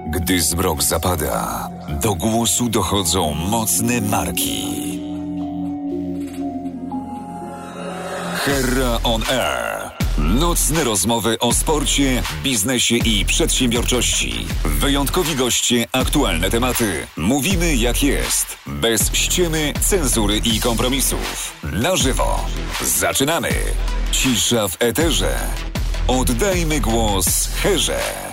Gdy 0.09 0.41
zmrok 0.41 0.83
zapada, 0.83 1.69
do 2.01 2.15
głosu 2.15 2.69
dochodzą 2.69 3.33
mocne 3.33 4.01
marki. 4.01 4.63
Herra 8.45 8.99
on 9.03 9.21
Air. 9.31 9.82
Nocne 10.17 10.83
rozmowy 10.83 11.39
o 11.39 11.53
sporcie, 11.53 12.23
biznesie 12.43 12.95
i 12.95 13.25
przedsiębiorczości. 13.25 14.45
Wyjątkowi 14.65 15.35
goście, 15.35 15.87
aktualne 15.91 16.49
tematy. 16.49 17.07
Mówimy 17.17 17.75
jak 17.75 18.03
jest. 18.03 18.57
Bez 18.65 19.13
ściemy, 19.13 19.73
cenzury 19.81 20.37
i 20.37 20.59
kompromisów. 20.59 21.53
Na 21.63 21.95
żywo. 21.95 22.45
Zaczynamy. 22.81 23.49
Cisza 24.11 24.67
w 24.67 24.75
eterze. 24.79 25.39
Oddajmy 26.07 26.79
głos 26.79 27.47
Herze. 27.47 28.32